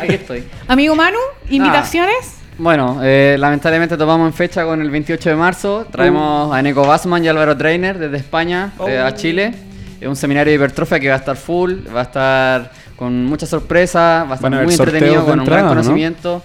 Aquí 0.00 0.14
estoy. 0.14 0.44
amigo 0.68 0.94
Manu, 0.94 1.18
invitaciones. 1.48 2.39
Bueno, 2.62 2.98
eh, 3.02 3.36
lamentablemente 3.38 3.96
tomamos 3.96 4.26
en 4.26 4.34
fecha 4.34 4.64
con 4.66 4.82
el 4.82 4.90
28 4.90 5.30
de 5.30 5.34
marzo. 5.36 5.86
Traemos 5.90 6.54
a 6.54 6.60
Neko 6.60 6.86
Basman 6.86 7.24
y 7.24 7.28
Álvaro 7.28 7.56
Trainer 7.56 7.98
desde 7.98 8.18
España 8.18 8.72
eh, 8.86 8.98
a 8.98 9.14
Chile. 9.14 9.54
Es 9.98 10.06
un 10.06 10.14
seminario 10.14 10.50
de 10.50 10.56
hipertrofia 10.56 11.00
que 11.00 11.08
va 11.08 11.14
a 11.14 11.18
estar 11.18 11.36
full, 11.36 11.76
va 11.94 12.00
a 12.00 12.02
estar 12.02 12.70
con 12.96 13.24
muchas 13.24 13.48
sorpresas, 13.48 14.26
va 14.28 14.32
a 14.32 14.34
estar 14.34 14.52
haber 14.52 14.66
muy 14.66 14.74
entretenido, 14.74 15.20
de 15.22 15.26
con 15.30 15.40
un 15.40 15.46
gran 15.46 15.58
entrada, 15.60 15.62
¿no? 15.62 15.68
conocimiento. 15.70 16.42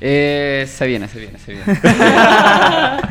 Eh, 0.00 0.66
se 0.74 0.86
viene, 0.86 1.06
se 1.08 1.18
viene, 1.18 1.38
se 1.38 1.52
viene. 1.52 1.64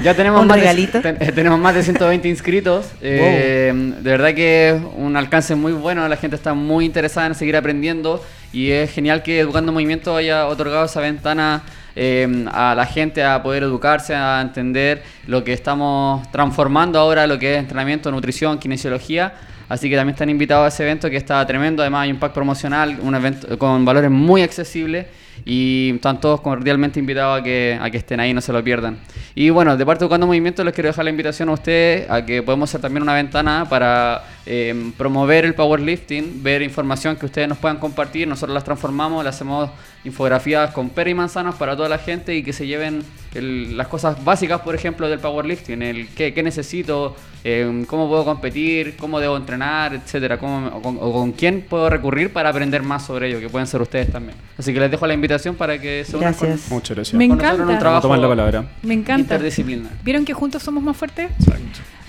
ya 0.03 0.13
tenemos 0.15 0.41
Un 0.41 0.47
más, 0.47 0.55
de, 0.55 0.61
regalito. 0.61 1.01
ten- 1.01 1.17
eh, 1.19 1.31
tenemos 1.33 1.59
más 1.59 1.75
de 1.75 1.83
120 1.83 2.27
inscritos. 2.27 2.87
Eh, 3.03 3.71
De 4.01 4.09
verdad 4.09 4.33
que 4.33 4.69
es 4.69 4.81
un 4.95 5.15
alcance 5.15 5.53
muy 5.53 5.73
bueno, 5.73 6.07
la 6.07 6.17
gente 6.17 6.35
está 6.35 6.55
muy 6.55 6.85
interesada 6.85 7.27
en 7.27 7.35
seguir 7.35 7.55
aprendiendo 7.55 8.23
y 8.51 8.71
es 8.71 8.89
genial 8.91 9.21
que 9.21 9.41
Educando 9.41 9.71
Movimiento 9.71 10.15
haya 10.15 10.47
otorgado 10.47 10.85
esa 10.85 11.01
ventana 11.01 11.61
eh, 11.99 12.45
a 12.51 12.75
la 12.75 12.85
gente 12.85 13.23
a 13.23 13.41
poder 13.41 13.63
educarse, 13.63 14.13
a 14.13 14.39
entender 14.39 15.01
lo 15.25 15.43
que 15.43 15.51
estamos 15.51 16.31
transformando 16.31 16.99
ahora, 16.99 17.25
lo 17.25 17.39
que 17.39 17.55
es 17.55 17.59
entrenamiento, 17.59 18.11
nutrición, 18.11 18.59
kinesiología. 18.59 19.33
Así 19.67 19.89
que 19.89 19.95
también 19.95 20.13
están 20.13 20.29
invitados 20.29 20.65
a 20.65 20.67
ese 20.67 20.83
evento 20.83 21.09
que 21.09 21.17
está 21.17 21.45
tremendo. 21.47 21.81
Además, 21.81 22.03
hay 22.03 22.11
un 22.11 22.19
pack 22.19 22.33
promocional, 22.33 22.99
un 23.01 23.15
evento 23.15 23.57
con 23.57 23.83
valores 23.83 24.11
muy 24.11 24.43
accesibles. 24.43 25.07
Y 25.45 25.93
están 25.95 26.19
todos 26.19 26.41
cordialmente 26.41 26.99
invitados 26.99 27.39
a 27.39 27.43
que, 27.43 27.77
a 27.79 27.89
que 27.89 27.97
estén 27.97 28.19
ahí, 28.19 28.33
no 28.33 28.41
se 28.41 28.53
lo 28.53 28.63
pierdan. 28.63 28.97
Y 29.35 29.49
bueno, 29.49 29.77
de 29.77 29.85
parte 29.85 29.99
de 29.99 30.05
Buscando 30.05 30.27
Movimiento 30.27 30.63
les 30.63 30.73
quiero 30.73 30.87
dejar 30.87 31.05
la 31.05 31.11
invitación 31.11 31.49
a 31.49 31.53
ustedes 31.53 32.09
a 32.09 32.25
que 32.25 32.41
podemos 32.41 32.69
hacer 32.69 32.81
también 32.81 33.03
una 33.03 33.13
ventana 33.13 33.65
para 33.69 34.23
eh, 34.45 34.91
promover 34.97 35.45
el 35.45 35.53
powerlifting, 35.53 36.41
ver 36.41 36.61
información 36.61 37.15
que 37.17 37.25
ustedes 37.25 37.47
nos 37.47 37.57
puedan 37.57 37.77
compartir, 37.77 38.27
nosotros 38.27 38.53
las 38.53 38.63
transformamos, 38.63 39.23
le 39.23 39.29
hacemos 39.29 39.69
infografías 40.05 40.71
con 40.71 40.89
pera 40.89 41.09
y 41.09 41.13
manzanas 41.13 41.55
para 41.55 41.75
toda 41.75 41.89
la 41.89 41.97
gente 41.97 42.35
y 42.35 42.43
que 42.43 42.53
se 42.53 42.65
lleven 42.65 43.03
las 43.33 43.87
cosas 43.87 44.23
básicas, 44.23 44.61
por 44.61 44.73
ejemplo, 44.73 45.09
del 45.09 45.19
powerlifting, 45.19 45.81
el 45.81 46.07
qué, 46.09 46.33
qué 46.33 46.41
necesito, 46.41 47.15
eh, 47.49 47.85
cómo 47.87 48.09
puedo 48.09 48.25
competir, 48.25 48.97
cómo 48.97 49.21
debo 49.21 49.37
entrenar, 49.37 49.93
etcétera, 49.93 50.37
cómo, 50.37 50.67
o, 50.67 50.81
con, 50.81 50.97
o 50.99 51.13
con 51.13 51.31
quién 51.31 51.61
puedo 51.61 51.89
recurrir 51.89 52.33
para 52.33 52.49
aprender 52.49 52.83
más 52.83 53.05
sobre 53.05 53.29
ello, 53.29 53.39
que 53.39 53.47
pueden 53.47 53.67
ser 53.67 53.81
ustedes 53.81 54.11
también. 54.11 54.37
Así 54.57 54.73
que 54.73 54.81
les 54.81 54.91
dejo 54.91 55.07
la 55.07 55.13
invitación 55.13 55.55
para 55.55 55.79
que 55.79 56.03
se 56.03 56.17
unan 56.17 56.33
con, 56.33 56.49
Gracias. 56.49 56.69
Muchas 56.69 56.97
gracias. 56.97 57.13
Me 57.17 57.29
con 57.29 57.37
nosotros 57.37 57.59
en 57.59 57.63
un 57.63 57.69
encanta. 57.69 57.79
trabajo 57.79 58.01
Tomar 58.01 58.19
la 58.19 58.27
palabra. 58.27 58.65
Me 58.83 58.93
encanta. 58.95 59.35
interdisciplinar. 59.35 59.93
¿Vieron 60.03 60.25
que 60.25 60.33
juntos 60.33 60.61
somos 60.61 60.83
más 60.83 60.97
fuertes? 60.97 61.31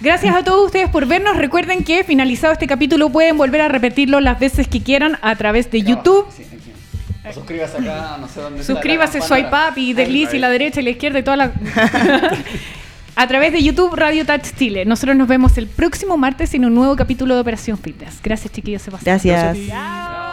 Gracias 0.00 0.34
a 0.34 0.42
todos 0.42 0.66
ustedes 0.66 0.90
por 0.90 1.06
vernos. 1.06 1.36
Recuerden 1.36 1.84
que 1.84 2.02
finalizado 2.02 2.52
este 2.52 2.66
capítulo 2.66 3.08
pueden 3.10 3.38
volver 3.38 3.60
a 3.60 3.68
repetirlo 3.68 4.20
las 4.20 4.40
veces 4.40 4.66
que 4.66 4.82
quieran 4.82 5.18
a 5.22 5.36
través 5.36 5.70
de 5.70 5.82
YouTube. 5.82 6.26
Sí, 6.36 6.42
aquí. 6.42 6.72
O 7.28 7.32
suscríbase 7.32 7.78
acá, 7.78 8.16
no 8.20 8.26
sé 8.26 8.40
dónde 8.40 8.64
Suscríbase, 8.64 9.20
swipe 9.20 9.50
up 9.50 9.76
y 9.76 9.92
deslice 9.92 10.36
y 10.36 10.40
la 10.40 10.48
derecha 10.48 10.80
y 10.80 10.84
la 10.84 10.90
izquierda 10.90 11.20
y 11.20 11.22
toda 11.22 11.36
la... 11.36 11.52
a 13.18 13.26
través 13.26 13.52
de 13.52 13.60
YouTube 13.60 13.96
Radio 13.96 14.24
Touch 14.24 14.54
Chile. 14.56 14.84
Nosotros 14.84 15.16
nos 15.16 15.26
vemos 15.26 15.58
el 15.58 15.66
próximo 15.66 16.16
martes 16.16 16.54
en 16.54 16.64
un 16.64 16.72
nuevo 16.72 16.94
capítulo 16.94 17.34
de 17.34 17.40
Operación 17.40 17.76
Fitness. 17.76 18.20
Gracias 18.22 18.52
chiquillos, 18.52 18.80
se 18.80 18.92
pasaron. 18.92 19.12
Gracias. 19.12 19.56
Gracias. 19.56 20.27